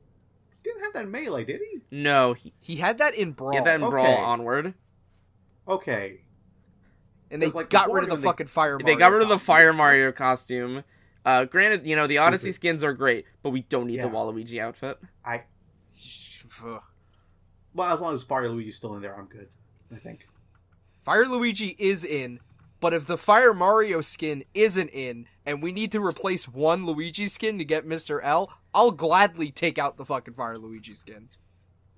He 0.54 0.60
didn't 0.62 0.82
have 0.82 0.92
that 0.94 1.04
in 1.06 1.10
Melee, 1.10 1.44
did 1.44 1.60
he? 1.60 1.80
no 1.90 2.34
he 2.34 2.52
He 2.60 2.76
had 2.76 2.98
that 2.98 3.14
in 3.14 3.32
Brawl. 3.32 3.52
get 3.52 3.64
that 3.64 3.80
in 3.80 3.88
brawl 3.88 4.06
onward 4.16 4.74
Okay. 5.66 6.20
and 7.30 7.40
they 7.40 7.48
like, 7.48 7.70
got 7.70 7.86
before 7.86 7.96
rid 8.00 8.02
of 8.04 8.08
the 8.10 8.14
when 8.16 8.20
they- 8.20 8.26
fucking 8.26 8.46
Fire 8.48 8.72
Mario. 8.78 8.86
they 8.86 8.96
got 8.96 9.12
rid 9.12 9.22
of 9.22 9.28
the 9.28 9.34
costumes. 9.36 9.46
fire 9.46 9.72
mario 9.72 10.12
costume 10.12 10.84
uh 11.24 11.44
granted 11.44 11.86
you 11.86 11.96
know 11.96 12.06
the 12.06 12.18
odyssey 12.18 12.52
skins 12.52 12.82
are 12.84 12.92
great 12.92 13.24
but 13.42 13.50
we 13.50 13.62
don't 13.62 13.86
need 13.86 13.96
Yeah. 13.96 14.08
the 14.08 14.14
waluigi 14.14 14.58
outfit 14.60 14.98
I 15.24 15.42
Ugh. 16.64 16.82
well, 17.74 17.92
as 17.92 18.00
long 18.00 18.14
as 18.14 18.22
Fire 18.22 18.48
Luigi's 18.48 18.76
still 18.76 18.94
in 18.96 19.02
there, 19.02 19.16
I'm 19.16 19.26
good. 19.26 19.48
I 19.94 19.98
think. 19.98 20.26
Fire 21.04 21.26
Luigi 21.26 21.74
is 21.78 22.04
in, 22.04 22.38
but 22.80 22.94
if 22.94 23.06
the 23.06 23.18
Fire 23.18 23.52
Mario 23.52 24.00
skin 24.00 24.44
isn't 24.54 24.88
in, 24.90 25.26
and 25.44 25.62
we 25.62 25.72
need 25.72 25.90
to 25.92 26.04
replace 26.04 26.46
one 26.48 26.86
Luigi 26.86 27.26
skin 27.26 27.58
to 27.58 27.64
get 27.64 27.86
Mr. 27.86 28.20
L, 28.22 28.52
I'll 28.72 28.90
gladly 28.92 29.50
take 29.50 29.78
out 29.78 29.96
the 29.96 30.04
fucking 30.04 30.34
Fire 30.34 30.56
Luigi 30.56 30.94
skin. 30.94 31.28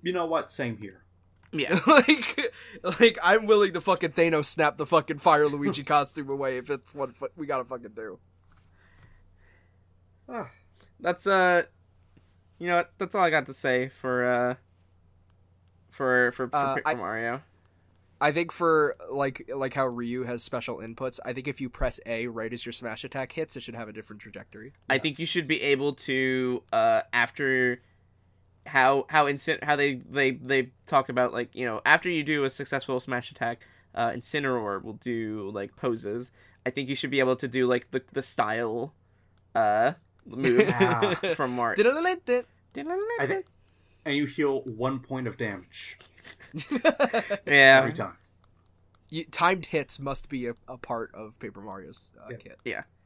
You 0.01 0.13
know 0.13 0.25
what? 0.25 0.49
Same 0.49 0.77
here. 0.77 1.03
yeah 1.51 1.79
like, 1.87 2.51
like 2.99 3.17
I'm 3.21 3.45
willing 3.45 3.73
to 3.73 3.81
fucking 3.81 4.11
Thanos 4.11 4.45
snap 4.45 4.77
the 4.77 4.85
fucking 4.85 5.19
Fire 5.19 5.45
Luigi 5.47 5.83
costume 5.85 6.29
away 6.29 6.57
if 6.57 6.69
it's 6.69 6.93
what 6.95 7.11
we 7.35 7.45
gotta 7.45 7.63
fucking 7.65 7.91
do. 7.95 8.19
Ah, 10.29 10.49
that's 10.99 11.25
uh 11.27 11.63
you 12.59 12.67
know 12.67 12.83
that's 12.97 13.15
all 13.15 13.23
i 13.23 13.29
got 13.29 13.45
to 13.45 13.53
say 13.53 13.87
for 13.89 14.25
uh 14.25 14.55
for 15.91 16.31
for, 16.33 16.47
for 16.49 16.55
Uh, 16.55 16.75
Paper 16.75 16.89
I- 16.89 16.95
mario. 16.95 17.41
I 18.19 18.31
think 18.31 18.51
for 18.51 18.95
like 19.11 19.47
like 19.53 19.75
how 19.75 19.85
Ryu 19.85 20.23
has 20.23 20.43
special 20.43 20.77
inputs, 20.77 21.19
I 21.23 21.33
think 21.33 21.47
if 21.47 21.61
you 21.61 21.69
press 21.69 21.99
A 22.07 22.25
right 22.25 22.51
as 22.51 22.65
your 22.65 22.73
smash 22.73 23.03
attack 23.03 23.31
hits, 23.31 23.55
it 23.55 23.61
should 23.61 23.75
have 23.75 23.89
a 23.89 23.93
different 23.93 24.23
trajectory. 24.23 24.73
I 24.89 24.97
think 24.97 25.19
you 25.19 25.27
should 25.27 25.47
be 25.47 25.61
able 25.61 25.93
to 26.09 26.63
uh 26.73 27.01
after 27.13 27.79
how 28.65 29.05
how 29.09 29.25
incin- 29.25 29.63
how 29.63 29.75
they 29.75 30.01
they 30.09 30.31
they 30.31 30.71
talk 30.87 31.09
about 31.09 31.31
like 31.31 31.53
you 31.53 31.63
know 31.65 31.79
after 31.85 32.09
you 32.09 32.23
do 32.23 32.43
a 32.43 32.49
successful 32.49 32.99
smash 32.99 33.29
attack 33.29 33.59
uh 33.93 34.09
incineroar 34.09 34.81
will 34.83 34.93
do 34.93 35.51
like 35.53 35.75
poses. 35.75 36.31
I 36.65 36.71
think 36.71 36.89
you 36.89 36.95
should 36.95 37.11
be 37.11 37.19
able 37.19 37.35
to 37.35 37.47
do 37.47 37.67
like 37.67 37.91
the 37.91 38.01
the 38.13 38.23
style 38.23 38.95
uh 39.53 39.93
moves 40.27 40.79
Yeah. 40.81 41.13
from 41.35 41.51
mario 41.55 41.75
I 43.19 43.27
think, 43.27 43.45
and 44.05 44.15
you 44.15 44.25
heal 44.25 44.61
one 44.63 44.99
point 44.99 45.27
of 45.27 45.37
damage 45.37 45.97
yeah 46.71 47.79
every 47.79 47.93
time. 47.93 48.17
You, 49.09 49.23
timed 49.25 49.67
hits 49.67 49.99
must 49.99 50.27
be 50.27 50.47
a, 50.47 50.53
a 50.67 50.77
part 50.77 51.11
of 51.13 51.39
Paper 51.39 51.61
Mario's 51.61 52.11
uh, 52.21 52.27
Yeah. 52.31 52.37
kit. 52.37 52.59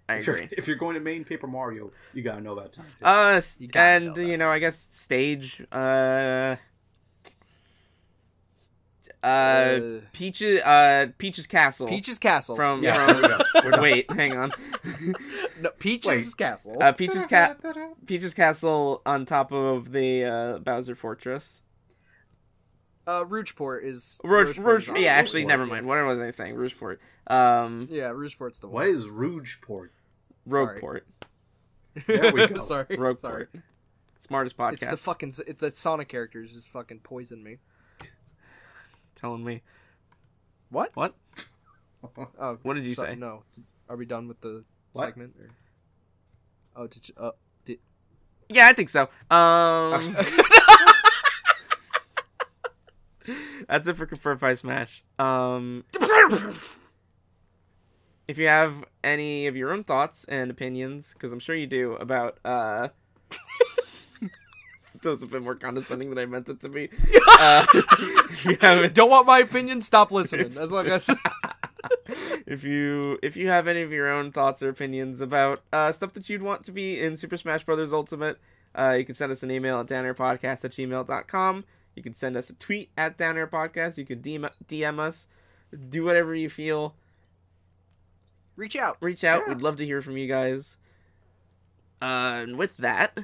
i 0.10 0.16
If 0.16 0.26
you're, 0.28 0.36
agree 0.38 0.50
if 0.58 0.68
you're 0.68 0.78
going 0.78 0.96
to 0.96 1.00
main 1.00 1.24
Paper 1.24 1.46
Mario, 1.48 1.92
you 2.14 2.24
gotta 2.24 2.42
know 2.42 2.54
about 2.54 2.74
time. 2.74 2.88
uh 3.04 3.40
You 3.60 3.70
and 3.76 4.06
know 4.16 4.22
you 4.22 4.38
know 4.38 4.50
i 4.50 4.60
guess 4.60 4.78
stage 4.78 5.62
uh 5.72 6.56
Uh, 9.24 10.00
Peaches. 10.14 10.62
Uh, 10.62 11.08
Peach's 11.18 11.46
Castle. 11.48 11.88
Peach's 11.88 12.18
Castle. 12.18 12.56
from 12.56 12.82
Yeah, 12.84 12.94
from. 13.06 13.22
there 13.22 13.22
we 13.22 13.28
go. 13.38 13.44
We're 13.64 13.72
done. 13.72 13.82
Wait, 13.82 14.12
hang 14.12 14.36
on. 14.36 14.52
no, 15.62 15.70
Peach's 15.80 16.08
Wait. 16.08 16.26
Castle. 16.38 16.82
Uh, 16.82 16.92
Peach's 16.92 17.28
cat. 17.28 17.64
Peach's 18.08 18.34
Castle 18.34 19.02
on 19.06 19.26
top 19.26 19.52
of 19.52 19.92
the 19.92 20.24
uh, 20.26 20.58
Bowser 20.60 20.96
Fortress. 20.96 21.62
Uh, 23.08 23.26
Rougeport 23.26 23.84
is 23.84 24.20
Rouge, 24.24 24.58
Rougeport 24.58 24.88
Rouge, 24.88 25.00
yeah, 25.02 25.16
it. 25.18 25.20
actually, 25.20 25.46
never 25.46 25.66
mind. 25.66 25.88
What 25.88 26.04
was 26.06 26.20
I 26.20 26.30
saying? 26.30 26.56
Rougeport. 26.56 27.00
Um, 27.28 27.88
Yeah, 27.92 28.10
Rougeport's 28.12 28.60
the 28.60 28.68
one. 28.68 28.74
What 28.76 28.88
is 28.88 29.08
Rougeport? 29.10 29.92
Sorry. 30.50 30.80
Rogueport. 30.82 31.02
There 32.08 32.32
we 32.32 32.48
go. 32.48 32.60
Sorry, 32.62 32.86
Rogueport. 32.98 33.20
sorry. 33.20 33.48
Smartest 34.20 34.56
podcast. 34.58 34.74
It's 34.74 34.86
the 34.88 34.98
fucking 34.98 35.34
it's 35.48 35.60
the 35.60 35.72
Sonic 35.72 36.08
characters 36.10 36.54
just 36.54 36.70
fucking 36.70 37.00
poison 37.00 37.44
me. 37.44 37.58
Telling 39.22 39.44
me. 39.44 39.62
What? 40.70 40.92
What? 40.96 41.16
Oh, 42.40 42.58
What 42.64 42.74
did 42.74 42.84
you 42.86 42.96
so- 42.96 43.04
say? 43.04 43.14
No, 43.14 43.44
are 43.88 43.96
we 43.96 44.08
done 44.08 44.28
with 44.28 44.42
the 44.42 44.66
What? 44.94 45.06
segment? 45.06 45.36
Or... 45.40 45.52
Oh, 46.76 46.88
did 46.88 47.08
you? 47.08 47.14
Uh, 47.16 47.30
did... 47.64 47.78
Yeah, 48.50 48.66
I 48.68 48.74
think 48.74 48.90
so. 48.90 49.04
Um, 49.30 50.02
that's 53.68 53.86
it 53.88 53.96
for 53.96 54.08
Confirm 54.08 54.40
Five 54.40 54.58
Smash. 54.58 55.04
Um, 55.20 55.84
if 58.28 58.40
you 58.40 58.48
have 58.48 58.84
any 59.04 59.46
of 59.46 59.56
your 59.56 59.72
own 59.72 59.84
thoughts 59.84 60.24
and 60.26 60.50
opinions, 60.50 61.14
because 61.14 61.32
I'm 61.32 61.40
sure 61.40 61.56
you 61.56 61.68
do 61.68 61.94
about 61.94 62.40
uh, 62.44 62.88
those 65.04 65.24
a 65.24 65.28
bit 65.28 65.42
more 65.42 65.56
condescending 65.56 66.10
than 66.10 66.18
I 66.18 66.26
meant 66.26 66.50
it 66.50 66.62
to 66.62 66.70
be. 66.70 66.90
Uh, 67.44 67.66
if 67.74 68.46
you 68.46 68.90
Don't 68.90 69.10
want 69.10 69.26
my 69.26 69.40
opinion? 69.40 69.82
Stop 69.82 70.12
listening. 70.12 70.50
That's 70.54 70.72
like 70.72 70.88
I 70.88 71.00
said. 71.00 71.18
if 72.46 72.64
you 72.64 73.18
if 73.24 73.36
you 73.36 73.48
have 73.48 73.68
any 73.68 73.82
of 73.82 73.92
your 73.92 74.10
own 74.10 74.32
thoughts 74.32 74.62
or 74.62 74.70
opinions 74.70 75.22
about 75.22 75.62
uh, 75.74 75.92
stuff 75.92 76.14
that 76.14 76.30
you'd 76.30 76.44
want 76.44 76.64
to 76.66 76.72
be 76.72 77.02
in 77.02 77.18
Super 77.18 77.38
Smash 77.38 77.64
Bros. 77.64 77.92
Ultimate, 77.94 78.38
uh, 78.78 78.92
you 78.92 79.06
can 79.06 79.16
send 79.16 79.32
us 79.32 79.42
an 79.42 79.50
email 79.50 79.80
at 79.80 79.88
downairpodcast 79.88 80.66
at 80.66 80.72
gmail.com. 80.72 81.64
You 81.96 82.04
can 82.04 82.14
send 82.14 82.38
us 82.38 82.52
a 82.52 82.54
tweet 82.54 82.92
at 82.96 83.18
downairpodcast. 83.18 83.98
You 83.98 84.06
can 84.06 84.20
DM, 84.20 84.48
DM 84.68 85.00
us. 85.00 85.26
Do 85.90 86.04
whatever 86.04 86.36
you 86.36 86.50
feel. 86.50 86.94
Reach 88.56 88.76
out. 88.76 88.98
Reach 89.02 89.24
out. 89.24 89.44
Yeah. 89.48 89.54
We'd 89.54 89.64
love 89.64 89.78
to 89.78 89.86
hear 89.86 90.04
from 90.04 90.18
you 90.18 90.28
guys. 90.28 90.78
Uh, 92.02 92.44
and 92.44 92.58
with 92.58 92.78
that, 92.78 93.18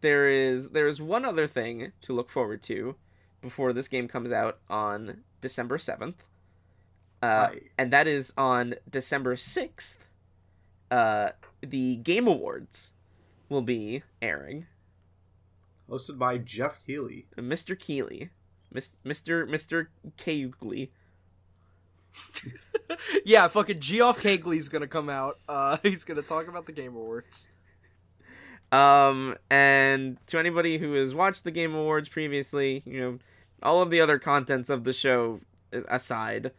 there 0.00 0.28
is 0.28 0.70
there 0.70 0.86
is 0.86 1.00
one 1.00 1.24
other 1.24 1.46
thing 1.46 1.92
to 2.02 2.12
look 2.12 2.30
forward 2.30 2.62
to 2.64 2.96
before 3.42 3.72
this 3.72 3.88
game 3.88 4.08
comes 4.08 4.32
out 4.32 4.58
on 4.68 5.22
December 5.40 5.78
seventh. 5.78 6.24
Uh, 7.22 7.48
Right. 7.50 7.62
and 7.76 7.92
that 7.92 8.06
is 8.06 8.32
on 8.36 8.76
December 8.88 9.34
6th. 9.34 9.96
Uh, 10.88 11.30
the 11.60 11.96
Game 11.96 12.28
Awards 12.28 12.92
will 13.48 13.60
be 13.62 14.04
airing. 14.22 14.66
Hosted 15.90 16.16
by 16.16 16.38
Jeff 16.38 16.78
Healy. 16.86 17.26
Mr. 17.36 17.76
Keighley, 17.76 18.30
Mis- 18.72 18.96
Mr. 19.04 19.48
Mr. 19.48 19.88
Keighley. 20.16 20.92
yeah, 23.24 23.48
fucking 23.48 23.80
Geoff 23.80 24.20
Keighley's 24.20 24.68
gonna 24.68 24.86
come 24.86 25.08
out. 25.08 25.34
Uh, 25.48 25.76
he's 25.82 26.04
gonna 26.04 26.22
talk 26.22 26.46
about 26.48 26.66
the 26.66 26.72
Game 26.72 26.94
Awards. 26.94 27.48
Um, 28.70 29.36
and 29.50 30.18
to 30.26 30.38
anybody 30.38 30.78
who 30.78 30.94
has 30.94 31.14
watched 31.14 31.44
the 31.44 31.50
Game 31.50 31.74
Awards 31.74 32.08
previously, 32.08 32.82
you 32.84 33.00
know, 33.00 33.18
all 33.62 33.80
of 33.80 33.90
the 33.90 34.00
other 34.00 34.18
contents 34.18 34.68
of 34.68 34.84
the 34.84 34.92
show 34.92 35.40
aside, 35.72 36.52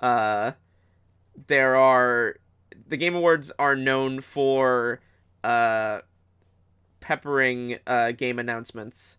uh, 0.00 0.52
there 1.46 1.76
are 1.76 2.36
the 2.88 2.96
Game 2.96 3.14
Awards 3.14 3.52
are 3.58 3.76
known 3.76 4.20
for 4.20 5.00
uh 5.44 5.98
peppering 7.00 7.76
uh 7.84 8.12
game 8.12 8.38
announcements 8.38 9.16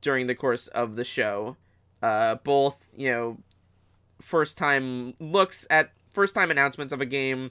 during 0.00 0.26
the 0.26 0.34
course 0.34 0.66
of 0.68 0.96
the 0.96 1.04
show. 1.04 1.56
Uh, 2.02 2.36
both 2.36 2.86
you 2.96 3.10
know, 3.10 3.38
first 4.20 4.58
time 4.58 5.14
looks 5.18 5.66
at 5.70 5.90
first 6.10 6.34
time 6.34 6.50
announcements 6.50 6.92
of 6.92 7.00
a 7.00 7.06
game, 7.06 7.50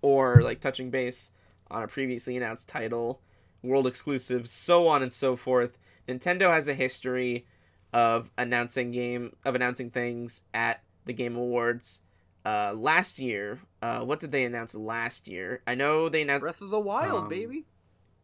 or 0.00 0.42
like 0.42 0.60
touching 0.60 0.90
base 0.90 1.30
on 1.72 1.82
a 1.82 1.88
previously 1.88 2.36
announced 2.36 2.68
title, 2.68 3.20
world 3.62 3.86
exclusives, 3.86 4.50
so 4.50 4.86
on 4.88 5.02
and 5.02 5.12
so 5.12 5.34
forth. 5.36 5.76
Nintendo 6.08 6.52
has 6.52 6.68
a 6.68 6.74
history 6.74 7.46
of 7.92 8.30
announcing 8.38 8.90
game 8.90 9.34
of 9.44 9.54
announcing 9.54 9.90
things 9.90 10.42
at 10.54 10.82
the 11.04 11.12
Game 11.12 11.36
Awards. 11.36 12.00
Uh, 12.44 12.72
last 12.72 13.18
year, 13.18 13.60
uh, 13.82 14.00
what 14.00 14.18
did 14.18 14.32
they 14.32 14.44
announce 14.44 14.74
last 14.74 15.28
year? 15.28 15.62
I 15.66 15.74
know 15.74 16.08
they 16.08 16.22
announced. 16.22 16.40
Breath 16.40 16.60
of 16.60 16.70
the 16.70 16.80
Wild, 16.80 17.24
Um, 17.24 17.28
baby. 17.28 17.66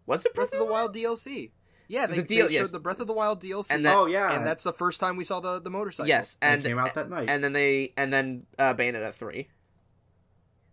was 0.07 0.25
it 0.27 0.35
Breath 0.35 0.53
of 0.53 0.59
the 0.59 0.65
Wild 0.65 0.95
DLC. 0.95 1.51
Yeah, 1.87 2.07
they, 2.07 2.17
The 2.17 2.23
deal- 2.23 2.49
they 2.49 2.55
showed 2.55 2.63
yes. 2.65 2.71
the 2.73 2.81
Breath 2.81 3.01
of 3.01 3.07
the 3.07 3.13
Wild 3.13 3.41
DLC, 3.41 3.71
And 3.71 3.77
and, 3.79 3.87
that- 3.87 3.97
oh 3.97 4.07
yeah, 4.07 4.33
and 4.33 4.45
that's 4.47 4.65
the 4.65 4.73
first 4.73 5.01
time 5.01 5.17
we 5.17 5.25
saw 5.25 5.39
the 5.41 5.61
the 5.61 5.71
motorcycle. 5.71 6.09
Yes, 6.09 6.37
and 6.43 6.55
and 6.55 6.67
it 6.67 6.69
came 6.71 6.79
out 6.79 6.95
that 6.95 7.09
night. 7.09 7.31
and 7.31 7.43
then 7.45 7.53
they 7.53 7.93
and 7.97 8.13
then 8.13 8.47
uh, 8.59 8.75
Bayonetta 8.75 9.15
three. 9.15 9.49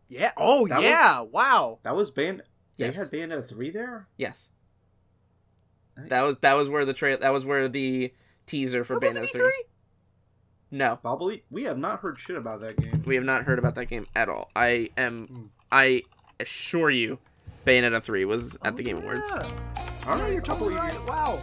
Yeah. 0.09 0.31
Oh 0.37 0.67
That 0.67 0.77
was- 0.79 0.85
yeah. 0.85 1.21
Wow. 1.21 1.79
that 1.83 1.95
was 1.95 2.11
Bayon. 2.11 2.41
Yes. 2.77 2.95
They 3.09 3.19
had 3.19 3.29
Bayonetta 3.31 3.47
three 3.47 3.69
there. 3.69 4.07
Yes. 4.17 4.49
Nice. 5.97 6.09
That 6.09 6.21
was 6.23 6.37
that 6.39 6.53
was 6.53 6.67
where 6.69 6.83
the 6.85 6.93
trail 6.93 7.17
that 7.19 7.31
was 7.31 7.45
where 7.45 7.69
the 7.69 8.13
teaser 8.47 8.83
for 8.83 8.99
That 8.99 9.11
Bayonetta 9.13 9.27
E3? 9.27 9.31
three. 9.31 9.63
No, 10.71 10.99
Bobbly, 11.03 11.43
we 11.49 11.63
have 11.63 11.77
not 11.77 11.99
heard 12.01 12.19
shit 12.19 12.35
about 12.35 12.59
that 12.61 12.77
game. 12.77 13.03
we 13.05 13.15
have 13.15 13.23
not 13.23 13.43
heard 13.43 13.59
about 13.59 13.75
that 13.75 13.85
game 13.85 14.07
at 14.15 14.27
all. 14.27 14.49
I 14.55 14.89
am 14.97 15.27
Hmm. 15.27 15.43
I 15.71 16.01
assure 16.39 16.89
you, 16.89 17.17
Bayonetta 17.65 18.01
three 18.03 18.25
was 18.25 18.55
at 18.63 18.73
Oh, 18.73 18.75
the 18.75 18.83
Game 18.83 18.97
Awards. 18.97 19.29
yeah. 19.35 19.41
All 20.05 20.17
Yeah, 20.17 20.23
right, 20.23 20.33
you're 20.33 20.41
totally 20.41 20.75
I'll 20.75 20.81
right. 20.81 21.07
Wow. 21.07 21.41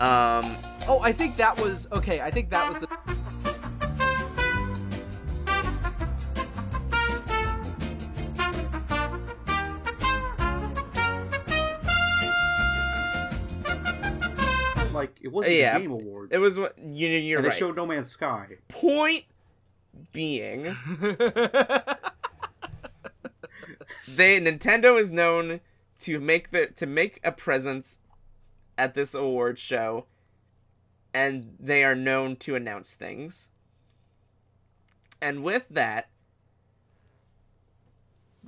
Um, 0.00 0.56
Oh, 0.88 0.98
I 1.00 1.12
think 1.12 1.36
that 1.36 1.56
was 1.60 1.86
okay. 1.92 2.20
I 2.20 2.30
think 2.32 2.50
that 2.50 2.68
was 2.68 2.80
the. 2.80 2.88
Like 15.02 15.18
it 15.20 15.28
wasn't 15.32 15.56
Yeah. 15.56 15.74
the 15.78 15.80
Game 15.82 15.90
Awards. 15.90 16.32
it 16.32 16.38
was 16.40 16.58
what 16.58 16.78
you 16.78 17.08
you're 17.08 17.38
and 17.40 17.46
they 17.50 17.56
showed 17.56 17.74
No 17.76 17.86
Man's 17.86 18.08
Sky. 18.10 18.46
Point 18.68 19.24
being, 20.12 20.62
they 24.08 24.40
Nintendo 24.40 24.98
is 25.00 25.10
known 25.10 25.60
to 26.00 26.20
make 26.20 26.50
the 26.50 26.66
to 26.76 26.86
make 26.86 27.20
a 27.24 27.32
presence 27.32 27.98
at 28.78 28.94
this 28.94 29.12
award 29.14 29.58
show, 29.58 30.06
and 31.12 31.56
they 31.58 31.82
are 31.84 31.94
known 31.94 32.36
to 32.36 32.54
announce 32.54 32.94
things. 32.94 33.48
And 35.20 35.42
with 35.44 35.64
that, 35.70 36.08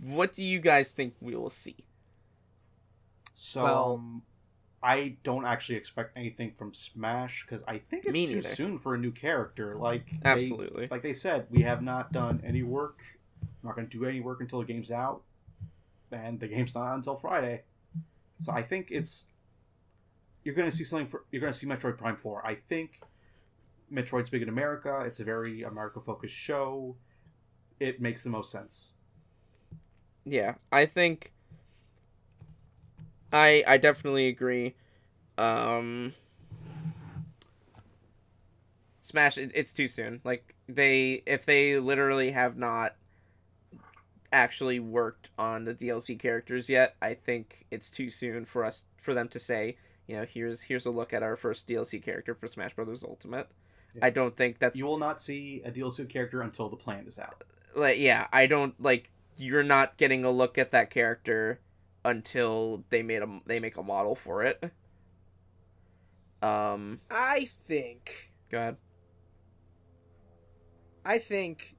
what 0.01 0.35
do 0.35 0.43
you 0.45 0.59
guys 0.61 0.91
think 0.93 1.15
we 1.21 1.35
will 1.37 1.51
see? 1.51 1.77
So 3.35 3.65
Well- 3.65 3.95
um, 3.95 4.23
I 4.85 5.17
don't 5.23 5.47
actually 5.47 5.77
expect 5.77 6.15
anything 6.15 6.53
from 6.53 6.75
Smash 6.75 7.47
because 7.47 7.65
I 7.67 7.79
think 7.79 8.05
it's 8.05 8.31
too 8.31 8.43
soon 8.43 8.77
for 8.77 8.95
a 8.95 8.99
new 8.99 9.13
character. 9.13 9.77
Like 9.77 10.11
they- 10.23 10.29
Absolutely. 10.29 10.89
like 10.91 11.03
they 11.03 11.15
said, 11.15 11.47
we 11.51 11.63
have 11.63 11.83
not 11.83 12.13
done 12.13 12.43
any 12.45 12.63
work. 12.63 13.01
We're 13.63 13.71
not 13.71 13.77
going 13.77 13.89
to 13.89 13.99
do 13.99 14.05
any 14.05 14.21
work 14.21 14.43
until 14.43 14.59
the 14.59 14.67
game's 14.67 14.91
out, 14.91 15.23
and 16.13 16.39
the 16.39 16.49
game's 16.49 16.75
not 16.75 16.85
out 16.87 16.97
until 16.97 17.17
Friday. 17.17 17.63
So 18.33 18.53
I 18.53 18.63
think 18.63 18.91
it's 18.91 19.25
you're 20.45 20.55
going 20.55 20.71
to 20.71 20.77
see 20.77 20.85
something 20.85 21.07
for 21.07 21.25
you're 21.31 21.41
going 21.41 21.53
to 21.53 21.59
see 21.59 21.67
Metroid 21.67 21.97
Prime 21.97 22.17
Four. 22.17 22.47
I 22.47 22.57
think 22.57 23.01
Metroid's 23.91 24.29
big 24.29 24.43
in 24.43 24.51
America. 24.51 25.03
It's 25.07 25.19
a 25.19 25.25
very 25.25 25.63
America 25.63 25.99
focused 26.01 26.35
show. 26.35 26.97
It 27.81 28.03
makes 28.03 28.23
the 28.23 28.29
most 28.31 28.53
sense. 28.53 28.93
Yeah, 30.27 30.55
I 30.71 30.85
think 30.87 31.33
I 33.35 33.63
I 33.67 33.77
definitely 33.79 34.29
agree. 34.29 34.75
Um 35.37 36.15
Smash 39.03 39.37
it, 39.37 39.51
it's 39.55 39.73
too 39.73 39.89
soon. 39.89 40.21
Like 40.25 40.55
they 40.69 41.23
if 41.27 41.45
they 41.45 41.79
literally 41.79 42.31
have 42.31 42.57
not 42.57 42.95
actually 44.33 44.81
worked 44.81 45.31
on 45.39 45.65
the 45.65 45.75
DLC 45.75 46.19
characters 46.19 46.69
yet, 46.71 46.97
I 47.03 47.15
think 47.15 47.67
it's 47.71 47.91
too 47.91 48.09
soon 48.11 48.45
for 48.45 48.65
us 48.65 48.85
for 48.97 49.13
them 49.15 49.29
to 49.29 49.39
say, 49.39 49.77
you 50.07 50.17
know, 50.17 50.25
here's 50.25 50.63
here's 50.63 50.87
a 50.87 50.91
look 50.91 51.13
at 51.13 51.23
our 51.23 51.37
first 51.37 51.69
DLC 51.69 52.03
character 52.03 52.35
for 52.35 52.49
Smash 52.49 52.75
Brothers 52.75 53.03
Ultimate. 53.03 53.49
Yeah. 53.95 54.07
I 54.07 54.11
don't 54.11 54.37
think 54.37 54.59
that's 54.59 54.77
You 54.79 54.87
will 54.87 54.99
not 54.99 55.21
see 55.21 55.61
a 55.65 55.71
DLC 55.71 56.09
character 56.09 56.41
until 56.43 56.69
the 56.69 56.77
plan 56.77 57.07
is 57.07 57.19
out. 57.19 57.45
like 57.77 57.99
yeah 57.99 58.27
i 58.33 58.47
don't 58.47 58.81
like 58.81 59.11
you're 59.37 59.65
not 59.65 59.97
getting 59.97 60.25
a 60.25 60.31
look 60.31 60.59
at 60.59 60.71
that 60.71 60.91
character 60.91 61.59
until 62.05 62.85
they 62.91 63.03
made 63.03 63.23
a 63.23 63.41
they 63.47 63.59
make 63.59 63.77
a 63.77 63.83
model 63.83 64.15
for 64.15 64.43
it 64.45 64.63
um 66.43 67.01
I 67.11 67.47
think 67.67 68.35
Go 68.55 68.59
ahead. 68.61 68.77
I 71.05 71.19
think 71.19 71.77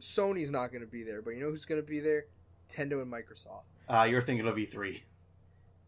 Sony's 0.00 0.50
not 0.50 0.68
going 0.68 0.80
to 0.80 0.86
be 0.86 1.02
there, 1.04 1.20
but 1.20 1.30
you 1.30 1.40
know 1.40 1.50
who's 1.50 1.66
going 1.66 1.82
to 1.82 1.86
be 1.86 2.00
there? 2.00 2.24
Nintendo 2.68 3.02
and 3.02 3.12
Microsoft. 3.12 3.64
Uh, 3.88 4.04
you're 4.04 4.22
thinking 4.22 4.46
of 4.46 4.56
E3. 4.56 5.02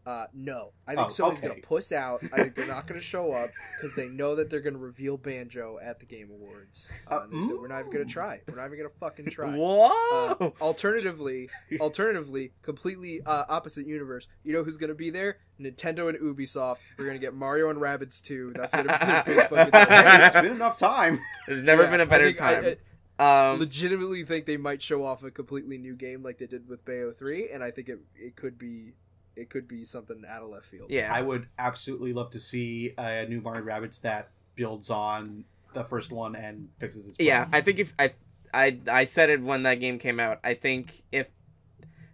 Uh, 0.05 0.27
no, 0.35 0.71
I 0.87 0.93
think 0.95 1.07
Oh, 1.07 1.09
Sony's 1.09 1.39
okay. 1.39 1.47
going 1.47 1.61
to 1.61 1.67
puss 1.67 1.91
out. 1.91 2.21
I 2.31 2.37
think 2.43 2.53
they're 2.55 2.67
not 2.67 2.85
going 2.85 2.99
to 3.01 3.05
show 3.05 3.31
up 3.33 3.49
because 3.75 3.95
they 3.95 4.07
know 4.07 4.35
that 4.35 4.51
they're 4.51 4.59
going 4.61 4.75
to 4.75 4.79
reveal 4.79 5.17
Banjo 5.17 5.79
at 5.81 5.99
the 5.99 6.05
Game 6.05 6.29
Awards. 6.29 6.93
Uh, 7.09 7.15
Uh, 7.15 7.23
and 7.23 7.33
they 7.33 7.47
said 7.47 7.55
we're 7.59 7.67
not 7.67 7.79
even 7.79 7.91
going 7.91 8.05
to 8.05 8.13
try. 8.13 8.39
We're 8.47 8.55
not 8.57 8.67
even 8.67 8.77
going 8.77 8.89
to 8.91 8.97
fucking 8.99 9.25
try. 9.31 9.55
Whoa! 9.55 10.35
Uh, 10.39 10.49
alternatively, 10.61 11.49
alternatively, 11.79 12.51
completely 12.61 13.21
uh, 13.25 13.45
opposite 13.49 13.87
universe. 13.87 14.27
You 14.43 14.53
know 14.53 14.63
who's 14.63 14.77
gonna 14.77 14.93
be 14.93 15.09
there? 15.09 15.37
Nintendo 15.59 16.09
and 16.09 16.19
Ubisoft. 16.19 16.77
We're 16.99 17.07
gonna 17.07 17.17
get 17.17 17.33
Mario 17.33 17.69
and 17.69 17.79
Rabbids 17.79 18.21
too. 18.21 18.53
That's 18.55 18.73
gonna 18.73 18.83
be 18.85 18.93
a 18.93 19.23
big 19.25 19.49
fucking 19.49 19.73
Hey, 19.89 20.23
it's 20.25 20.33
deal. 20.33 20.43
been 20.43 20.51
enough 20.53 20.77
time. 20.77 21.19
There's 21.47 21.63
never 21.63 21.83
Yeah, 21.83 21.89
been 21.91 22.01
a 22.01 22.05
better 22.05 22.25
think- 22.25 22.41
I- 22.41 22.53
time. 22.61 22.75
I, 23.17 23.51
um, 23.53 23.59
legitimately 23.59 24.25
think 24.25 24.45
they 24.45 24.57
might 24.57 24.81
show 24.81 25.05
off 25.05 25.23
a 25.23 25.31
completely 25.31 25.77
new 25.77 25.95
game 25.95 26.21
like 26.21 26.37
they 26.37 26.47
did 26.47 26.67
with 26.67 26.83
Bayo 26.83 27.13
3, 27.13 27.49
and 27.49 27.63
I 27.63 27.71
think 27.71 27.87
it 27.89 27.99
it 28.17 28.35
could 28.35 28.57
be 28.59 28.93
it 29.35 29.49
could 29.49 29.67
be 29.67 29.85
something 29.85 30.23
out 30.27 30.41
of 30.41 30.49
left 30.49 30.65
field. 30.65 30.89
yeah. 30.89 31.13
I 31.13 31.21
would 31.21 31.47
absolutely 31.57 32.13
love 32.13 32.31
to 32.31 32.39
see 32.39 32.93
a 32.97 33.25
new 33.25 33.41
Mario 33.41 33.63
Rabbids 33.63 34.01
that 34.01 34.29
builds 34.55 34.89
on 34.89 35.45
the 35.73 35.83
first 35.83 36.11
one 36.11 36.35
and 36.35 36.69
fixes 36.79 37.07
its. 37.07 37.17
Yeah, 37.19 37.47
I 37.51 37.61
think 37.61 37.79
if 37.79 37.93
I, 37.99 38.13
I, 38.53 38.79
I 38.89 39.03
said 39.03 39.29
it 39.29 39.41
when 39.41 39.63
that 39.63 39.75
game 39.75 39.99
came 39.99 40.19
out. 40.19 40.39
I 40.43 40.53
think 40.53 41.03
if 41.11 41.29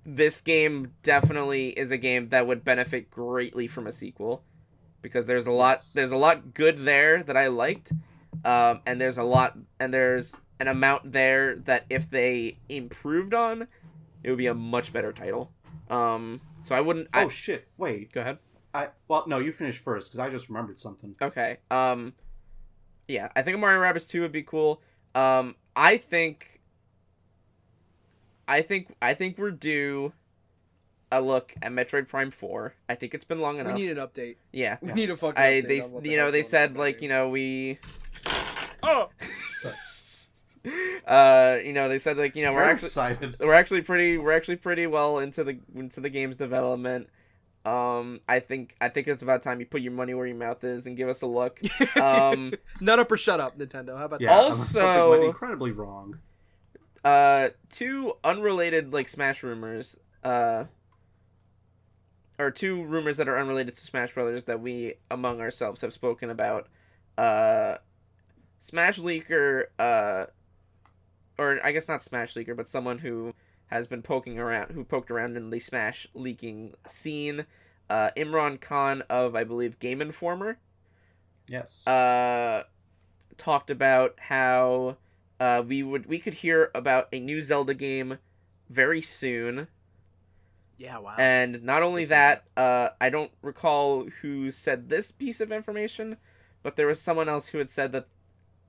this 0.06 0.41
game 0.41 0.93
definitely 1.03 1.69
is 1.69 1.91
a 1.91 1.98
game 1.98 2.30
that 2.30 2.48
would 2.48 2.64
benefit 2.64 3.11
greatly 3.11 3.68
from 3.68 3.88
a 3.88 3.91
sequel, 3.91 4.43
because 5.02 5.27
there's 5.27 5.48
a 5.48 5.52
lot, 5.52 5.80
there's 5.93 6.11
a 6.11 6.18
lot 6.18 6.53
good 6.53 6.80
there 6.80 7.22
that 7.23 7.38
I 7.38 7.48
liked, 7.48 7.93
um, 8.43 8.81
and 8.85 8.99
there's 8.99 9.19
a 9.19 9.23
lot, 9.23 9.57
and 9.80 9.93
there's 9.93 10.34
an 10.60 10.68
amount 10.68 11.11
there 11.11 11.57
that 11.57 11.85
if 11.89 12.10
they 12.10 12.57
improved 12.69 13.34
on, 13.34 13.68
it 14.23 14.30
would 14.30 14.38
be 14.38 14.48
a 14.48 14.53
much 14.53 14.91
better 14.91 15.11
title. 15.11 15.52
Um, 15.89 16.41
so 16.72 16.76
I 16.77 16.81
wouldn't. 16.81 17.10
I, 17.14 17.26
Oh 17.26 17.30
shit! 17.30 17.68
Wait, 17.77 18.11
go 18.14 18.22
ahead. 18.22 18.38
I 18.73 18.88
well 19.10 19.26
no, 19.27 19.39
you 19.39 19.52
finish 19.52 19.77
first 19.77 20.10
because 20.10 20.19
I 20.19 20.30
just 20.30 20.48
remembered 20.48 20.80
something. 20.80 21.14
Okay. 21.22 21.57
Um 21.69 22.14
yeah, 23.07 23.27
I 23.35 23.41
think 23.41 23.60
Mario 23.60 23.81
Rabbids 23.81 24.07
2 24.07 24.22
would 24.22 24.31
be 24.31 24.43
cool. 24.43 24.81
Um 25.14 25.56
I 25.76 25.98
think 25.98 26.61
I 28.48 28.61
think 28.61 28.95
I 29.02 29.14
think 29.14 29.38
we're 29.38 29.52
due 29.52 30.14
a 31.11 31.19
look 31.19 31.53
at 31.61 31.73
Metroid 31.73 32.07
Prime 32.07 32.31
4. 32.31 32.73
I 32.88 32.95
think 32.95 33.14
it's 33.14 33.26
been 33.26 33.41
long 33.41 33.60
enough. 33.60 33.76
We 33.76 33.81
need 33.81 33.98
an 33.98 33.98
update. 33.98 34.38
yeah. 34.53 34.77
We 34.81 34.88
Yeah. 34.89 34.93
need 34.93 35.10
a 35.10 35.18
fucking 35.18 35.38
I 35.43 35.61
update 35.61 35.68
they 35.68 35.81
on 35.81 35.91
what 35.91 36.03
the 36.03 36.10
you 36.10 36.15
know 36.18 36.31
they 36.31 36.43
said 36.43 36.77
like, 36.77 37.02
you 37.02 37.10
know, 37.10 37.27
we 37.27 37.77
Oh. 38.84 39.10
Uh, 41.07 41.57
you 41.63 41.73
know, 41.73 41.89
they 41.89 41.99
said 41.99 42.17
like, 42.17 42.35
you 42.35 42.43
know, 42.45 42.51
we're 42.53 42.59
Very 42.59 42.71
actually 42.73 42.88
excited. 42.88 43.38
we're 43.39 43.53
actually 43.53 43.81
pretty 43.81 44.17
we're 44.17 44.31
actually 44.33 44.57
pretty 44.57 44.88
well 44.88 45.19
into 45.19 45.43
the 45.43 45.59
into 45.75 45.99
the 46.01 46.09
game's 46.09 46.38
development. 46.38 47.07
Um, 47.65 48.21
I 48.27 48.39
think 48.39 48.75
I 48.81 48.89
think 48.89 49.07
it's 49.07 49.21
about 49.21 49.43
time 49.43 49.59
you 49.59 49.65
put 49.67 49.81
your 49.81 49.91
money 49.91 50.13
where 50.15 50.25
your 50.25 50.35
mouth 50.35 50.63
is 50.63 50.88
and 50.88 50.97
give 50.97 51.09
us 51.09 51.21
a 51.21 51.27
look. 51.27 51.59
Um, 51.95 52.53
Nut 52.79 52.97
up 52.99 53.11
or 53.11 53.17
shut 53.17 53.39
up, 53.39 53.57
Nintendo. 53.57 53.97
How 53.97 54.05
about 54.05 54.21
Yeah, 54.21 54.29
that? 54.29 54.39
unless 54.45 54.69
something 54.69 54.89
Also- 54.89 55.09
went 55.11 55.23
incredibly 55.25 55.71
wrong. 55.71 56.17
uh, 57.03 57.49
two 57.69 58.13
unrelated 58.23 58.93
like 58.93 59.07
Smash 59.09 59.43
rumors. 59.43 59.97
Uh, 60.23 60.65
or 62.39 62.49
two 62.49 62.83
rumors 62.85 63.17
that 63.17 63.27
are 63.29 63.38
unrelated 63.38 63.73
to 63.75 63.81
Smash 63.81 64.13
Brothers 64.15 64.45
that 64.45 64.59
we 64.61 64.95
among 65.11 65.41
ourselves 65.41 65.81
have 65.81 65.93
spoken 65.93 66.29
about. 66.31 66.67
Uh, 67.17 67.75
Smash 68.57 68.97
leaker. 68.99 69.65
Uh, 69.77 70.25
or 71.41 71.59
I 71.65 71.72
guess 71.72 71.88
not 71.88 72.01
Smash 72.01 72.34
leaker, 72.35 72.55
but 72.55 72.68
someone 72.68 72.99
who 72.99 73.34
has 73.68 73.88
been 73.88 74.01
poking 74.01 74.38
around, 74.39 74.72
who 74.72 74.84
poked 74.84 75.11
around 75.11 75.38
in 75.38 75.49
the 75.49 75.59
Smash 75.59 76.07
leaking 76.13 76.76
scene. 76.88 77.45
Uh, 77.89 78.11
Imran 78.15 78.59
Khan 78.61 79.03
of 79.09 79.35
I 79.35 79.43
believe 79.43 79.80
Game 79.80 80.01
Informer. 80.01 80.59
Yes. 81.47 81.85
uh, 81.88 82.63
talked 83.38 83.69
about 83.72 84.15
how 84.19 84.97
uh, 85.39 85.63
we 85.68 85.84
would 85.84 86.05
we 86.05 86.19
could 86.19 86.35
hear 86.35 86.72
about 86.76 87.07
a 87.11 87.19
new 87.19 87.41
Zelda 87.41 87.73
game 87.73 88.19
very 88.69 89.01
soon, 89.01 89.68
Yeah, 90.77 90.97
wow. 90.99 91.15
and 91.18 91.63
not 91.63 91.84
only 91.84 92.05
I've 92.05 92.09
that, 92.09 92.45
uh, 92.57 92.89
I 92.99 93.09
don't 93.09 93.31
recall 93.41 94.05
who 94.22 94.51
said 94.51 94.89
this 94.89 95.11
piece 95.11 95.41
of 95.41 95.51
information, 95.51 96.18
but 96.63 96.76
there 96.76 96.88
was 96.88 97.01
someone 97.01 97.30
else 97.30 97.47
who 97.49 97.57
had 97.57 97.69
said 97.69 97.91
that 97.91 98.07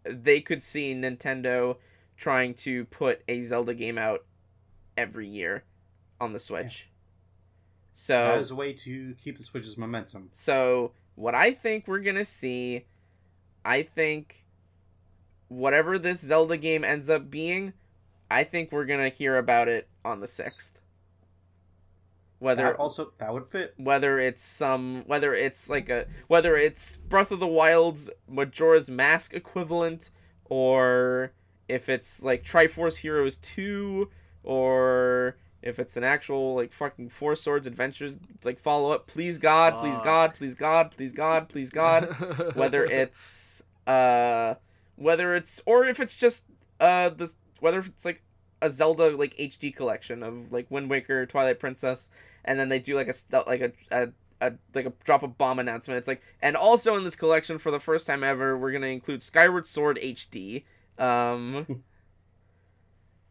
they 0.04 0.40
could 0.40 0.62
see 0.62 0.94
Nintendo 0.94 1.76
trying 2.22 2.54
to 2.54 2.84
put 2.86 3.20
a 3.26 3.40
Zelda 3.40 3.74
game 3.74 3.98
out 3.98 4.24
every 4.96 5.26
year 5.26 5.64
on 6.20 6.32
the 6.32 6.38
Switch. 6.38 6.88
So 7.94 8.14
that 8.14 8.38
is 8.38 8.52
a 8.52 8.54
way 8.54 8.72
to 8.74 9.14
keep 9.22 9.36
the 9.36 9.42
Switch's 9.42 9.76
momentum. 9.76 10.30
so 10.32 10.92
what 11.16 11.34
I 11.34 11.52
think 11.52 11.88
we're 11.88 11.98
gonna 11.98 12.24
see, 12.24 12.86
I 13.64 13.82
think 13.82 14.46
whatever 15.48 15.98
this 15.98 16.20
Zelda 16.20 16.56
game 16.56 16.84
ends 16.84 17.10
up 17.10 17.28
being, 17.28 17.72
I 18.30 18.44
think 18.44 18.70
we're 18.72 18.86
gonna 18.86 19.08
hear 19.10 19.36
about 19.36 19.66
it 19.68 19.88
on 20.04 20.20
the 20.20 20.26
sixth. 20.28 20.78
Whether 22.38 22.62
That 22.62 22.76
also 22.76 23.12
that 23.18 23.32
would 23.32 23.46
fit. 23.48 23.74
whether 23.76 24.18
it's 24.18 24.42
some 24.42 25.02
whether 25.06 25.34
it's 25.34 25.68
like 25.68 25.88
a 25.88 26.06
whether 26.28 26.56
it's 26.56 26.96
Breath 26.96 27.30
of 27.32 27.40
the 27.40 27.46
Wild's 27.46 28.10
Majora's 28.28 28.88
Mask 28.90 29.34
equivalent 29.34 30.10
or 30.46 31.32
if 31.68 31.88
it's 31.88 32.22
like 32.22 32.44
Triforce 32.44 32.96
Heroes 32.96 33.36
2 33.38 34.08
or 34.44 35.36
if 35.62 35.78
it's 35.78 35.96
an 35.96 36.04
actual 36.04 36.54
like 36.54 36.72
fucking 36.72 37.08
Four 37.08 37.34
Swords 37.36 37.66
Adventures 37.66 38.18
like 38.44 38.58
follow 38.58 38.92
up 38.92 39.06
please 39.06 39.38
god 39.38 39.78
please 39.78 39.98
god 40.00 40.34
please 40.34 40.54
god 40.54 40.90
please 40.90 41.12
god 41.12 41.48
please 41.48 41.70
god 41.70 42.04
whether 42.54 42.84
it's 42.84 43.62
uh 43.86 44.54
whether 44.96 45.34
it's 45.34 45.62
or 45.66 45.84
if 45.86 46.00
it's 46.00 46.16
just 46.16 46.44
uh 46.80 47.08
the 47.10 47.32
whether 47.60 47.78
it's 47.78 48.04
like 48.04 48.22
a 48.62 48.70
Zelda 48.70 49.10
like 49.10 49.36
HD 49.36 49.74
collection 49.74 50.22
of 50.22 50.52
like 50.52 50.70
Wind 50.70 50.88
Waker, 50.88 51.26
Twilight 51.26 51.60
Princess, 51.60 52.08
and 52.44 52.58
then 52.58 52.68
they 52.68 52.78
do 52.78 52.96
like 52.96 53.08
a 53.08 53.44
like 53.46 53.60
a, 53.60 53.72
a 53.90 54.08
a 54.40 54.52
like 54.74 54.86
a 54.86 54.92
drop 55.04 55.22
a 55.22 55.28
bomb 55.28 55.58
announcement. 55.58 55.98
It's 55.98 56.08
like 56.08 56.22
and 56.40 56.56
also 56.56 56.96
in 56.96 57.04
this 57.04 57.16
collection 57.16 57.58
for 57.58 57.70
the 57.70 57.80
first 57.80 58.06
time 58.06 58.24
ever, 58.24 58.56
we're 58.56 58.72
gonna 58.72 58.86
include 58.86 59.22
Skyward 59.22 59.66
Sword 59.66 59.98
HD. 60.02 60.64
Um, 61.02 61.82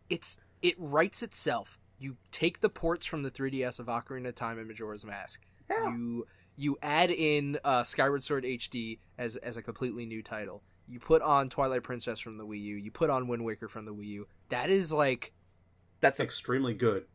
it's 0.10 0.40
it 0.62 0.76
writes 0.78 1.24
itself. 1.24 1.80
You 2.00 2.18
take 2.32 2.62
the 2.62 2.70
ports 2.70 3.06
from 3.06 3.24
the 3.24 3.32
3DS 3.32 3.80
of 3.80 3.86
Ocarina 3.86 4.30
of 4.30 4.36
Time 4.36 4.58
and 4.58 4.68
Majora's 4.68 5.06
Mask. 5.06 5.42
Yeah. 5.70 5.90
You 5.90 6.28
you 6.58 6.78
add 6.82 7.12
in 7.12 7.60
uh, 7.64 7.84
Skyward 7.84 8.24
Sword 8.24 8.44
HD 8.44 9.00
as 9.18 9.38
as 9.38 9.58
a 9.58 9.62
completely 9.62 10.06
new 10.06 10.22
title. 10.22 10.64
You 10.88 11.00
put 11.00 11.22
on 11.22 11.50
Twilight 11.50 11.84
Princess 11.84 12.20
from 12.20 12.38
the 12.38 12.46
Wii 12.46 12.62
U. 12.62 12.76
You 12.76 12.92
put 12.92 13.10
on 13.10 13.28
Wind 13.28 13.46
Waker 13.46 13.70
from 13.70 13.86
the 13.86 13.94
Wii 13.94 14.08
U. 14.08 14.28
That 14.50 14.70
is 14.70 14.92
like 14.92 15.32
that's 16.02 16.20
Extremely 16.20 16.74
good. 16.74 17.06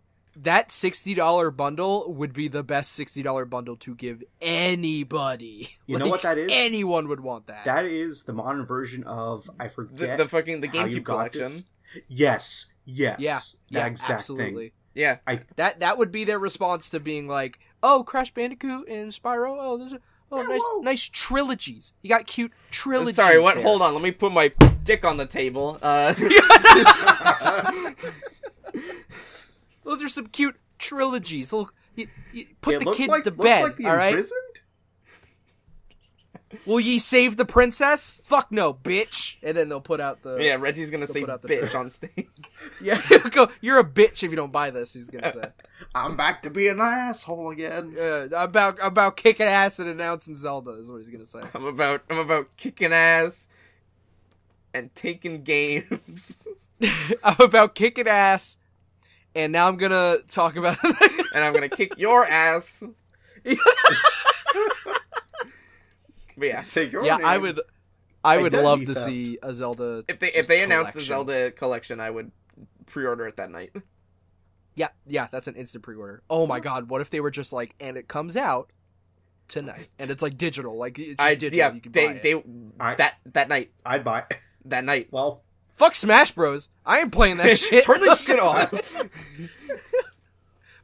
That 0.42 0.70
sixty 0.70 1.14
dollar 1.14 1.50
bundle 1.50 2.12
would 2.12 2.32
be 2.32 2.48
the 2.48 2.62
best 2.62 2.92
sixty 2.92 3.22
dollar 3.22 3.44
bundle 3.44 3.76
to 3.76 3.94
give 3.94 4.22
anybody. 4.40 5.76
You 5.86 5.98
know 5.98 6.08
what 6.08 6.22
that 6.22 6.38
is? 6.38 6.48
Anyone 6.52 7.08
would 7.08 7.20
want 7.20 7.46
that. 7.46 7.64
That 7.64 7.84
is 7.84 8.24
the 8.24 8.32
modern 8.32 8.66
version 8.66 9.04
of 9.04 9.48
I 9.58 9.64
the, 9.64 9.70
forget 9.70 10.18
the 10.18 10.28
fucking 10.28 10.60
the 10.60 10.68
you 10.68 10.72
GameCube 10.72 11.04
got 11.04 11.32
collection. 11.32 11.52
this. 11.52 11.64
Yes, 12.08 12.66
yes, 12.84 13.16
yeah, 13.20 13.38
that 13.38 13.54
yeah, 13.70 13.86
exact 13.86 14.10
absolutely. 14.10 14.64
thing. 14.68 14.72
Yeah, 14.94 15.18
That 15.56 15.80
that 15.80 15.98
would 15.98 16.10
be 16.10 16.24
their 16.24 16.38
response 16.38 16.88
to 16.90 17.00
being 17.00 17.28
like, 17.28 17.58
"Oh, 17.82 18.02
Crash 18.02 18.32
Bandicoot 18.32 18.88
and 18.88 19.12
Spyro. 19.12 19.56
Oh, 19.60 19.76
there's 19.78 19.92
a, 19.92 20.00
oh 20.32 20.40
Yeah, 20.40 20.48
nice 20.48 20.62
nice 20.80 21.02
trilogies. 21.02 21.92
You 22.02 22.08
got 22.08 22.26
cute 22.26 22.52
trilogies." 22.70 23.16
sorry. 23.16 23.38
What? 23.38 23.56
there. 23.56 23.64
Hold 23.64 23.82
on. 23.82 23.92
Let 23.92 24.02
me 24.02 24.10
put 24.10 24.32
my 24.32 24.52
dick 24.84 25.04
on 25.04 25.18
the 25.18 25.26
table. 25.26 25.78
Uh, 25.82 26.14
Those 29.86 30.02
are 30.02 30.08
some 30.08 30.26
cute 30.26 30.56
trilogies. 30.78 31.52
Look, 31.52 31.72
you, 31.94 32.08
you 32.32 32.46
put 32.60 32.74
It 32.74 32.84
the 32.84 32.92
kids 32.92 33.08
like, 33.08 33.24
to 33.24 33.30
bed. 33.30 33.62
like 33.62 33.76
the 33.76 33.86
all 33.86 33.96
right. 33.96 34.08
imprisoned. 34.08 34.62
Will 36.64 36.80
ye 36.80 36.98
save 36.98 37.36
the 37.36 37.44
princess? 37.44 38.20
Fuck 38.24 38.50
no, 38.50 38.74
bitch. 38.74 39.36
And 39.42 39.56
then 39.56 39.68
they'll 39.68 39.80
put 39.80 40.00
out 40.00 40.22
the 40.22 40.36
yeah, 40.38 40.54
Reggie's 40.56 40.90
gonna 40.90 41.06
say 41.06 41.20
put 41.20 41.30
out 41.30 41.42
the 41.42 41.48
bitch 41.48 41.70
trailer. 41.70 41.78
on 41.78 41.90
stage. 41.90 42.28
yeah. 42.80 43.00
he'll 43.08 43.20
go, 43.30 43.48
You're 43.60 43.78
a 43.78 43.84
bitch 43.84 44.22
if 44.24 44.30
you 44.30 44.36
don't 44.36 44.52
buy 44.52 44.70
this. 44.70 44.92
He's 44.94 45.08
gonna 45.08 45.32
say. 45.32 45.50
I'm 45.94 46.16
back 46.16 46.42
to 46.42 46.50
being 46.50 46.72
an 46.72 46.80
asshole 46.80 47.50
again. 47.50 47.94
Yeah, 47.96 48.26
about 48.32 48.78
about 48.82 49.16
kicking 49.16 49.46
ass 49.46 49.78
and 49.78 49.88
announcing 49.88 50.36
Zelda 50.36 50.72
is 50.72 50.90
what 50.90 50.98
he's 50.98 51.08
gonna 51.08 51.26
say. 51.26 51.40
I'm 51.54 51.64
about 51.64 52.02
I'm 52.10 52.18
about 52.18 52.56
kicking 52.56 52.92
ass 52.92 53.48
and 54.74 54.94
taking 54.94 55.42
games. 55.42 56.46
I'm 57.24 57.40
about 57.40 57.74
kicking 57.74 58.08
ass, 58.08 58.58
and 59.36 59.52
now 59.52 59.68
I'm 59.68 59.76
gonna 59.76 60.18
talk 60.28 60.56
about. 60.56 60.76
and 60.84 61.44
I'm 61.44 61.52
gonna 61.52 61.68
kick 61.68 61.96
your 61.98 62.26
ass. 62.26 62.82
but 63.44 63.58
yeah, 66.38 66.62
Take 66.72 66.92
your 66.92 67.04
yeah, 67.04 67.16
name. 67.18 67.26
I 67.26 67.38
would, 67.38 67.60
I 68.24 68.36
would 68.38 68.52
Identity 68.54 68.64
love 68.64 68.80
to 68.86 68.94
theft. 68.94 69.06
see 69.06 69.38
a 69.42 69.54
Zelda. 69.54 70.04
If 70.08 70.18
they 70.18 70.28
if 70.32 70.46
they 70.46 70.62
announce 70.62 70.92
the. 70.92 71.00
Zelda 71.00 71.50
collection, 71.52 72.00
I 72.00 72.10
would 72.10 72.32
pre-order 72.86 73.26
it 73.26 73.36
that 73.36 73.50
night. 73.50 73.70
Yeah, 74.78 74.88
yeah, 75.06 75.28
that's 75.32 75.48
an 75.48 75.54
instant 75.56 75.84
pre-order. 75.84 76.22
Oh 76.28 76.46
my 76.46 76.60
god, 76.60 76.90
what 76.90 77.00
if 77.00 77.08
they 77.08 77.20
were 77.20 77.30
just 77.30 77.50
like, 77.50 77.74
and 77.80 77.96
it 77.96 78.08
comes 78.08 78.36
out 78.36 78.70
tonight, 79.48 79.88
and 79.98 80.10
it's 80.10 80.20
like 80.20 80.36
digital, 80.36 80.76
like 80.76 80.98
it's 80.98 81.08
just 81.12 81.20
I 81.22 81.34
digital. 81.34 81.56
yeah, 81.56 81.72
you 81.72 81.80
can 81.80 81.92
they 81.92 82.06
buy 82.08 82.12
it. 82.12 82.22
they 82.22 82.42
I- 82.78 82.94
that 82.96 83.14
that 83.32 83.48
night 83.48 83.70
I'd 83.86 84.04
buy. 84.04 84.24
that 84.66 84.84
night. 84.84 85.08
Well, 85.10 85.42
Fuck 85.76 85.94
Smash 85.94 86.32
Bros. 86.32 86.68
I 86.86 87.00
ain't 87.00 87.12
playing 87.12 87.36
that 87.36 87.58
shit. 87.58 87.84
Turn 87.84 88.00
this 88.00 88.24
shit 88.24 88.40
off. 88.40 88.70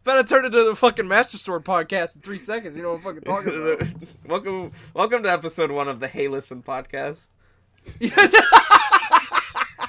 Better 0.04 0.22
turn 0.28 0.44
it 0.44 0.50
to 0.50 0.64
the 0.64 0.74
fucking 0.74 1.08
Master 1.08 1.38
Sword 1.38 1.64
podcast 1.64 2.16
in 2.16 2.22
three 2.22 2.38
seconds. 2.38 2.76
You 2.76 2.82
know 2.82 2.90
what 2.90 2.96
I'm 2.98 3.02
fucking 3.02 3.22
talking 3.22 3.54
about. 3.54 3.82
welcome 4.26 4.72
welcome 4.92 5.22
to 5.22 5.30
episode 5.32 5.70
one 5.70 5.88
of 5.88 5.98
the 6.00 6.08
Hey 6.08 6.28
Listen 6.28 6.62
podcast. 6.62 7.28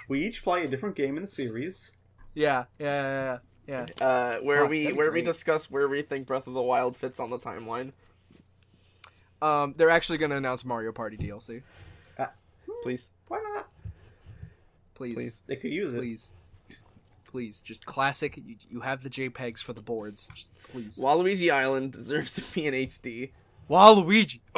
we 0.08 0.20
each 0.26 0.42
play 0.44 0.64
a 0.64 0.68
different 0.70 0.96
game 0.96 1.18
in 1.18 1.24
the 1.24 1.28
series. 1.28 1.92
yeah, 2.34 2.66
yeah, 2.80 3.38
yeah, 3.68 3.86
yeah. 4.00 4.06
Uh, 4.06 4.36
where 4.38 4.62
Fuck, 4.62 4.70
we 4.70 4.84
that'd 4.84 4.96
be 4.96 4.98
where 4.98 5.12
we 5.12 5.22
discuss 5.22 5.70
where 5.70 5.90
we 5.90 6.02
think 6.02 6.28
Breath 6.28 6.48
of 6.48 6.54
the 6.54 6.62
Wild 6.62 6.96
fits 6.96 7.20
on 7.20 7.30
the 7.30 7.40
timeline. 7.40 7.92
Um, 9.42 9.74
they're 9.76 9.90
actually 9.90 10.20
gonna 10.20 10.38
announce 10.38 10.64
Mario 10.64 10.94
Party 10.94 11.18
DLC. 11.18 11.62
Please, 12.84 13.10
Why 13.28 13.42
not? 13.56 13.68
Please, 15.04 15.16
Please. 15.16 15.42
They 15.48 15.56
could 15.58 15.72
use 15.74 15.94
it. 15.94 15.98
please, 15.98 16.32
please. 17.26 17.62
Just 17.62 17.86
classic. 17.86 18.38
You, 18.38 18.56
you 18.70 18.80
have 18.82 19.04
the 19.04 19.10
JPEGs 19.10 19.60
for 19.60 19.74
the 19.74 19.82
boards. 19.82 20.30
Just 20.36 20.54
please. 20.72 20.98
Waluigi 20.98 21.52
Island 21.52 21.92
deserves 21.92 22.34
to 22.36 22.42
be 22.54 22.66
in 22.66 22.74
HD. 22.74 23.32
Waluigi. 23.70 24.40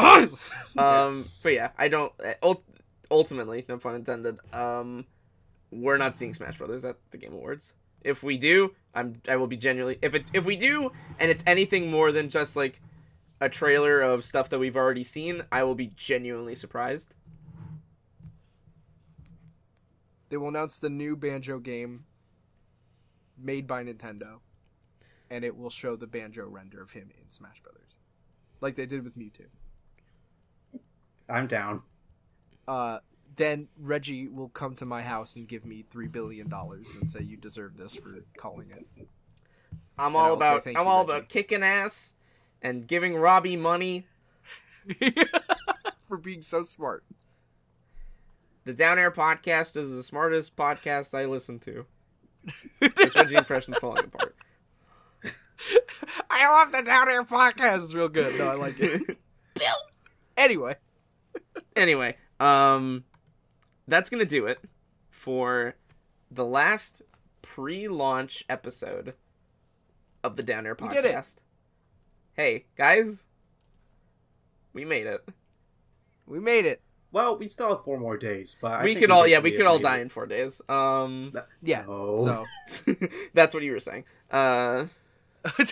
Um, 0.77 1.07
Yes. 1.07 1.41
but 1.43 1.53
yeah, 1.53 1.69
I 1.77 1.87
don't. 1.87 2.11
uh, 2.23 2.33
ult- 2.43 2.63
ultimately, 3.11 3.63
no 3.69 3.77
pun 3.77 3.95
intended. 3.95 4.37
Um, 4.53 5.05
we're 5.71 5.97
not 5.97 6.15
seeing 6.15 6.33
Smash 6.33 6.57
Brothers 6.57 6.83
at 6.83 6.97
the 7.11 7.17
Game 7.17 7.33
Awards. 7.33 7.73
If 8.01 8.21
we 8.23 8.37
do, 8.37 8.73
I'm 8.93 9.21
I 9.27 9.35
will 9.37 9.47
be 9.47 9.57
genuinely. 9.57 9.97
If 10.01 10.15
it's 10.15 10.29
if 10.33 10.45
we 10.45 10.55
do, 10.55 10.91
and 11.19 11.31
it's 11.31 11.43
anything 11.47 11.89
more 11.91 12.11
than 12.11 12.29
just 12.29 12.55
like 12.55 12.81
a 13.41 13.49
trailer 13.49 14.01
of 14.01 14.23
stuff 14.23 14.49
that 14.49 14.59
we've 14.59 14.75
already 14.75 15.03
seen, 15.03 15.43
I 15.51 15.63
will 15.63 15.75
be 15.75 15.91
genuinely 15.95 16.55
surprised. 16.55 17.13
They 20.29 20.37
will 20.37 20.49
announce 20.49 20.79
the 20.79 20.89
new 20.89 21.15
Banjo 21.15 21.59
game 21.59 22.05
made 23.37 23.67
by 23.67 23.83
Nintendo, 23.83 24.39
and 25.29 25.43
it 25.43 25.55
will 25.55 25.69
show 25.69 25.95
the 25.95 26.07
Banjo 26.07 26.47
render 26.47 26.81
of 26.81 26.91
him 26.91 27.11
in 27.19 27.29
Smash 27.31 27.61
Brothers, 27.61 27.95
like 28.61 28.75
they 28.75 28.85
did 28.85 29.03
with 29.03 29.17
Mewtwo. 29.17 29.45
I'm 31.29 31.47
down. 31.47 31.81
Uh, 32.67 32.99
then 33.35 33.67
Reggie 33.77 34.27
will 34.27 34.49
come 34.49 34.75
to 34.75 34.85
my 34.85 35.01
house 35.01 35.35
and 35.35 35.47
give 35.47 35.65
me 35.65 35.83
three 35.89 36.07
billion 36.07 36.47
dollars 36.49 36.95
and 36.99 37.09
say 37.09 37.21
you 37.21 37.37
deserve 37.37 37.77
this 37.77 37.95
for 37.95 38.15
calling 38.37 38.71
it. 38.71 39.07
I'm 39.97 40.15
And 40.15 40.15
all 40.15 40.33
about 40.33 40.65
I'm 40.75 40.85
you, 40.85 40.89
all 40.89 41.05
Reggie. 41.05 41.11
about 41.17 41.29
kicking 41.29 41.63
ass 41.63 42.13
and 42.61 42.87
giving 42.87 43.15
Robbie 43.15 43.57
money. 43.57 44.07
for 46.07 46.17
being 46.17 46.41
so 46.41 46.61
smart. 46.63 47.03
The 48.65 48.73
Down 48.73 48.97
Air 48.97 49.11
podcast 49.11 49.77
is 49.77 49.91
the 49.95 50.01
smartest 50.03 50.55
podcast 50.55 51.13
I 51.17 51.25
listen 51.25 51.59
to. 51.59 51.85
This 52.95 53.15
Reggie 53.15 53.35
impression's 53.35 53.77
falling 53.77 54.05
apart. 54.05 54.35
I 56.29 56.47
love 56.49 56.71
the 56.71 56.81
Down 56.83 57.09
Air 57.09 57.23
podcast. 57.23 57.83
It's 57.83 57.93
real 57.93 58.09
good. 58.09 58.37
No, 58.37 58.47
I 58.49 58.55
like 58.55 58.79
it. 58.79 59.17
anyway, 60.37 60.75
anyway, 61.75 62.17
um, 62.39 63.03
that's 63.87 64.09
gonna 64.09 64.25
do 64.25 64.45
it 64.45 64.59
for 65.09 65.75
the 66.29 66.45
last 66.45 67.01
pre-launch 67.41 68.43
episode 68.49 69.13
of 70.23 70.35
the 70.35 70.43
Down 70.43 70.65
Air 70.67 70.75
We 70.79 70.87
podcast. 70.87 70.93
did 70.93 71.05
it. 71.05 71.33
Hey 72.33 72.65
guys, 72.77 73.23
we 74.73 74.85
made 74.85 75.07
it. 75.07 75.27
we 76.27 76.39
made 76.39 76.65
it. 76.65 76.81
Well, 77.15 77.37
we 77.37 77.47
still 77.47 77.69
have 77.69 77.81
four 77.81 77.97
more 77.97 78.17
days, 78.17 78.57
but 78.59 78.73
I 78.73 78.83
we 78.83 78.89
think 78.89 78.99
could 78.99 79.11
all, 79.11 79.25
yeah, 79.25 79.39
we 79.39 79.53
could 79.53 79.65
all 79.65 79.79
die 79.79 79.99
in 79.99 80.09
four 80.09 80.25
days. 80.25 80.61
Um, 80.67 81.31
Yeah. 81.61 81.85
No. 81.87 82.17
So 82.17 82.43
that's 83.33 83.53
what 83.53 83.63
you 83.63 83.71
were 83.71 83.79
saying. 83.79 84.03
Uh, 84.29 84.87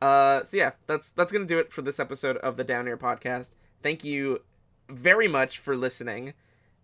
uh, 0.00 0.44
so 0.44 0.56
yeah, 0.56 0.70
that's 0.86 1.10
that's 1.10 1.32
gonna 1.32 1.44
do 1.44 1.58
it 1.58 1.72
for 1.72 1.82
this 1.82 1.98
episode 1.98 2.36
of 2.36 2.56
the 2.56 2.62
Down 2.62 2.86
Air 2.86 2.96
podcast. 2.96 3.56
Thank 3.82 4.04
you 4.04 4.42
very 4.88 5.26
much 5.26 5.58
for 5.58 5.76
listening, 5.76 6.34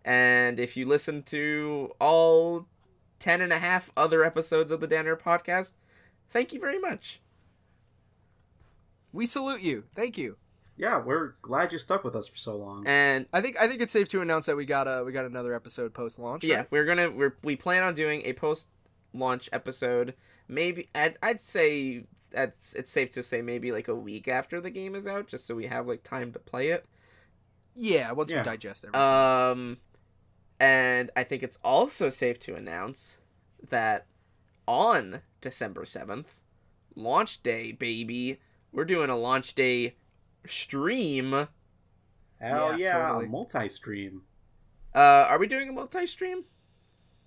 and 0.03 0.59
if 0.59 0.75
you 0.75 0.85
listen 0.85 1.23
to 1.23 1.93
all 2.01 2.65
ten 3.19 3.39
and 3.39 3.53
a 3.53 3.59
half 3.59 3.89
other 3.95 4.25
episodes 4.25 4.69
of 4.69 4.81
the 4.81 4.87
Down 4.87 5.07
Air 5.07 5.15
podcast, 5.15 5.75
thank 6.29 6.51
you 6.51 6.59
very 6.59 6.77
much. 6.77 7.21
we 9.13 9.25
salute 9.25 9.61
you. 9.61 9.85
Thank 9.95 10.17
you. 10.17 10.35
Yeah, 10.77 10.97
we're 10.99 11.33
glad 11.41 11.71
you 11.71 11.77
stuck 11.77 12.03
with 12.03 12.15
us 12.15 12.27
for 12.27 12.37
so 12.37 12.55
long. 12.55 12.85
And 12.87 13.27
I 13.33 13.41
think 13.41 13.59
I 13.59 13.67
think 13.67 13.81
it's 13.81 13.93
safe 13.93 14.09
to 14.09 14.21
announce 14.21 14.45
that 14.47 14.55
we 14.55 14.65
got 14.65 14.87
a 14.87 15.03
we 15.03 15.11
got 15.11 15.25
another 15.25 15.53
episode 15.53 15.93
post 15.93 16.17
launch. 16.17 16.43
yeah, 16.43 16.63
we're 16.71 16.85
gonna 16.85 17.09
we're, 17.11 17.35
we 17.43 17.55
plan 17.55 17.83
on 17.83 17.93
doing 17.93 18.23
a 18.25 18.33
post 18.33 18.67
launch 19.13 19.49
episode. 19.53 20.15
Maybe 20.47 20.89
I'd, 20.95 21.17
I'd 21.21 21.39
say 21.41 22.03
that's 22.31 22.73
it's 22.73 22.89
safe 22.89 23.11
to 23.11 23.23
say 23.23 23.41
maybe 23.41 23.71
like 23.71 23.89
a 23.89 23.95
week 23.95 24.27
after 24.27 24.59
the 24.61 24.69
game 24.69 24.95
is 24.95 25.05
out, 25.05 25.27
just 25.27 25.45
so 25.45 25.55
we 25.55 25.67
have 25.67 25.87
like 25.87 26.03
time 26.03 26.31
to 26.33 26.39
play 26.39 26.69
it. 26.69 26.85
Yeah. 27.75 28.11
Once 28.13 28.31
Yeah. 28.31 28.39
we 28.39 28.45
digest 28.45 28.85
everything. 28.85 29.01
Um, 29.01 29.77
and 30.59 31.11
I 31.15 31.23
think 31.23 31.43
it's 31.43 31.57
also 31.63 32.09
safe 32.09 32.39
to 32.41 32.55
announce 32.55 33.17
that 33.69 34.05
on 34.67 35.21
December 35.41 35.85
seventh, 35.85 36.35
launch 36.95 37.41
day, 37.43 37.71
baby, 37.71 38.39
we're 38.71 38.85
doing 38.85 39.09
a 39.09 39.17
launch 39.17 39.53
day 39.55 39.95
stream. 40.45 41.33
Uh, 41.33 41.45
Hell 42.39 42.71
Yeah, 42.71 42.97
yeah, 42.97 43.07
totally. 43.09 43.27
multi-stream. 43.27 44.23
Uh, 44.93 44.99
are 44.99 45.37
we 45.37 45.47
doing 45.47 45.69
a 45.69 45.71
multi-stream? 45.71 46.43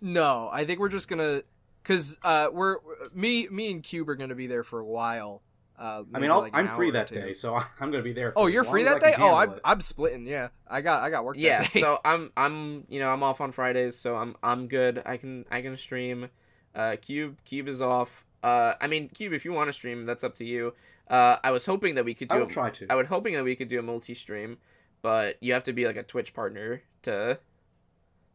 No, 0.01 0.51
I 0.53 0.65
think 0.65 0.81
we're 0.81 0.89
just 0.89 1.09
gonna, 1.09 1.43
cause 1.82 2.19
uh, 2.23 2.49
we're 2.53 2.77
me, 3.15 3.49
me 3.49 3.70
and 3.70 3.82
Cube 3.82 4.09
are 4.09 4.16
gonna 4.16 4.35
be 4.35 4.47
there 4.47 4.65
for 4.65 4.81
a 4.81 4.85
while. 4.85 5.43
Uh, 5.78 6.03
I 6.15 6.19
mean, 6.20 6.31
I'll, 6.31 6.41
like 6.41 6.55
I'm 6.55 6.69
free 6.69 6.91
that 6.93 7.11
day, 7.11 7.32
so 7.32 7.55
I'm 7.81 7.91
gonna 7.91 8.03
be 8.03 8.12
there. 8.12 8.32
For 8.32 8.41
Oh, 8.41 8.47
you're 8.47 8.65
free 8.65 8.85
that 8.85 9.01
day? 9.01 9.15
Oh, 9.19 9.35
I'm 9.35 9.51
it. 9.55 9.61
I'm 9.65 9.81
splitting. 9.81 10.27
Yeah, 10.27 10.49
I 10.69 10.82
got 10.82 11.03
I 11.03 11.11
got 11.11 11.24
work. 11.24 11.36
Yeah, 11.36 11.62
that 11.62 11.73
day. 11.73 11.81
so 11.81 11.99
I'm 12.05 12.31
I'm 12.36 12.85
you 12.89 13.01
know 13.01 13.09
I'm 13.09 13.23
off 13.24 13.41
on 13.41 13.51
Fridays, 13.51 13.97
so 13.97 14.15
I'm 14.15 14.36
I'm 14.43 14.69
good. 14.69 15.03
I 15.05 15.16
can 15.16 15.45
I 15.51 15.62
can 15.62 15.77
stream. 15.77 16.28
Uh, 16.74 16.97
Cube 17.01 17.39
Cube 17.45 17.66
is 17.66 17.81
off. 17.81 18.24
Uh, 18.43 18.74
I 18.81 18.86
mean 18.86 19.09
Cube, 19.09 19.32
if 19.32 19.45
you 19.45 19.53
want 19.53 19.69
to 19.69 19.73
stream, 19.73 20.05
that's 20.07 20.23
up 20.23 20.35
to 20.35 20.45
you. 20.45 20.74
Uh, 21.09 21.36
I 21.44 21.51
was 21.51 21.66
hoping 21.66 21.94
that 21.97 22.05
we 22.05 22.14
could 22.14 22.28
do. 22.28 22.35
I 22.36 22.39
will 22.39 22.47
a- 22.47 22.51
try 22.51 22.70
to. 22.70 22.86
I 22.90 22.94
was 22.94 23.06
hoping 23.09 23.35
that 23.35 23.44
we 23.44 23.56
could 23.56 23.68
do 23.68 23.78
a 23.78 23.82
multi-stream, 23.82 24.59
but 25.02 25.36
you 25.40 25.52
have 25.52 25.64
to 25.64 25.72
be 25.72 25.86
like 25.86 25.97
a 25.97 26.02
Twitch 26.02 26.32
partner 26.35 26.82
to 27.02 27.39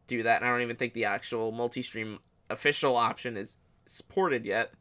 do 0.06 0.22
that. 0.22 0.36
And 0.40 0.44
I 0.48 0.52
don't 0.52 0.62
even 0.62 0.76
think 0.76 0.94
the 0.94 1.04
actual 1.06 1.52
multi-stream 1.52 2.18
official 2.48 2.96
option 2.96 3.36
is 3.36 3.56
supported 3.86 4.44
yet. 4.44 4.72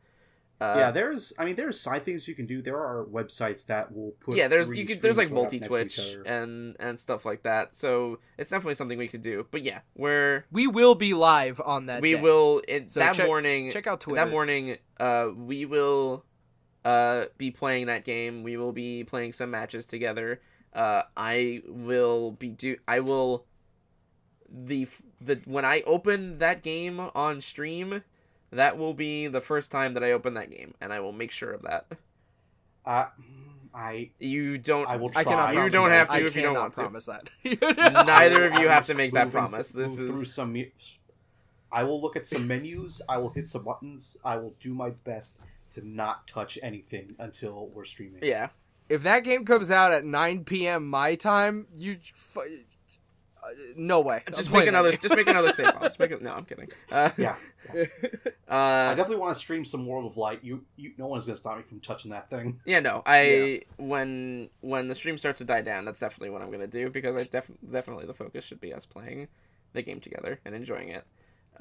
Uh, 0.62 0.76
yeah, 0.78 0.92
there's. 0.92 1.32
I 1.40 1.46
mean, 1.46 1.56
there's 1.56 1.80
side 1.80 2.04
things 2.04 2.28
you 2.28 2.36
can 2.36 2.46
do. 2.46 2.62
There 2.62 2.76
are 2.78 3.06
websites 3.06 3.66
that 3.68 3.94
will 3.96 4.12
put. 4.20 4.36
yeah, 4.36 4.50
there's 4.50 4.70
you 4.76 4.86
could 4.86 5.02
there's 5.02 5.16
like 5.18 5.28
streams 5.28 5.40
right 5.40 5.46
up 5.48 5.52
next 5.54 5.64
to 5.64 5.70
multi 5.72 5.86
each 5.86 6.06
Twitch 6.06 6.18
and 6.28 6.76
and 6.82 7.00
stuff 7.00 7.24
like 7.26 7.44
that. 7.44 7.74
So 7.76 8.20
it's 8.38 8.50
definitely 8.50 8.74
something 8.74 8.98
we 8.98 9.08
could 9.08 9.22
do. 9.22 9.48
But 9.52 9.64
yeah, 9.64 9.80
we're 9.96 10.44
we 10.52 10.68
will 10.68 10.96
be 10.96 11.14
live 11.14 11.62
on 11.66 11.86
that. 11.86 12.02
we 12.02 12.14
day. 12.16 12.22
will 12.22 12.62
it, 12.68 12.92
So 12.92 13.00
that 13.00 13.14
check- 13.14 13.28
morning 13.28 13.72
check 13.72 13.88
out 13.88 14.02
Twitter. 14.02 14.26
that 14.26 14.30
morning 14.32 14.78
uh 15.00 15.30
we 15.34 15.64
will 15.64 16.26
uh 16.86 17.26
be 17.38 17.52
playing 17.52 17.88
that 17.88 18.06
game 18.06 18.42
we 18.44 18.56
will 18.58 18.72
be 18.72 19.04
playing 19.04 19.32
some 19.34 19.52
matches 19.52 19.86
together 19.86 20.40
uh 20.74 21.02
i 21.18 21.62
will 21.68 22.32
be 22.32 22.48
do 22.50 22.78
i 22.88 23.00
will 23.00 23.46
the 24.50 24.88
the 25.22 25.40
when 25.46 25.66
i 25.66 25.82
open 25.86 26.38
that 26.40 26.64
game 26.64 27.00
on 27.14 27.42
stream 27.42 28.02
that 28.52 28.78
will 28.78 28.94
be 28.94 29.28
the 29.28 29.42
first 29.42 29.72
time 29.72 29.94
that 29.94 30.04
i 30.04 30.12
open 30.12 30.34
that 30.36 30.50
game 30.50 30.74
and 30.80 30.94
i 30.94 31.00
will 31.00 31.12
make 31.12 31.32
sure 31.32 31.52
of 31.52 31.62
that 31.64 31.86
Uh, 32.86 33.06
I 33.74 34.10
you 34.20 34.58
don't 34.58 34.88
I 34.90 34.96
will 34.96 35.10
I 35.16 35.22
try. 35.22 35.24
cannot. 35.26 35.54
You 35.54 35.70
don't 35.70 35.90
that. 35.90 35.96
have 35.96 36.08
to 36.08 36.14
I 36.14 36.18
if 36.22 36.36
you 36.36 36.42
don't 36.42 36.56
cannot 36.56 36.62
want 36.62 36.74
to. 36.76 36.82
promise 36.82 37.06
that. 37.06 37.30
Neither 38.08 38.46
of 38.46 38.54
you 38.54 38.62
will 38.62 38.70
have 38.70 38.88
to 38.88 38.96
make 38.96 39.14
that 39.14 39.26
move 39.28 39.36
into- 39.36 39.48
promise. 39.50 39.70
This 39.74 39.96
move 40.00 40.08
through 40.10 40.22
is- 40.24 40.34
some. 40.34 40.56
I 41.72 41.84
will 41.84 42.02
look 42.02 42.16
at 42.16 42.26
some 42.26 42.48
menus. 42.48 43.00
I 43.08 43.18
will 43.20 43.30
hit 43.30 43.48
some 43.48 43.64
buttons. 43.64 44.18
I 44.26 44.38
will 44.38 44.56
do 44.60 44.74
my 44.74 44.90
best 44.90 45.40
to 45.72 45.88
not 45.88 46.28
touch 46.28 46.58
anything 46.64 47.16
until 47.20 47.68
we're 47.74 47.86
streaming. 47.86 48.24
yeah 48.24 48.50
if 48.90 49.04
that 49.04 49.24
game 49.24 49.46
comes 49.46 49.70
out 49.70 49.92
at 49.92 50.04
9 50.04 50.46
p.m. 50.46 50.88
my 50.90 51.14
time, 51.14 51.68
you 51.78 51.98
f- 52.16 52.38
no 53.76 54.00
way. 54.02 54.24
Just 54.36 54.52
make 54.52 54.68
another. 54.68 54.92
Just 54.92 55.16
make 55.16 55.28
another 55.28 55.54
save. 55.54 55.68
Just 55.82 56.00
make 56.00 56.10
it. 56.12 56.22
No, 56.24 56.34
I'm 56.34 56.44
kidding. 56.46 56.70
Uh, 56.92 57.10
Yeah, 57.18 57.36
I 58.48 58.92
Uh, 58.92 58.96
definitely 58.96 59.18
want 59.18 59.36
to 59.36 59.40
stream 59.40 59.64
some 59.64 59.86
World 59.86 60.06
of 60.06 60.18
Light. 60.18 60.40
You, 60.44 60.66
you, 60.76 60.94
no 60.98 61.06
one's 61.08 61.26
gonna 61.26 61.36
stop 61.36 61.58
me 61.58 61.64
from 61.64 61.80
touching 61.82 62.10
that 62.12 62.30
thing. 62.32 62.60
yeah, 62.66 62.80
no. 62.80 63.04
I 63.06 63.62
when 63.78 64.50
when 64.62 64.88
the 64.88 64.96
stream 64.96 65.18
starts 65.20 65.38
to 65.38 65.46
die 65.46 65.62
down, 65.62 65.86
that's 65.86 66.00
definitely 66.00 66.32
what 66.32 66.42
I'm 66.42 66.52
gonna 66.52 66.66
do 66.68 66.90
because 66.90 67.16
I 67.16 67.30
def- 67.32 67.52
definitely 67.72 68.08
the 68.08 68.14
focus 68.16 68.44
should 68.44 68.60
be 68.60 68.74
us 68.74 68.86
playing 68.88 69.28
the 69.74 69.84
game 69.84 70.00
together 70.00 70.40
and 70.46 70.56
enjoying 70.56 70.90
it, 70.90 71.06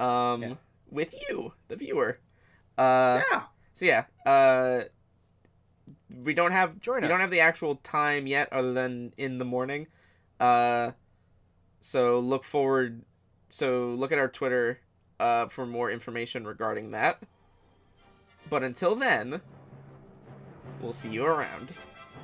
um, 0.00 0.42
Yeah. 0.42 0.54
with 0.90 1.14
you, 1.28 1.52
the 1.68 1.76
viewer. 1.76 2.18
Uh, 2.78 3.20
yeah, 3.30 3.42
So 3.78 3.86
yeah, 3.86 4.06
uh, 4.26 4.86
we 6.24 6.34
don't 6.34 6.50
have 6.50 6.80
Join 6.80 7.02
we 7.02 7.06
us. 7.06 7.12
don't 7.12 7.20
have 7.20 7.30
the 7.30 7.38
actual 7.40 7.76
time 7.76 8.26
yet, 8.26 8.52
other 8.52 8.72
than 8.72 9.12
in 9.16 9.38
the 9.38 9.44
morning. 9.44 9.86
Uh, 10.40 10.90
so 11.78 12.18
look 12.18 12.42
forward. 12.42 13.02
So 13.50 13.90
look 13.90 14.10
at 14.10 14.18
our 14.18 14.26
Twitter 14.26 14.80
uh, 15.20 15.46
for 15.46 15.64
more 15.64 15.92
information 15.92 16.44
regarding 16.44 16.90
that. 16.90 17.22
But 18.50 18.64
until 18.64 18.96
then, 18.96 19.42
we'll 20.82 20.90
see 20.92 21.10
you 21.10 21.24
around, 21.24 21.70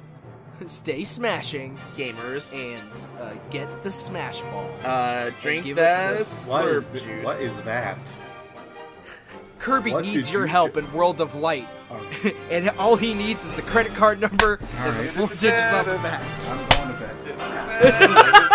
Stay 0.67 1.05
smashing 1.05 1.79
gamers. 1.97 2.53
and 2.53 3.21
uh, 3.21 3.35
get 3.51 3.85
the 3.85 3.93
smash 3.93 4.43
ball. 4.43 4.69
Uh, 4.83 5.31
drink 5.41 5.67
give 5.67 5.77
the 5.77 5.85
us 6.21 6.49
what 6.49 6.67
is 6.67 6.85
slurp 6.85 6.93
th- 6.95 7.05
juice. 7.05 7.25
what 7.25 7.41
is 7.41 7.63
that? 7.63 7.99
Kirby 9.65 9.93
what 9.93 10.05
needs 10.05 10.31
your 10.31 10.43
you 10.43 10.49
help 10.49 10.75
ju- 10.75 10.81
in 10.81 10.93
World 10.93 11.23
of 11.23 11.37
Light, 11.37 11.67
Oh, 11.91 12.07
and 12.51 12.69
all 12.79 12.97
he 12.97 13.15
needs 13.15 13.47
is 13.47 13.55
the 13.55 13.63
credit 13.63 13.95
card 13.95 14.21
number 14.21 14.59
and 14.77 15.01
the 15.01 15.05
four 15.11 15.29
digits 15.29 15.73
on 15.73 15.87
the 15.87 15.97
back. 15.99 16.21
I'm 16.47 16.69
going 16.69 17.23
to 17.23 17.35
bed. 17.35 18.51